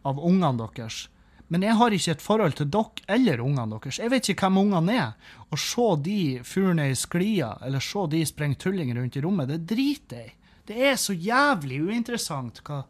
av 0.07 0.21
ungene 0.23 0.53
deres, 0.61 1.09
men 1.51 1.67
jeg 1.67 1.75
har 1.81 1.97
ikke 1.97 2.15
et 2.15 2.23
forhold 2.23 2.55
til 2.61 2.71
dere 2.71 3.17
eller 3.17 3.43
ungene 3.43 3.81
deres. 3.81 3.99
Jeg 3.99 4.15
vet 4.15 4.31
ikke 4.31 4.47
hvem 4.47 4.63
ungene 4.63 5.01
er. 5.01 5.35
Å 5.51 5.59
se 5.59 5.89
de 6.07 6.21
furne 6.47 6.87
i 6.93 6.95
sklia, 6.95 7.51
eller 7.67 7.83
se 7.83 8.07
de 8.15 8.23
sprenge 8.31 8.61
tulling 8.63 8.95
rundt 8.95 9.19
i 9.19 9.25
rommet, 9.27 9.51
det 9.51 9.65
driter 9.75 10.23
jeg 10.23 10.31
i. 10.31 10.55
Det 10.71 10.79
er 10.93 10.95
så 11.03 11.19
jævlig 11.19 11.83
uinteressant 11.83 12.63
hva, 12.63 12.85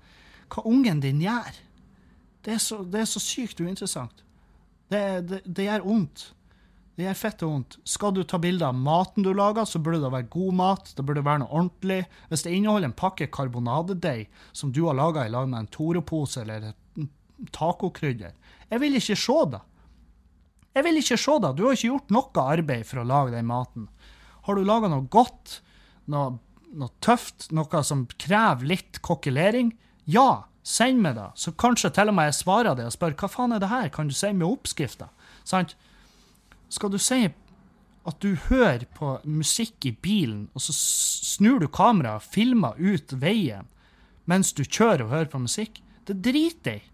hva 0.52 0.68
ungen 0.68 1.00
din 1.00 1.24
gjør. 1.24 1.64
Det 2.44 2.58
er, 2.58 2.60
så, 2.60 2.82
det 2.84 3.06
er 3.06 3.08
så 3.08 3.24
sykt 3.24 3.64
uinteressant. 3.64 4.25
Det, 4.92 5.02
det, 5.28 5.42
det 5.44 5.66
gjør 5.66 5.86
vondt. 5.86 6.24
Det 6.96 7.04
gjør 7.04 7.18
fett 7.20 7.42
og 7.44 7.52
vondt. 7.52 7.76
Skal 7.84 8.14
du 8.16 8.22
ta 8.24 8.38
bilde 8.40 8.64
av 8.64 8.76
maten 8.78 9.26
du 9.26 9.32
lager, 9.36 9.66
så 9.68 9.80
burde 9.82 10.00
det 10.00 10.12
være 10.14 10.30
god 10.32 10.56
mat. 10.56 10.92
Det 10.96 11.04
burde 11.04 11.24
være 11.26 11.42
noe 11.42 11.52
ordentlig. 11.52 11.98
Hvis 12.30 12.46
det 12.46 12.54
inneholder 12.56 12.88
en 12.88 12.96
pakke 12.96 13.28
karbonadedeig 13.32 14.30
som 14.56 14.72
du 14.72 14.86
har 14.86 14.96
laga 14.96 15.26
i 15.26 15.32
lag 15.32 15.48
med 15.50 15.64
en 15.64 15.72
Toro-pose 15.74 16.40
eller 16.44 16.70
et 16.70 17.08
tacokrydder 17.52 18.32
Jeg 18.70 18.80
vil 18.80 18.96
ikke 18.96 19.18
se 19.20 19.36
det. 19.52 19.60
Jeg 20.76 20.84
vil 20.86 21.00
ikke 21.02 21.20
se 21.20 21.36
det. 21.44 21.52
Du 21.56 21.62
har 21.66 21.76
ikke 21.76 21.90
gjort 21.90 22.16
noe 22.16 22.48
arbeid 22.56 22.88
for 22.88 23.02
å 23.02 23.08
lage 23.08 23.36
den 23.36 23.48
maten. 23.48 23.90
Har 24.48 24.56
du 24.56 24.64
laga 24.64 24.88
noe 24.88 25.04
godt, 25.12 25.60
noe, 26.12 26.38
noe 26.72 26.92
tøft, 27.04 27.50
noe 27.52 27.82
som 27.84 28.06
krever 28.16 28.72
litt 28.72 29.02
kokkelering? 29.04 29.74
Ja, 30.08 30.46
Send 30.66 30.98
meg 30.98 31.14
det, 31.14 31.28
så 31.38 31.52
kanskje 31.54 31.92
til 31.94 32.10
og 32.10 32.16
med 32.16 32.26
jeg 32.26 32.40
svarer 32.40 32.74
det 32.74 32.88
og 32.88 32.94
spør 32.94 33.14
hva 33.20 33.28
faen 33.30 33.54
er 33.54 33.62
det 33.62 33.70
her, 33.70 33.90
kan 33.94 34.08
du 34.10 34.14
si 34.18 34.32
meg 34.34 34.48
oppskrifta? 34.48 35.06
Sant? 35.46 35.76
Skal 36.74 36.90
du 36.90 36.98
si 36.98 37.20
at 38.06 38.18
du 38.22 38.34
hører 38.48 38.82
på 38.94 39.12
musikk 39.30 39.86
i 39.86 39.94
bilen, 39.94 40.48
og 40.54 40.64
så 40.64 40.74
snur 40.74 41.62
du 41.62 41.68
kameraet 41.70 42.18
og 42.18 42.34
filmer 42.34 42.78
ut 42.78 43.14
veien 43.22 43.70
mens 44.26 44.50
du 44.58 44.64
kjører 44.64 45.06
og 45.06 45.14
hører 45.14 45.30
på 45.30 45.42
musikk? 45.44 45.78
Det 46.06 46.18
driter 46.22 46.80
jeg. 46.80 46.90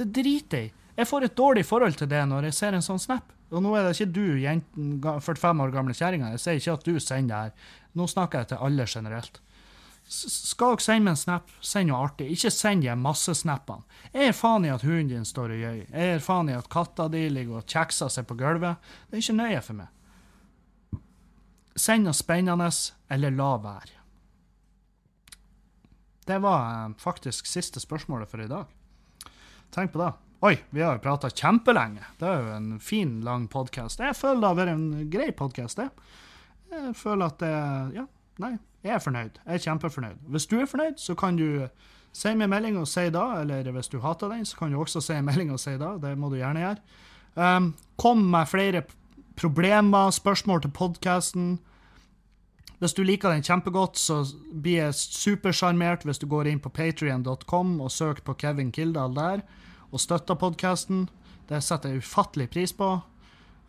Det 0.00 0.08
driter 0.08 0.64
jeg. 0.64 0.72
Jeg 0.96 1.08
får 1.08 1.26
et 1.26 1.36
dårlig 1.36 1.66
forhold 1.68 2.00
til 2.00 2.08
det 2.08 2.24
når 2.28 2.48
jeg 2.48 2.56
ser 2.56 2.76
en 2.76 2.84
sånn 2.84 3.00
snap. 3.00 3.28
Og 3.52 3.60
nå 3.60 3.74
er 3.76 3.84
det 3.84 3.96
ikke 3.98 4.12
du, 4.16 4.26
jenten, 4.40 4.92
45 5.04 5.64
år 5.64 5.72
gamle 5.74 5.96
kjerringa. 5.96 6.32
Jeg 6.32 6.40
sier 6.40 6.60
ikke 6.60 6.76
at 6.78 6.88
du 6.88 6.94
sender 6.96 7.28
det 7.28 7.40
her. 7.40 7.72
Nå 8.00 8.08
snakker 8.08 8.40
jeg 8.40 8.52
til 8.52 8.64
alle 8.64 8.88
generelt. 8.88 9.40
Skal 10.08 10.74
dere 10.74 10.84
sende 10.84 11.06
meg 11.06 11.14
en 11.14 11.20
snap, 11.20 11.52
send 11.64 11.88
noe 11.88 12.02
artig. 12.04 12.26
Ikke 12.34 12.50
send 12.52 12.84
de 12.84 12.94
massesnappene. 12.98 13.86
Jeg 14.12 14.32
er 14.32 14.36
faen 14.36 14.66
i 14.66 14.72
at 14.72 14.84
hunden 14.84 15.08
din 15.08 15.24
står 15.28 15.54
og 15.54 15.62
gjøy. 15.62 15.78
Jeg 15.86 16.16
er 16.16 16.24
faen 16.24 16.50
i 16.52 16.56
at 16.58 16.68
katta 16.72 17.08
di 17.12 17.22
ligger 17.32 17.62
og 17.62 17.66
kjekser 17.70 18.12
seg 18.12 18.26
på 18.28 18.36
gulvet. 18.40 18.92
Det 19.08 19.16
er 19.16 19.24
ikke 19.24 19.38
nøye 19.38 19.62
for 19.64 19.80
meg. 19.80 21.00
Send 21.78 22.04
noe 22.04 22.16
spennende, 22.16 22.68
eller 23.08 23.32
la 23.38 23.50
være. 23.62 24.02
Det 26.26 26.38
var 26.38 26.66
eh, 26.74 26.92
faktisk 27.02 27.48
siste 27.50 27.80
spørsmålet 27.82 28.30
for 28.30 28.44
i 28.44 28.50
dag. 28.50 28.68
Tenk 29.72 29.94
på 29.94 30.02
det. 30.02 30.12
Oi, 30.42 30.56
vi 30.70 30.82
har 30.82 30.96
jo 30.96 31.02
prata 31.02 31.30
kjempelenge. 31.30 32.04
Det 32.18 32.26
er 32.28 32.40
jo 32.42 32.54
en 32.56 32.70
fin, 32.82 33.20
lang 33.24 33.46
podkast. 33.50 34.02
Jeg 34.02 34.18
føler 34.18 34.40
det 34.42 34.50
har 34.50 34.58
vært 34.58 34.74
en 34.74 35.10
grei 35.10 35.30
podkast, 35.38 35.78
det. 35.78 35.88
Jeg 36.72 36.94
føler 36.98 37.30
at 37.30 37.38
det 37.42 37.54
Ja, 37.96 38.06
nei, 38.38 38.56
jeg 38.82 38.94
er 38.94 39.02
fornøyd. 39.02 39.40
Jeg 39.44 39.54
er 39.54 39.64
kjempefornøyd. 39.66 40.22
Hvis 40.32 40.46
du 40.46 40.60
er 40.60 40.66
fornøyd, 40.66 40.98
så 40.98 41.14
kan 41.18 41.36
du 41.36 41.66
si 42.12 42.32
meg 42.36 42.50
melding 42.52 42.78
og 42.80 42.88
si 42.88 43.06
da, 43.12 43.24
eller 43.40 43.68
hvis 43.72 43.90
du 43.92 43.98
hater 44.02 44.32
den, 44.32 44.44
så 44.48 44.58
kan 44.58 44.72
du 44.72 44.80
også 44.80 45.00
si 45.04 45.18
melding 45.24 45.52
og 45.52 45.60
si 45.60 45.76
da. 45.80 45.94
Det 46.00 46.12
må 46.18 46.30
du 46.32 46.38
gjerne 46.40 46.64
gjøre. 46.64 46.80
Um, 47.34 47.72
kom 47.96 48.24
med 48.32 48.48
flere 48.50 48.82
problemer, 49.36 50.10
spørsmål 50.10 50.62
til 50.62 50.74
podkasten. 50.76 51.54
Hvis 52.82 52.96
du 52.98 53.04
liker 53.06 53.30
den 53.30 53.44
kjempegodt, 53.46 53.98
så 53.98 54.24
blir 54.52 54.82
jeg 54.82 54.98
supersjarmert 54.98 56.02
hvis 56.04 56.18
du 56.18 56.26
går 56.26 56.50
inn 56.50 56.60
på 56.60 56.72
patrion.com 56.74 57.76
og 57.80 57.92
søker 57.94 58.24
på 58.26 58.34
Kevin 58.34 58.72
Kildahl 58.74 59.14
der, 59.14 59.44
og 59.92 60.02
støtter 60.02 60.34
podkasten. 60.34 61.06
Det 61.48 61.62
setter 61.62 61.92
jeg 61.92 62.02
ufattelig 62.02 62.50
pris 62.50 62.72
på. 62.74 62.90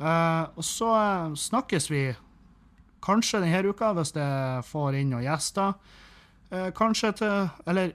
Uh, 0.02 0.50
og 0.58 0.66
så 0.66 0.90
eh, 0.98 1.36
snakkes 1.38 1.86
vi 1.92 2.08
kanskje 3.04 3.42
denne 3.44 3.70
uka, 3.70 3.92
hvis 3.98 4.14
jeg 4.16 4.64
får 4.70 5.00
inn 5.00 5.12
noen 5.14 5.26
gjester. 5.28 5.76
Eh, 6.54 6.70
kanskje 6.76 7.12
til 7.20 7.50
Eller 7.68 7.94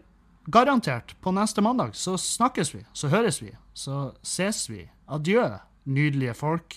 garantert, 0.50 1.14
på 1.20 1.32
neste 1.32 1.62
mandag 1.64 1.94
så 1.96 2.16
snakkes 2.16 2.74
vi, 2.74 2.84
så 2.92 3.08
høres 3.12 3.42
vi, 3.42 3.52
så 3.74 4.12
ses 4.22 4.68
vi. 4.70 4.88
Adjø, 5.08 5.58
nydelige 5.84 6.34
folk. 6.34 6.76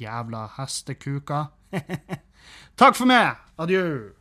Jævla 0.00 0.48
hestekuker. 0.56 1.52
Takk 2.80 2.96
for 2.98 3.06
meg! 3.06 3.36
Adjø. 3.58 4.12